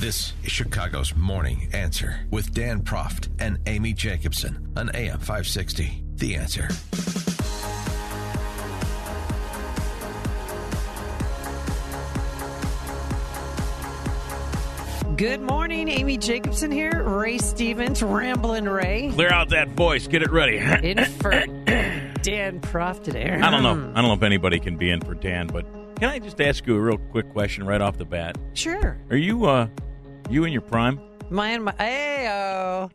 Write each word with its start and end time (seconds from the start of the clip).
This 0.00 0.32
is 0.42 0.50
Chicago's 0.50 1.14
Morning 1.14 1.68
Answer 1.74 2.20
with 2.30 2.54
Dan 2.54 2.80
Proft 2.80 3.28
and 3.38 3.58
Amy 3.66 3.92
Jacobson 3.92 4.72
on 4.74 4.88
AM 4.94 5.18
560. 5.18 6.02
The 6.14 6.36
Answer. 6.36 6.68
Good 15.18 15.42
morning, 15.42 15.90
Amy 15.90 16.16
Jacobson 16.16 16.70
here. 16.70 17.02
Ray 17.02 17.36
Stevens, 17.36 18.02
Ramblin' 18.02 18.70
Ray. 18.70 19.10
Clear 19.12 19.30
out 19.30 19.50
that 19.50 19.68
voice. 19.68 20.06
Get 20.06 20.22
it 20.22 20.30
ready. 20.30 20.56
In 20.82 21.04
for 21.04 21.30
Dan 22.22 22.62
Proft 22.62 23.02
today. 23.02 23.38
I 23.38 23.50
don't 23.50 23.62
know. 23.62 23.72
I 23.72 24.00
don't 24.00 24.08
know 24.08 24.14
if 24.14 24.22
anybody 24.22 24.60
can 24.60 24.78
be 24.78 24.90
in 24.90 25.02
for 25.02 25.14
Dan, 25.14 25.48
but 25.48 25.66
can 25.96 26.08
I 26.08 26.18
just 26.20 26.40
ask 26.40 26.66
you 26.66 26.74
a 26.74 26.80
real 26.80 26.96
quick 26.96 27.30
question 27.34 27.66
right 27.66 27.82
off 27.82 27.98
the 27.98 28.06
bat? 28.06 28.38
Sure. 28.54 28.96
Are 29.10 29.16
you 29.16 29.44
uh 29.44 29.68
you 30.30 30.44
in 30.44 30.52
your 30.52 30.62
prime? 30.62 31.00
My 31.28 31.50
and 31.50 31.64
my 31.64 31.72
Ayo. 31.72 32.90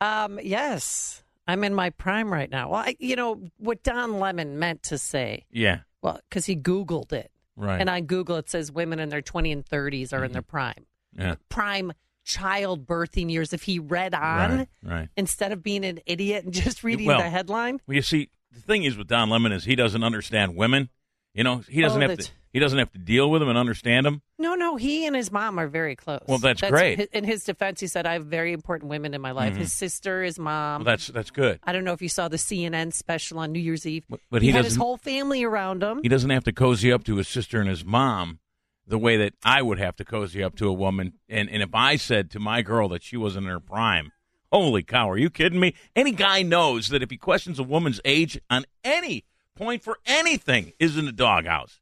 Um, 0.00 0.38
yes. 0.42 1.22
I'm 1.46 1.64
in 1.64 1.74
my 1.74 1.90
prime 1.90 2.32
right 2.32 2.50
now. 2.50 2.70
Well, 2.70 2.80
I, 2.80 2.96
you 2.98 3.16
know 3.16 3.40
what 3.58 3.82
Don 3.82 4.18
Lemon 4.20 4.58
meant 4.58 4.82
to 4.84 4.98
say. 4.98 5.44
Yeah. 5.50 5.80
Well, 6.02 6.20
because 6.28 6.46
he 6.46 6.56
Googled 6.56 7.12
it, 7.12 7.30
Right. 7.56 7.80
and 7.80 7.88
on 7.90 8.04
Google 8.06 8.36
it 8.36 8.48
says 8.48 8.72
women 8.72 8.98
in 8.98 9.08
their 9.08 9.22
20 9.22 9.52
and 9.52 9.64
30s 9.64 10.12
are 10.12 10.24
in 10.24 10.32
their 10.32 10.42
prime, 10.42 10.86
yeah. 11.16 11.34
prime 11.48 11.92
childbirthing 12.26 13.30
years. 13.30 13.52
If 13.52 13.62
he 13.64 13.78
read 13.78 14.14
on 14.14 14.58
Right. 14.58 14.68
Right. 14.82 15.08
instead 15.16 15.52
of 15.52 15.62
being 15.62 15.84
an 15.84 16.00
idiot 16.06 16.44
and 16.44 16.52
just 16.54 16.82
reading 16.84 17.06
Well, 17.06 17.18
the 17.18 17.28
headline, 17.30 17.80
Well, 17.86 17.94
you 17.96 18.02
see, 18.02 18.30
the 18.52 18.60
thing 18.60 18.84
is 18.84 18.96
with 18.96 19.08
Don 19.08 19.28
Lemon 19.30 19.52
is 19.52 19.64
he 19.64 19.76
doesn't 19.76 20.02
understand 20.02 20.56
women. 20.56 20.88
You 21.34 21.44
know, 21.44 21.58
he 21.68 21.80
doesn't 21.80 22.02
Oh, 22.02 22.08
have 22.08 22.18
to. 22.18 22.30
He 22.52 22.58
doesn't 22.58 22.78
have 22.78 22.92
to 22.92 22.98
deal 22.98 23.30
with 23.30 23.40
them 23.40 23.48
and 23.48 23.56
understand 23.56 24.04
them. 24.04 24.20
No, 24.38 24.54
no, 24.54 24.76
he 24.76 25.06
and 25.06 25.16
his 25.16 25.32
mom 25.32 25.58
are 25.58 25.68
very 25.68 25.96
close. 25.96 26.20
Well, 26.28 26.38
that's 26.38 26.60
great. 26.60 26.98
Mm-hmm. 26.98 27.16
In 27.16 27.24
his 27.24 27.44
defense, 27.44 27.80
he 27.80 27.86
said, 27.86 28.06
"I 28.06 28.12
have 28.14 28.26
very 28.26 28.52
important 28.52 28.90
women 28.90 29.14
in 29.14 29.20
my 29.22 29.30
life. 29.30 29.56
His 29.56 29.72
sister, 29.72 30.22
his 30.22 30.38
mom. 30.38 30.80
Well, 30.84 30.92
that's 30.92 31.06
that's 31.06 31.30
good. 31.30 31.60
I 31.64 31.72
don't 31.72 31.84
know 31.84 31.92
if 31.94 32.02
you 32.02 32.10
saw 32.10 32.28
the 32.28 32.36
CNN 32.36 32.92
special 32.92 33.38
on 33.38 33.52
New 33.52 33.60
Year's 33.60 33.86
Eve, 33.86 34.04
But- 34.08 34.20
but 34.30 34.42
he 34.42 34.50
had 34.50 34.64
his 34.64 34.76
whole 34.76 34.96
family 34.98 35.42
around 35.44 35.82
him. 35.82 36.00
He 36.02 36.08
doesn't 36.08 36.28
have 36.30 36.44
to 36.44 36.52
cozy 36.52 36.92
up 36.92 37.04
to 37.04 37.16
his 37.16 37.28
sister 37.28 37.58
and 37.58 37.68
his 37.70 37.84
mom 37.84 38.38
the 38.86 38.98
way 38.98 39.16
that 39.16 39.32
I 39.44 39.62
would 39.62 39.78
have 39.78 39.96
to 39.96 40.04
cozy 40.04 40.42
up 40.42 40.56
to 40.56 40.68
a 40.68 40.72
woman. 40.72 41.14
And 41.28 41.48
and 41.48 41.62
if 41.62 41.70
I 41.74 41.96
said 41.96 42.30
to 42.32 42.40
my 42.40 42.60
girl 42.60 42.88
that 42.88 43.02
she 43.02 43.16
wasn't 43.16 43.46
in 43.46 43.52
her 43.52 43.60
prime, 43.60 44.12
holy 44.52 44.82
cow, 44.82 45.08
are 45.08 45.16
you 45.16 45.30
kidding 45.30 45.60
me? 45.60 45.74
Any 45.96 46.12
guy 46.12 46.42
knows 46.42 46.88
that 46.88 47.02
if 47.02 47.08
he 47.10 47.16
questions 47.16 47.58
a 47.58 47.62
woman's 47.62 48.00
age 48.04 48.38
on 48.50 48.66
any 48.84 49.24
point 49.54 49.82
for 49.82 49.98
anything, 50.06 50.72
is 50.78 50.96
in 50.98 51.04
the 51.06 51.12
doghouse. 51.12 51.78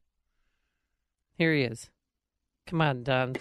Here 1.41 1.55
he 1.55 1.63
is. 1.63 1.89
Come 2.67 2.83
on, 2.83 3.03
Don. 3.03 3.35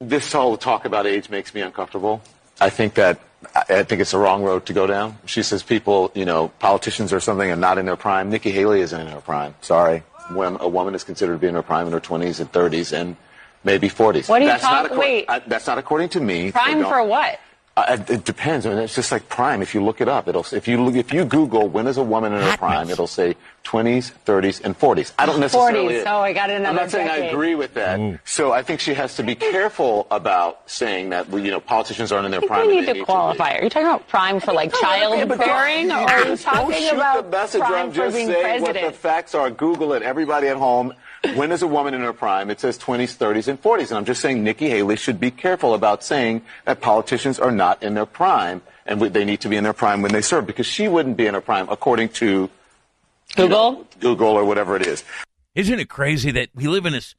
this 0.00 0.32
whole 0.32 0.56
talk 0.56 0.86
about 0.86 1.06
age 1.06 1.28
makes 1.28 1.52
me 1.52 1.60
uncomfortable. 1.60 2.22
I 2.58 2.70
think 2.70 2.94
that 2.94 3.20
I 3.54 3.64
I 3.68 3.82
think 3.82 4.00
it's 4.00 4.12
the 4.12 4.18
wrong 4.18 4.42
road 4.42 4.64
to 4.64 4.72
go 4.72 4.86
down. 4.86 5.18
She 5.26 5.42
says 5.42 5.62
people, 5.62 6.10
you 6.14 6.24
know, 6.24 6.48
politicians 6.58 7.12
or 7.12 7.20
something 7.20 7.50
are 7.50 7.54
not 7.68 7.76
in 7.76 7.84
their 7.84 7.98
prime. 7.98 8.30
Nikki 8.30 8.50
Haley 8.50 8.80
isn't 8.80 8.98
in 8.98 9.08
her 9.08 9.20
prime. 9.20 9.54
Sorry, 9.60 10.04
when 10.32 10.56
a 10.58 10.68
woman 10.68 10.94
is 10.94 11.04
considered 11.04 11.34
to 11.34 11.38
be 11.38 11.48
in 11.48 11.54
her 11.54 11.62
prime 11.62 11.86
in 11.86 11.92
her 11.92 12.00
20s 12.00 12.40
and 12.40 12.50
30s 12.50 12.98
and 12.98 13.14
maybe 13.62 13.90
40s. 13.90 14.30
What 14.30 14.40
are 14.40 14.44
you 14.46 14.50
that's 14.50 14.62
not 14.62 14.82
talking- 14.88 14.96
acco- 14.96 15.00
wait. 15.00 15.24
I, 15.28 15.40
that's 15.40 15.66
not 15.66 15.76
according 15.76 16.08
to 16.16 16.20
me. 16.20 16.50
Prime 16.50 16.80
So 16.80 16.88
for 16.88 17.04
what? 17.04 17.38
Uh, 17.78 17.92
it- 17.94 18.10
it 18.10 18.24
depends. 18.24 18.66
I 18.66 18.70
mean, 18.70 18.78
it's 18.78 18.94
just 18.94 19.12
like 19.12 19.28
prime. 19.28 19.62
If 19.62 19.72
you 19.74 19.84
look 19.84 20.00
it 20.00 20.08
up, 20.08 20.26
it'll 20.26 20.44
if 20.52 20.66
you 20.66 20.82
look, 20.82 20.96
if 20.96 21.12
you 21.12 21.24
Google 21.24 21.68
when 21.68 21.86
is 21.86 21.96
a 21.96 22.02
woman 22.02 22.32
in 22.32 22.40
her 22.42 22.56
prime, 22.56 22.90
it'll 22.90 23.06
say 23.06 23.36
20s, 23.64 24.10
30s, 24.26 24.60
and 24.64 24.76
40s. 24.78 25.12
I 25.18 25.26
don't 25.26 25.38
necessarily. 25.38 25.94
40s. 25.96 26.04
Oh, 26.06 26.20
I 26.20 26.32
got 26.32 26.50
another 26.50 26.68
I'm 26.70 26.76
not 26.76 26.90
saying 26.90 27.08
I 27.08 27.18
agree 27.28 27.54
with 27.54 27.74
that. 27.74 28.00
So 28.24 28.50
I 28.52 28.62
think 28.62 28.80
she 28.80 28.94
has 28.94 29.14
to 29.16 29.22
be 29.22 29.34
careful 29.36 30.06
about 30.10 30.62
saying 30.68 31.10
that 31.10 31.30
you 31.32 31.50
know 31.52 31.60
politicians 31.60 32.10
aren't 32.10 32.24
in 32.26 32.32
their 32.32 32.38
I 32.38 32.48
think 32.48 32.50
prime. 32.52 32.66
we 32.68 32.80
need 32.80 32.86
to 32.94 33.04
qualify. 33.04 33.54
Are 33.58 33.62
you 33.62 33.70
talking 33.70 33.86
about 33.86 34.08
prime 34.08 34.40
for 34.40 34.52
like 34.52 34.72
Yeah, 34.82 35.24
but 35.26 35.38
don't- 35.38 35.46
childbearing, 35.46 35.92
or 35.92 35.94
are 35.98 36.18
you 36.18 36.24
don't 36.24 36.40
talking 36.40 36.74
shoot 36.88 36.92
about 36.94 37.30
the 37.30 37.36
messenger. 37.36 37.66
prime 37.66 37.86
I'm 37.86 37.90
for 37.92 37.96
just 37.96 38.16
being 38.16 38.28
saying 38.32 38.62
what 38.62 38.74
the 38.74 38.92
facts 38.92 39.34
are. 39.36 39.50
Google 39.50 39.92
it. 39.92 40.02
Everybody 40.02 40.48
at 40.48 40.56
home. 40.56 40.94
When 41.34 41.50
is 41.52 41.62
a 41.62 41.66
woman 41.66 41.94
in 41.94 42.00
her 42.02 42.12
prime? 42.12 42.50
It 42.50 42.60
says 42.60 42.78
20s, 42.78 43.16
30s, 43.16 43.48
and 43.48 43.60
40s. 43.60 43.88
And 43.88 43.98
I'm 43.98 44.04
just 44.04 44.20
saying 44.20 44.42
Nikki 44.44 44.68
Haley 44.70 44.96
should 44.96 45.18
be 45.18 45.30
careful 45.30 45.74
about 45.74 46.04
saying 46.04 46.42
that 46.64 46.80
politicians 46.80 47.38
are 47.40 47.50
not 47.50 47.82
in 47.82 47.94
their 47.94 48.06
prime 48.06 48.62
and 48.86 49.00
they 49.00 49.24
need 49.24 49.40
to 49.40 49.48
be 49.48 49.56
in 49.56 49.64
their 49.64 49.72
prime 49.72 50.00
when 50.02 50.12
they 50.12 50.22
serve 50.22 50.46
because 50.46 50.66
she 50.66 50.86
wouldn't 50.88 51.16
be 51.16 51.26
in 51.26 51.34
her 51.34 51.40
prime 51.40 51.68
according 51.68 52.10
to 52.10 52.26
you 52.26 52.50
Google? 53.36 53.72
know, 53.72 53.86
Google 54.00 54.28
or 54.28 54.44
whatever 54.44 54.76
it 54.76 54.86
is. 54.86 55.02
Isn't 55.54 55.78
it 55.80 55.88
crazy 55.88 56.30
that 56.30 56.50
we 56.54 56.68
live 56.68 56.86
in 56.86 56.92
this 56.92 57.14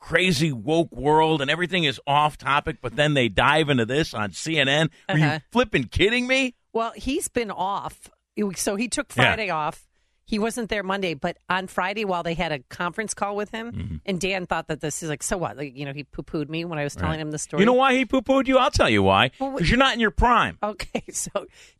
crazy 0.00 0.52
woke 0.52 0.92
world 0.92 1.40
and 1.40 1.50
everything 1.50 1.84
is 1.84 2.00
off 2.06 2.36
topic, 2.36 2.78
but 2.82 2.96
then 2.96 3.14
they 3.14 3.28
dive 3.28 3.68
into 3.70 3.86
this 3.86 4.12
on 4.12 4.30
CNN? 4.32 4.90
Are 5.08 5.14
Uh-huh. 5.14 5.32
you 5.34 5.40
flipping 5.52 5.84
kidding 5.84 6.26
me? 6.26 6.54
Well, 6.72 6.92
he's 6.96 7.28
been 7.28 7.50
off. 7.50 8.10
So 8.56 8.76
he 8.76 8.88
took 8.88 9.06
Yeah. 9.16 9.22
Friday 9.34 9.50
off. 9.50 9.86
He 10.26 10.38
wasn't 10.40 10.68
there 10.70 10.82
Monday, 10.82 11.14
but 11.14 11.36
on 11.48 11.68
Friday, 11.68 12.04
while 12.04 12.22
they 12.24 12.34
had 12.34 12.50
a 12.52 12.58
conference 12.68 13.14
call 13.14 13.36
with 13.36 13.50
him, 13.52 13.70
Mm-hmm. 13.72 13.96
and 14.06 14.20
Dan 14.20 14.44
thought 14.46 14.66
that 14.68 14.80
this 14.80 15.02
is 15.02 15.08
like, 15.08 15.22
so 15.22 15.36
what? 15.38 15.56
Like, 15.56 15.76
you 15.76 15.84
know, 15.84 15.92
he 15.92 16.02
poo 16.04 16.22
pooed 16.24 16.48
me 16.48 16.64
when 16.64 16.78
I 16.78 16.84
was 16.84 16.94
telling 16.96 17.20
him 17.20 17.30
the 17.30 17.38
story. 17.38 17.60
You 17.62 17.66
know 17.66 17.72
why 17.74 17.94
he 17.94 18.04
poo 18.04 18.22
pooed 18.22 18.48
you? 18.48 18.58
I'll 18.58 18.70
tell 18.72 18.90
you 18.90 19.02
why. 19.04 19.30
Well, 19.38 19.52
Because 19.52 19.70
you're 19.70 19.78
not 19.78 19.94
in 19.94 20.00
your 20.00 20.10
prime. 20.10 20.58
Okay, 20.62 21.04
so 21.12 21.30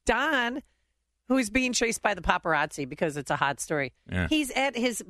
Don, 0.04 0.62
who's 1.28 1.50
being 1.50 1.72
chased 1.72 2.02
by 2.02 2.14
the 2.14 2.22
paparazzi 2.22 2.88
because 2.88 3.16
it's 3.16 3.30
a 3.32 3.36
hot 3.36 3.58
story, 3.60 3.92
Yeah. 4.10 4.28
he's 4.28 4.50
at 4.52 4.76
his 4.76 5.02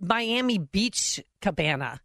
Miami 0.00 0.58
Beach 0.58 1.22
cabana 1.40 2.00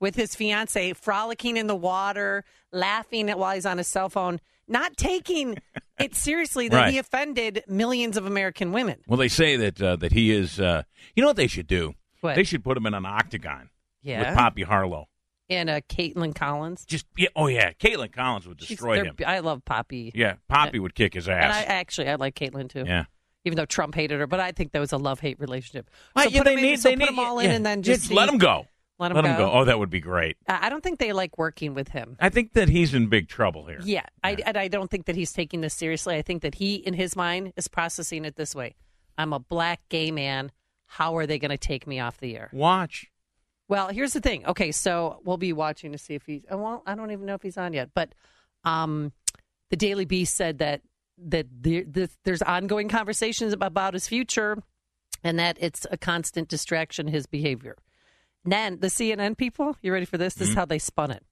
with 0.00 0.14
his 0.16 0.34
fiance, 0.34 0.94
frolicking 0.94 1.58
in 1.58 1.66
the 1.66 1.76
water, 1.76 2.44
laughing 2.72 3.28
while 3.28 3.54
he's 3.54 3.66
on 3.66 3.76
his 3.76 3.86
cell 3.88 4.08
phone, 4.08 4.40
not 4.66 4.96
taking 4.96 5.58
it 6.00 6.14
seriously 6.14 6.68
that 6.68 6.76
Right. 6.76 6.92
he 6.92 6.98
offended 6.98 7.62
millions 7.68 8.16
of 8.16 8.26
American 8.26 8.72
women. 8.72 9.00
Well, 9.06 9.18
they 9.18 9.28
say 9.28 9.56
that 9.56 9.80
uh, 9.82 9.96
that 9.96 10.12
he 10.12 10.30
is. 10.32 10.60
Uh, 10.60 10.82
you 11.14 11.22
know 11.22 11.28
what 11.28 11.36
they 11.36 11.46
should 11.46 11.66
do? 11.66 11.94
What? 12.20 12.34
They 12.36 12.44
should 12.44 12.62
put 12.64 12.76
him 12.76 12.86
in 12.86 12.94
an 12.94 13.06
octagon 13.06 13.70
Yeah. 14.02 14.28
with 14.30 14.38
Poppy 14.38 14.62
Harlow. 14.62 15.06
And 15.48 15.68
uh, 15.68 15.80
Kaitlan 15.88 16.34
Collins. 16.34 16.84
Just 16.84 17.06
yeah, 17.16 17.28
oh 17.34 17.48
yeah, 17.48 17.72
Kaitlan 17.72 18.12
Collins 18.12 18.46
would 18.46 18.58
destroy 18.58 19.02
him. 19.02 19.16
I 19.26 19.40
love 19.40 19.64
Poppy. 19.64 20.12
Yeah, 20.14 20.34
Poppy 20.48 20.78
would 20.78 20.94
kick 20.94 21.14
his 21.14 21.28
And 21.28 21.36
I 21.36 21.60
ass. 21.62 21.64
actually 21.66 22.08
I 22.08 22.14
like 22.16 22.34
Kaitlan 22.36 22.68
too. 22.68 22.84
yeah. 22.86 23.04
Even 23.44 23.56
though 23.56 23.64
Trump 23.64 23.94
hated 23.94 24.20
her, 24.20 24.26
but 24.26 24.38
I 24.38 24.52
think 24.52 24.72
that 24.72 24.80
was 24.80 24.92
a 24.92 24.98
love 24.98 25.18
hate 25.18 25.40
relationship. 25.40 25.88
So 26.16 26.28
yeah, 26.28 26.38
put 26.40 26.44
they 26.44 26.54
in, 26.54 26.60
need, 26.62 26.78
so 26.80 26.90
they 26.90 26.94
put 26.96 26.98
need, 27.00 27.08
them 27.08 27.18
all 27.18 27.42
yeah, 27.42 27.48
in, 27.48 27.54
and 27.56 27.66
then 27.66 27.82
just 27.82 28.02
just 28.02 28.12
let 28.12 28.26
them 28.26 28.36
go. 28.38 28.66
Let 29.00 29.12
'em 29.12 29.16
Let 29.16 29.24
him 29.24 29.36
go. 29.38 29.50
Oh, 29.50 29.64
that 29.64 29.78
would 29.78 29.88
be 29.88 30.00
great. 30.00 30.36
I 30.46 30.66
I 30.66 30.68
don't 30.68 30.82
think 30.82 30.98
they 30.98 31.12
like 31.12 31.38
working 31.38 31.72
with 31.74 31.88
him. 31.88 32.16
I 32.20 32.28
think 32.28 32.52
that 32.52 32.68
he's 32.68 32.92
in 32.92 33.08
big 33.08 33.28
trouble 33.28 33.64
here. 33.66 33.80
Yeah, 33.82 34.04
I, 34.22 34.36
and 34.44 34.58
I 34.58 34.68
don't 34.68 34.90
think 34.90 35.06
that 35.06 35.16
he's 35.16 35.32
taking 35.32 35.62
this 35.62 35.72
seriously. 35.72 36.16
I 36.16 36.22
think 36.22 36.42
that 36.42 36.56
he, 36.56 36.74
in 36.74 36.92
his 36.94 37.16
mind, 37.16 37.54
is 37.56 37.66
processing 37.66 38.26
it 38.26 38.36
this 38.36 38.54
way: 38.54 38.74
I'm 39.16 39.32
a 39.32 39.38
black 39.38 39.80
gay 39.88 40.10
man. 40.10 40.52
How 40.84 41.16
are 41.16 41.26
they 41.26 41.38
going 41.38 41.50
to 41.50 41.58
take 41.58 41.86
me 41.86 41.98
off 41.98 42.18
the 42.18 42.36
air? 42.36 42.50
Watch. 42.52 43.10
Well, 43.68 43.88
here's 43.88 44.12
the 44.12 44.20
thing. 44.20 44.44
Okay, 44.44 44.70
so 44.72 45.20
we'll 45.24 45.36
be 45.38 45.52
watching 45.52 45.92
to 45.92 45.98
see 45.98 46.14
if 46.14 46.26
he's. 46.26 46.42
oh, 46.50 46.58
Well, 46.58 46.82
I 46.86 46.94
don't 46.94 47.10
even 47.10 47.24
know 47.24 47.34
if 47.34 47.42
he's 47.42 47.56
on 47.56 47.72
yet, 47.72 47.90
but 47.94 48.12
um, 48.64 49.12
the 49.70 49.76
Daily 49.76 50.04
Beast 50.04 50.36
said 50.36 50.58
that 50.58 50.82
that 51.16 51.46
the, 51.62 52.10
there's 52.24 52.42
ongoing 52.42 52.88
conversations 52.88 53.52
about 53.52 53.94
his 53.94 54.08
future, 54.08 54.62
and 55.24 55.38
that 55.38 55.56
it's 55.60 55.86
a 55.90 55.96
constant 55.96 56.48
distraction. 56.48 57.08
His 57.08 57.26
behavior. 57.26 57.76
Then 58.44 58.78
the 58.80 58.86
CNN 58.86 59.36
people, 59.36 59.76
you 59.82 59.92
ready 59.92 60.06
for 60.06 60.18
this? 60.18 60.34
This 60.34 60.48
is 60.48 60.50
mm-hmm. 60.50 60.60
how 60.60 60.64
they 60.66 60.78
spun 60.78 61.10
it. 61.10 61.24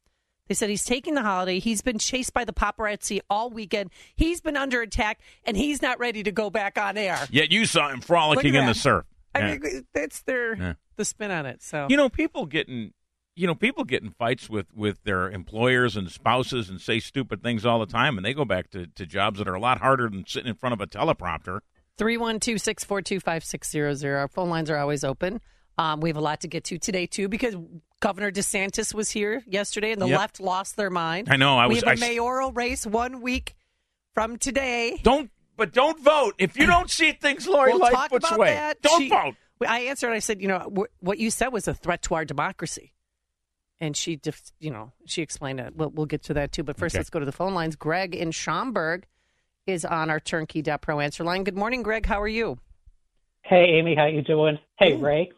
They 0.49 0.55
said 0.55 0.71
he's 0.71 0.85
taking 0.85 1.15
the 1.15 1.23
holiday. 1.23 1.59
He's 1.59 1.83
been 1.83 1.99
chased 1.99 2.33
by 2.33 2.45
the 2.45 2.53
paparazzi 2.53 3.21
all 3.29 3.51
weekend. 3.51 3.91
He's 4.17 4.41
been 4.41 4.57
under 4.57 4.81
attack, 4.81 5.21
and 5.45 5.57
he's 5.57 5.83
not 5.83 5.99
ready 5.99 6.23
to 6.23 6.33
go 6.33 6.49
back 6.49 6.79
on 6.79 6.97
air. 6.97 7.19
Yet 7.31 7.53
you 7.53 7.67
saw 7.67 7.91
him 7.91 8.01
frolicking 8.01 8.55
in 8.55 8.67
the 8.67 8.75
surf. 8.75 9.05
I 9.35 9.41
Yeah. 9.41 9.59
mean, 9.59 9.87
that's 9.93 10.23
their 10.23 10.55
Yeah. 10.55 10.73
the 10.97 11.05
spin 11.05 11.31
on 11.31 11.45
it. 11.47 11.63
So 11.63 11.87
You 11.91 11.97
know, 11.97 12.09
people 12.09 12.47
getting 12.47 12.93
you 13.37 13.47
know, 13.47 13.55
people 13.55 13.85
get 13.85 14.03
in 14.03 14.11
fights 14.11 14.51
with, 14.51 14.67
with 14.75 15.05
their 15.05 15.31
employers 15.31 15.97
and 15.97 16.11
spouses 16.11 16.69
and 16.69 16.81
say 16.81 16.99
stupid 16.99 17.41
things 17.41 17.65
all 17.65 17.79
the 17.79 17.87
time 17.87 18.17
and 18.17 18.27
they 18.27 18.35
go 18.35 18.45
back 18.45 18.69
to, 18.71 18.89
to 18.89 19.07
jobs 19.07 19.39
that 19.39 19.47
are 19.47 19.55
a 19.55 19.61
lot 19.61 19.79
harder 19.79 20.09
than 20.09 20.27
sitting 20.27 20.49
in 20.49 20.57
front 20.57 20.73
of 20.73 20.81
a 20.81 20.89
teleprompter. 20.89 21.61
312 21.99 22.61
642 22.61 23.21
5600. 23.21 24.17
Our 24.17 24.27
phone 24.27 24.51
lines 24.51 24.69
are 24.71 24.77
always 24.77 25.05
open. 25.05 25.41
Um, 25.79 26.01
we 26.01 26.09
have 26.11 26.17
a 26.17 26.21
lot 26.21 26.41
to 26.41 26.49
get 26.49 26.65
to 26.65 26.79
today, 26.79 27.07
too, 27.07 27.29
because 27.29 27.55
Governor 28.01 28.31
DeSantis 28.33 28.93
was 28.93 29.11
here 29.11 29.43
yesterday, 29.47 29.93
and 29.93 30.03
the 30.03 30.09
Yep. 30.09 30.19
left 30.19 30.41
lost 30.41 30.77
their 30.77 30.91
mind. 30.91 31.29
I 31.31 31.37
know, 31.37 31.57
I 31.57 31.67
we 31.69 31.75
was- 31.75 31.85
have 31.85 31.89
a 31.89 31.91
I 31.91 31.95
s- 31.95 32.01
mayoral 32.01 32.53
race 32.53 32.85
one 32.85 33.21
week 33.21 33.55
from 34.15 34.37
today. 34.39 34.99
Don't, 35.03 35.31
but 35.57 35.73
don't 35.73 36.01
vote 36.01 36.35
if 36.39 36.57
you 36.57 36.67
don't 36.67 36.91
see 36.91 37.13
things 37.13 37.47
Lori 37.47 37.71
we'll 37.73 37.81
talk 37.81 37.93
Lightfoot's 37.93 38.27
about 38.27 38.39
way. 38.41 38.55
that. 38.55 38.83
Don't 38.83 39.03
She- 39.03 39.09
vote. 39.09 39.35
I 39.67 39.81
answered. 39.83 40.13
I 40.13 40.19
said, 40.21 40.41
you 40.41 40.49
know, 40.49 40.87
what 41.01 41.19
you 41.19 41.31
said 41.31 41.49
was 41.49 41.67
a 41.69 41.75
threat 41.75 42.03
to 42.03 42.15
our 42.15 42.25
democracy, 42.25 42.93
and 43.81 43.97
she, 43.97 44.15
def- 44.17 44.53
you 44.61 44.71
know, 44.71 44.93
she 45.07 45.23
explained 45.23 45.59
it. 45.61 45.75
We'll, 45.77 45.91
we'll 45.91 46.07
get 46.07 46.23
to 46.25 46.35
that 46.35 46.53
too. 46.53 46.63
But 46.65 46.77
first, 46.77 46.95
Okay. 46.95 47.01
let's 47.01 47.11
go 47.11 47.19
to 47.21 47.27
the 47.27 47.33
phone 47.33 47.55
lines. 47.55 47.75
Greg 47.77 48.15
in 48.15 48.31
Schaumburg 48.31 49.07
is 49.67 49.85
on 49.85 50.11
our 50.11 50.19
Turnkey 50.21 50.63
Turnkey.pro 50.63 51.01
answer 51.01 51.25
line. 51.25 51.43
Good 51.45 51.57
morning, 51.57 51.83
Greg. 51.83 52.07
How 52.07 52.21
are 52.21 52.29
you? 52.29 52.59
Hey, 53.43 53.79
Amy, 53.79 53.95
how 53.97 54.07
you 54.07 54.23
doing? 54.23 54.59
Hey, 54.79 54.95
Ray. 54.97 55.31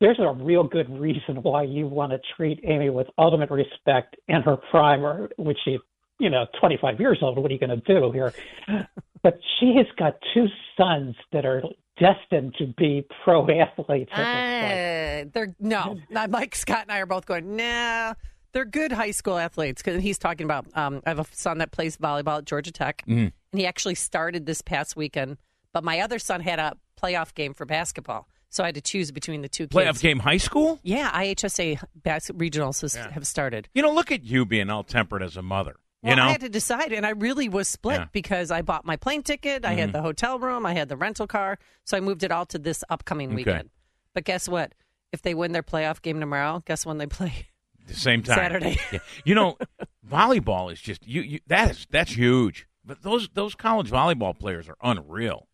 There's 0.00 0.18
a 0.18 0.32
real 0.32 0.64
good 0.64 0.88
reason 0.98 1.42
why 1.42 1.64
you 1.64 1.86
want 1.86 2.12
to 2.12 2.20
treat 2.36 2.60
Amy 2.64 2.88
with 2.90 3.06
ultimate 3.18 3.50
respect 3.50 4.16
in 4.28 4.40
her 4.42 4.56
prime, 4.70 5.04
or 5.04 5.28
which 5.36 5.58
she, 5.64 5.78
you 6.18 6.30
know, 6.30 6.46
25 6.58 6.98
years 6.98 7.18
old. 7.20 7.38
What 7.38 7.50
are 7.50 7.54
you 7.54 7.60
going 7.60 7.80
to 7.80 8.00
do 8.00 8.10
here? 8.12 8.32
But 9.22 9.38
she 9.58 9.74
has 9.76 9.86
got 9.98 10.14
two 10.32 10.46
sons 10.78 11.14
that 11.32 11.44
are 11.44 11.62
destined 11.98 12.54
to 12.58 12.66
be 12.78 13.06
pro 13.22 13.42
athletes. 13.42 14.10
it. 14.14 15.26
Uh, 15.26 15.30
they're 15.34 15.54
no. 15.60 15.98
Not 16.08 16.30
Mike 16.30 16.54
Scott 16.54 16.82
and 16.84 16.92
I 16.92 17.00
are 17.00 17.06
both 17.06 17.26
going. 17.26 17.54
No, 17.54 18.14
they're 18.52 18.64
good 18.64 18.92
high 18.92 19.10
school 19.10 19.36
athletes. 19.36 19.82
Because 19.82 20.02
he's 20.02 20.16
talking 20.18 20.46
about. 20.46 20.66
Um, 20.74 21.02
I 21.04 21.10
have 21.10 21.18
a 21.18 21.26
son 21.32 21.58
that 21.58 21.70
plays 21.70 21.98
volleyball 21.98 22.38
at 22.38 22.46
Georgia 22.46 22.72
Tech, 22.72 23.02
and 23.06 23.32
he 23.52 23.66
actually 23.66 23.94
started 23.94 24.46
this 24.46 24.62
past 24.62 24.96
weekend. 24.96 25.36
But 25.74 25.84
my 25.84 26.00
other 26.00 26.18
son 26.18 26.40
had 26.40 26.58
a 26.58 26.76
playoff 27.00 27.34
game 27.34 27.52
for 27.52 27.66
basketball, 27.66 28.26
so 28.50 28.62
I 28.62 28.66
had 28.66 28.74
to 28.74 28.80
choose 28.82 29.10
between 29.10 29.40
the 29.42 29.48
two 29.48 29.66
kids. 29.68 29.74
Playoff 29.74 30.00
game 30.02 30.18
high 30.18 30.36
school? 30.36 30.78
Yeah, 30.82 31.10
IHSA 31.10 31.82
bas- 31.94 32.30
regionals 32.30 32.82
has, 32.82 32.94
have 32.94 33.26
started. 33.26 33.68
You 33.74 33.82
know, 33.82 33.92
look 33.92 34.12
at 34.12 34.22
you 34.24 34.44
being 34.44 34.68
all 34.68 34.84
tempered 34.84 35.22
as 35.22 35.36
a 35.36 35.42
mother. 35.42 35.76
Well, 36.02 36.10
you 36.12 36.16
know, 36.16 36.24
I 36.24 36.32
had 36.32 36.40
to 36.40 36.48
decide, 36.48 36.92
and 36.92 37.04
I 37.06 37.10
really 37.10 37.48
was 37.48 37.68
split 37.68 37.94
Yeah. 37.96 38.00
Mm-hmm. 38.04 38.10
because 38.12 38.50
I 38.50 38.62
bought 38.62 38.84
my 38.84 38.96
plane 38.96 39.22
ticket, 39.22 39.64
I 39.64 39.74
had 39.74 39.92
the 39.92 40.00
hotel 40.02 40.38
room, 40.38 40.64
I 40.66 40.72
had 40.74 40.88
the 40.88 40.96
rental 40.96 41.26
car, 41.26 41.58
so 41.84 41.96
I 41.96 42.00
moved 42.00 42.22
it 42.22 42.32
all 42.32 42.46
to 42.46 42.58
this 42.58 42.82
upcoming 42.88 43.28
Okay. 43.28 43.36
weekend. 43.36 43.70
But 44.14 44.24
guess 44.24 44.48
what? 44.48 44.74
If 45.12 45.22
they 45.22 45.34
win 45.34 45.52
their 45.52 45.62
playoff 45.62 46.00
game 46.02 46.18
tomorrow, 46.20 46.62
guess 46.66 46.86
when 46.86 46.98
they 46.98 47.06
play? 47.06 47.48
the 47.86 47.94
same 47.94 48.22
time. 48.22 48.36
Saturday. 48.36 48.78
Yeah. 48.92 48.98
You 49.24 49.34
know, 49.34 49.58
volleyball 50.08 50.72
is 50.72 50.80
just 50.80 51.06
you, 51.06 51.22
you. 51.22 51.38
That 51.48 51.70
is 51.72 51.86
that's 51.90 52.12
huge. 52.12 52.66
But 52.84 53.02
those 53.02 53.28
those 53.34 53.54
college 53.54 53.90
volleyball 53.90 54.38
players 54.38 54.68
are 54.68 54.76
unreal. 54.82 55.48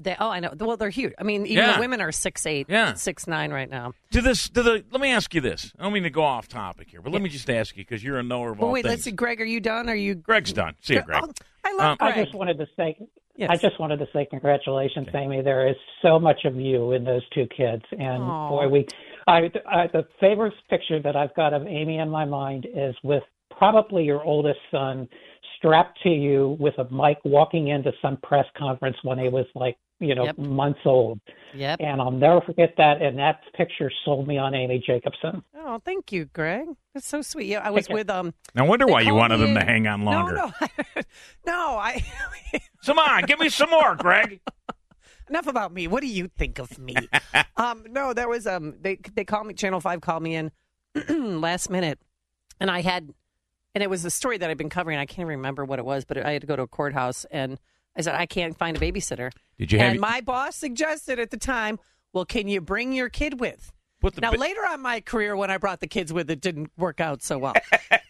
They, 0.00 0.16
oh, 0.18 0.30
I 0.30 0.40
know. 0.40 0.52
Well, 0.58 0.76
they're 0.78 0.88
huge. 0.90 1.12
I 1.18 1.22
mean, 1.22 1.44
even 1.44 1.64
Yeah. 1.64 1.74
the 1.74 1.80
women 1.80 2.00
are 2.00 2.12
six 2.12 2.46
eight, 2.46 2.66
Yeah. 2.68 2.94
six 2.94 3.26
nine 3.26 3.52
right 3.52 3.68
now. 3.68 3.92
To 4.12 4.22
this, 4.22 4.48
to 4.50 4.62
the. 4.62 4.84
Let 4.90 5.00
me 5.02 5.10
ask 5.10 5.34
you 5.34 5.40
this. 5.42 5.72
I 5.78 5.82
don't 5.82 5.92
mean 5.92 6.04
to 6.04 6.10
go 6.10 6.22
off 6.22 6.48
topic 6.48 6.88
here, 6.90 7.02
but 7.02 7.12
let 7.12 7.20
me 7.20 7.28
just 7.28 7.48
ask 7.50 7.76
you 7.76 7.84
because 7.84 8.02
you're 8.02 8.18
a 8.18 8.22
knower 8.22 8.52
of 8.52 8.58
But 8.58 8.66
all 8.66 8.72
wait, 8.72 8.82
things. 8.84 8.90
let's 8.92 9.04
see, 9.04 9.10
Greg. 9.12 9.40
Are 9.40 9.44
you 9.44 9.60
done? 9.60 9.90
Are 9.90 9.94
you? 9.94 10.14
Greg's 10.14 10.52
done. 10.54 10.74
See 10.80 10.94
you, 10.94 11.02
Greg. 11.02 11.22
Oh, 11.24 11.32
I 11.64 11.74
love 11.74 11.98
Um, 12.00 12.08
I 12.08 12.22
just 12.24 12.34
wanted 12.34 12.58
to 12.58 12.66
say, 12.76 12.96
Yes. 13.36 13.50
I 13.50 13.56
just 13.56 13.78
wanted 13.80 13.98
to 13.98 14.06
say 14.12 14.26
congratulations, 14.26 15.08
Amy. 15.14 15.42
There 15.42 15.66
is 15.68 15.76
so 16.02 16.18
much 16.18 16.44
of 16.44 16.56
you 16.56 16.92
in 16.92 17.04
those 17.04 17.22
two 17.34 17.46
kids, 17.54 17.82
and 17.92 18.22
Aw. 18.22 18.48
boy, 18.50 18.68
we. 18.68 18.86
I, 19.26 19.50
I 19.66 19.86
the 19.88 20.06
favorite 20.20 20.54
picture 20.70 21.00
that 21.02 21.16
I've 21.16 21.34
got 21.34 21.52
of 21.54 21.66
Amy 21.66 21.98
in 21.98 22.08
my 22.08 22.24
mind 22.24 22.66
is 22.74 22.94
with 23.02 23.22
probably 23.50 24.04
your 24.04 24.22
oldest 24.24 24.58
son 24.70 25.08
strapped 25.62 26.02
to 26.02 26.08
you 26.08 26.56
with 26.58 26.74
a 26.78 26.84
mic 26.92 27.18
walking 27.24 27.68
into 27.68 27.92
some 28.02 28.16
press 28.18 28.46
conference 28.58 28.96
when 29.04 29.18
he 29.18 29.28
was 29.28 29.46
like 29.54 29.76
you 30.00 30.14
know 30.16 30.24
Yep. 30.24 30.38
months 30.38 30.80
old, 30.84 31.20
Yep. 31.54 31.78
and 31.80 32.00
I'll 32.00 32.10
never 32.10 32.40
forget 32.40 32.74
that. 32.76 33.00
And 33.00 33.16
that 33.20 33.40
picture 33.56 33.88
sold 34.04 34.26
me 34.26 34.36
on 34.36 34.52
Amy 34.54 34.82
Jacobson. 34.84 35.44
Oh, 35.56 35.80
thank 35.84 36.10
you, 36.10 36.24
Greg. 36.24 36.66
That's 36.92 37.06
so 37.06 37.22
sweet. 37.22 37.46
Yeah, 37.46 37.60
I 37.60 37.70
was 37.70 37.88
with 37.88 38.10
um. 38.10 38.34
I 38.56 38.62
wonder 38.62 38.86
why 38.86 39.02
you 39.02 39.14
wanted 39.14 39.38
me 39.38 39.46
them 39.46 39.54
to 39.54 39.64
hang 39.64 39.86
on 39.86 40.04
longer. 40.04 40.34
No, 40.34 40.52
no, 40.60 41.02
no. 41.46 41.76
I. 41.78 42.04
Come 42.84 42.98
on, 42.98 43.22
give 43.26 43.38
me 43.38 43.48
some 43.48 43.70
more, 43.70 43.94
Greg. 43.94 44.40
Enough 45.28 45.46
about 45.46 45.72
me. 45.72 45.86
What 45.86 46.00
do 46.00 46.08
you 46.08 46.28
think 46.36 46.58
of 46.58 46.76
me? 46.78 46.96
um, 47.56 47.84
no, 47.88 48.12
there 48.12 48.28
was 48.28 48.46
um. 48.48 48.74
They 48.80 48.96
they 49.14 49.24
called 49.24 49.46
me. 49.46 49.54
Channel 49.54 49.80
Five 49.80 50.00
called 50.00 50.24
me 50.24 50.34
in 50.34 50.50
last 51.40 51.70
minute, 51.70 52.00
and 52.60 52.70
I 52.72 52.80
had, 52.82 53.14
and 53.74 53.82
it 53.82 53.90
was 53.90 54.04
a 54.04 54.10
story 54.10 54.38
that 54.38 54.50
I've 54.50 54.58
been 54.58 54.68
covering. 54.70 54.98
I 54.98 55.06
can't 55.06 55.28
remember 55.28 55.64
what 55.64 55.78
it 55.78 55.84
was, 55.84 56.04
but 56.04 56.18
I 56.18 56.32
had 56.32 56.40
to 56.42 56.46
go 56.46 56.56
to 56.56 56.62
a 56.62 56.68
courthouse, 56.68 57.24
and 57.30 57.58
I 57.96 58.02
said 58.02 58.14
I 58.14 58.26
can't 58.26 58.56
find 58.56 58.76
a 58.76 58.80
babysitter. 58.80 59.30
Did 59.58 59.72
you 59.72 59.78
have 59.78 59.92
And 59.92 60.00
my 60.00 60.20
boss 60.20 60.56
suggested 60.56 61.18
at 61.18 61.30
the 61.30 61.36
time, 61.36 61.78
well, 62.12 62.24
can 62.24 62.48
you 62.48 62.60
bring 62.60 62.92
your 62.92 63.08
kid 63.08 63.40
with? 63.40 63.72
Now, 64.20 64.32
bi- 64.32 64.36
later 64.36 64.62
on 64.66 64.74
in 64.74 64.80
my 64.80 65.00
career, 65.00 65.36
when 65.36 65.50
I 65.50 65.58
brought 65.58 65.78
the 65.78 65.86
kids 65.86 66.12
with, 66.12 66.28
it 66.28 66.40
didn't 66.40 66.72
work 66.76 67.00
out 67.00 67.22
so 67.22 67.38
well. 67.38 67.54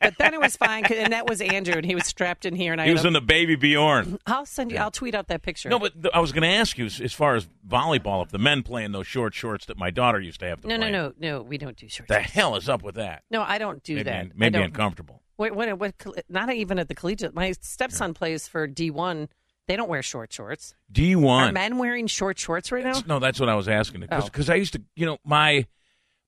but 0.00 0.14
then 0.19 0.32
it 0.32 0.41
was 0.41 0.56
fine, 0.56 0.87
and 0.87 1.12
that 1.12 1.29
was 1.29 1.43
Andrew, 1.43 1.75
and 1.75 1.85
he 1.85 1.94
was 1.94 2.06
strapped 2.06 2.47
in 2.47 2.55
here, 2.55 2.73
and 2.73 2.81
I. 2.81 2.87
He 2.87 2.93
was 2.94 3.05
in 3.05 3.12
the 3.12 3.20
baby 3.20 3.56
Bjorn. 3.56 4.19
I'll 4.26 4.47
send 4.47 4.73
you. 4.73 4.79
I'll 4.79 4.91
tweet 4.91 5.14
out 5.14 5.29
that 5.29 5.43
picture. 5.43 5.69
No, 5.69 5.79
but 5.79 5.93
th- 5.93 6.14
I 6.14 6.20
was 6.20 6.32
going 6.32 6.43
to 6.43 6.49
ask 6.49 6.79
you 6.79 6.87
as, 6.87 7.12
far 7.12 7.35
as 7.35 7.47
volleyball, 7.69 8.25
if 8.25 8.31
the 8.31 8.38
men 8.38 8.62
play 8.62 8.85
in 8.85 8.93
those 8.93 9.06
short 9.06 9.35
shorts 9.35 9.67
that 9.67 9.76
my 9.76 9.91
daughter 9.91 10.19
used 10.19 10.41
to 10.41 10.47
have 10.47 10.62
to 10.62 10.69
no, 10.69 10.76
no, 10.76 10.81
play. 10.81 10.88
in. 10.88 10.93
no, 10.93 11.12
no. 11.19 11.43
We 11.43 11.59
don't 11.59 11.76
do 11.76 11.88
shorts. 11.88 12.09
The 12.09 12.20
hell 12.20 12.56
is 12.56 12.70
up 12.70 12.82
with 12.82 12.94
that? 12.94 13.25
No, 13.31 13.43
I 13.43 13.59
don't 13.59 13.82
do 13.82 13.97
Maybe, 13.97 14.05
that. 14.05 14.35
Maybe 14.35 14.59
uncomfortable. 14.59 15.20
Wait, 15.50 15.55
what, 15.55 15.94
not 16.29 16.53
even 16.53 16.79
at 16.79 16.89
the 16.89 16.94
collegiate. 16.94 17.35
My 17.35 17.53
stepson 17.61 18.15
plays 18.15 18.47
for 18.49 18.67
D1. 18.69 19.29
They 19.69 19.77
don't 19.77 19.89
wear 19.89 20.03
short 20.03 20.33
shorts. 20.33 20.75
D 20.91 21.15
one. 21.17 21.49
Are 21.50 21.53
men 21.53 21.79
wearing 21.79 22.06
short 22.06 22.39
shorts 22.39 22.73
right 22.73 22.85
now? 22.85 23.00
No, 23.06 23.19
that's 23.19 23.39
what 23.41 23.49
I 23.49 23.55
was 23.55 23.69
asking. 23.69 24.00
Because 24.03 24.50
Oh. 24.50 24.53
I 24.53 24.56
used 24.56 24.73
to, 24.75 24.83
you 24.97 25.06
know, 25.06 25.19
my 25.25 25.67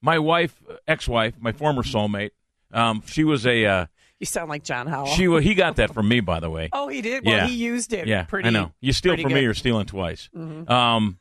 my 0.01 0.19
wife, 0.19 0.63
ex 0.87 1.09
wife, 1.09 1.35
my 1.41 1.53
former 1.53 1.83
soulmate. 1.83 2.31
Um, 2.73 3.03
she 3.07 3.25
was 3.25 3.47
a 3.47 3.65
uh, 3.67 3.87
You 4.21 4.27
sound 4.27 4.49
like 4.51 4.63
John 4.65 4.87
Howell. 4.87 5.07
she. 5.07 5.27
wa- 5.29 5.39
He 5.41 5.55
got 5.55 5.77
that 5.77 5.93
from 5.95 6.09
me, 6.09 6.21
by 6.21 6.41
the 6.41 6.49
way. 6.51 6.69
oh, 6.73 6.89
he 6.89 7.01
did. 7.03 7.25
Well, 7.25 7.37
Yeah. 7.37 7.47
he 7.47 7.55
used 7.55 7.93
it. 7.93 8.07
yeah, 8.07 8.23
pretty. 8.25 8.47
I 8.49 8.51
know. 8.51 8.73
You 8.81 8.93
steal 8.93 9.13
from 9.15 9.19
me, 9.19 9.23
good. 9.25 9.31
Mm-hmm. 9.35 9.43
you're 9.45 9.55
stealing 9.55 9.87
twice. 9.87 10.29
Um, 10.69 11.19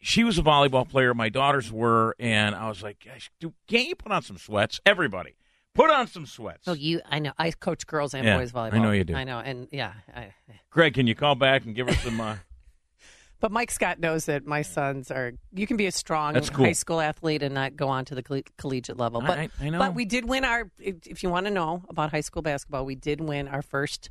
she 0.00 0.24
was 0.24 0.38
a 0.38 0.42
volleyball 0.42 0.88
player. 0.88 1.12
My 1.14 1.28
daughters 1.28 1.70
were, 1.72 2.14
and 2.18 2.54
I 2.54 2.68
was 2.68 2.82
like, 2.82 3.04
Gosh, 3.04 3.30
dude, 3.40 3.52
can't 3.68 3.88
you 3.88 3.94
put 3.96 4.12
on 4.12 4.22
some 4.22 4.38
sweats? 4.38 4.80
Everybody, 4.86 5.34
put 5.74 5.90
on 5.90 6.06
some 6.06 6.26
sweats. 6.26 6.66
Oh, 6.66 6.72
you. 6.74 7.00
I 7.08 7.18
know. 7.18 7.32
I 7.38 7.50
coach 7.52 7.86
girls 7.86 8.14
and 8.14 8.24
Yeah, 8.24 8.38
boys 8.38 8.52
volleyball. 8.52 8.74
I 8.74 8.78
know 8.78 8.90
you 8.92 9.04
do. 9.04 9.14
I 9.14 9.24
know, 9.24 9.38
and 9.38 9.68
yeah. 9.70 9.92
I, 10.14 10.32
Greg, 10.70 10.94
can 10.94 11.06
you 11.06 11.14
call 11.14 11.34
back 11.34 11.64
and 11.64 11.74
give 11.74 11.88
her 11.88 11.94
some? 11.94 12.20
Uh, 12.20 12.36
but 13.40 13.50
Mike 13.52 13.70
Scott 13.70 13.98
knows 14.00 14.26
that 14.26 14.46
my 14.46 14.62
sons 14.62 15.10
are. 15.10 15.32
You 15.52 15.66
can 15.66 15.76
be 15.76 15.86
a 15.86 15.92
strong 15.92 16.34
That's 16.34 16.50
cool. 16.50 16.64
high 16.66 16.72
school 16.72 17.00
athlete 17.00 17.42
and 17.42 17.54
not 17.54 17.76
go 17.76 17.88
on 17.88 18.04
to 18.06 18.14
the 18.14 18.22
colle- 18.22 18.42
collegiate 18.58 18.96
level. 18.98 19.20
But 19.20 19.38
I- 19.38 19.48
I 19.60 19.70
know. 19.70 19.78
But 19.78 19.94
we 19.94 20.04
did 20.04 20.28
win 20.28 20.44
our. 20.44 20.70
If 20.78 21.06
if 21.06 21.22
you 21.22 21.30
want 21.30 21.46
to 21.46 21.50
know 21.52 21.82
about 21.88 22.10
high 22.10 22.20
school 22.20 22.42
basketball, 22.42 22.84
we 22.84 22.94
did 22.94 23.20
win 23.20 23.48
our 23.48 23.62
first 23.62 24.10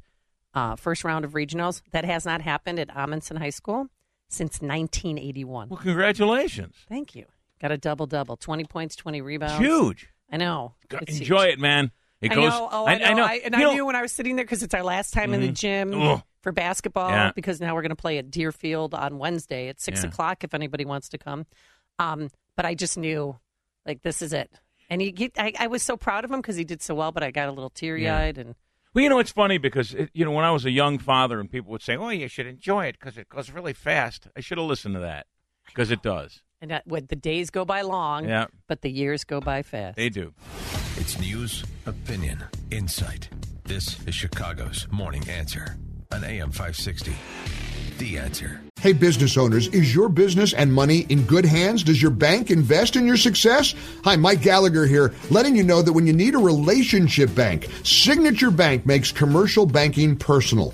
uh, 0.54 0.75
first 0.75 1.04
round 1.04 1.25
of 1.25 1.34
regionals. 1.34 1.82
That 1.92 2.06
has 2.06 2.25
not 2.25 2.42
happened 2.42 2.80
at 2.80 2.89
Amundsen 2.96 3.38
High 3.38 3.50
School 3.51 3.88
since 4.30 4.62
1981. 4.62 5.70
well, 5.70 5.78
congratulations. 5.80 6.75
Thank 6.88 7.16
you. 7.16 7.25
Got 7.62 7.72
a 7.72 7.78
double 7.78 8.06
double, 8.06 8.38
20 8.38 8.63
points, 8.66 8.96
20 8.96 9.18
It's 9.18 9.25
rebounds. 9.25 9.58
huge. 9.66 10.10
I 10.31 10.38
know. 10.38 10.75
It's 10.91 11.19
Enjoy 11.19 11.45
huge. 11.45 11.53
it, 11.53 11.59
man. 11.59 11.91
It 12.21 12.31
I 12.31 12.36
goes. 12.36 12.50
know. 12.50 12.69
Oh, 12.71 12.86
I, 12.86 12.98
know. 13.13 13.24
I, 13.24 13.41
and 13.45 13.53
You 13.55 13.59
I 13.62 13.63
know- 13.63 13.74
knew 13.74 13.86
when 13.86 13.95
I 13.95 14.01
was 14.01 14.12
sitting 14.12 14.36
there 14.36 14.45
because 14.45 14.62
it's 14.63 14.74
our 14.74 14.83
last 14.83 15.13
time 15.13 15.33
in 15.33 15.41
the 15.41 15.51
gym 15.51 15.93
Ugh. 15.93 16.21
for 16.41 16.51
basketball. 16.51 17.09
Yeah. 17.09 17.31
Because 17.33 17.62
now 17.62 17.74
we're 17.75 17.81
going 17.81 17.89
to 17.91 17.95
play 17.95 18.17
at 18.17 18.29
Deerfield 18.29 18.93
on 18.93 19.17
Wednesday 19.17 19.69
at 19.69 19.79
six 19.79 20.03
Yeah. 20.03 20.09
o'clock. 20.09 20.43
If 20.43 20.53
anybody 20.53 20.86
wants 20.86 21.09
to 21.09 21.17
come, 21.17 21.45
um, 21.98 22.29
but 22.55 22.65
I 22.65 22.75
just 22.75 22.98
knew, 22.98 23.38
like, 23.86 24.01
this 24.01 24.21
is 24.21 24.33
it. 24.33 24.51
And 24.89 25.01
he, 25.01 25.12
get, 25.12 25.33
I, 25.38 25.53
I 25.59 25.67
was 25.67 25.81
so 25.83 25.95
proud 25.95 26.25
of 26.25 26.31
him 26.31 26.41
because 26.41 26.55
he 26.57 26.63
did 26.63 26.81
so 26.81 26.93
well. 26.95 27.12
But 27.12 27.24
I 27.24 27.31
got 27.31 27.48
a 27.48 27.51
little 27.51 27.69
teary 27.69 28.09
eyed, 28.09 28.38
and 28.38 28.55
Well, 28.93 29.03
you 29.03 29.09
know, 29.09 29.19
it's 29.19 29.31
funny 29.31 29.57
because, 29.57 29.93
it, 29.93 30.09
you 30.13 30.25
know, 30.25 30.31
when 30.31 30.45
I 30.45 30.51
was 30.51 30.65
a 30.65 30.71
young 30.71 30.98
father 31.00 31.39
and 31.39 31.50
people 31.50 31.71
would 31.71 31.81
say, 31.83 31.95
oh, 31.95 32.09
you 32.09 32.27
should 32.27 32.48
enjoy 32.48 32.86
it 32.88 32.98
because 33.00 33.17
it 33.17 33.29
goes 33.29 33.50
really 33.51 33.74
fast, 33.74 34.27
I 34.36 34.41
should 34.41 34.57
have 34.57 34.67
listened 34.67 34.95
to 34.95 35.00
that 35.01 35.27
because 35.67 35.89
it 35.91 36.01
does. 36.01 36.41
And 36.62 36.72
that, 36.72 36.86
what 36.88 37.08
the 37.10 37.16
days 37.16 37.50
go 37.50 37.66
by 37.66 37.82
long, 37.82 38.28
Yeah. 38.28 38.48
but 38.68 38.82
the 38.82 38.89
years 38.92 39.24
go 39.24 39.39
by 39.39 39.63
fast. 39.63 39.96
They 39.98 40.10
do. 40.10 40.34
It's 40.98 41.20
news, 41.20 41.63
opinion, 41.86 42.44
insight. 42.72 43.30
This 43.63 43.98
is 44.06 44.16
Chicago's 44.16 44.88
Morning 44.92 45.28
Answer 45.30 45.78
on 46.12 46.24
AM 46.24 46.51
560. 46.51 47.13
The 48.00 48.18
Answer. 48.18 48.62
Hey, 48.82 48.94
business 48.94 49.38
owners, 49.38 49.68
is 49.68 49.94
your 49.94 50.08
business 50.08 50.54
and 50.54 50.74
money 50.74 51.00
in 51.10 51.24
good 51.25 51.44
hands? 51.46 51.84
Does 51.84 52.01
your 52.01 52.12
bank 52.12 52.50
invest 52.50 52.96
in 52.96 53.06
your 53.06 53.18
success? 53.18 53.75
Hi, 54.06 54.16
Mike 54.16 54.42
Gallagher 54.42 54.86
here, 54.86 55.13
letting 55.30 55.54
you 55.56 55.63
know 55.63 55.82
that 55.82 55.92
when 55.92 56.08
you 56.08 56.13
need 56.13 56.34
a 56.34 56.38
relationship 56.38 57.34
bank, 57.36 57.68
Signature 57.84 58.51
Bank 58.51 58.86
makes 58.86 59.12
commercial 59.12 59.66
banking 59.66 60.16
personal. 60.16 60.74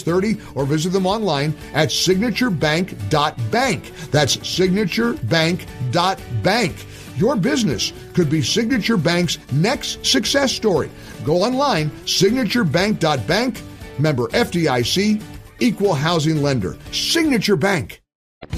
or 0.07 0.65
visit 0.65 0.91
them 0.91 1.05
online 1.05 1.53
at 1.73 1.89
signaturebank.bank. 1.89 3.91
That's 4.11 4.37
signaturebank.bank. 4.37 6.85
Your 7.17 7.35
business 7.35 7.93
could 8.13 8.29
be 8.29 8.41
Signature 8.41 8.97
Bank's 8.97 9.37
next 9.51 10.05
success 10.05 10.51
story. 10.51 10.89
Go 11.23 11.43
online, 11.43 11.89
signaturebank.bank, 12.05 13.61
member 13.99 14.27
FDIC, 14.29 15.21
equal 15.59 15.93
housing 15.93 16.41
lender. 16.41 16.77
Signature 16.91 17.55
Bank. 17.55 18.01
All 18.43 18.49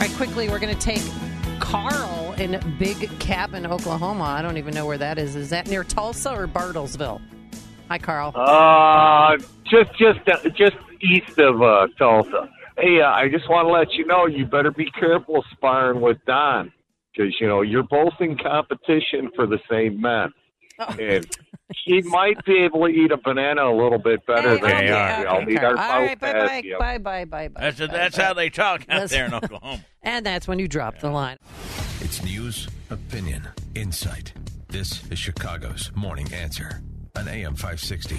right, 0.00 0.10
quickly, 0.16 0.48
we're 0.48 0.58
going 0.58 0.74
to 0.74 0.80
take 0.80 1.02
Carl 1.58 2.34
in 2.38 2.60
Big 2.78 3.10
Cabin, 3.18 3.66
Oklahoma. 3.66 4.24
I 4.24 4.42
don't 4.42 4.56
even 4.56 4.74
know 4.74 4.86
where 4.86 4.98
that 4.98 5.18
is. 5.18 5.36
Is 5.36 5.50
that 5.50 5.68
near 5.68 5.84
Tulsa 5.84 6.32
or 6.32 6.46
Bartlesville? 6.46 7.20
Hi, 7.88 7.98
Carl. 7.98 8.32
Uh, 8.34 9.36
just 9.64 9.92
just 9.98 10.20
uh, 10.28 10.48
just 10.50 10.76
east 11.02 11.38
of 11.38 11.62
uh, 11.62 11.86
Tulsa. 11.98 12.48
Hey, 12.78 13.00
uh, 13.00 13.10
I 13.10 13.28
just 13.28 13.48
want 13.50 13.66
to 13.68 13.72
let 13.72 13.92
you 13.94 14.06
know 14.06 14.26
you 14.26 14.46
better 14.46 14.70
be 14.70 14.90
careful 14.92 15.44
sparring 15.52 16.00
with 16.00 16.18
Don 16.26 16.72
because 17.12 17.34
you 17.40 17.46
know 17.46 17.60
you're 17.62 17.82
both 17.82 18.14
in 18.20 18.36
competition 18.38 19.30
for 19.36 19.46
the 19.46 19.58
same 19.70 20.00
men, 20.00 20.32
Oh. 20.78 20.94
and 20.98 21.26
he 21.84 22.00
might 22.02 22.42
be 22.46 22.58
able 22.64 22.80
to 22.80 22.86
eat 22.86 23.12
a 23.12 23.18
banana 23.18 23.64
a 23.70 23.74
little 23.76 23.98
bit 23.98 24.24
better 24.26 24.56
Hey, 24.56 24.60
than 24.60 24.64
okay, 24.64 24.86
you. 24.86 24.92
okay, 24.94 25.26
I'll 25.26 25.42
need 25.44 25.58
our 25.62 25.70
All 25.70 25.76
right, 25.76 26.18
both 26.18 26.32
bye, 26.32 26.46
bye, 26.46 26.62
you. 26.64 26.78
bye, 26.78 26.98
bye, 26.98 27.24
bye, 27.26 27.48
bye. 27.48 27.60
That's 27.60 27.78
bye, 27.80 27.86
that's 27.88 28.16
bye. 28.16 28.24
how 28.24 28.32
they 28.34 28.48
talk 28.50 28.80
out 28.82 28.86
That's- 28.88 29.10
there 29.10 29.26
in 29.26 29.34
Oklahoma. 29.34 29.84
And 30.04 30.26
that's 30.26 30.48
when 30.48 30.58
you 30.58 30.66
drop 30.66 30.98
the 30.98 31.10
line. 31.10 31.36
It's 32.00 32.24
news, 32.24 32.68
opinion, 32.90 33.46
insight. 33.76 34.32
This 34.68 35.04
is 35.12 35.18
Chicago's 35.20 35.92
Morning 35.94 36.26
Answer 36.34 36.82
on 37.14 37.28
AM 37.28 37.54
560. 37.54 38.18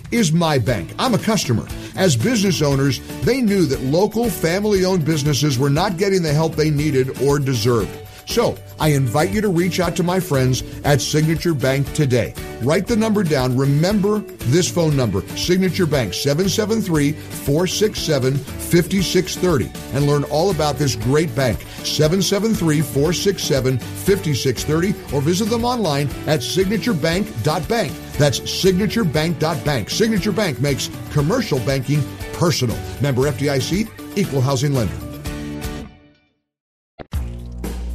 is 0.11 0.31
my 0.31 0.57
bank. 0.57 0.93
I'm 0.99 1.13
a 1.13 1.19
customer. 1.19 1.67
As 1.95 2.15
business 2.15 2.61
owners, 2.61 2.99
they 3.21 3.41
knew 3.41 3.65
that 3.65 3.81
local 3.81 4.29
family 4.29 4.85
owned 4.85 5.05
businesses 5.05 5.57
were 5.57 5.69
not 5.69 5.97
getting 5.97 6.21
the 6.21 6.33
help 6.33 6.55
they 6.55 6.69
needed 6.69 7.21
or 7.21 7.39
deserved. 7.39 7.97
So, 8.25 8.57
I 8.79 8.89
invite 8.89 9.31
you 9.31 9.41
to 9.41 9.49
reach 9.49 9.79
out 9.79 9.95
to 9.97 10.03
my 10.03 10.19
friends 10.19 10.63
at 10.85 11.01
Signature 11.01 11.53
Bank 11.53 11.91
today. 11.93 12.33
Write 12.61 12.87
the 12.87 12.95
number 12.95 13.23
down. 13.23 13.57
Remember 13.57 14.19
this 14.19 14.71
phone 14.71 14.95
number 14.95 15.21
Signature 15.35 15.85
Bank 15.85 16.13
773 16.13 17.11
467 17.11 18.37
5630 18.37 19.71
and 19.95 20.07
learn 20.07 20.23
all 20.25 20.51
about 20.51 20.77
this 20.77 20.95
great 20.95 21.35
bank 21.35 21.59
773 21.83 22.81
467 22.81 23.79
5630 23.79 25.15
or 25.15 25.21
visit 25.21 25.49
them 25.49 25.65
online 25.65 26.07
at 26.27 26.39
signaturebank.bank. 26.39 27.91
That's 28.21 28.39
signaturebank.bank. 28.39 29.89
Signature 29.89 30.31
Bank 30.31 30.61
makes 30.61 30.91
commercial 31.11 31.57
banking 31.61 32.03
personal. 32.33 32.77
Member 33.01 33.23
FDIC, 33.23 33.89
equal 34.15 34.41
housing 34.41 34.75
lender. 34.75 34.95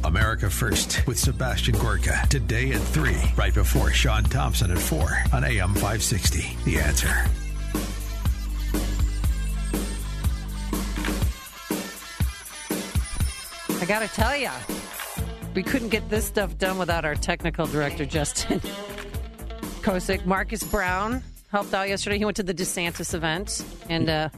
America 0.03 0.49
First 0.49 1.07
with 1.07 1.17
Sebastian 1.17 1.79
Gorka. 1.79 2.27
Today 2.29 2.73
at 2.73 2.81
3, 2.81 3.15
right 3.37 3.53
before 3.53 3.93
Sean 3.93 4.25
Thompson 4.25 4.69
at 4.69 4.79
4 4.79 5.23
on 5.31 5.45
AM 5.45 5.73
560. 5.75 6.57
The 6.65 6.79
Answer. 6.81 7.07
I 13.81 13.85
got 13.85 13.99
to 13.99 14.09
tell 14.09 14.35
you, 14.35 14.49
we 15.55 15.63
couldn't 15.63 15.87
get 15.87 16.09
this 16.09 16.25
stuff 16.25 16.57
done 16.57 16.77
without 16.77 17.05
our 17.05 17.15
technical 17.15 17.65
director, 17.65 18.05
Justin 18.05 18.61
Kosick. 19.87 20.25
Marcus 20.25 20.63
Brown 20.63 21.23
helped 21.49 21.73
out 21.73 21.87
yesterday. 21.87 22.17
He 22.17 22.25
went 22.25 22.35
to 22.37 22.43
the 22.43 22.53
DeSantis 22.53 23.13
event, 23.13 23.63
and 23.89 24.09
uh, 24.09 24.29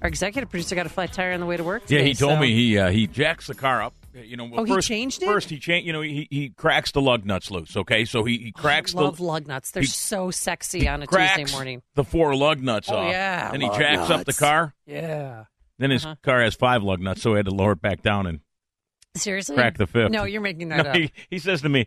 our 0.00 0.08
executive 0.08 0.48
producer 0.48 0.74
got 0.74 0.86
a 0.86 0.88
flat 0.88 1.12
tire 1.12 1.32
on 1.32 1.40
the 1.40 1.46
way 1.46 1.58
to 1.58 1.64
work. 1.64 1.82
Yeah, 1.88 2.00
he 2.00 2.14
told 2.14 2.32
so- 2.36 2.40
me 2.40 2.54
he 2.54 2.78
uh, 2.78 2.90
he 2.90 3.06
jacks 3.06 3.48
the 3.48 3.54
car 3.54 3.82
up. 3.82 3.92
You 4.14 4.36
know, 4.38 4.46
well, 4.46 4.60
Oh, 4.62 4.64
he 4.64 4.80
changed 4.80 5.22
it? 5.22 5.26
First, 5.26 5.50
he 5.50 5.58
changed. 5.58 5.86
You 5.86 5.92
know, 5.92 6.00
he 6.00 6.26
he 6.30 6.48
cracks 6.48 6.90
the 6.92 7.02
lug 7.02 7.24
nuts 7.26 7.50
loose. 7.50 7.76
Okay, 7.76 8.04
so 8.06 8.24
he, 8.24 8.38
he 8.38 8.52
cracks 8.52 8.96
I 8.96 9.00
love 9.02 9.18
the 9.18 9.24
lug 9.24 9.46
nuts. 9.46 9.70
They're 9.72 9.82
he- 9.82 9.88
so 9.88 10.30
sexy 10.30 10.88
on 10.88 11.02
a 11.02 11.06
Tuesday 11.06 11.44
morning. 11.52 11.82
the 11.94 12.02
four 12.04 12.34
lug 12.34 12.60
nuts 12.62 12.88
Oh, 12.90 12.96
off. 12.96 13.10
yeah, 13.12 13.50
and 13.52 13.62
he 13.62 13.68
lug 13.68 13.78
jacks 13.78 14.10
up 14.10 14.24
the 14.24 14.32
car. 14.32 14.74
Yeah. 14.86 15.44
Then 15.78 15.90
his 15.90 16.04
Uh-huh. 16.04 16.16
car 16.22 16.42
has 16.42 16.54
five 16.56 16.82
lug 16.82 17.00
nuts, 17.00 17.20
so 17.22 17.30
he 17.32 17.36
had 17.36 17.44
to 17.46 17.54
lower 17.54 17.72
it 17.72 17.82
back 17.82 18.02
down 18.02 18.26
and 18.26 18.40
Seriously? 19.14 19.54
crack 19.54 19.76
the 19.76 19.86
fifth. 19.86 20.10
No, 20.10 20.24
you're 20.24 20.40
making 20.40 20.70
that 20.70 20.82
No, 20.84 20.90
up. 20.90 20.96
he, 20.96 21.12
he 21.30 21.38
says 21.38 21.62
to 21.62 21.68
me, 21.68 21.86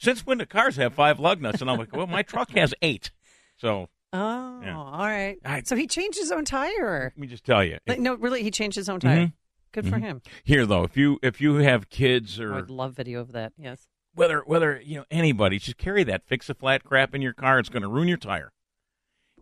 "Since 0.00 0.26
when 0.26 0.38
do 0.38 0.46
cars 0.46 0.76
have 0.76 0.94
five 0.94 1.20
lug 1.20 1.40
nuts?" 1.40 1.60
And 1.60 1.70
I'm 1.70 1.78
like, 1.78 1.94
"Well, 1.94 2.06
my 2.08 2.22
truck 2.22 2.50
has 2.52 2.74
eight. 2.82 3.10
So 3.56 3.88
Oh, 4.12 4.60
Yeah. 4.62 4.76
all 4.76 4.98
right. 5.06 5.36
I- 5.44 5.62
so 5.62 5.76
he 5.76 5.86
changed 5.86 6.18
his 6.18 6.32
own 6.32 6.44
tire. 6.44 7.12
let 7.14 7.18
me 7.18 7.28
just 7.28 7.44
tell 7.44 7.62
you. 7.62 7.78
Like, 7.86 8.00
no, 8.00 8.14
really, 8.16 8.42
he 8.42 8.50
changed 8.50 8.74
his 8.74 8.88
own 8.88 8.98
tire. 8.98 9.26
Mhm. 9.26 9.32
Good 9.70 9.86
for 9.88 9.98
Mhm. 9.98 10.02
him. 10.02 10.22
Here 10.42 10.66
though, 10.66 10.82
if 10.82 10.96
you 10.96 11.20
if 11.22 11.40
you 11.40 11.54
have 11.56 11.88
kids 11.90 12.40
or 12.40 12.54
I'd 12.54 12.70
love 12.70 12.94
video 12.96 13.20
of 13.20 13.30
that. 13.32 13.52
Yes. 13.56 13.86
whether 14.12 14.40
whether 14.40 14.80
you 14.80 14.96
know 14.98 15.04
anybody, 15.12 15.60
just 15.60 15.78
carry 15.78 16.02
that 16.02 16.26
fix 16.26 16.50
a 16.50 16.54
flat 16.54 16.82
crap 16.82 17.14
in 17.14 17.22
your 17.22 17.32
car. 17.32 17.60
It's 17.60 17.68
going 17.68 17.82
to 17.82 17.88
ruin 17.88 18.08
your 18.08 18.16
tire. 18.16 18.50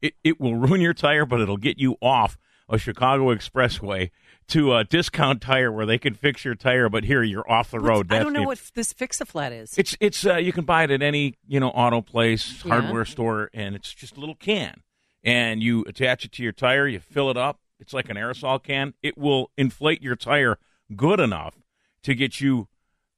It 0.03 0.15
it 0.23 0.39
will 0.39 0.55
ruin 0.57 0.83
your 0.83 0.93
tire, 0.93 1.25
but 1.25 1.41
it'll 1.41 1.57
get 1.57 1.79
you 1.79 1.97
off 2.03 2.37
a 2.69 2.77
Chicago 2.77 3.35
expressway 3.35 4.11
to 4.49 4.75
a 4.75 4.85
discount 4.85 5.41
tire 5.43 5.71
where 5.71 5.87
they 5.87 5.99
can 5.99 6.15
fix 6.15 6.45
your 6.45 6.55
tire. 6.55 6.89
But 6.89 7.05
here 7.05 7.23
you're 7.23 7.49
off 7.51 7.71
the 7.71 7.81
road. 7.81 8.13
I 8.13 8.19
don't 8.21 8.33
know 8.33 8.41
the- 8.41 8.47
what 8.47 8.71
this 8.75 8.93
fix 8.93 9.21
a 9.21 9.27
flat 9.27 9.53
is. 9.53 9.77
It's 9.79 9.97
it's 10.01 10.25
uh, 10.27 10.37
you 10.37 10.53
can 10.53 10.65
buy 10.65 10.85
it 10.85 10.91
at 10.91 11.03
any 11.03 11.35
you 11.47 11.61
know 11.61 11.69
auto 11.71 12.01
place, 12.01 12.63
Yeah. 12.65 12.81
hardware 12.81 13.05
store, 13.05 13.51
and 13.55 13.75
it's 13.75 13.93
just 13.95 14.17
a 14.17 14.21
little 14.21 14.35
can, 14.35 14.83
and 15.23 15.63
you 15.63 15.85
attach 15.87 16.25
it 16.25 16.33
to 16.33 16.43
your 16.43 16.53
tire. 16.53 16.87
You 16.89 16.99
fill 17.01 17.31
it 17.31 17.37
up. 17.37 17.61
It's 17.81 17.93
like 17.93 18.09
an 18.09 18.17
aerosol 18.17 18.63
can. 18.63 18.95
It 19.03 19.17
will 19.17 19.51
inflate 19.57 20.03
your 20.03 20.17
tire 20.17 20.59
good 20.97 21.21
enough 21.21 21.55
to 22.03 22.15
get 22.15 22.41
you 22.41 22.67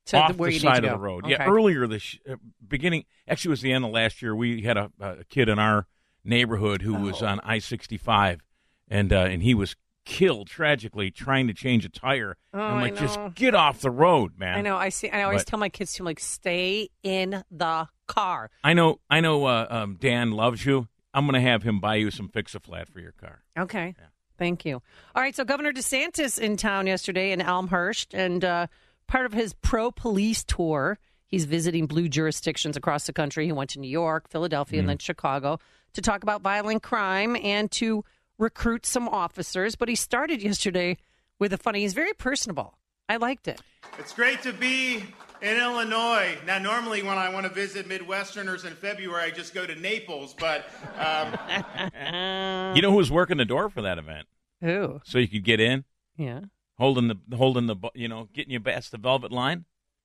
To 0.07 0.19
off 0.19 0.37
the 0.37 0.53
you 0.53 0.59
side 0.59 0.85
of 0.85 0.91
the 0.91 0.99
road. 0.99 1.25
Okay. 1.25 1.33
Yeah, 1.33 1.47
earlier 1.47 1.87
this 1.87 2.19
uh, 2.29 2.35
beginning, 2.67 3.05
actually, 3.29 3.51
it 3.51 3.53
was 3.53 3.61
the 3.63 3.73
end 3.73 3.85
of 3.85 3.91
last 3.93 4.21
year. 4.21 4.35
We 4.37 4.63
had 4.63 4.77
a, 4.77 4.91
a 5.01 5.25
kid 5.25 5.49
in 5.49 5.59
our 5.59 5.87
neighborhood 6.25 6.83
who 6.83 6.97
Oh. 6.97 7.01
was 7.01 7.23
on 7.23 7.41
I 7.45 7.59
sixty 7.61 7.97
five, 7.97 8.41
and 8.89 9.13
uh, 9.13 9.21
and 9.21 9.43
he 9.43 9.55
was 9.55 9.77
killed 10.05 10.49
tragically 10.49 11.11
trying 11.11 11.47
to 11.47 11.55
change 11.55 11.85
a 11.85 11.89
tire. 11.89 12.37
Oh, 12.55 12.61
I'm 12.61 12.81
like, 12.81 12.97
just 12.97 13.19
get 13.35 13.55
off 13.55 13.81
the 13.81 13.91
road, 13.91 14.39
man. 14.39 14.59
I 14.59 14.61
know. 14.63 14.77
I 14.77 14.89
see. 14.89 15.11
I 15.11 15.23
always 15.23 15.43
But- 15.43 15.49
tell 15.51 15.59
my 15.59 15.69
kids 15.69 15.93
to 15.95 16.03
like 16.05 16.19
stay 16.21 16.89
in 17.03 17.45
the 17.51 17.89
car. 18.07 18.51
I 18.65 18.73
know, 18.73 19.01
I 19.09 19.21
know. 19.21 19.45
Uh, 19.45 19.67
um, 19.71 19.97
Dan 20.01 20.33
loves 20.33 20.65
you. 20.67 20.89
I'm 21.13 21.27
going 21.27 21.35
to 21.35 21.49
have 21.49 21.63
him 21.63 21.81
buy 21.81 21.97
you 21.97 22.11
some 22.11 22.29
fix 22.29 22.55
a 22.55 22.61
flat 22.61 22.89
for 22.89 23.01
your 23.01 23.13
car. 23.13 23.43
Okay. 23.59 23.95
Yeah. 23.99 24.07
Thank 24.39 24.65
you. 24.65 24.81
All 25.15 25.23
right. 25.23 25.35
So 25.35 25.45
Governor 25.45 25.73
DeSantis 25.73 26.39
in 26.39 26.57
town 26.57 26.87
yesterday 26.87 27.33
in 27.33 27.41
Elmhurst, 27.41 28.15
and 28.15 28.45
uh, 28.45 28.67
part 29.07 29.27
of 29.27 29.33
his 29.33 29.53
pro 29.55 29.91
police 29.91 30.45
tour, 30.45 30.99
he's 31.27 31.45
visiting 31.45 31.87
blue 31.87 32.09
jurisdictions 32.09 32.77
across 32.77 33.07
the 33.07 33.13
country. 33.13 33.45
He 33.47 33.53
went 33.53 33.71
to 33.71 33.81
New 33.81 33.91
York, 33.91 34.31
Philadelphia, 34.31 34.81
and 34.81 34.89
then 34.89 34.99
Chicago 34.99 35.59
to 35.93 36.01
talk 36.01 36.23
about 36.23 36.41
violent 36.43 36.83
crime 36.83 37.37
and 37.37 37.71
to 37.73 38.05
recruit 38.41 38.85
some 38.87 39.09
officers. 39.09 39.77
But 39.77 39.89
he 39.89 39.95
started 39.95 40.43
yesterday 40.43 40.97
with 41.39 41.53
a 41.53 41.59
funny. 41.59 41.81
He's 41.83 41.95
very 41.95 42.13
personable. 42.15 42.75
I 43.09 43.17
liked 43.17 43.47
it. 43.49 43.61
It's 43.99 44.13
great 44.13 44.43
to 44.43 44.53
be 44.53 45.05
in 45.43 45.57
Illinois. 45.57 46.37
Now, 46.47 46.59
normally 46.59 47.03
when 47.03 47.19
I 47.19 47.33
want 47.33 47.45
to 47.47 47.53
visit 47.53 47.89
Midwesterners 47.89 48.65
in 48.65 48.75
February, 48.75 49.25
I 49.25 49.31
just 49.31 49.53
go 49.55 49.67
to 49.67 49.75
Naples, 49.75 50.35
but 50.39 50.67
um, 50.99 51.37
you 52.77 52.83
know 52.83 52.91
who 52.91 52.97
was 52.97 53.11
working 53.11 53.37
the 53.39 53.45
door 53.45 53.69
for 53.69 53.83
that 53.83 53.99
event, 53.99 54.27
Who? 54.61 55.01
so 55.05 55.19
you 55.19 55.29
could 55.29 55.45
get 55.45 55.61
in, 55.61 55.85
Yeah. 56.17 56.41
holding 56.79 57.09
the 57.09 57.37
holding 57.37 57.67
the 57.67 57.77
you 57.95 58.09
know 58.09 58.29
getting 58.33 58.51
your 58.53 58.61
best, 58.61 58.93
the 58.93 58.99
velvet 58.99 59.33
line. 59.33 59.65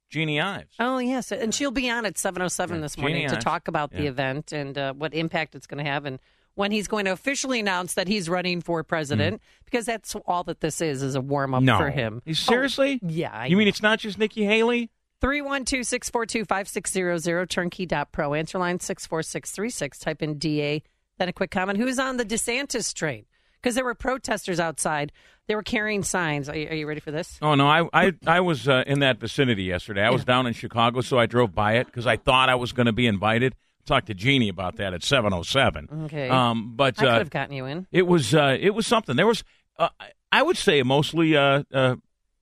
Jeanne 0.09 0.39
Ives. 0.39 0.75
Oh 0.79 0.99
yes, 0.99 1.31
and 1.31 1.53
she'll 1.53 1.71
be 1.71 1.89
on 1.89 2.05
at 2.05 2.17
seven 2.17 2.41
oh 2.41 2.47
seven 2.47 2.77
Yeah, 2.77 2.81
this 2.83 2.97
morning 2.97 3.21
Jeanne 3.23 3.29
to 3.31 3.35
Ives. 3.37 3.43
talk 3.43 3.67
about 3.67 3.91
the 3.91 4.05
event 4.07 4.51
and 4.51 4.77
uh, 4.77 4.93
what 4.93 5.13
impact 5.13 5.55
it's 5.55 5.67
going 5.67 5.83
to 5.83 5.89
have, 5.89 6.05
and 6.05 6.19
when 6.55 6.71
he's 6.71 6.87
going 6.87 7.05
to 7.05 7.11
officially 7.11 7.59
announce 7.59 7.93
that 7.93 8.07
he's 8.07 8.27
running 8.29 8.61
for 8.61 8.83
president, 8.83 9.41
because 9.65 9.85
that's 9.85 10.15
all 10.25 10.43
that 10.45 10.61
this 10.61 10.81
is 10.81 11.03
is 11.03 11.15
a 11.15 11.21
warm 11.21 11.53
up 11.53 11.61
Mm. 11.61 11.65
no, 11.65 11.77
for 11.77 11.89
him. 11.89 12.21
Seriously? 12.33 12.99
Oh, 13.03 13.07
yeah, 13.09 13.31
I 13.33 13.45
you 13.47 13.57
mean 13.57 13.67
it's 13.67 13.81
not 13.81 13.99
just 13.99 14.17
Nikki 14.17 14.43
Haley? 14.45 14.89
312 15.21 15.85
642 15.85 16.45
5600, 16.45 17.49
turnkey.pro. 17.49 18.33
Answer 18.33 18.57
line 18.59 18.79
64636. 18.79 19.99
Type 19.99 20.21
in 20.21 20.37
DA, 20.37 20.83
then 21.17 21.29
a 21.29 21.33
quick 21.33 21.51
comment. 21.51 21.77
Who's 21.79 21.99
on 21.99 22.17
the 22.17 22.25
DeSantis 22.25 22.93
train? 22.93 23.25
Because 23.61 23.75
there 23.75 23.85
were 23.85 23.95
protesters 23.95 24.59
outside. 24.59 25.11
They 25.47 25.55
were 25.55 25.63
carrying 25.63 26.03
signs. 26.03 26.49
Are 26.49 26.55
you, 26.55 26.67
are 26.67 26.75
you 26.75 26.87
ready 26.87 26.99
for 26.99 27.11
this? 27.11 27.37
Oh 27.41 27.55
no, 27.55 27.67
I 27.67 27.87
I, 27.93 28.13
I 28.27 28.39
was 28.41 28.67
uh, 28.67 28.83
in 28.85 28.99
that 28.99 29.19
vicinity 29.19 29.63
yesterday. 29.63 30.03
I 30.03 30.09
was 30.11 30.25
down 30.25 30.45
in 30.47 30.53
Chicago, 30.53 31.01
so 31.01 31.17
I 31.17 31.25
drove 31.25 31.53
by 31.55 31.73
it 31.77 31.87
because 31.87 32.05
I 32.07 32.17
thought 32.17 32.49
I 32.49 32.55
was 32.55 32.71
going 32.73 32.85
to 32.87 32.93
be 32.93 33.07
invited. 33.07 33.55
Talked 33.85 34.07
to 34.07 34.13
Jeanne 34.15 34.49
about 34.49 34.77
that 34.77 34.93
at 34.93 35.03
seven 35.03 35.31
oh 35.33 35.43
seven. 35.43 35.87
Okay. 36.05 36.27
Um, 36.29 36.73
but 36.75 36.95
I 36.97 37.01
could 37.01 37.07
uh, 37.09 37.17
have 37.19 37.29
gotten 37.29 37.55
you 37.55 37.65
in. 37.65 37.85
it 37.91 38.07
was 38.07 38.33
uh, 38.33 38.57
it 38.59 38.71
was 38.71 38.87
something. 38.87 39.15
There 39.15 39.27
was 39.27 39.43
uh, 39.77 39.89
I 40.31 40.41
would 40.41 40.57
say 40.57 40.81
mostly 40.83 41.35
uh, 41.37 41.63
uh, 41.73 41.95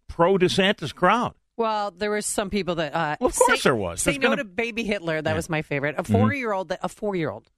pro 0.07 0.37
DeSantis 0.37 0.95
crowd. 0.95 1.33
Well, 1.57 1.91
there 1.91 2.11
was 2.11 2.25
some 2.25 2.49
people 2.49 2.75
that. 2.75 2.95
Uh, 2.95 3.17
Well, 3.19 3.27
of 3.29 3.35
course 3.35 3.61
say, 3.61 3.69
there 3.69 3.75
was. 3.75 4.01
Say 4.01 4.11
There's 4.11 4.21
no 4.21 4.29
gonna- 4.29 4.43
to 4.43 4.45
baby 4.45 4.83
Hitler. 4.83 5.21
That 5.21 5.31
Yeah. 5.31 5.35
was 5.35 5.49
my 5.49 5.61
favorite. 5.61 5.95
A 5.97 6.03
Mhm. 6.03 6.11
four 6.11 6.33
year 6.33 6.53
old. 6.53 6.71
A 6.81 6.87
four 6.89 7.15
year 7.15 7.29
old 7.29 7.51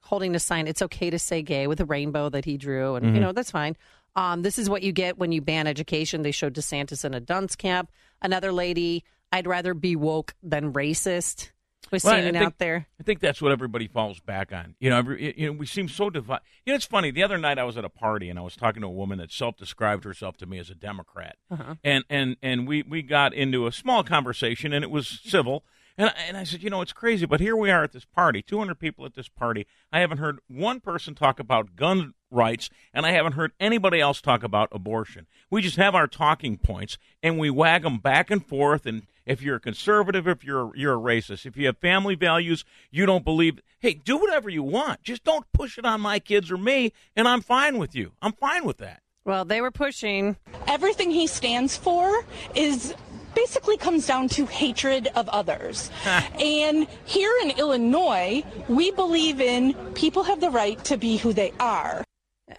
holding 0.00 0.34
a 0.34 0.38
sign. 0.38 0.66
It's 0.66 0.82
okay 0.82 1.08
to 1.10 1.18
say 1.18 1.42
gay 1.42 1.66
with 1.66 1.80
a 1.80 1.84
rainbow 1.84 2.28
that 2.28 2.44
he 2.44 2.56
drew, 2.58 2.96
and 2.96 3.06
you 3.06 3.12
Mhm. 3.12 3.20
know 3.20 3.32
that's 3.32 3.50
fine. 3.50 3.76
Um, 4.14 4.42
this 4.42 4.58
is 4.58 4.68
what 4.68 4.82
you 4.82 4.92
get 4.92 5.16
when 5.16 5.32
you 5.32 5.40
ban 5.40 5.66
education. 5.66 6.20
They 6.22 6.32
showed 6.32 6.54
DeSantis 6.54 7.04
in 7.04 7.14
a 7.14 7.20
dunce 7.20 7.56
camp. 7.56 7.90
Another 8.20 8.52
lady. 8.52 9.04
I'd 9.32 9.46
rather 9.46 9.72
be 9.72 9.96
woke 9.96 10.34
than 10.42 10.74
racist. 10.74 11.50
Was 11.92 12.02
Well, 12.04 12.14
I 12.14 12.16
standing 12.20 12.32
think- 12.40 12.46
out 12.46 12.58
there. 12.58 12.86
I 12.98 13.02
think 13.02 13.20
that's 13.20 13.40
what 13.42 13.52
everybody 13.52 13.86
falls 13.86 14.18
back 14.18 14.52
on. 14.52 14.74
You 14.80 14.90
know, 14.90 14.96
every, 14.98 15.38
you 15.38 15.46
know, 15.46 15.52
we 15.52 15.66
seem 15.66 15.88
so 15.88 16.08
divided. 16.10 16.42
You 16.64 16.72
know, 16.72 16.76
it's 16.76 16.86
funny. 16.86 17.10
The 17.10 17.22
other 17.22 17.36
night 17.38 17.58
I 17.58 17.64
was 17.64 17.76
at 17.76 17.84
a 17.84 17.88
party 17.90 18.30
and 18.30 18.38
I 18.38 18.42
was 18.42 18.56
talking 18.56 18.80
to 18.80 18.86
a 18.88 18.90
woman 18.90 19.18
that 19.18 19.30
self-described 19.30 20.04
herself 20.04 20.36
to 20.38 20.46
me 20.46 20.58
as 20.58 20.70
a 20.70 20.74
Democrat, 20.74 21.36
Uh-huh. 21.50 21.74
and 21.84 22.04
and 22.08 22.36
and 22.42 22.66
we 22.66 22.82
we 22.82 23.02
got 23.02 23.34
into 23.34 23.66
a 23.66 23.72
small 23.72 24.02
conversation 24.02 24.72
and 24.72 24.82
it 24.82 24.90
was 24.90 25.20
civil. 25.22 25.64
And 25.98 26.08
I, 26.08 26.12
and 26.28 26.36
I 26.36 26.44
said, 26.44 26.62
you 26.62 26.70
know, 26.70 26.80
it's 26.80 26.92
crazy, 26.92 27.26
but 27.26 27.40
here 27.40 27.56
we 27.56 27.70
are 27.70 27.84
at 27.84 27.92
this 27.92 28.04
party, 28.04 28.42
200 28.42 28.78
people 28.78 29.04
at 29.04 29.14
this 29.14 29.28
party. 29.28 29.66
I 29.92 30.00
haven't 30.00 30.18
heard 30.18 30.38
one 30.48 30.80
person 30.80 31.14
talk 31.14 31.38
about 31.38 31.76
gun 31.76 32.14
rights, 32.30 32.70
and 32.94 33.04
I 33.04 33.12
haven't 33.12 33.32
heard 33.32 33.52
anybody 33.60 34.00
else 34.00 34.20
talk 34.20 34.42
about 34.42 34.68
abortion. 34.72 35.26
We 35.50 35.62
just 35.62 35.76
have 35.76 35.94
our 35.94 36.06
talking 36.06 36.56
points, 36.56 36.96
and 37.22 37.38
we 37.38 37.50
wag 37.50 37.82
them 37.82 37.98
back 37.98 38.30
and 38.30 38.44
forth. 38.44 38.86
And 38.86 39.02
if 39.26 39.42
you're 39.42 39.56
a 39.56 39.60
conservative, 39.60 40.26
if 40.26 40.42
you're 40.42 40.74
you're 40.74 40.94
a 40.94 40.98
racist, 40.98 41.46
if 41.46 41.56
you 41.56 41.66
have 41.66 41.78
family 41.78 42.14
values, 42.14 42.64
you 42.90 43.06
don't 43.06 43.24
believe. 43.24 43.60
Hey, 43.78 43.94
do 43.94 44.16
whatever 44.16 44.48
you 44.48 44.62
want. 44.62 45.02
Just 45.02 45.24
don't 45.24 45.44
push 45.52 45.76
it 45.78 45.84
on 45.84 46.00
my 46.00 46.18
kids 46.18 46.50
or 46.50 46.56
me, 46.56 46.92
and 47.14 47.28
I'm 47.28 47.42
fine 47.42 47.78
with 47.78 47.94
you. 47.94 48.12
I'm 48.22 48.32
fine 48.32 48.64
with 48.64 48.78
that. 48.78 49.02
Well, 49.24 49.44
they 49.44 49.60
were 49.60 49.70
pushing. 49.70 50.36
Everything 50.66 51.10
he 51.10 51.26
stands 51.28 51.76
for 51.76 52.24
is 52.56 52.94
basically 53.34 53.76
comes 53.76 54.06
down 54.06 54.28
to 54.30 54.46
hatred 54.46 55.08
of 55.14 55.28
others. 55.28 55.90
and 56.40 56.86
here 57.04 57.32
in 57.42 57.50
Illinois, 57.52 58.42
we 58.68 58.90
believe 58.90 59.40
in 59.40 59.74
people 59.94 60.22
have 60.24 60.40
the 60.40 60.50
right 60.50 60.82
to 60.84 60.96
be 60.96 61.16
who 61.16 61.32
they 61.32 61.52
are. 61.60 62.04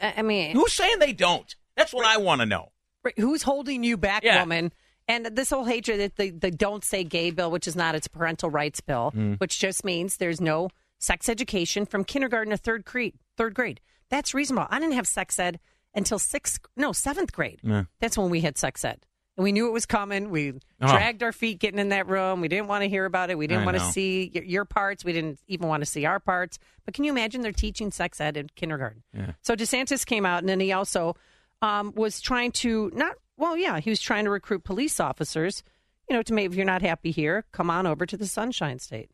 I 0.01 0.13
I 0.17 0.21
mean, 0.21 0.55
Who's 0.55 0.73
saying 0.73 0.99
they 0.99 1.13
don't? 1.13 1.53
That's 1.75 1.93
what 1.93 2.05
I 2.05 2.17
want 2.17 2.41
to 2.41 2.45
know. 2.45 2.71
Right, 3.03 3.17
Who's 3.17 3.43
holding 3.43 3.83
you 3.83 3.97
back, 3.97 4.23
Yeah. 4.23 4.39
woman? 4.41 4.71
And 5.07 5.25
this 5.25 5.49
whole 5.49 5.65
hatred, 5.65 5.99
that 5.99 6.15
the, 6.15 6.29
the 6.29 6.49
don't 6.49 6.83
say 6.83 7.03
gay 7.03 7.31
bill, 7.31 7.51
which 7.51 7.67
is 7.67 7.75
not, 7.75 7.93
it's 7.93 8.07
a 8.07 8.09
parental 8.09 8.49
rights 8.49 8.79
bill, 8.79 9.11
Mm. 9.15 9.37
which 9.39 9.59
just 9.59 9.83
means 9.83 10.15
there's 10.17 10.39
no 10.39 10.69
sex 10.99 11.27
education 11.27 11.85
from 11.85 12.05
kindergarten 12.05 12.51
to 12.51 12.57
third 12.57 12.85
grade. 12.85 13.15
Third 13.37 13.53
grade. 13.53 13.81
That's 14.09 14.33
reasonable. 14.33 14.67
I 14.71 14.79
didn't 14.79 14.93
have 14.95 15.07
sex 15.07 15.37
ed 15.37 15.59
until 15.93 16.19
sixth, 16.19 16.59
no, 16.77 16.93
seventh 16.93 17.33
grade. 17.33 17.59
Yeah. 17.63 17.83
That's 17.99 18.17
when 18.17 18.29
we 18.29 18.39
had 18.41 18.57
sex 18.57 18.85
ed. 18.85 19.05
And 19.35 19.43
we 19.43 19.51
knew 19.51 19.67
it 19.67 19.71
was 19.71 19.85
coming. 19.87 20.29
We 20.29 20.53
Oh. 20.81 20.87
dragged 20.87 21.23
our 21.23 21.31
feet 21.31 21.59
getting 21.59 21.79
in 21.79 21.89
that 21.89 22.07
room. 22.07 22.39
We 22.41 22.47
didn't 22.47 22.67
want 22.67 22.83
to 22.83 22.89
hear 22.89 23.05
about 23.05 23.29
it. 23.31 23.37
We 23.37 23.47
didn't 23.47 23.63
I 23.63 23.65
want 23.65 23.77
to 23.77 23.83
see 23.91 24.29
your, 24.33 24.43
your 24.43 24.65
parts. 24.65 25.03
We 25.03 25.11
didn't 25.13 25.39
even 25.47 25.67
want 25.67 25.81
to 25.81 25.85
see 25.87 26.05
our 26.05 26.19
parts. 26.19 26.59
But 26.85 26.93
can 26.93 27.03
you 27.03 27.11
imagine 27.11 27.41
they're 27.41 27.51
teaching 27.51 27.89
sex 27.91 28.21
ed 28.21 28.37
in 28.37 28.49
kindergarten? 28.55 29.01
Yeah. 29.13 29.31
So 29.41 29.55
DeSantis 29.55 30.05
came 30.05 30.25
out, 30.25 30.39
and 30.39 30.49
then 30.49 30.59
he 30.59 30.71
also 30.71 31.15
um, 31.61 31.93
was 31.95 32.21
trying 32.21 32.51
to 32.51 32.91
not. 32.93 33.15
Well, 33.37 33.57
yeah, 33.57 33.79
he 33.79 33.89
was 33.89 33.99
trying 33.99 34.25
to 34.25 34.29
recruit 34.29 34.63
police 34.63 34.99
officers. 34.99 35.63
You 36.09 36.15
know, 36.17 36.21
to 36.21 36.33
maybe 36.33 36.51
if 36.53 36.57
you're 36.57 36.65
not 36.65 36.81
happy 36.81 37.09
here, 37.11 37.45
come 37.51 37.69
on 37.71 37.87
over 37.87 38.05
to 38.05 38.17
the 38.17 38.27
Sunshine 38.27 38.77
State. 38.77 39.09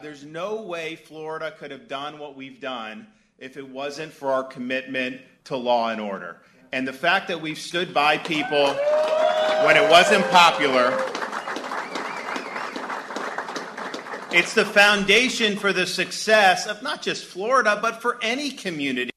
There's 0.00 0.24
no 0.24 0.62
way 0.62 0.96
Florida 0.96 1.54
could 1.56 1.70
have 1.70 1.88
done 1.88 2.18
what 2.18 2.36
we've 2.36 2.60
done 2.60 3.06
if 3.38 3.56
it 3.56 3.66
wasn't 3.68 4.12
for 4.12 4.32
our 4.32 4.44
commitment 4.44 5.20
to 5.44 5.56
law 5.56 5.88
and 5.90 6.00
order. 6.00 6.42
And 6.72 6.86
the 6.86 6.92
fact 6.92 7.28
that 7.28 7.40
we've 7.40 7.58
stood 7.58 7.94
by 7.94 8.18
people 8.18 8.74
when 9.64 9.76
it 9.76 9.88
wasn't 9.88 10.24
popular, 10.30 10.90
it's 14.32 14.54
the 14.54 14.64
foundation 14.64 15.56
for 15.56 15.72
the 15.72 15.86
success 15.86 16.66
of 16.66 16.82
not 16.82 17.02
just 17.02 17.24
Florida, 17.24 17.78
but 17.80 18.02
for 18.02 18.18
any 18.20 18.50
community. 18.50 19.10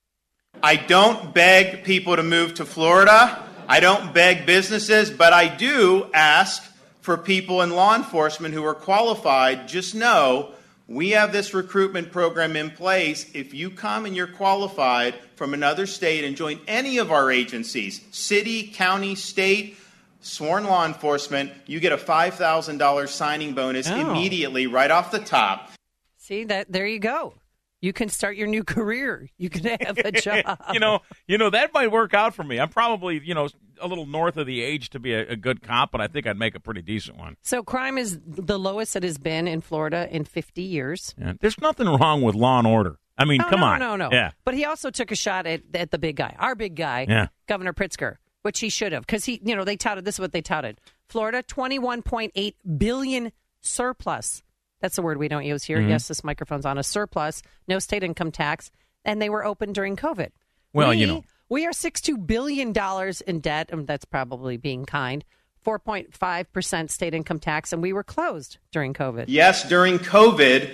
I 0.62 0.76
don't 0.76 1.34
beg 1.34 1.84
people 1.84 2.16
to 2.16 2.24
move 2.24 2.56
to 2.56 2.66
Florida. 2.66 3.44
I 3.68 3.80
don't 3.80 4.14
beg 4.14 4.46
businesses, 4.46 5.10
but 5.10 5.34
I 5.34 5.48
do 5.48 6.10
ask 6.14 6.64
for 7.02 7.18
people 7.18 7.62
in 7.62 7.72
law 7.72 7.96
enforcement 7.96 8.54
who 8.54 8.64
are 8.66 8.76
qualified. 8.76 9.68
Just 9.68 9.96
know 9.96 10.52
we 10.88 11.12
have 11.12 11.32
this 11.32 11.54
recruitment 11.54 12.12
program 12.12 12.56
in 12.56 12.72
place. 12.72 13.30
If 13.34 13.54
you 13.54 13.70
come 13.70 14.06
and 14.06 14.16
you're 14.16 14.28
qualified 14.28 15.16
from 15.40 15.54
another 15.54 15.88
state 15.88 16.26
and 16.26 16.36
join 16.36 16.60
any 16.68 16.98
of 16.98 17.12
our 17.14 17.32
agencies, 17.32 18.02
city, 18.12 18.68
county, 18.68 19.16
state, 19.16 19.78
sworn 20.20 20.66
law 20.66 20.86
enforcement, 20.86 21.50
you 21.66 21.80
get 21.80 21.94
a 21.94 21.98
$5,000 21.98 23.08
signing 23.08 23.54
bonus 23.54 23.90
Oh. 23.90 23.96
immediately 23.98 24.68
right 24.68 24.92
off 24.92 25.12
the 25.12 25.20
top. 25.20 25.72
See 26.18 26.44
that? 26.44 26.70
There 26.70 26.86
you 26.86 27.00
go. 27.00 27.36
You 27.82 27.94
can 27.94 28.10
start 28.10 28.36
your 28.36 28.48
new 28.48 28.64
career. 28.76 29.30
You 29.38 29.50
can 29.50 29.64
have 29.80 29.98
a 30.00 30.12
job. 30.22 30.60
you 30.74 30.80
know, 30.82 31.00
you 31.26 31.38
know 31.38 31.50
that 31.50 31.74
might 31.74 31.90
work 31.90 32.14
out 32.14 32.36
for 32.36 32.44
me. 32.44 32.60
I'm 32.60 32.68
probably, 32.68 33.22
you 33.24 33.34
know, 33.34 33.48
a 33.82 33.88
little 33.88 34.06
north 34.06 34.36
of 34.36 34.46
the 34.46 34.62
age 34.62 34.90
to 34.90 35.00
be 35.00 35.14
a, 35.14 35.22
a 35.30 35.36
good 35.38 35.62
cop, 35.64 35.94
but 35.94 36.02
I 36.02 36.08
think 36.08 36.28
I'd 36.28 36.38
make 36.38 36.54
a 36.54 36.60
pretty 36.60 36.82
decent 36.82 37.18
one. 37.18 37.38
So 37.44 37.64
crime 37.64 37.98
is 37.98 38.20
the 38.28 38.60
lowest 38.60 38.98
it 38.98 39.04
has 39.04 39.18
been 39.18 39.48
in 39.48 39.62
Florida 39.62 40.10
in 40.12 40.26
50 40.26 40.62
years. 40.62 41.16
Yeah. 41.18 41.32
There's 41.40 41.58
nothing 41.62 41.88
wrong 41.88 42.22
with 42.24 42.36
law 42.36 42.58
and 42.60 42.68
order. 42.68 42.98
I 43.20 43.26
mean, 43.26 43.38
No, 43.40 43.50
come 43.50 43.60
no, 43.60 43.66
on. 43.68 43.80
No, 43.80 43.96
no, 43.96 44.10
Yeah. 44.12 44.32
But 44.46 44.54
he 44.56 44.66
also 44.66 44.90
took 44.90 45.12
a 45.12 45.16
shot 45.16 45.46
at, 45.46 45.62
at 45.76 45.92
the 45.92 46.00
big 46.00 46.16
guy, 46.16 46.36
our 46.40 46.56
big 46.56 46.76
guy, 46.76 47.06
Yeah. 47.08 47.28
Governor 47.48 47.74
Pritzker, 47.74 48.16
which 48.42 48.60
he 48.60 48.70
should 48.70 48.94
have, 48.94 49.06
because 49.06 49.26
he, 49.26 49.42
you 49.44 49.56
know, 49.56 49.64
they 49.64 49.76
touted 49.76 50.06
this 50.06 50.16
is 50.16 50.20
what 50.20 50.32
they 50.32 50.42
touted: 50.42 50.80
Florida, 51.08 51.44
twenty-one 51.44 52.02
point 52.02 52.32
eight 52.36 52.56
billion 52.78 53.32
surplus. 53.62 54.42
That's 54.82 54.96
the 54.96 55.02
word 55.02 55.18
we 55.18 55.28
don't 55.28 55.44
use 55.46 55.64
here. 55.64 55.80
Mhm. 55.80 55.90
Yes, 55.90 56.08
this 56.08 56.24
microphone's 56.24 56.66
on 56.66 56.78
a 56.78 56.84
surplus, 56.84 57.42
no 57.68 57.80
state 57.80 58.04
income 58.04 58.32
tax, 58.32 58.72
and 59.04 59.22
they 59.22 59.30
were 59.30 59.44
open 59.44 59.74
during 59.74 59.96
COVID. 59.98 60.30
Well, 60.72 60.90
we, 60.92 60.98
you 60.98 61.08
know. 61.08 61.24
we 61.50 61.66
are 61.66 61.74
sixty-two 61.74 62.18
billion 62.18 62.72
dollars 62.72 63.22
in 63.22 63.42
debt, 63.42 63.70
and 63.72 63.86
that's 63.86 64.06
probably 64.06 64.56
being 64.58 64.86
kind. 64.86 65.26
Four 65.62 65.80
point 65.80 66.14
five 66.14 66.52
percent 66.54 66.90
state 66.92 67.14
income 67.14 67.40
tax, 67.40 67.74
and 67.74 67.82
we 67.82 67.92
were 67.92 68.04
closed 68.04 68.58
during 68.72 68.94
COVID. 68.94 69.26
Yes, 69.28 69.68
during 69.68 70.00
COVID, 70.00 70.74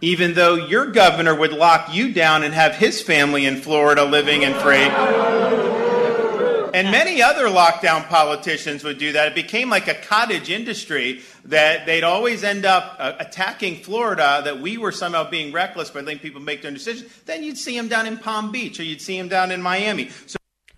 even 0.00 0.34
though 0.34 0.54
your 0.54 0.86
governor 0.86 1.34
would 1.34 1.52
lock 1.52 1.94
you 1.94 2.12
down 2.12 2.42
and 2.42 2.54
have 2.54 2.74
his 2.74 3.02
family 3.02 3.46
in 3.46 3.56
Florida 3.60 4.04
living 4.04 4.44
and 4.44 4.54
free. 4.56 4.88
And 6.72 6.92
many 6.92 7.20
other 7.20 7.48
lockdown 7.48 8.06
politicians 8.08 8.84
would 8.84 8.98
do 8.98 9.12
that. 9.12 9.28
It 9.28 9.34
became 9.34 9.70
like 9.70 9.88
a 9.88 9.94
cottage 9.94 10.50
industry 10.50 11.20
that 11.46 11.84
they'd 11.84 12.04
always 12.04 12.44
end 12.44 12.64
up 12.64 12.94
uh, 12.98 13.14
attacking 13.18 13.82
Florida, 13.82 14.42
that 14.44 14.60
we 14.60 14.78
were 14.78 14.92
somehow 14.92 15.28
being 15.28 15.52
reckless 15.52 15.90
by 15.90 16.00
letting 16.00 16.20
people 16.20 16.40
make 16.40 16.62
their 16.62 16.68
own 16.68 16.74
decisions. 16.74 17.12
Then 17.26 17.42
you'd 17.42 17.58
see 17.58 17.76
them 17.76 17.88
down 17.88 18.06
in 18.06 18.18
Palm 18.18 18.52
Beach 18.52 18.78
or 18.78 18.84
you'd 18.84 19.00
see 19.00 19.18
them 19.18 19.28
down 19.28 19.50
in 19.50 19.60
Miami. 19.60 20.10
So 20.26 20.36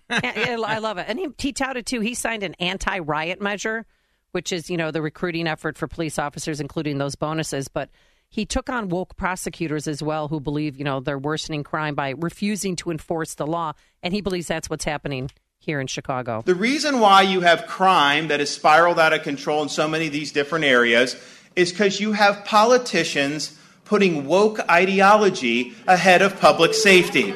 I 0.09 0.79
love 0.79 0.97
it. 0.97 1.05
And 1.07 1.19
he, 1.19 1.27
he 1.37 1.53
touted 1.53 1.85
too. 1.85 1.99
He 1.99 2.15
signed 2.15 2.43
an 2.43 2.55
anti-riot 2.55 3.39
measure, 3.39 3.85
which 4.31 4.51
is 4.51 4.69
you 4.69 4.77
know 4.77 4.91
the 4.91 5.01
recruiting 5.01 5.47
effort 5.47 5.77
for 5.77 5.87
police 5.87 6.17
officers, 6.17 6.59
including 6.59 6.97
those 6.97 7.15
bonuses. 7.15 7.67
But 7.67 7.89
he 8.33 8.47
took 8.47 8.67
on 8.67 8.89
woke 8.89 9.15
prosecutors 9.15 9.87
as 9.87 10.01
well, 10.01 10.27
who 10.27 10.39
believe 10.39 10.75
you 10.75 10.83
know 10.83 10.99
they're 10.99 11.19
worsening 11.19 11.63
crime 11.63 11.93
by 11.93 12.15
refusing 12.17 12.75
to 12.77 12.89
enforce 12.89 13.35
the 13.35 13.45
law, 13.45 13.73
and 14.01 14.11
he 14.11 14.21
believes 14.21 14.47
that's 14.47 14.71
what's 14.71 14.85
happening 14.85 15.29
here 15.59 15.79
in 15.79 15.85
Chicago. 15.85 16.41
The 16.43 16.55
reason 16.55 16.99
why 16.99 17.21
you 17.21 17.41
have 17.41 17.67
crime 17.67 18.29
that 18.29 18.39
has 18.39 18.49
spiraled 18.49 18.97
out 18.97 19.13
of 19.13 19.21
control 19.21 19.61
in 19.61 19.69
so 19.69 19.87
many 19.87 20.07
of 20.07 20.13
these 20.13 20.31
different 20.31 20.65
areas 20.65 21.15
is 21.55 21.71
because 21.71 21.99
you 21.99 22.13
have 22.13 22.43
politicians 22.43 23.55
putting 23.85 24.25
woke 24.25 24.59
ideology 24.67 25.75
ahead 25.85 26.23
of 26.23 26.39
public 26.39 26.73
safety. 26.73 27.35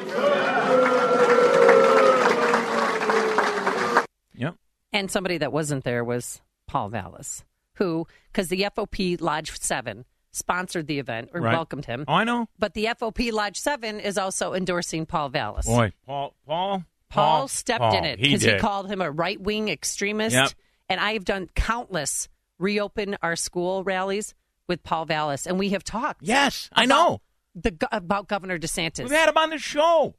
Yep. 4.34 4.56
And 4.92 5.08
somebody 5.12 5.38
that 5.38 5.52
wasn't 5.52 5.84
there 5.84 6.02
was 6.02 6.40
Paul 6.66 6.88
Vallas, 6.88 7.44
who 7.76 8.08
because 8.32 8.48
the 8.48 8.66
FOP 8.74 9.20
Lodge 9.20 9.56
Seven 9.60 10.04
sponsored 10.30 10.86
the 10.86 10.98
event 10.98 11.30
or 11.34 11.40
Right. 11.40 11.52
welcomed 11.54 11.86
him. 11.86 12.04
Oh, 12.06 12.14
I 12.14 12.24
know. 12.24 12.48
But 12.58 12.74
the 12.74 12.86
FOP 12.86 13.30
Lodge 13.32 13.58
Seven 13.58 13.98
is 14.00 14.18
also 14.18 14.54
endorsing 14.54 15.06
Paul 15.06 15.30
Vallas. 15.30 15.66
Boy, 15.66 15.92
Paul, 16.06 16.34
Paul, 16.46 16.84
Paul 17.08 17.48
stepped 17.48 17.80
Paul, 17.80 17.96
in 17.96 18.04
it 18.04 18.20
because 18.20 18.42
he, 18.42 18.58
called 18.58 18.90
him 18.90 19.00
a 19.00 19.10
right 19.10 19.40
wing 19.40 19.68
extremist. 19.68 20.34
Yep. 20.36 20.50
And 20.90 21.00
I 21.00 21.12
have 21.14 21.24
done 21.24 21.48
countless 21.54 22.28
reopen 22.58 23.16
our 23.22 23.36
school 23.36 23.84
rallies 23.84 24.34
with 24.66 24.82
Paul 24.82 25.06
Vallas, 25.06 25.46
and 25.46 25.58
we 25.58 25.70
have 25.70 25.84
talked. 25.84 26.22
Yes, 26.22 26.68
I 26.72 26.84
know. 26.86 27.20
the 27.54 27.74
about 27.90 28.28
Governor 28.28 28.58
DeSantis. 28.58 29.04
We've 29.04 29.10
had 29.12 29.28
him 29.28 29.36
on 29.38 29.50
the 29.50 29.58
show. 29.58 30.14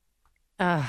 Uh, 0.59 0.87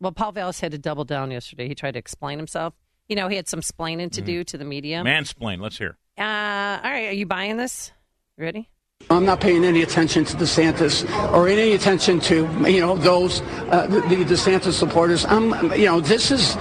well, 0.00 0.12
Paul 0.12 0.32
Vallas 0.32 0.60
had 0.60 0.72
to 0.72 0.78
double 0.78 1.04
down 1.04 1.30
yesterday. 1.30 1.66
He 1.68 1.74
tried 1.74 1.92
to 1.92 1.98
explain 1.98 2.38
himself. 2.38 2.74
You 3.08 3.16
know, 3.16 3.28
he 3.28 3.36
had 3.36 3.48
some 3.48 3.60
splaining 3.60 4.10
to 4.12 4.20
do 4.20 4.44
to 4.44 4.56
the 4.58 4.64
media. 4.64 5.02
Mansplain. 5.02 5.60
Let's 5.60 5.78
hear. 5.78 5.96
Uh, 6.16 6.22
all 6.22 6.90
right, 6.90 7.08
are 7.08 7.12
you 7.12 7.26
buying 7.26 7.56
this? 7.56 7.92
You 8.40 8.46
ready? 8.46 8.70
I'm 9.10 9.26
not 9.26 9.42
paying 9.42 9.66
any 9.66 9.82
attention 9.82 10.24
to 10.24 10.34
DeSantis 10.34 11.04
or 11.30 11.46
any 11.46 11.72
attention 11.72 12.20
to 12.20 12.48
you 12.66 12.80
know 12.80 12.96
those 12.96 13.42
uh, 13.68 13.86
the, 13.86 14.00
the 14.00 14.24
DeSantis 14.24 14.72
supporters. 14.72 15.26
I'm 15.26 15.50
you 15.78 15.84
know 15.84 16.00
this 16.00 16.30
is 16.30 16.54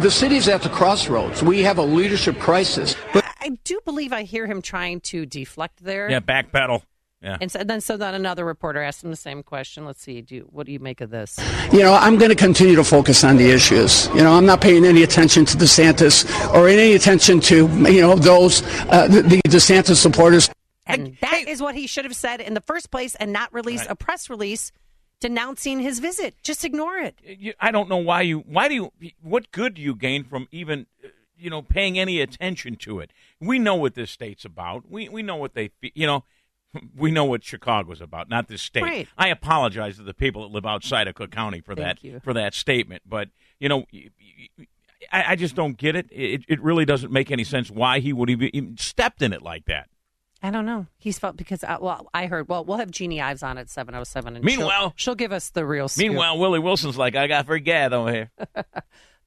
the 0.00 0.08
city's 0.08 0.46
at 0.46 0.62
the 0.62 0.68
crossroads. 0.68 1.42
We 1.42 1.64
have 1.64 1.78
a 1.78 1.82
leadership 1.82 2.38
crisis. 2.38 2.94
But 3.12 3.24
I 3.40 3.58
do 3.64 3.80
believe 3.84 4.12
I 4.12 4.22
hear 4.22 4.46
him 4.46 4.62
trying 4.62 5.00
to 5.00 5.26
deflect 5.26 5.82
there. 5.82 6.08
Yeah, 6.08 6.20
backpedal. 6.20 6.82
Yeah. 7.22 7.38
And 7.40 7.50
so, 7.50 7.64
then, 7.64 7.80
so 7.80 7.96
then 7.96 8.14
another 8.14 8.44
reporter 8.44 8.80
asked 8.80 9.02
him 9.02 9.10
the 9.10 9.16
same 9.16 9.42
question. 9.42 9.84
Let's 9.84 10.02
see. 10.02 10.20
Do 10.20 10.46
what 10.52 10.66
do 10.66 10.70
you 10.70 10.78
make 10.78 11.00
of 11.00 11.10
this? 11.10 11.40
you 11.72 11.80
know 11.80 11.94
I'm 11.94 12.18
going 12.18 12.30
to 12.30 12.36
continue 12.36 12.76
to 12.76 12.84
focus 12.84 13.24
on 13.24 13.36
the 13.36 13.50
issues. 13.50 14.06
You 14.14 14.22
know 14.22 14.32
I'm 14.32 14.46
not 14.46 14.60
paying 14.60 14.84
any 14.84 15.02
attention 15.02 15.44
to 15.46 15.56
DeSantis 15.56 16.24
or 16.54 16.68
any 16.68 16.92
attention 16.92 17.40
to 17.40 17.66
you 17.90 18.00
know 18.00 18.14
those 18.14 18.62
uh, 18.92 19.08
the, 19.08 19.22
the 19.22 19.40
DeSantis 19.48 19.96
supporters. 19.96 20.48
And 20.86 21.16
that 21.20 21.48
is 21.48 21.60
what 21.60 21.74
he 21.74 21.86
should 21.86 22.04
have 22.04 22.16
said 22.16 22.40
in 22.40 22.54
the 22.54 22.60
first 22.60 22.90
place, 22.90 23.14
and 23.16 23.32
not 23.32 23.52
release 23.52 23.84
a 23.88 23.96
press 23.96 24.30
release 24.30 24.72
denouncing 25.20 25.80
his 25.80 25.98
visit. 25.98 26.34
Just 26.42 26.64
ignore 26.64 26.98
it. 26.98 27.18
You, 27.24 27.54
I 27.60 27.70
don't 27.70 27.88
know 27.88 27.96
why 27.96 28.22
you. 28.22 28.40
Why 28.40 28.68
do 28.68 28.74
you? 28.74 28.92
What 29.22 29.50
good 29.52 29.74
do 29.74 29.82
you 29.82 29.94
gain 29.94 30.24
from 30.24 30.48
even, 30.50 30.86
uh, 31.04 31.08
you 31.38 31.50
know, 31.50 31.62
paying 31.62 31.98
any 31.98 32.20
attention 32.20 32.76
to 32.76 33.00
it? 33.00 33.10
We 33.40 33.58
know 33.58 33.74
what 33.74 33.94
this 33.94 34.10
state's 34.10 34.44
about. 34.44 34.90
We 34.90 35.08
we 35.08 35.22
know 35.22 35.36
what 35.36 35.54
they. 35.54 35.70
You 35.80 36.06
know, 36.06 36.24
we 36.96 37.10
know 37.10 37.24
what 37.24 37.44
Chicago's 37.44 38.00
about, 38.00 38.28
not 38.28 38.48
this 38.48 38.62
state. 38.62 38.82
Right. 38.82 39.08
I 39.18 39.28
apologize 39.28 39.96
to 39.96 40.02
the 40.02 40.14
people 40.14 40.42
that 40.42 40.54
live 40.54 40.66
outside 40.66 41.08
of 41.08 41.14
Cook 41.14 41.30
County 41.30 41.60
for 41.60 41.74
Thank 41.74 42.00
that 42.00 42.04
you. 42.04 42.20
for 42.20 42.32
that 42.34 42.54
statement, 42.54 43.02
but 43.06 43.28
you 43.58 43.68
know. 43.68 43.86
I 45.12 45.36
just 45.36 45.54
don't 45.54 45.76
get 45.76 45.94
it. 45.94 46.08
it. 46.10 46.42
It 46.48 46.60
really 46.60 46.84
doesn't 46.84 47.12
make 47.12 47.30
any 47.30 47.44
sense 47.44 47.70
why 47.70 48.00
he 48.00 48.12
would 48.12 48.28
have 48.28 48.42
even 48.42 48.76
stepped 48.76 49.22
in 49.22 49.32
it 49.32 49.40
like 49.40 49.66
that. 49.66 49.88
I 50.42 50.50
don't 50.50 50.66
know. 50.66 50.86
He's 50.98 51.18
felt 51.18 51.36
because 51.36 51.64
I, 51.64 51.78
well, 51.78 52.08
I 52.12 52.26
heard. 52.26 52.48
Well, 52.48 52.64
we'll 52.64 52.76
have 52.78 52.90
Jeanne 52.90 53.18
Ives 53.20 53.42
on 53.42 53.58
at 53.58 53.70
seven 53.70 53.94
oh 53.94 54.04
seven, 54.04 54.36
and 54.36 54.44
Meanwhile- 54.44 54.90
she'll, 54.90 54.92
she'll 54.96 55.14
give 55.14 55.32
us 55.32 55.50
the 55.50 55.64
real. 55.64 55.88
scoop. 55.88 56.08
Meanwhile, 56.08 56.38
Willie 56.38 56.58
Wilson's 56.60 56.98
like, 56.98 57.16
I 57.16 57.26
got 57.26 57.46
forget 57.46 57.92
over 57.92 58.12
here. 58.12 58.30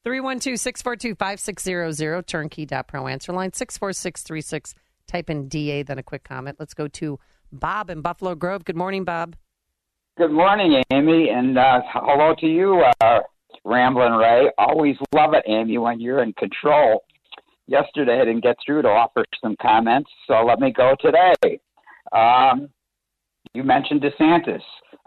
312-642-5600, 0.06 2.26
turnkey.pro 2.26 3.08
answer 3.08 3.34
line, 3.34 3.54
64636. 3.54 4.76
Type 5.08 5.30
in 5.30 5.48
DA, 5.48 5.84
then 5.84 5.98
a 6.00 6.04
quick 6.04 6.24
comment. 6.24 6.58
Let's 6.60 6.74
go 6.74 6.88
to 6.88 7.20
Bob 7.52 7.90
in 7.90 8.02
Buffalo 8.02 8.36
Grove. 8.36 8.64
Good 8.64 8.78
morning, 8.78 9.04
Bob. 9.04 9.36
Good 10.18 10.32
morning, 10.32 10.82
Amy, 10.92 11.30
and 11.30 11.58
uh, 11.58 11.82
hello 11.92 12.36
to 12.40 12.46
you, 12.48 12.84
uh, 13.02 13.20
Ramblin' 13.64 14.14
Ray. 14.14 14.50
Always 14.58 14.96
love 15.14 15.34
it, 15.34 15.44
Amy, 15.48 15.78
when 15.78 16.00
you're 16.00 16.22
in 16.22 16.34
control. 16.34 17.04
Yesterday, 17.74 18.20
I 18.20 18.26
didn't 18.26 18.42
get 18.44 18.56
through 18.66 18.82
to 18.82 18.88
offer 18.88 19.24
some 19.44 19.56
comments, 19.62 20.10
so 20.26 20.44
let 20.44 20.60
me 20.60 20.74
go 20.76 20.96
today. 21.00 21.60
Um, 22.12 22.70
you 23.54 23.64
mentioned 23.64 24.02
DeSantis. 24.02 24.64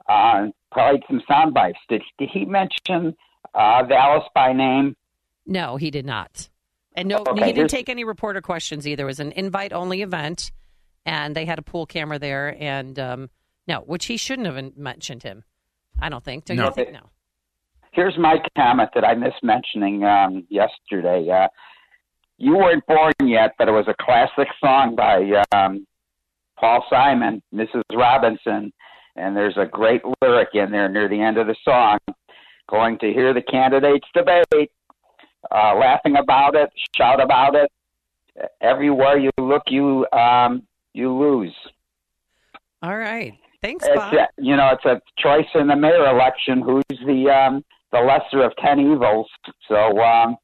Uh, 0.09 0.47
played 0.73 1.01
some 1.09 1.21
sound 1.27 1.55
bites. 1.55 1.79
Did, 1.89 2.03
did 2.19 2.29
he 2.33 2.45
mention 2.45 3.17
uh, 3.55 3.83
Vallas 3.89 4.23
by 4.33 4.53
name? 4.53 4.95
No, 5.45 5.77
he 5.77 5.91
did 5.91 6.07
not. 6.07 6.49
And 6.95 7.09
no, 7.09 7.25
Okay, 7.27 7.47
he 7.47 7.53
didn't 7.53 7.71
take 7.71 7.89
any 7.89 8.05
reporter 8.05 8.41
questions 8.41 8.87
either. 8.87 9.05
It 9.05 9.07
was 9.07 9.21
an 9.21 9.33
invite 9.33 9.73
only 9.73 10.03
event, 10.03 10.53
and 11.05 11.35
they 11.35 11.45
had 11.45 11.59
a 11.59 11.63
pool 11.63 11.87
camera 11.87 12.19
there. 12.21 12.57
And 12.61 12.97
um, 12.99 13.31
no, 13.67 13.79
which 13.81 14.05
he 14.07 14.17
shouldn't 14.17 14.47
have 14.47 14.77
mentioned 14.77 15.25
him. 15.25 15.43
I 16.01 16.09
don't 16.11 16.23
think. 16.23 16.45
Do 16.45 16.55
No. 16.55 16.67
you 16.67 16.73
think? 16.73 16.93
No. 16.93 17.11
Here's 17.93 18.17
my 18.19 18.37
comment 18.57 18.91
that 18.95 19.05
I 19.05 19.15
missed 19.15 19.43
mentioning 19.43 20.05
um, 20.05 20.47
yesterday. 20.49 21.29
Uh, 21.29 21.49
you 22.43 22.57
weren't 22.57 22.85
born 22.89 23.13
yet, 23.25 23.55
but 23.57 23.69
it 23.69 23.71
was 23.71 23.87
a 23.87 23.95
classic 24.03 24.49
song 24.59 24.97
by 24.97 25.45
um, 25.57 25.87
Paul 26.59 26.85
Simon, 26.91 27.41
Mrs. 27.55 27.83
Robinson, 27.93 28.73
and 29.15 29.37
there's 29.37 29.57
a 29.57 29.65
great 29.65 30.03
lyric 30.21 30.49
in 30.55 30.73
there 30.73 30.89
near 30.89 31.09
the 31.09 31.21
end 31.21 31.39
of 31.39 31.47
the 31.47 31.55
song. 31.65 31.99
Going 32.69 32.99
to 32.99 33.13
hear 33.13 33.33
the 33.33 33.43
candidates 33.43 34.09
debate, 34.13 34.73
uh, 35.53 35.77
laughing 35.77 36.17
about 36.17 36.57
it, 36.57 36.71
shout 36.97 37.23
about 37.23 37.55
it. 37.55 37.71
Everywhere 38.61 39.19
you 39.19 39.31
look, 39.39 39.63
you 39.69 40.05
um, 40.13 40.67
you 40.95 41.17
lose. 41.17 41.55
All 42.83 42.97
right. 42.99 43.35
Thanks, 43.63 43.87
It's 43.87 43.95
Bob. 43.95 44.15
a, 44.15 44.29
you 44.39 44.57
know, 44.57 44.71
it's 44.73 44.85
a 44.85 45.01
choice 45.17 45.47
in 45.55 45.69
the 45.69 45.77
mayor 45.77 46.07
election. 46.11 46.61
Who's 46.61 46.99
the 47.07 47.31
um, 47.31 47.65
the 47.93 48.01
lesser 48.01 48.43
of 48.43 48.53
ten 48.57 48.81
evils? 48.81 49.29
So 49.69 50.01
um, 50.01 50.37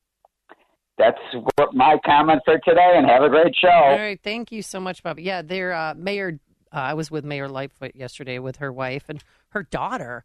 that's 0.98 1.18
what 1.56 1.74
my 1.74 1.96
comment 2.04 2.42
for 2.44 2.58
today. 2.58 2.94
And 2.96 3.08
have 3.08 3.22
a 3.22 3.28
great 3.28 3.54
show. 3.56 3.68
All 3.68 3.98
right, 3.98 4.20
thank 4.22 4.52
you 4.52 4.62
so 4.62 4.80
much, 4.80 5.02
Bob. 5.02 5.18
Yeah, 5.18 5.42
their 5.42 5.72
uh, 5.72 5.94
mayor. 5.94 6.38
Uh, 6.72 6.76
I 6.76 6.94
was 6.94 7.10
with 7.10 7.24
Mayor 7.24 7.48
Lightfoot 7.48 7.96
yesterday 7.96 8.38
with 8.38 8.56
her 8.56 8.72
wife 8.72 9.04
and 9.08 9.22
her 9.50 9.62
daughter. 9.62 10.24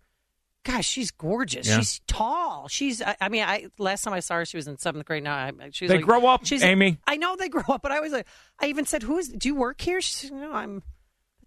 Gosh, 0.65 0.85
she's 0.85 1.11
gorgeous. 1.11 1.67
Yeah. 1.67 1.77
She's 1.77 2.01
tall. 2.07 2.67
She's. 2.69 3.01
I, 3.01 3.15
I 3.19 3.29
mean, 3.29 3.43
I 3.43 3.67
last 3.77 4.03
time 4.03 4.13
I 4.13 4.21
saw 4.21 4.35
her, 4.35 4.45
she 4.45 4.57
was 4.57 4.67
in 4.67 4.77
seventh 4.77 5.05
grade. 5.05 5.23
Now 5.23 5.35
I, 5.35 5.51
she's. 5.71 5.89
They 5.89 5.97
like, 5.97 6.05
grow 6.05 6.25
up, 6.25 6.45
she's, 6.45 6.63
Amy. 6.63 6.97
I 7.05 7.17
know 7.17 7.35
they 7.35 7.49
grow 7.49 7.63
up, 7.67 7.81
but 7.81 7.91
I 7.91 7.99
was 7.99 8.13
like, 8.13 8.27
I 8.59 8.67
even 8.67 8.85
said, 8.85 9.03
"Who 9.03 9.17
is? 9.17 9.27
Do 9.29 9.47
you 9.49 9.55
work 9.55 9.81
here?" 9.81 9.99
She 10.01 10.13
said, 10.13 10.31
"No, 10.31 10.53
I'm. 10.53 10.83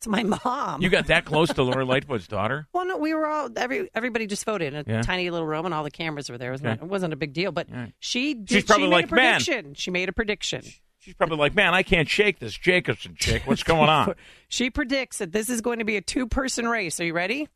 It's 0.07 0.09
my 0.09 0.23
mom." 0.45 0.83
You 0.83 0.89
got 0.89 1.09
that 1.09 1.25
close 1.25 1.53
to 1.55 1.63
Lori 1.63 1.85
Lightfoot's 1.85 2.27
daughter? 2.29 2.67
Well, 2.73 2.87
no, 2.87 2.97
we 2.97 3.13
were 3.15 3.27
all 3.27 3.49
every 3.57 3.91
everybody 3.95 4.27
just 4.27 4.45
voted 4.45 4.75
in 4.75 4.81
a 4.81 4.85
Yeah. 4.97 5.03
tiny 5.03 5.31
little 5.31 5.47
room, 5.47 5.65
and 5.65 5.75
all 5.75 5.85
the 5.85 5.91
cameras 5.91 6.31
were 6.31 6.39
there. 6.39 6.51
It, 6.51 6.53
was 6.53 6.63
not, 6.63 6.77
Okay. 6.79 6.87
it 6.87 6.89
wasn't 6.89 7.13
a 7.13 7.17
big 7.17 7.33
deal, 7.33 7.53
but 7.53 7.67
she 7.99 8.35
did. 8.35 8.49
She's 8.51 8.65
probably 8.65 8.87
she 8.87 8.91
made 8.91 8.97
like, 8.97 9.11
a 9.11 9.15
"Man." 9.15 9.41
prediction. 9.41 9.75
She 9.75 9.91
made 9.91 10.09
a 10.09 10.13
prediction. 10.13 10.63
She's 10.99 11.15
probably 11.15 11.37
like, 11.39 11.55
man, 11.55 11.73
I 11.73 11.83
can't 11.85 12.09
shake 12.09 12.41
this 12.41 12.57
Jacobson 12.59 13.15
chick. 13.17 13.43
What's 13.47 13.63
going 13.65 13.89
on? 13.89 14.15
She 14.49 14.71
predicts 14.71 15.19
that 15.19 15.31
this 15.33 15.49
is 15.49 15.61
going 15.61 15.79
to 15.79 15.85
be 15.85 15.97
a 15.97 16.01
two 16.01 16.27
person 16.27 16.69
race. 16.69 16.99
Are 17.01 17.05
you 17.05 17.15
ready? 17.15 17.49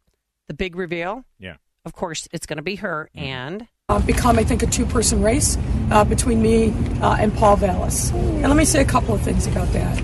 The 0.48 0.54
big 0.54 0.76
reveal. 0.76 1.24
Yeah. 1.38 1.56
Of 1.84 1.92
course, 1.94 2.28
it's 2.32 2.46
going 2.46 2.58
to 2.58 2.62
be 2.62 2.76
her 2.76 3.08
and 3.14 3.66
uh, 3.88 3.98
become, 4.00 4.38
I 4.38 4.44
think, 4.44 4.62
a 4.62 4.66
two 4.66 4.86
person 4.86 5.22
race 5.22 5.56
uh, 5.90 6.04
between 6.04 6.40
me 6.42 6.72
uh, 7.00 7.16
and 7.18 7.34
Paul 7.34 7.56
Vallas. 7.56 8.10
And 8.10 8.42
let 8.42 8.56
me 8.56 8.64
say 8.64 8.80
a 8.82 8.84
couple 8.84 9.14
of 9.14 9.20
things 9.22 9.46
about 9.46 9.66
that. 9.72 9.98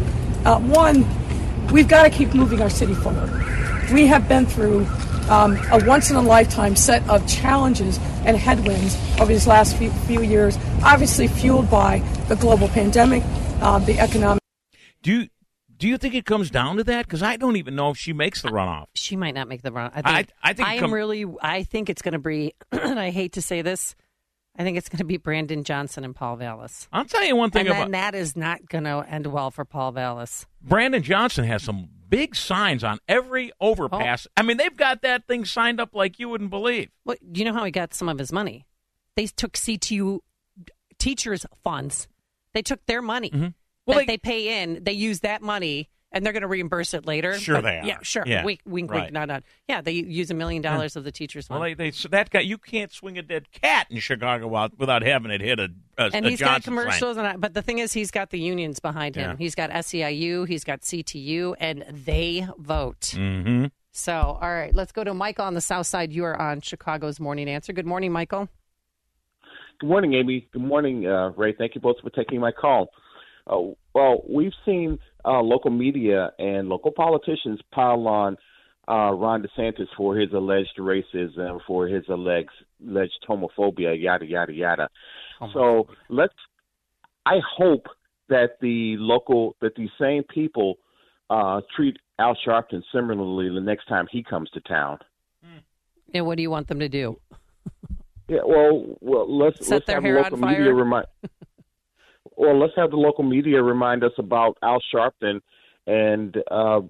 Uh, 0.44 0.58
one, 0.60 1.02
we've 1.72 1.88
got 1.88 2.04
to 2.04 2.10
keep 2.10 2.34
moving 2.34 2.60
our 2.60 2.70
city 2.70 2.94
forward. 2.94 3.30
We 3.92 4.06
have 4.06 4.28
been 4.28 4.46
through 4.46 4.86
um, 5.28 5.56
a 5.70 5.82
once 5.86 6.10
in 6.10 6.16
a 6.16 6.22
lifetime 6.22 6.76
set 6.76 7.06
of 7.08 7.26
challenges 7.28 7.98
and 8.24 8.36
headwinds 8.36 8.96
over 9.20 9.26
these 9.26 9.46
last 9.46 9.76
few, 9.76 9.90
few 9.90 10.22
years, 10.22 10.58
obviously 10.84 11.28
fueled 11.28 11.70
by 11.70 11.98
the 12.28 12.36
global 12.36 12.68
pandemic, 12.68 13.22
uh, 13.60 13.78
the 13.80 13.98
economic. 13.98 14.42
Do 15.02 15.12
you 15.12 15.28
do 15.78 15.86
you 15.86 15.98
think 15.98 16.14
it 16.14 16.24
comes 16.24 16.50
down 16.50 16.76
to 16.78 16.84
that? 16.84 17.04
Because 17.06 17.22
I 17.22 17.36
don't 17.36 17.56
even 17.56 17.74
know 17.76 17.90
if 17.90 17.98
she 17.98 18.12
makes 18.14 18.40
the 18.40 18.48
runoff. 18.48 18.86
she 18.94 19.14
might 19.14 19.34
not 19.34 19.46
make 19.46 19.60
the 19.62 19.70
run. 19.70 19.90
I 19.94 20.00
I- 20.04 20.14
think. 20.16 20.28
I 20.42 20.52
think 20.54 20.68
I 20.68 20.74
am 20.74 20.80
come- 20.80 20.94
really. 20.94 21.26
I 21.42 21.64
think 21.64 21.90
it's 21.90 22.00
going 22.02 22.12
to 22.12 22.18
be. 22.18 22.54
and 22.72 22.98
I 22.98 23.10
hate 23.10 23.32
to 23.34 23.42
say 23.42 23.60
this. 23.62 23.94
I 24.58 24.62
think 24.64 24.78
it's 24.78 24.88
going 24.88 24.98
to 24.98 25.04
be 25.04 25.16
Brandon 25.18 25.64
Johnson 25.64 26.02
and 26.04 26.14
Paul 26.14 26.36
Vallas. 26.36 26.88
I'll 26.92 27.04
tell 27.04 27.22
you 27.24 27.36
one 27.36 27.50
thing 27.50 27.66
and 27.66 27.76
about 27.76 27.90
that 27.90 28.14
is 28.14 28.36
not 28.36 28.66
going 28.68 28.84
to 28.84 29.04
end 29.08 29.26
well 29.26 29.50
for 29.50 29.64
Paul 29.64 29.92
Vallas. 29.92 30.46
Brandon 30.62 31.02
Johnson 31.02 31.44
has 31.44 31.62
some 31.62 31.88
big 32.08 32.34
signs 32.34 32.82
on 32.82 32.98
every 33.08 33.52
overpass. 33.60 34.26
I 34.36 34.42
mean, 34.42 34.56
they've 34.56 34.76
got 34.76 35.02
that 35.02 35.26
thing 35.26 35.44
signed 35.44 35.80
up 35.80 35.94
like 35.94 36.18
you 36.18 36.28
wouldn't 36.28 36.50
believe. 36.50 36.88
Well, 37.04 37.16
do 37.30 37.38
you 37.40 37.44
know 37.44 37.52
how 37.52 37.64
he 37.64 37.70
got 37.70 37.92
some 37.94 38.08
of 38.08 38.18
his 38.18 38.32
money? 38.32 38.64
They 39.14 39.26
took 39.26 39.52
CTU 39.54 40.20
teachers' 40.98 41.46
funds. 41.64 42.08
They 42.54 42.62
took 42.62 42.84
their 42.86 43.02
money 43.02 43.30
Mm-hmm. 43.30 43.48
Well, 43.86 43.98
that 43.98 44.06
they- 44.06 44.14
they, 44.14 44.18
pay 44.18 44.62
in. 44.62 44.82
They 44.82 44.92
use 44.92 45.20
that 45.20 45.42
money, 45.42 45.88
and 46.16 46.24
they're 46.24 46.32
going 46.32 46.42
to 46.42 46.48
reimburse 46.48 46.94
it 46.94 47.06
later. 47.06 47.38
Sure 47.38 47.60
they 47.60 47.78
are. 47.78 47.84
Yeah, 47.84 47.98
sure. 48.02 48.24
Yeah, 48.26 48.44
Wink, 48.44 48.60
wink, 48.64 48.90
right. 48.90 49.02
wink. 49.02 49.12
Not, 49.12 49.28
not. 49.28 49.42
Yeah, 49.68 49.82
they 49.82 49.92
use 49.92 50.30
a 50.30 50.34
million 50.34 50.62
dollars 50.62 50.96
of 50.96 51.04
the 51.04 51.12
teachers' 51.12 51.50
Well, 51.50 51.58
money. 51.58 51.74
they, 51.74 51.84
they 51.84 51.90
so 51.90 52.08
that 52.08 52.30
guy 52.30 52.40
you 52.40 52.56
can't 52.58 52.90
swing 52.90 53.18
a 53.18 53.22
dead 53.22 53.52
cat 53.52 53.86
in 53.90 53.98
Chicago 53.98 54.54
out, 54.56 54.78
without 54.78 55.02
having 55.02 55.30
it 55.30 55.40
hit 55.42 55.60
a, 55.60 55.68
a, 55.98 56.10
and 56.14 56.24
a 56.26 56.30
he's 56.30 56.38
Johnson 56.38 56.46
got 56.46 56.64
sign. 56.64 56.84
commercials, 56.84 57.16
and 57.18 57.26
I, 57.26 57.36
but 57.36 57.52
the 57.54 57.62
thing 57.62 57.78
is, 57.78 57.92
he's 57.92 58.10
got 58.10 58.30
the 58.30 58.40
unions 58.40 58.80
behind 58.80 59.14
him. 59.14 59.32
Yeah. 59.32 59.36
He's 59.36 59.54
got 59.54 59.70
SEIU, 59.70 60.48
he's 60.48 60.64
got 60.64 60.80
CTU, 60.80 61.54
and 61.60 61.84
they 61.90 62.46
vote. 62.58 63.00
Mm-hmm. 63.14 63.66
So, 63.92 64.12
all 64.12 64.40
right, 64.52 64.74
let's 64.74 64.92
go 64.92 65.04
to 65.04 65.14
Michael 65.14 65.44
on 65.46 65.54
the 65.54 65.60
South 65.60 65.86
Side. 65.86 66.12
You 66.12 66.24
are 66.24 66.40
on 66.40 66.60
Chicago's 66.60 67.18
Morning 67.20 67.48
Answer. 67.48 67.72
Good 67.72 67.86
morning, 67.86 68.12
Michael. 68.12 68.48
Good 69.80 69.88
morning, 69.88 70.14
Amy. 70.14 70.48
Good 70.52 70.62
morning, 70.62 71.06
uh, 71.06 71.30
Ray. 71.30 71.52
Thank 71.56 71.74
you 71.74 71.80
both 71.80 71.96
for 72.02 72.10
taking 72.10 72.40
my 72.40 72.52
call. 72.52 72.88
Uh, 73.46 73.72
well, 73.94 74.22
we've 74.28 74.52
seen 74.64 74.98
uh, 75.26 75.40
local 75.40 75.70
media 75.70 76.30
and 76.38 76.68
local 76.68 76.92
politicians 76.92 77.60
pile 77.72 78.06
on 78.06 78.36
uh, 78.88 79.12
Ron 79.12 79.42
DeSantis 79.42 79.88
for 79.96 80.16
his 80.16 80.32
alleged 80.32 80.78
racism, 80.78 81.58
for 81.66 81.88
his 81.88 82.04
alleged, 82.08 82.50
alleged 82.86 83.24
homophobia, 83.28 84.00
yada 84.00 84.24
yada 84.24 84.52
yada. 84.52 84.88
So 85.52 85.88
let's. 86.08 86.34
I 87.26 87.40
hope 87.58 87.86
that 88.28 88.58
the 88.60 88.96
local 88.98 89.56
that 89.60 89.74
these 89.76 89.90
same 90.00 90.22
people 90.22 90.78
uh, 91.28 91.60
treat 91.74 91.96
Al 92.18 92.36
Sharpton 92.46 92.82
similarly 92.94 93.52
the 93.52 93.60
next 93.60 93.86
time 93.86 94.06
he 94.10 94.22
comes 94.22 94.48
to 94.50 94.60
town. 94.60 94.98
And 96.14 96.24
what 96.24 96.36
do 96.36 96.42
you 96.42 96.50
want 96.50 96.68
them 96.68 96.78
to 96.78 96.88
do? 96.88 97.18
Yeah, 98.28 98.38
well, 98.46 98.96
well, 99.00 99.38
let's 99.38 99.66
Set 99.66 99.74
let's 99.74 99.86
their 99.86 99.96
have 99.96 100.04
hair 100.04 100.14
the 100.14 100.18
on 100.18 100.24
local 100.24 100.38
fire? 100.38 100.58
media 100.58 100.74
remind. 100.74 101.06
well, 102.36 102.58
let's 102.58 102.74
have 102.76 102.90
the 102.90 102.96
local 102.96 103.24
media 103.24 103.62
remind 103.62 104.04
us 104.04 104.12
about 104.18 104.56
Al 104.62 104.78
Sharpton 104.94 105.40
and 105.86 106.36
uh, 106.50 106.80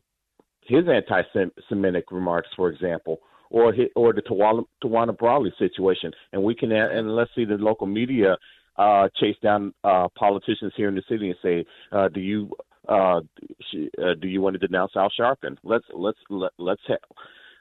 his 0.62 0.84
anti-Semitic 0.88 2.10
remarks, 2.10 2.48
for 2.56 2.68
example, 2.70 3.18
or 3.50 3.72
hi 3.72 3.84
or 3.94 4.12
the 4.12 4.22
Tawana, 4.22 5.16
Brawley 5.18 5.52
situation, 5.58 6.12
and 6.32 6.42
we 6.42 6.54
can 6.54 6.72
and 6.72 7.14
let's 7.14 7.30
see 7.34 7.44
the 7.44 7.54
local 7.54 7.86
media 7.86 8.36
uh, 8.76 9.08
chase 9.18 9.36
down 9.42 9.72
uh, 9.84 10.08
politicians 10.18 10.72
here 10.76 10.88
in 10.88 10.94
the 10.94 11.02
city 11.08 11.28
and 11.28 11.38
say, 11.42 11.64
uh, 11.92 12.08
"Do 12.08 12.20
you 12.20 12.50
uh, 12.88 13.18
uh, 13.18 14.14
do 14.20 14.28
you 14.28 14.40
want 14.40 14.58
to 14.58 14.66
denounce 14.66 14.92
Al 14.96 15.10
Sharpton?" 15.18 15.56
Let's 15.62 15.84
let's 15.94 16.18
let, 16.28 16.52
let's 16.58 16.82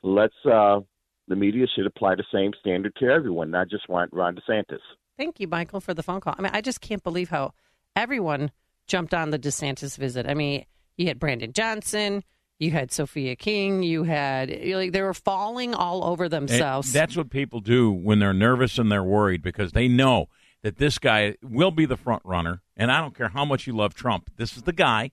let's 0.04 0.34
uh, 0.46 0.80
the 1.28 1.36
media 1.36 1.68
should 1.76 1.86
apply 1.86 2.16
the 2.16 2.26
same 2.32 2.52
standard 2.60 2.96
to 2.98 3.06
everyone, 3.06 3.52
not 3.52 3.70
just 3.70 3.88
Ron, 3.90 4.10
Ron 4.12 4.36
DeSantis. 4.36 4.80
Thank 5.18 5.40
you, 5.40 5.48
Michael, 5.48 5.80
for 5.80 5.94
the 5.94 6.04
phone 6.04 6.20
call. 6.20 6.36
I 6.38 6.42
mean, 6.42 6.52
I 6.54 6.62
just 6.62 6.82
can't 6.82 7.04
believe 7.04 7.30
how 7.30 7.54
everyone 7.95 8.51
jumped 8.88 9.13
on 9.13 9.31
the 9.31 9.39
DeSantis 9.39 9.97
visit. 9.97 10.27
I 10.27 10.34
mean, 10.34 10.65
you 10.97 11.08
had 11.08 11.19
Brandon 11.19 11.51
Johnson, 11.53 12.23
you 12.60 12.71
had 12.71 12.91
Sophia 12.91 13.36
King, 13.36 13.84
you 13.84 14.03
had 14.03 14.49
like 14.49 14.91
they 14.91 15.01
were 15.01 15.13
falling 15.13 15.73
all 15.73 16.03
over 16.05 16.25
It- 16.25 16.29
themselves. 16.29 16.93
that's 16.93 17.15
what 17.17 17.29
people 17.29 17.60
do 17.60 17.91
when 17.91 18.19
they're 18.19 18.34
nervous 18.34 18.77
and 18.77 18.91
they're 18.91 19.03
worried 19.03 19.41
because 19.41 19.71
they 19.73 19.88
know 19.88 20.27
that 20.62 20.77
this 20.77 20.97
guy 20.99 21.36
will 21.43 21.71
be 21.71 21.86
the 21.86 21.97
front 21.97 22.21
runner. 22.25 22.62
And 22.77 22.91
I 22.91 22.99
don't 23.01 23.15
care 23.15 23.29
how 23.29 23.45
much 23.45 23.67
you 23.67 23.73
love 23.73 23.93
Trump, 23.93 24.29
this 24.38 24.55
is 24.58 24.63
the 24.63 24.73
guy, 24.73 25.12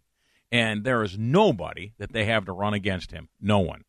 and 0.50 0.84
there 0.84 1.02
is 1.02 1.18
nobody 1.18 1.92
that 1.98 2.12
they 2.12 2.24
have 2.26 2.44
to 2.46 2.52
run 2.52 2.74
against 2.74 3.10
him. 3.10 3.28
No 3.40 3.58
one. 3.58 3.82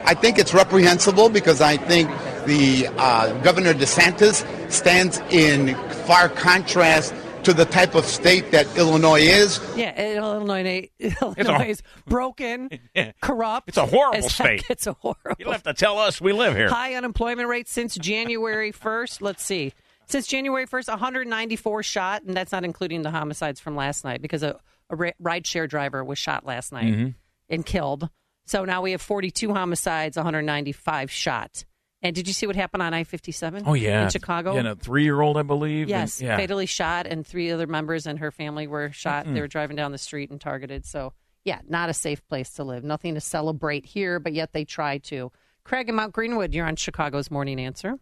I 0.00 0.14
think 0.14 0.38
it's 0.38 0.54
reprehensible 0.54 1.28
because 1.28 1.60
I 1.60 1.76
think 1.76 2.08
the 2.46 2.86
uh, 2.96 3.38
Governor 3.42 3.74
DeSantis 3.74 4.44
stands 4.72 5.18
in 5.30 5.74
far 6.06 6.28
contrast 6.30 7.14
to 7.44 7.52
the 7.54 7.64
type 7.64 7.94
of 7.94 8.04
state 8.04 8.50
that 8.52 8.66
Illinois 8.76 9.20
is. 9.20 9.60
yeah, 9.76 10.16
Illinois, 10.16 10.88
Illinois 10.98 11.68
is 11.70 11.82
broken, 12.06 12.70
corrupt. 13.22 13.68
It's 13.68 13.76
a 13.76 13.86
horrible 13.86 14.28
state. 14.28 14.64
It's 14.68 14.86
a 14.86 14.92
horrible. 14.94 15.36
You 15.38 15.50
have 15.50 15.62
to 15.64 15.74
tell 15.74 15.98
us 15.98 16.20
we 16.20 16.32
live 16.32 16.54
here. 16.56 16.68
High 16.68 16.94
unemployment 16.94 17.48
rate 17.48 17.68
since 17.68 17.96
January 17.96 18.72
1st. 18.72 19.20
Let's 19.20 19.42
see. 19.42 19.72
Since 20.06 20.26
January 20.26 20.66
1st, 20.66 20.88
194 20.88 21.82
shot, 21.84 22.22
and 22.24 22.36
that's 22.36 22.50
not 22.52 22.64
including 22.64 23.02
the 23.02 23.10
homicides 23.10 23.60
from 23.60 23.76
last 23.76 24.04
night 24.04 24.20
because 24.20 24.42
a, 24.42 24.58
a 24.90 24.96
ri- 24.96 25.12
rideshare 25.22 25.68
driver 25.68 26.02
was 26.04 26.18
shot 26.18 26.44
last 26.44 26.72
night 26.72 26.92
Mhm. 26.92 27.14
and 27.48 27.64
killed. 27.64 28.08
So 28.46 28.64
now 28.64 28.82
we 28.82 28.90
have 28.90 29.00
42 29.00 29.54
homicides, 29.54 30.16
195 30.16 31.10
shot. 31.12 31.64
And 32.02 32.14
did 32.16 32.26
you 32.26 32.32
see 32.32 32.46
what 32.46 32.56
happened 32.56 32.82
on 32.82 32.94
I 32.94 33.04
57? 33.04 33.64
Oh 33.66 33.74
yeah, 33.74 34.04
In 34.04 34.08
Chicago? 34.10 34.56
And 34.56 34.66
a 34.66 34.74
three-year-old, 34.74 35.36
I 35.36 35.42
believe. 35.42 35.82
and- 35.82 35.90
Yes, 35.90 36.20
yeah. 36.22 36.36
fatally 36.36 36.66
shot, 36.66 37.06
and 37.06 37.26
three 37.26 37.50
other 37.50 37.66
members 37.66 38.06
and 38.06 38.18
her 38.20 38.30
family 38.30 38.66
were 38.66 38.90
shot. 38.90 39.26
Mm-mm. 39.26 39.34
They 39.34 39.40
were 39.40 39.48
driving 39.48 39.76
down 39.76 39.92
the 39.92 39.98
street 39.98 40.30
and 40.30 40.40
targeted. 40.40 40.86
So, 40.86 41.12
yeah, 41.44 41.60
not 41.68 41.90
a 41.90 41.92
safe 41.94 42.26
place 42.26 42.54
to 42.54 42.64
live. 42.64 42.84
Nothing 42.84 43.14
to 43.14 43.20
celebrate 43.20 43.84
here, 43.84 44.18
but 44.18 44.32
yet 44.32 44.52
they 44.52 44.64
try 44.64 44.98
to. 44.98 45.30
Craig 45.64 45.88
and 45.88 45.96
Mount 45.96 46.12
Greenwood, 46.14 46.54
you're 46.54 46.66
on 46.66 46.76
Chicago's 46.76 47.30
Morning 47.30 47.60
Answer. 47.60 47.98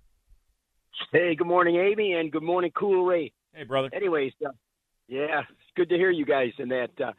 Hey, 1.12 1.34
good 1.34 1.46
morning, 1.46 1.76
Amy, 1.76 2.12
and 2.12 2.30
good 2.30 2.42
morning, 2.42 2.70
Cool 2.74 3.04
Ray. 3.04 3.32
Hey, 3.54 3.64
brother. 3.64 3.88
Anyways, 3.92 4.32
uh, 4.46 4.50
yeah, 5.08 5.40
it's 5.40 5.72
good 5.76 5.88
to 5.88 5.96
hear 5.96 6.10
you 6.10 6.24
guys 6.24 6.52
in 6.58 6.68
that. 6.68 6.90
Uh, 7.04 7.12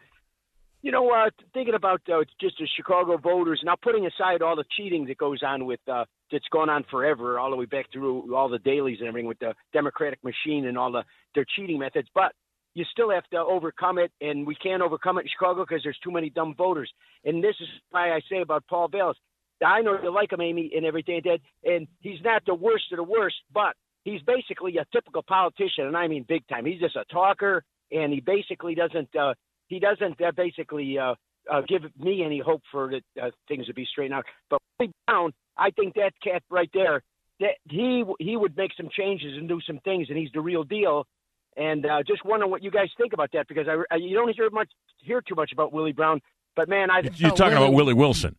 you 0.82 0.92
know, 0.92 1.10
uh, 1.12 1.30
thinking 1.54 1.76
about 1.76 2.02
uh, 2.10 2.24
just 2.40 2.58
the 2.58 2.68
Chicago 2.76 3.18
voters, 3.18 3.62
now 3.64 3.76
putting 3.82 4.06
aside 4.06 4.42
all 4.42 4.56
the 4.56 4.64
cheating 4.78 5.06
that 5.06 5.18
goes 5.18 5.40
on 5.44 5.66
with 5.66 5.80
uh, 5.92 6.06
that's 6.32 6.48
gone 6.52 6.70
on 6.70 6.86
forever, 6.90 7.40
all 7.40 7.50
the 7.50 7.58
way 7.58 7.66
back 7.66 7.92
through 7.92 8.34
all 8.36 8.50
the 8.50 8.60
Daleys 8.60 9.00
and 9.00 9.08
everything 9.08 9.28
with 9.28 9.40
the 9.40 9.54
Democratic 9.74 10.20
machine 10.24 10.66
and 10.68 10.78
all 10.78 10.92
the 10.92 11.04
their 11.36 11.46
cheating 11.56 11.80
methods, 11.80 12.08
but 12.16 12.32
you 12.76 12.86
still 12.92 13.12
have 13.12 13.26
to 13.32 13.38
overcome 13.38 13.98
it, 13.98 14.12
and 14.22 14.46
we 14.46 14.56
can't 14.56 14.82
overcome 14.82 15.18
it 15.18 15.22
in 15.22 15.28
Chicago 15.28 15.66
because 15.66 15.84
there's 15.84 16.00
too 16.04 16.12
many 16.12 16.30
dumb 16.30 16.56
voters. 16.56 16.92
And 17.26 17.44
this 17.44 17.56
is 17.60 17.68
why 17.90 18.12
I 18.12 18.22
say 18.30 18.42
about 18.42 18.64
Paul 18.68 18.88
Vallas. 18.88 19.18
I 19.66 19.82
know 19.82 19.98
you 20.02 20.14
like 20.14 20.32
him, 20.32 20.40
Amy, 20.40 20.72
and 20.74 20.86
everything, 20.86 21.20
Dad, 21.22 21.42
and 21.66 21.88
he's 22.00 22.22
not 22.24 22.44
the 22.46 22.56
worst 22.56 22.86
of 22.92 22.98
the 22.98 23.04
worst, 23.04 23.36
but 23.54 23.76
he's 24.04 24.22
basically 24.22 24.78
a 24.78 24.86
typical 24.94 25.24
politician, 25.24 25.86
and 25.88 25.98
I 25.98 26.08
mean 26.08 26.26
big 26.28 26.48
time. 26.48 26.66
He's 26.66 26.80
just 26.80 26.96
a 26.96 27.04
talker, 27.12 27.64
and 27.92 28.14
he 28.14 28.22
basically 28.22 28.76
doesn't 28.76 29.14
uh, 29.16 29.34
he 29.70 29.80
doesn't 29.80 30.22
uh, 30.22 30.32
basically 30.36 30.98
uh, 30.98 31.16
uh, 31.50 31.62
give 31.68 31.84
me 31.98 32.24
any 32.24 32.40
hope 32.40 32.62
for 32.72 32.90
the, 32.90 33.22
uh, 33.22 33.30
things 33.48 33.68
to 33.68 33.74
be 33.74 33.86
straightened 33.86 34.16
out. 34.16 34.26
But 34.50 34.60
Willie 34.80 34.92
Brown, 35.08 35.32
I 35.58 35.70
think 35.72 35.96
that 35.96 36.12
cat 36.22 36.44
right 36.50 36.70
there, 36.74 37.02
that 37.40 37.56
he 37.70 38.04
he 38.20 38.36
would 38.36 38.58
make 38.58 38.72
some 38.76 38.90
changes 38.92 39.38
and 39.38 39.48
do 39.48 39.62
some 39.66 39.80
things, 39.80 40.08
and 40.10 40.18
he's 40.18 40.32
the 40.34 40.42
real 40.42 40.64
deal. 40.64 41.08
And 41.56 41.86
uh, 41.86 42.04
just 42.06 42.26
wonder 42.26 42.48
what 42.48 42.64
you 42.64 42.72
guys 42.72 42.90
think 42.98 43.14
about 43.14 43.32
that 43.34 43.48
because 43.48 43.68
I, 43.68 43.82
I 43.94 43.98
you 43.98 44.16
don't 44.16 44.34
hear 44.36 44.50
much 44.50 44.70
hear 44.98 45.22
too 45.22 45.36
much 45.36 45.52
about 45.54 45.72
Willie 45.72 45.94
Brown, 45.94 46.22
but 46.56 46.68
man, 46.68 46.92
I 46.92 47.02
You're 47.16 47.32
talking 47.32 47.58
about 47.58 47.74
Willie 47.74 47.94
Wilson. 47.94 48.36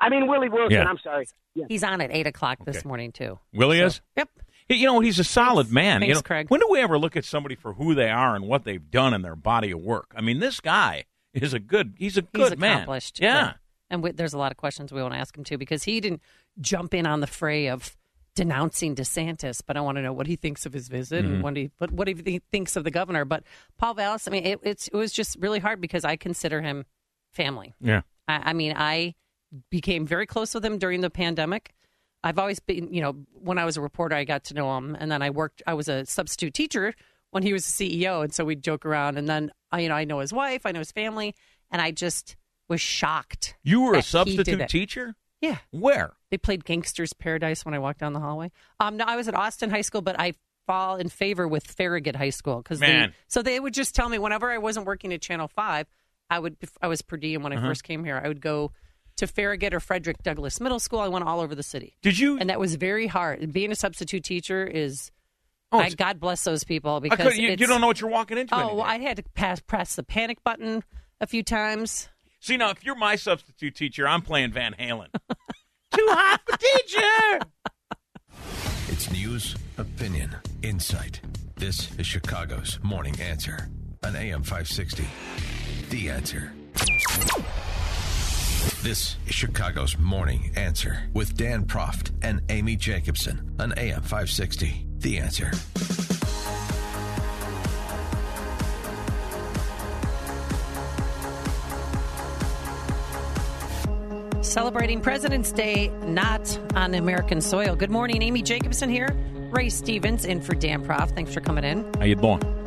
I 0.00 0.08
mean 0.08 0.26
Willie 0.26 0.48
Wilson. 0.48 0.72
Yeah. 0.72 0.84
I'm 0.84 0.98
sorry. 1.02 1.26
Yeah. 1.54 1.66
He's 1.68 1.82
on 1.82 2.00
at 2.00 2.10
8 2.12 2.26
o'clock 2.28 2.58
this 2.64 2.84
morning, 2.84 3.12
too. 3.12 3.38
Willie 3.52 3.80
is? 3.80 4.00
Yep. 4.16 4.28
You 4.76 4.86
know, 4.86 5.00
he's 5.00 5.18
a 5.18 5.24
solid 5.24 5.70
man. 5.72 6.02
you 6.02 6.14
know, 6.14 6.22
Craig. 6.22 6.48
When 6.48 6.60
do 6.60 6.68
we 6.70 6.80
ever 6.80 6.98
look 6.98 7.16
at 7.16 7.24
somebody 7.24 7.54
for 7.54 7.74
who 7.74 7.94
they 7.94 8.08
are 8.10 8.34
and 8.36 8.46
what 8.46 8.64
they've 8.64 8.90
done 8.90 9.12
in 9.14 9.22
their 9.22 9.36
body 9.36 9.70
of 9.72 9.80
work? 9.80 10.12
I 10.16 10.20
mean, 10.20 10.38
this 10.38 10.60
guy 10.60 11.04
is 11.34 11.52
a 11.54 11.58
good. 11.58 11.94
He's 11.98 12.16
a 12.16 12.22
good 12.22 12.52
He's 12.52 12.58
man. 12.60 12.76
accomplished. 12.78 13.20
Yeah. 13.20 13.54
And 13.90 14.02
we, 14.02 14.12
there's 14.12 14.32
a 14.34 14.38
lot 14.38 14.52
of 14.52 14.56
questions 14.56 14.92
we 14.92 15.02
want 15.02 15.14
to 15.14 15.18
ask 15.20 15.36
him, 15.36 15.42
too, 15.44 15.58
because 15.58 15.82
he 15.82 16.00
didn't 16.00 16.22
jump 16.60 16.94
in 16.94 17.06
on 17.06 17.20
the 17.20 17.26
fray 17.26 17.68
of 17.68 17.96
denouncing 18.36 18.94
DeSantis, 18.94 19.60
but 19.66 19.76
I 19.76 19.80
want 19.80 19.96
to 19.96 20.02
know 20.02 20.12
what 20.12 20.28
he 20.28 20.36
thinks 20.36 20.64
of 20.64 20.72
his 20.72 20.86
visit 20.86 21.24
Mhm. 21.24 21.28
and 21.34 21.42
what 21.42 21.56
he, 21.56 21.70
what, 21.78 21.90
what 21.90 22.06
he 22.06 22.40
thinks 22.52 22.76
of 22.76 22.84
the 22.84 22.90
governor. 22.92 23.24
But 23.24 23.42
Paul 23.76 23.94
Vallas, 23.94 24.28
I 24.28 24.30
mean, 24.30 24.46
it, 24.46 24.60
it's, 24.62 24.86
it 24.86 24.94
was 24.94 25.12
just 25.12 25.36
really 25.40 25.58
hard 25.58 25.80
because 25.80 26.04
I 26.04 26.14
consider 26.16 26.62
him 26.62 26.84
family. 27.32 27.74
Yeah. 27.80 28.02
I, 28.28 28.50
I 28.50 28.52
mean, 28.52 28.74
I 28.76 29.16
became 29.70 30.06
very 30.06 30.26
close 30.26 30.54
with 30.54 30.64
him 30.64 30.78
during 30.78 31.00
the 31.00 31.10
pandemic. 31.10 31.72
I've 32.22 32.38
always 32.38 32.60
been, 32.60 32.92
you 32.92 33.00
know, 33.00 33.12
when 33.32 33.58
I 33.58 33.64
was 33.64 33.76
a 33.76 33.80
reporter, 33.80 34.14
I 34.14 34.24
got 34.24 34.44
to 34.44 34.54
know 34.54 34.76
him, 34.76 34.94
and 34.98 35.10
then 35.10 35.22
I 35.22 35.30
worked. 35.30 35.62
I 35.66 35.74
was 35.74 35.88
a 35.88 36.04
substitute 36.06 36.52
teacher 36.54 36.94
when 37.30 37.42
he 37.42 37.52
was 37.52 37.64
the 37.76 38.02
CEO, 38.04 38.22
and 38.22 38.32
so 38.32 38.44
we'd 38.44 38.62
joke 38.62 38.84
around. 38.84 39.16
And 39.18 39.28
then, 39.28 39.50
I, 39.72 39.80
you 39.80 39.88
know, 39.88 39.94
I 39.94 40.04
know 40.04 40.18
his 40.18 40.32
wife, 40.32 40.66
I 40.66 40.72
know 40.72 40.80
his 40.80 40.92
family, 40.92 41.34
and 41.70 41.80
I 41.80 41.90
just 41.92 42.36
was 42.68 42.80
shocked. 42.80 43.56
You 43.62 43.80
were 43.82 43.94
a 43.94 44.02
that 44.02 44.26
he 44.26 44.36
did 44.36 44.46
substitute 44.46 44.68
teacher? 44.68 45.14
Yeah. 45.40 45.56
Where? 45.70 46.12
They 46.30 46.36
played 46.36 46.64
Gangsters 46.64 47.12
Paradise 47.14 47.64
when 47.64 47.72
I 47.74 47.78
walked 47.78 48.00
down 48.00 48.12
the 48.12 48.20
hallway. 48.20 48.52
Um, 48.78 48.96
no, 48.98 49.04
I 49.06 49.16
was 49.16 49.26
at 49.26 49.34
Austin 49.34 49.70
High 49.70 49.80
School, 49.80 50.02
but 50.02 50.20
I 50.20 50.34
fall 50.66 50.96
in 50.96 51.08
favor 51.08 51.48
with 51.48 51.66
Farragut 51.66 52.14
High 52.14 52.30
School 52.30 52.58
because 52.58 52.78
Man. 52.80 53.14
so 53.28 53.40
they 53.42 53.58
would 53.58 53.72
just 53.74 53.94
tell 53.94 54.08
me 54.08 54.18
whenever 54.18 54.50
I 54.50 54.58
wasn't 54.58 54.84
working 54.86 55.12
at 55.14 55.22
Channel 55.22 55.48
Five, 55.48 55.86
I 56.28 56.38
would 56.38 56.56
I 56.82 56.86
was 56.88 57.00
per 57.02 57.16
diem 57.16 57.42
when 57.42 57.52
I 57.52 57.56
Uh-huh. 57.56 57.68
first 57.68 57.82
came 57.84 58.04
here. 58.04 58.20
I 58.22 58.28
would 58.28 58.40
go 58.42 58.72
to 59.20 59.26
Farragut 59.26 59.72
or 59.72 59.80
Frederick 59.80 60.22
Douglass 60.22 60.60
Middle 60.60 60.80
School. 60.80 60.98
I 60.98 61.08
went 61.08 61.24
all 61.24 61.40
over 61.40 61.54
the 61.54 61.62
city. 61.62 61.96
Did 62.02 62.18
you? 62.18 62.38
And 62.38 62.50
that 62.50 62.58
was 62.58 62.74
very 62.74 63.06
hard. 63.06 63.52
Being 63.52 63.70
a 63.70 63.76
substitute 63.76 64.24
teacher 64.24 64.66
is. 64.66 65.10
Oh, 65.72 65.78
I, 65.78 65.90
God 65.90 66.18
bless 66.18 66.42
those 66.42 66.64
people 66.64 66.98
because 66.98 67.38
you, 67.38 67.50
you 67.50 67.56
don't 67.56 67.80
know 67.80 67.86
what 67.86 68.00
you're 68.00 68.10
walking 68.10 68.38
into. 68.38 68.52
Oh, 68.56 68.58
any 68.58 68.74
well. 68.74 68.82
I 68.82 68.98
had 68.98 69.18
to 69.18 69.22
pass, 69.34 69.60
press 69.60 69.94
the 69.94 70.02
panic 70.02 70.42
button 70.42 70.82
a 71.20 71.28
few 71.28 71.44
times. 71.44 72.08
See 72.40 72.56
now, 72.56 72.70
if 72.70 72.84
you're 72.84 72.96
my 72.96 73.14
substitute 73.14 73.76
teacher, 73.76 74.08
I'm 74.08 74.22
playing 74.22 74.50
Van 74.50 74.74
Halen. 74.76 75.08
Too 75.92 76.06
hot 76.10 76.40
for 76.44 76.56
teacher. 76.56 77.46
It's 78.92 79.10
news, 79.12 79.56
opinion, 79.78 80.36
insight. 80.62 81.20
This 81.56 81.96
is 81.96 82.06
Chicago's 82.06 82.78
Morning 82.82 83.18
Answer 83.20 83.68
on 84.04 84.16
AM 84.16 84.42
560. 84.42 85.06
The 85.90 86.10
Answer. 86.10 86.52
This 88.82 89.16
is 89.26 89.34
Chicago's 89.34 89.98
Morning 89.98 90.52
Answer 90.56 91.02
with 91.12 91.36
Dan 91.36 91.66
Proft 91.66 92.12
and 92.22 92.40
Amy 92.48 92.76
Jacobson 92.76 93.54
on 93.60 93.74
AM 93.76 94.00
560. 94.00 94.86
The 95.00 95.18
Answer. 95.18 95.52
Celebrating 104.42 105.02
President's 105.02 105.52
Day 105.52 105.88
not 106.06 106.58
on 106.74 106.94
American 106.94 107.42
soil. 107.42 107.76
Good 107.76 107.90
morning, 107.90 108.22
Amy 108.22 108.40
Jacobson 108.40 108.88
here. 108.88 109.14
Ray 109.50 109.68
Stevens 109.68 110.24
in 110.24 110.40
for 110.40 110.54
Dan 110.54 110.82
Proft. 110.82 111.14
Thanks 111.14 111.34
for 111.34 111.42
coming 111.42 111.64
in. 111.64 111.92
How 111.98 112.04
you 112.04 112.14
doing? 112.14 112.59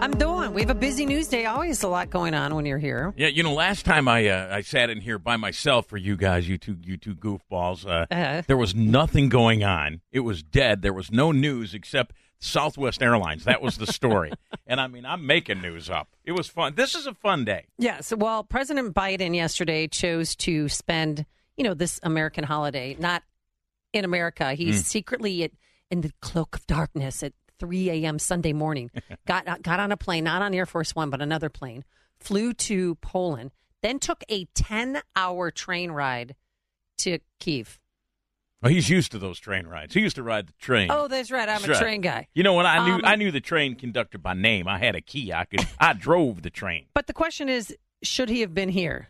I'm 0.00 0.12
doing. 0.12 0.52
We 0.52 0.60
have 0.60 0.70
a 0.70 0.74
busy 0.74 1.06
news 1.06 1.28
day. 1.28 1.46
Always 1.46 1.82
a 1.82 1.88
lot 1.88 2.10
going 2.10 2.34
on 2.34 2.54
when 2.54 2.66
you're 2.66 2.78
here. 2.78 3.12
Yeah, 3.16 3.28
you 3.28 3.42
know, 3.42 3.52
last 3.54 3.84
time 3.84 4.08
I 4.08 4.28
uh, 4.28 4.54
I 4.54 4.60
sat 4.60 4.90
in 4.90 5.00
here 5.00 5.18
by 5.18 5.36
myself 5.36 5.86
for 5.86 5.96
you 5.96 6.16
guys, 6.16 6.48
you 6.48 6.58
two 6.58 6.76
you 6.82 6.96
two 6.96 7.14
goofballs. 7.14 7.86
Uh, 7.86 8.06
Uh-huh. 8.10 8.42
There 8.46 8.56
was 8.56 8.74
nothing 8.74 9.28
going 9.28 9.64
on. 9.64 10.00
It 10.12 10.20
was 10.20 10.42
dead. 10.42 10.82
There 10.82 10.92
was 10.92 11.10
no 11.10 11.32
news 11.32 11.74
except 11.74 12.14
Southwest 12.38 13.02
Airlines. 13.02 13.44
That 13.44 13.62
was 13.62 13.78
the 13.78 13.86
story. 13.86 14.32
and 14.66 14.80
I 14.80 14.86
mean, 14.86 15.06
I'm 15.06 15.26
making 15.26 15.60
news 15.62 15.88
up. 15.88 16.08
It 16.24 16.32
was 16.32 16.46
fun. 16.48 16.74
This 16.74 16.94
is 16.94 17.06
a 17.06 17.14
fun 17.14 17.44
day. 17.44 17.66
Yes. 17.78 18.12
Well, 18.16 18.44
President 18.44 18.94
Biden 18.94 19.34
yesterday 19.34 19.88
chose 19.88 20.36
to 20.36 20.68
spend, 20.68 21.24
you 21.56 21.64
know, 21.64 21.74
this 21.74 21.98
American 22.02 22.44
holiday 22.44 22.96
not 22.98 23.22
in 23.92 24.04
America. 24.04 24.52
He's 24.54 24.82
Mm. 24.82 24.84
secretly 24.84 25.42
at, 25.44 25.52
in 25.90 26.02
the 26.02 26.12
cloak 26.20 26.56
of 26.56 26.66
darkness 26.66 27.22
at 27.22 27.32
3 27.58 27.90
a.m. 27.90 28.18
Sunday 28.18 28.52
morning. 28.52 28.90
got 29.26 29.62
got 29.62 29.80
on 29.80 29.92
a 29.92 29.96
plane, 29.96 30.24
not 30.24 30.42
on 30.42 30.54
Air 30.54 30.66
Force 30.66 30.94
One, 30.94 31.10
but 31.10 31.20
another 31.22 31.48
plane. 31.48 31.84
Flew 32.18 32.52
to 32.54 32.94
Poland, 32.96 33.50
then 33.82 33.98
took 33.98 34.24
a 34.28 34.46
10 34.54 35.02
hour 35.14 35.50
train 35.50 35.90
ride 35.90 36.34
to 36.98 37.18
Kiev. 37.40 37.78
Well, 38.62 38.72
he's 38.72 38.88
used 38.88 39.12
to 39.12 39.18
those 39.18 39.38
train 39.38 39.66
rides. 39.66 39.92
He 39.92 40.00
used 40.00 40.16
to 40.16 40.22
ride 40.22 40.48
the 40.48 40.52
train. 40.58 40.90
Oh, 40.90 41.08
that's 41.08 41.30
right. 41.30 41.42
I'm 41.48 41.56
That's 41.60 41.66
a 41.66 41.70
right. 41.72 41.80
train 41.80 42.00
guy. 42.00 42.26
You 42.34 42.42
know 42.42 42.54
what? 42.54 42.64
I 42.64 42.86
knew 42.86 42.94
Um, 42.94 43.02
I 43.04 43.14
knew 43.16 43.30
the 43.30 43.40
train 43.40 43.74
conductor 43.74 44.16
by 44.16 44.32
name. 44.32 44.66
I 44.66 44.78
had 44.78 44.94
a 44.96 45.02
key. 45.02 45.32
I 45.32 45.44
could. 45.44 45.60
I 45.78 45.92
drove 45.92 46.40
the 46.42 46.48
train. 46.50 46.86
But 46.94 47.06
the 47.06 47.12
question 47.12 47.48
is, 47.50 47.76
should 48.02 48.30
he 48.30 48.40
have 48.40 48.54
been 48.54 48.70
here? 48.70 49.08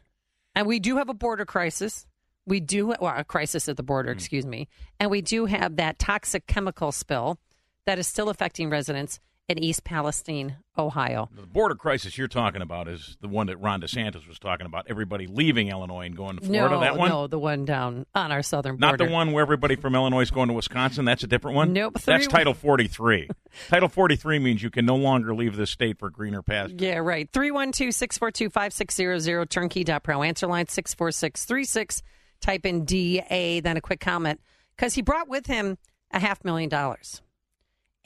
And 0.56 0.66
we 0.66 0.80
do 0.80 0.96
have 0.96 1.08
a 1.08 1.14
border 1.14 1.44
crisis. 1.44 2.06
We 2.44 2.58
do 2.60 2.88
well, 2.88 3.14
a 3.16 3.24
crisis 3.24 3.68
at 3.68 3.76
the 3.76 3.82
border, 3.84 4.12
Hmm. 4.12 4.18
excuse 4.18 4.46
me, 4.46 4.68
and 5.00 5.10
we 5.10 5.20
do 5.22 5.46
have 5.46 5.76
that 5.76 5.98
toxic 5.98 6.46
chemical 6.46 6.90
spill 6.92 7.38
that 7.86 7.98
is 7.98 8.06
still 8.06 8.28
affecting 8.28 8.68
residents 8.70 9.20
in 9.48 9.62
East 9.62 9.84
Palestine, 9.84 10.56
Ohio. 10.76 11.30
The 11.34 11.46
border 11.46 11.76
crisis 11.76 12.18
you're 12.18 12.26
talking 12.26 12.62
about 12.62 12.88
is 12.88 13.16
the 13.20 13.28
one 13.28 13.46
that 13.46 13.58
Ron 13.58 13.80
DeSantis 13.80 14.26
was 14.26 14.38
talking 14.40 14.66
about. 14.66 14.86
Everybody 14.88 15.26
leaving 15.28 15.68
Illinois 15.68 16.06
and 16.06 16.16
going 16.16 16.38
to 16.38 16.44
Florida. 16.44 16.74
no, 16.74 16.80
that 16.80 16.96
one. 16.96 17.08
no, 17.08 17.26
the 17.28 17.38
one 17.38 17.64
down 17.64 18.06
on 18.14 18.32
our 18.32 18.42
southern 18.42 18.76
border. 18.76 18.96
Not 18.96 19.06
the 19.06 19.12
one 19.12 19.32
where 19.32 19.42
everybody 19.42 19.76
from 19.76 19.94
Illinois 19.94 20.22
is 20.22 20.32
going 20.32 20.48
to 20.48 20.54
Wisconsin. 20.54 21.04
That's 21.04 21.22
a 21.22 21.28
different 21.28 21.56
one. 21.56 21.72
Nope. 21.72 22.00
That's 22.02 22.24
Three- 22.24 22.32
Title 22.32 22.54
43. 22.54 23.28
Title 23.68 23.88
43 23.88 24.38
means 24.40 24.62
you 24.62 24.70
can 24.70 24.84
no 24.84 24.96
longer 24.96 25.34
leave 25.34 25.54
the 25.56 25.66
state 25.66 25.98
for 25.98 26.10
greener 26.10 26.42
pastures. 26.42 26.80
Yeah, 26.80 26.98
right. 26.98 27.30
312 27.32 27.94
642 27.94 28.50
5600, 28.50 29.48
turnkey.pro. 29.48 30.22
Answer 30.22 30.46
line 30.48 30.66
64636. 30.66 32.02
Type 32.40 32.66
in 32.66 32.84
DA, 32.84 33.60
then 33.60 33.76
a 33.76 33.80
quick 33.80 34.00
comment. 34.00 34.40
Because 34.76 34.94
he 34.94 35.02
brought 35.02 35.28
with 35.28 35.46
him 35.46 35.78
a 36.10 36.18
half 36.18 36.44
million 36.44 36.68
dollars 36.68 37.22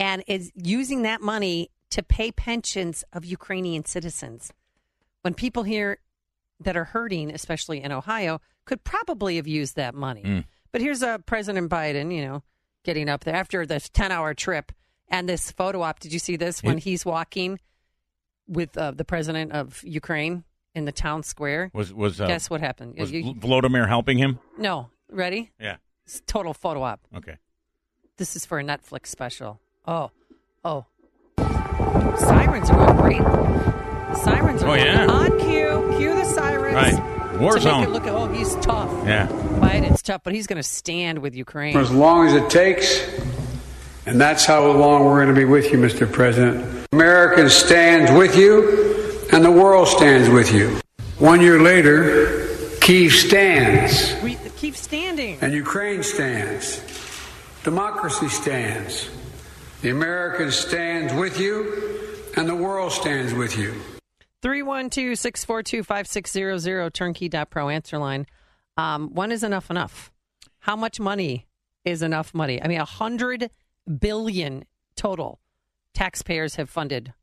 and 0.00 0.24
is 0.26 0.50
using 0.56 1.02
that 1.02 1.20
money 1.20 1.70
to 1.90 2.02
pay 2.02 2.32
pensions 2.32 3.04
of 3.12 3.24
Ukrainian 3.24 3.84
citizens. 3.84 4.52
When 5.22 5.34
people 5.34 5.62
here 5.64 5.98
that 6.58 6.76
are 6.76 6.84
hurting, 6.84 7.30
especially 7.30 7.82
in 7.82 7.92
Ohio, 7.92 8.40
could 8.64 8.82
probably 8.82 9.36
have 9.36 9.46
used 9.46 9.76
that 9.76 9.94
money. 9.94 10.22
Mm. 10.22 10.44
But 10.72 10.80
here's 10.80 11.02
a 11.02 11.20
President 11.26 11.70
Biden, 11.70 12.14
you 12.14 12.22
know, 12.24 12.42
getting 12.84 13.08
up 13.08 13.24
there 13.24 13.34
after 13.36 13.66
this 13.66 13.88
10 13.90 14.10
hour 14.10 14.34
trip 14.34 14.72
and 15.08 15.28
this 15.28 15.50
photo 15.52 15.82
op. 15.82 16.00
Did 16.00 16.12
you 16.12 16.18
see 16.18 16.36
this 16.36 16.62
when 16.62 16.78
It- 16.78 16.84
he's 16.84 17.04
walking 17.04 17.58
with 18.48 18.76
uh, 18.78 18.92
the 18.92 19.04
president 19.04 19.52
of 19.52 19.82
Ukraine 19.84 20.44
in 20.74 20.84
the 20.86 20.92
town 20.92 21.22
square? 21.22 21.70
Was 21.74 21.92
was 21.92 22.20
uh, 22.20 22.26
Guess 22.26 22.48
what 22.48 22.60
happened? 22.60 22.96
Was 22.98 23.10
You- 23.12 23.34
Volodymyr 23.34 23.86
helping 23.88 24.16
him? 24.18 24.38
no, 24.56 24.90
ready? 25.10 25.50
Yeah. 25.60 25.76
It's 26.06 26.22
total 26.26 26.54
photo 26.54 26.82
op. 26.82 27.00
Okay. 27.14 27.36
This 28.16 28.36
is 28.36 28.44
for 28.46 28.58
a 28.58 28.64
Netflix 28.64 29.06
special. 29.08 29.60
Oh, 29.86 30.10
oh. 30.64 30.84
Sirens 32.18 32.70
are 32.70 32.76
going 32.86 32.96
great. 32.96 33.22
Sirens 34.18 34.62
are 34.62 34.66
Oh, 34.68 34.74
going 34.76 34.84
yeah. 34.84 35.06
on 35.06 35.38
cue. 35.38 35.94
Cue 35.98 36.14
the 36.14 36.24
sirens. 36.24 36.74
Right. 36.74 37.38
War 37.40 37.54
to 37.54 37.60
zone. 37.60 37.80
Make 37.80 37.88
it 37.88 37.92
look, 37.92 38.06
oh, 38.06 38.28
he's 38.32 38.54
tough. 38.56 38.90
Yeah. 39.06 39.26
Biden's 39.28 40.02
tough, 40.02 40.22
but 40.24 40.34
he's 40.34 40.46
going 40.46 40.58
to 40.58 40.62
stand 40.68 41.18
with 41.20 41.34
Ukraine. 41.34 41.72
For 41.72 41.80
as 41.80 41.90
long 41.90 42.26
as 42.26 42.34
it 42.34 42.50
takes, 42.50 43.02
and 44.06 44.20
that's 44.20 44.44
how 44.44 44.66
long 44.70 45.04
we're 45.06 45.22
going 45.24 45.34
to 45.34 45.40
be 45.40 45.46
with 45.46 45.72
you, 45.72 45.78
Mr. 45.78 46.10
President. 46.10 46.86
America 46.92 47.48
stands 47.48 48.10
with 48.12 48.36
you, 48.36 49.26
and 49.32 49.42
the 49.44 49.50
world 49.50 49.88
stands 49.88 50.28
with 50.28 50.52
you. 50.52 50.78
One 51.18 51.40
year 51.40 51.60
later, 51.62 52.46
Kiev 52.80 53.12
stands, 53.12 54.14
We 54.22 54.36
keep 54.56 54.76
standing. 54.76 55.38
and 55.40 55.54
Ukraine 55.54 56.02
stands. 56.02 56.82
Democracy 57.64 58.28
stands. 58.28 59.08
The 59.82 59.88
American 59.88 60.50
stands 60.50 61.14
with 61.14 61.40
you, 61.40 61.98
and 62.36 62.46
the 62.46 62.54
world 62.54 62.92
stands 62.92 63.32
with 63.32 63.56
you. 63.56 63.72
312 64.42 65.18
642 65.18 65.82
5600, 65.82 66.92
turnkey.pro 66.92 67.68
answer 67.70 67.96
line. 67.96 68.26
Um, 68.76 69.08
when 69.14 69.32
is 69.32 69.42
enough 69.42 69.70
enough? 69.70 70.12
How 70.58 70.76
much 70.76 71.00
money 71.00 71.46
is 71.84 72.02
enough 72.02 72.34
money? 72.34 72.62
I 72.62 72.68
mean, 72.68 72.80
a 72.80 72.84
hundred 72.84 73.50
billion 73.98 74.64
total 74.96 75.40
taxpayers 75.94 76.56
have 76.56 76.68
funded 76.68 77.14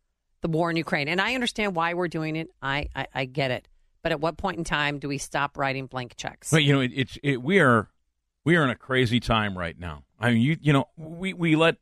the 0.41 0.47
war 0.47 0.71
in 0.71 0.77
Ukraine. 0.77 1.07
And 1.07 1.21
I 1.21 1.35
understand 1.35 1.75
why 1.75 1.93
we're 1.93 2.07
doing 2.07 2.35
it. 2.35 2.49
I, 2.61 2.89
I, 2.95 3.07
I 3.13 3.25
get 3.25 3.51
it. 3.51 3.67
But 4.01 4.11
at 4.11 4.19
what 4.19 4.37
point 4.37 4.57
in 4.57 4.63
time 4.63 4.97
do 4.97 5.07
we 5.07 5.19
stop 5.19 5.57
writing 5.57 5.85
blank 5.85 6.15
checks? 6.15 6.49
But 6.49 6.63
you 6.63 6.73
know, 6.73 6.81
it, 6.81 6.91
it's 6.93 7.17
it, 7.21 7.41
we 7.41 7.59
are 7.59 7.89
we 8.45 8.55
are 8.55 8.63
in 8.63 8.69
a 8.71 8.75
crazy 8.75 9.19
time 9.19 9.55
right 9.55 9.77
now. 9.77 10.05
I 10.19 10.31
mean, 10.31 10.41
you 10.41 10.57
you 10.59 10.73
know, 10.73 10.85
we 10.97 11.33
we 11.33 11.55
let 11.55 11.75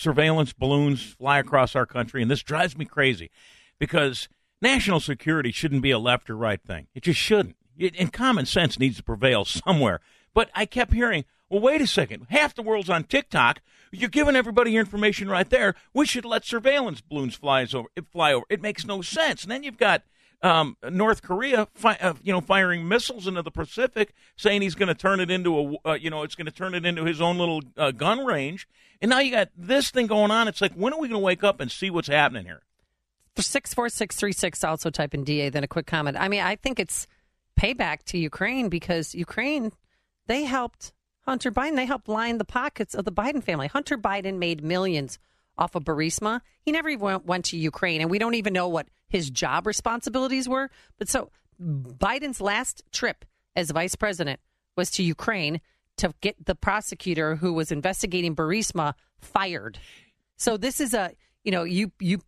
surveillance 0.00 0.52
balloons 0.52 1.02
fly 1.02 1.38
across 1.38 1.76
our 1.76 1.86
country, 1.86 2.22
and 2.22 2.30
this 2.30 2.42
drives 2.42 2.76
me 2.76 2.84
crazy 2.84 3.30
because 3.78 4.28
national 4.62 5.00
security 5.00 5.52
shouldn't 5.52 5.82
be 5.82 5.90
a 5.90 5.98
left 5.98 6.30
or 6.30 6.36
right 6.36 6.62
thing. 6.62 6.86
It 6.94 7.02
just 7.02 7.20
shouldn't. 7.20 7.56
It, 7.78 7.94
and 7.98 8.12
common 8.12 8.46
sense 8.46 8.78
needs 8.78 8.96
to 8.96 9.02
prevail 9.02 9.44
somewhere. 9.44 10.00
But 10.32 10.50
I 10.54 10.64
kept 10.64 10.92
hearing, 10.92 11.24
well, 11.48 11.60
wait 11.60 11.80
a 11.80 11.86
second. 11.86 12.26
Half 12.30 12.54
the 12.54 12.62
world's 12.62 12.90
on 12.90 13.04
TikTok. 13.04 13.60
You're 13.92 14.08
giving 14.08 14.36
everybody 14.36 14.72
your 14.72 14.80
information 14.80 15.28
right 15.28 15.48
there. 15.48 15.74
We 15.92 16.06
should 16.06 16.24
let 16.24 16.44
surveillance 16.44 17.00
balloons 17.00 17.34
fly 17.34 17.66
over. 17.74 17.88
It 17.96 18.06
Fly 18.12 18.32
over. 18.32 18.46
It 18.48 18.62
makes 18.62 18.86
no 18.86 19.02
sense. 19.02 19.42
And 19.42 19.50
then 19.50 19.64
you've 19.64 19.76
got 19.78 20.02
um, 20.42 20.76
North 20.88 21.22
Korea, 21.22 21.68
fi- 21.74 21.98
uh, 22.00 22.14
you 22.22 22.32
know, 22.32 22.40
firing 22.40 22.86
missiles 22.88 23.26
into 23.26 23.42
the 23.42 23.50
Pacific, 23.50 24.14
saying 24.36 24.62
he's 24.62 24.74
going 24.74 24.88
to 24.88 24.94
turn 24.94 25.20
it 25.20 25.30
into 25.30 25.58
a, 25.58 25.88
uh, 25.90 25.94
you 25.94 26.08
know, 26.08 26.22
it's 26.22 26.34
going 26.34 26.46
to 26.46 26.52
turn 26.52 26.74
it 26.74 26.86
into 26.86 27.04
his 27.04 27.20
own 27.20 27.38
little 27.38 27.60
uh, 27.76 27.90
gun 27.90 28.24
range. 28.24 28.68
And 29.02 29.08
now 29.10 29.20
you 29.20 29.30
got 29.30 29.48
this 29.56 29.90
thing 29.90 30.06
going 30.06 30.30
on. 30.30 30.48
It's 30.48 30.60
like, 30.60 30.74
when 30.74 30.92
are 30.92 30.98
we 30.98 31.08
going 31.08 31.20
to 31.20 31.24
wake 31.24 31.42
up 31.42 31.60
and 31.60 31.70
see 31.70 31.90
what's 31.90 32.08
happening 32.08 32.44
here? 32.44 32.62
64636, 33.36 34.64
also 34.64 34.90
type 34.90 35.14
in 35.14 35.24
DA, 35.24 35.48
then 35.48 35.64
a 35.64 35.68
quick 35.68 35.86
comment. 35.86 36.16
I 36.18 36.28
mean, 36.28 36.40
I 36.40 36.56
think 36.56 36.78
it's 36.78 37.06
payback 37.58 38.02
to 38.06 38.18
Ukraine 38.18 38.68
because 38.68 39.14
Ukraine, 39.14 39.72
they 40.26 40.44
helped 40.44 40.92
Hunter 41.22 41.50
Biden. 41.50 41.76
They 41.76 41.86
helped 41.86 42.08
line 42.08 42.38
the 42.38 42.44
pockets 42.44 42.94
of 42.94 43.04
the 43.04 43.12
Biden 43.12 43.42
family. 43.42 43.68
Hunter 43.68 43.96
Biden 43.96 44.38
made 44.38 44.62
millions 44.62 45.18
off 45.56 45.74
of 45.74 45.84
Burisma. 45.84 46.40
He 46.62 46.72
never 46.72 46.88
even 46.88 47.04
went, 47.04 47.26
went 47.26 47.44
to 47.46 47.56
Ukraine, 47.56 48.00
and 48.00 48.10
we 48.10 48.18
don't 48.18 48.34
even 48.34 48.52
know 48.52 48.68
what 48.68 48.88
his 49.08 49.30
job 49.30 49.66
responsibilities 49.66 50.48
were. 50.48 50.70
But 50.98 51.08
so 51.08 51.30
Biden's 51.60 52.40
last 52.40 52.82
trip 52.92 53.24
as 53.56 53.70
vice 53.70 53.94
president 53.94 54.40
was 54.76 54.90
to 54.92 55.02
Ukraine 55.02 55.60
to 56.00 56.12
get 56.20 56.44
the 56.44 56.54
prosecutor 56.54 57.36
who 57.36 57.52
was 57.52 57.70
investigating 57.70 58.34
Burisma 58.34 58.94
fired. 59.20 59.78
So 60.36 60.56
this 60.56 60.80
is 60.80 60.94
a, 60.94 61.12
you 61.44 61.52
know, 61.52 61.64
you 61.64 61.92
you 62.00 62.20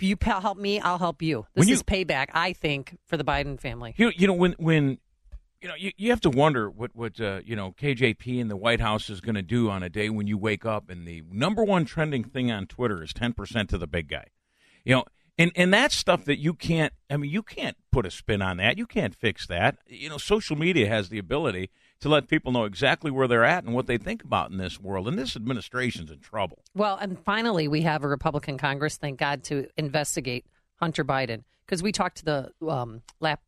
you 0.00 0.16
help 0.20 0.58
me, 0.58 0.80
I'll 0.80 0.98
help 0.98 1.22
you. 1.22 1.46
This 1.54 1.68
you- 1.68 1.74
is 1.74 1.82
payback, 1.82 2.28
I 2.34 2.52
think, 2.52 2.96
for 3.06 3.16
the 3.16 3.24
Biden 3.24 3.58
family. 3.58 3.94
You 3.96 4.12
you 4.16 4.26
know 4.26 4.34
when 4.34 4.54
when 4.58 4.98
you 5.62 5.68
know 5.68 5.74
you, 5.74 5.92
you 5.96 6.10
have 6.10 6.20
to 6.22 6.30
wonder 6.30 6.68
what 6.70 6.94
what 6.94 7.20
uh, 7.20 7.40
you 7.44 7.56
know 7.56 7.72
KJP 7.72 8.40
and 8.40 8.50
the 8.50 8.56
White 8.56 8.80
House 8.80 9.08
is 9.08 9.20
going 9.20 9.34
to 9.34 9.42
do 9.42 9.70
on 9.70 9.82
a 9.82 9.88
day 9.88 10.10
when 10.10 10.26
you 10.26 10.36
wake 10.38 10.66
up 10.66 10.90
and 10.90 11.06
the 11.06 11.22
number 11.30 11.64
one 11.64 11.84
trending 11.84 12.24
thing 12.24 12.50
on 12.52 12.66
Twitter 12.66 13.02
is 13.02 13.12
ten 13.12 13.32
percent 13.32 13.70
to 13.70 13.78
the 13.78 13.86
big 13.86 14.08
guy. 14.08 14.26
You 14.84 14.96
know, 14.96 15.04
and 15.38 15.50
and 15.54 15.72
that's 15.72 15.96
stuff 15.96 16.24
that 16.26 16.38
you 16.38 16.52
can't. 16.52 16.92
I 17.08 17.16
mean, 17.16 17.30
you 17.30 17.42
can't 17.42 17.76
put 17.90 18.04
a 18.04 18.10
spin 18.10 18.42
on 18.42 18.58
that. 18.58 18.76
You 18.76 18.86
can't 18.86 19.14
fix 19.14 19.46
that. 19.46 19.78
You 19.86 20.10
know, 20.10 20.18
social 20.18 20.56
media 20.56 20.88
has 20.88 21.08
the 21.08 21.18
ability 21.18 21.70
to 22.00 22.08
let 22.08 22.28
people 22.28 22.52
know 22.52 22.64
exactly 22.64 23.10
where 23.10 23.26
they're 23.26 23.44
at 23.44 23.64
and 23.64 23.74
what 23.74 23.86
they 23.86 23.98
think 23.98 24.22
about 24.22 24.50
in 24.50 24.56
this 24.56 24.80
world. 24.80 25.08
And 25.08 25.18
this 25.18 25.34
administration's 25.34 26.10
in 26.10 26.20
trouble. 26.20 26.58
Well, 26.74 26.96
and 26.96 27.18
finally, 27.18 27.66
we 27.68 27.82
have 27.82 28.04
a 28.04 28.08
Republican 28.08 28.56
Congress, 28.58 28.96
thank 28.96 29.18
God, 29.18 29.42
to 29.44 29.66
investigate 29.76 30.46
Hunter 30.76 31.04
Biden 31.04 31.42
because 31.66 31.82
we 31.82 31.90
talked 31.92 32.18
to 32.18 32.24
the 32.24 32.68
um, 32.68 33.02
lap, 33.20 33.40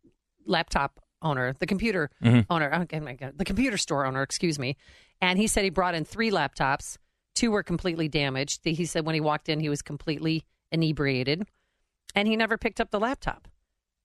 laptop 0.44 1.00
owner, 1.22 1.52
the 1.58 1.66
computer 1.66 2.10
Mhm. 2.22 2.46
owner, 2.50 2.86
oh, 2.92 3.00
my 3.00 3.14
God, 3.14 3.34
the 3.36 3.44
computer 3.44 3.76
store 3.76 4.04
owner, 4.06 4.22
excuse 4.22 4.58
me, 4.58 4.76
and 5.20 5.38
he 5.38 5.46
said 5.46 5.64
he 5.64 5.70
brought 5.70 5.94
in 5.94 6.04
three 6.04 6.30
laptops. 6.30 6.96
Two 7.34 7.50
were 7.50 7.62
completely 7.62 8.08
damaged. 8.08 8.60
He 8.64 8.84
said 8.86 9.04
when 9.06 9.14
he 9.14 9.20
walked 9.20 9.48
in, 9.48 9.60
he 9.60 9.68
was 9.68 9.82
completely 9.82 10.44
inebriated, 10.72 11.46
and 12.14 12.26
he 12.26 12.36
never 12.36 12.56
picked 12.58 12.80
up 12.80 12.90
the 12.90 12.98
laptop. 12.98 13.46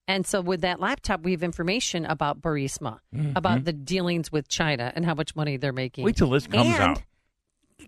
And 0.08 0.24
so, 0.26 0.40
with 0.40 0.60
that 0.60 0.78
laptop, 0.78 1.22
we 1.22 1.32
have 1.32 1.42
information 1.42 2.06
about 2.06 2.40
Burisma, 2.40 3.00
Mhm. 3.14 3.36
about 3.36 3.64
the 3.64 3.72
dealings 3.72 4.30
with 4.30 4.46
China, 4.48 4.92
and 4.94 5.04
how 5.04 5.14
much 5.14 5.34
money 5.34 5.56
they're 5.56 5.72
making. 5.72 6.04
Wait 6.04 6.16
till 6.16 6.30
this 6.30 6.46
comes 6.46 6.66
And 6.66 6.74
out. 6.80 7.02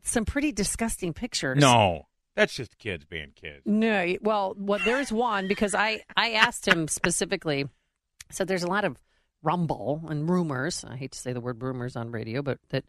Some 0.02 0.24
pretty 0.24 0.50
disgusting 0.52 1.12
pictures. 1.12 1.58
No, 1.60 2.06
That's 2.34 2.54
just 2.54 2.78
kids 2.78 3.04
being 3.04 3.32
kids. 3.34 3.62
No, 3.66 4.14
well, 4.20 4.54
well, 4.56 4.78
there's 4.84 5.10
one 5.10 5.48
because 5.48 5.74
I 5.74 6.02
I 6.16 6.32
asked 6.32 6.66
him 6.68 6.86
specifically. 6.86 7.68
So 8.30 8.44
there's 8.44 8.62
a 8.62 8.68
lot 8.68 8.84
of 8.84 8.96
rumble 9.42 10.04
and 10.08 10.28
rumors. 10.28 10.84
I 10.84 10.96
hate 10.96 11.12
to 11.12 11.18
say 11.18 11.32
the 11.32 11.40
word 11.40 11.60
rumors 11.62 11.96
on 11.96 12.12
radio, 12.12 12.42
but 12.42 12.58
that 12.68 12.84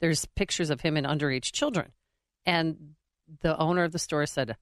there's 0.00 0.24
pictures 0.24 0.70
of 0.70 0.80
him 0.82 0.96
and 0.96 1.06
underage 1.06 1.52
children. 1.52 1.92
And 2.46 2.94
the 3.40 3.58
owner 3.58 3.84
of 3.84 3.92
the 3.92 3.98
store 3.98 4.24
said, 4.24 4.56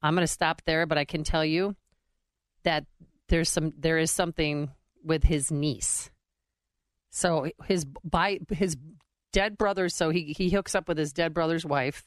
"I'm 0.00 0.14
going 0.14 0.22
to 0.26 0.32
stop 0.32 0.62
there, 0.64 0.86
but 0.86 0.96
I 0.98 1.04
can 1.04 1.24
tell 1.24 1.44
you 1.44 1.74
that 2.62 2.86
there's 3.32 3.48
some 3.48 3.72
there 3.78 3.96
is 3.96 4.10
something 4.10 4.70
with 5.02 5.24
his 5.24 5.50
niece. 5.50 6.10
So 7.10 7.48
his 7.64 7.86
by 8.04 8.40
his 8.50 8.76
dead 9.32 9.56
brother. 9.56 9.88
So 9.88 10.10
he 10.10 10.34
he 10.36 10.50
hooks 10.50 10.74
up 10.74 10.86
with 10.86 10.98
his 10.98 11.14
dead 11.14 11.32
brother's 11.32 11.64
wife, 11.64 12.04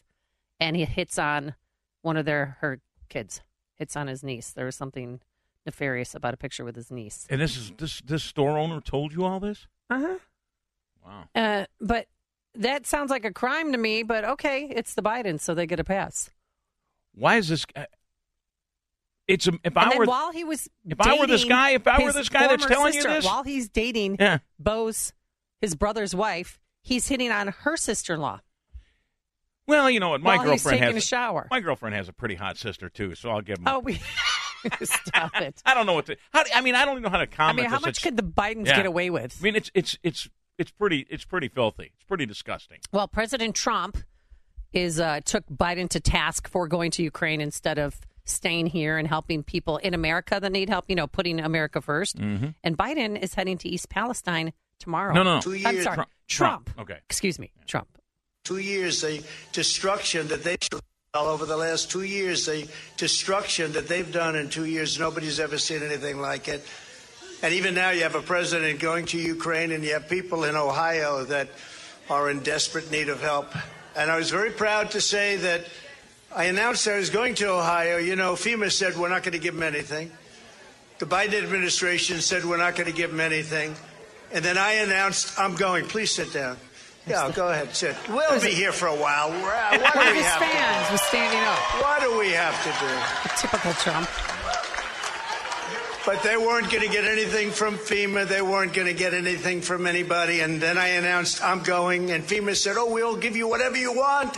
and 0.60 0.76
he 0.76 0.86
hits 0.86 1.18
on 1.18 1.56
one 2.04 2.16
of 2.16 2.26
their 2.26 2.58
her 2.62 2.80
kids. 3.10 3.42
Hits 3.74 3.96
on 3.96 4.06
his 4.06 4.24
niece. 4.24 4.52
There 4.52 4.66
was 4.66 4.76
something 4.76 5.20
nefarious 5.66 6.14
about 6.14 6.36
a 6.36 6.38
picture 6.38 6.64
with 6.64 6.76
his 6.76 6.92
niece. 6.92 7.26
And 7.28 7.42
this 7.42 7.58
is 7.58 7.74
this 7.76 8.02
this 8.06 8.24
store 8.24 8.60
owner 8.60 8.80
told 8.80 9.12
you 9.12 9.26
all 9.26 9.40
this? 9.40 9.66
Uh 9.90 10.00
huh. 10.00 10.18
Wow. 11.04 11.24
Uh, 11.34 11.66
but 11.82 12.06
that 12.54 12.86
sounds 12.86 13.10
like 13.10 13.26
a 13.26 13.34
crime 13.34 13.72
to 13.72 13.80
me. 13.80 14.04
But 14.04 14.26
okay, 14.26 14.72
it's 14.72 14.94
the 14.94 15.02
Bidens, 15.02 15.42
so 15.42 15.56
they 15.56 15.66
get 15.66 15.80
a 15.80 15.84
pass. 15.84 16.30
Why 17.16 17.38
is 17.38 17.50
this? 17.50 17.66
It's 19.28 19.48
a, 19.48 19.54
if 19.64 19.76
and 19.76 19.78
I 19.78 19.98
were 19.98 20.06
while 20.06 20.32
he 20.32 20.44
was 20.44 20.70
if 20.88 21.02
I 21.02 21.18
were 21.18 21.28
this 21.28 21.46
guy, 21.46 21.72
if 21.72 21.88
I 21.88 22.04
were 22.04 22.14
this 22.14 22.30
guy 22.30 22.48
that's 22.48 22.66
telling 22.66 22.94
you 22.94 23.04
this, 23.04 23.26
while 23.26 23.44
he's 23.44 23.70
dating 23.70 24.18
Yeah. 24.20 24.40
Bo's 24.60 25.14
his 25.62 25.76
brother's 25.76 26.16
wife, 26.16 26.60
he's 26.82 27.08
hitting 27.08 27.32
on 27.32 27.48
her 27.48 27.76
sister-in-law. 27.76 28.42
well, 29.68 29.90
you 29.90 30.00
know 30.00 30.10
what, 30.10 30.22
my 30.22 30.38
While 30.38 30.52
he's 30.52 30.64
girlfriend 30.64 30.80
taking 30.80 30.96
has 30.96 31.04
a 31.04 31.08
shower. 31.08 31.48
My 31.50 31.60
girlfriend 31.60 31.96
has 31.96 32.08
a 32.08 32.14
pretty 32.14 32.36
hot 32.36 32.58
sister 32.58 32.88
too, 32.90 33.16
so 33.16 33.32
I'll 33.32 33.42
give 33.42 33.58
him. 33.58 33.68
Oh, 33.68 33.80
we 33.80 34.00
stop 34.84 35.32
it. 35.42 35.62
I 35.66 35.74
don't 35.74 35.86
know 35.86 35.94
what 35.94 36.06
to. 36.08 36.18
How, 36.32 36.44
I 36.54 36.62
mean, 36.62 36.76
I 36.76 36.86
don't 36.86 36.94
even 36.94 37.04
know 37.04 37.10
how 37.10 37.18
to 37.18 37.28
comment. 37.28 37.60
I 37.60 37.62
mean, 37.64 37.72
how 37.72 37.80
much 37.80 38.04
could 38.04 38.18
the 38.18 38.24
Bidens 38.24 38.68
yeah. 38.68 38.78
get 38.78 38.86
away 38.86 39.10
with? 39.10 39.38
I 39.40 39.44
mean, 39.44 39.56
it's 39.56 39.72
it's 39.74 39.98
it's 40.04 40.30
it's 40.58 40.72
pretty 40.72 41.08
it's 41.10 41.26
pretty 41.26 41.48
filthy. 41.48 41.92
It's 41.96 42.06
pretty 42.06 42.26
disgusting. 42.28 42.80
Well, 42.92 43.08
President 43.08 43.56
Trump 43.56 43.98
is 44.72 45.00
uh, 45.00 45.22
took 45.26 45.46
Biden 45.48 45.90
to 45.90 46.00
task 46.00 46.48
for 46.48 46.68
going 46.68 46.92
to 46.92 47.04
Ukraine 47.04 47.42
instead 47.42 47.80
of 47.80 48.00
staying 48.26 48.68
here 48.68 48.98
and 48.98 49.08
helping 49.08 49.44
people 49.44 49.78
in 49.78 49.94
America 49.94 50.40
that 50.40 50.52
need 50.52 50.70
help. 50.70 50.86
You 50.88 50.96
know, 50.96 51.08
putting 51.08 51.40
America 51.40 51.80
1st 51.82 52.18
Mhm. 52.18 52.56
And 52.64 52.78
Biden 52.78 53.22
is 53.22 53.34
heading 53.36 53.58
to 53.60 53.70
East 53.70 53.90
Palestine 53.90 54.52
tomorrow. 54.80 55.14
No, 55.14 55.24
no, 55.24 55.30
no. 55.30 55.36
I'm 55.38 55.42
Two 55.42 55.60
sorry, 55.60 55.76
years- 55.76 55.86
Trump. 55.86 56.10
Trump. 56.28 56.70
Okay. 56.80 56.98
Excuse 57.10 57.40
me, 57.40 57.52
Trump. 57.68 57.88
two 58.44 58.58
years, 58.58 59.02
the 59.02 59.24
destruction 59.54 60.28
that 60.28 60.44
they've 60.44 60.60
all 61.16 61.28
over 61.28 61.46
the 61.46 61.56
last 61.58 61.90
two 61.90 62.04
years, 62.04 62.46
the 62.46 62.68
destruction 62.98 63.72
that 63.72 63.88
they've 63.88 64.12
done 64.12 64.36
in 64.36 64.50
two 64.50 64.66
years, 64.66 65.00
nobody's 65.00 65.40
ever 65.40 65.58
seen 65.58 65.82
anything 65.82 66.20
like 66.20 66.48
it. 66.48 66.64
And 67.42 67.54
even 67.54 67.74
now, 67.74 67.90
you 67.92 68.04
have 68.04 68.16
a 68.16 68.22
president 68.22 68.80
going 68.80 69.06
to 69.08 69.18
Ukraine, 69.18 69.72
and 69.72 69.84
you 69.84 69.94
have 69.94 70.10
people 70.10 70.44
in 70.44 70.56
Ohio 70.56 71.24
that 71.26 71.48
are 72.10 72.30
in 72.30 72.42
desperate 72.42 72.92
need 72.92 73.08
of 73.10 73.22
help. 73.22 73.48
And 73.96 74.12
I 74.12 74.18
was 74.18 74.30
very 74.30 74.52
proud 74.52 74.92
to 74.92 75.02
say 75.02 75.38
that 75.38 75.66
I 76.36 76.46
announced 76.46 76.86
I 76.88 76.98
was 76.98 77.10
going 77.10 77.34
to 77.36 77.50
Ohio. 77.50 77.98
You 77.98 78.18
know, 78.18 78.34
FEMA 78.34 78.70
said 78.70 78.98
we're 78.98 79.08
not 79.08 79.24
going 79.24 79.32
to 79.34 79.40
give 79.40 79.54
them 79.54 79.64
anything. 79.64 80.12
The 81.00 81.06
Biden 81.06 81.42
administration 81.42 82.20
said 82.20 82.44
we're 82.44 82.58
not 82.58 82.76
going 82.76 82.90
to 82.90 82.96
give 82.96 83.12
them 83.12 83.22
anything. 83.22 83.74
And 84.34 84.44
then 84.44 84.58
I 84.58 84.74
announced 84.74 85.40
I'm 85.40 85.56
going. 85.56 85.86
Please 85.86 86.12
sit 86.12 86.34
down. 86.34 86.58
Yeah, 87.08 87.32
go 87.34 87.50
ahead, 87.50 87.74
sit. 87.74 87.96
We'll 88.10 88.42
be 88.42 88.50
here 88.50 88.72
for 88.72 88.88
a 88.88 88.96
while. 88.96 89.30
What 89.30 89.72
One 89.72 89.80
do 89.94 90.10
of 90.10 90.16
we 90.16 90.18
his 90.18 90.26
have 90.26 90.42
fans 90.42 90.88
to 90.88 90.92
was 90.94 91.02
standing 91.04 91.40
up. 91.42 91.60
What 91.82 92.02
do 92.02 92.18
we 92.18 92.32
have 92.32 92.58
to 92.64 92.70
do? 92.84 93.32
A 93.32 93.38
Typical 93.38 93.74
Trump. 93.74 94.10
But 96.06 96.22
they 96.24 96.36
weren't 96.36 96.70
going 96.70 96.84
to 96.84 96.90
get 96.92 97.06
anything 97.06 97.52
from 97.52 97.76
FEMA. 97.76 98.28
They 98.28 98.42
weren't 98.42 98.74
going 98.74 98.88
to 98.88 98.94
get 98.94 99.14
anything 99.14 99.62
from 99.62 99.88
anybody. 99.88 100.42
And 100.42 100.60
then 100.60 100.78
I 100.78 100.90
announced 100.90 101.44
I'm 101.44 101.64
going, 101.64 102.12
and 102.12 102.24
FEMA 102.24 102.56
said, 102.56 102.76
"Oh, 102.78 102.92
we'll 102.92 103.18
give 103.18 103.36
you 103.36 103.48
whatever 103.48 103.78
you 103.78 103.94
want." 103.94 104.38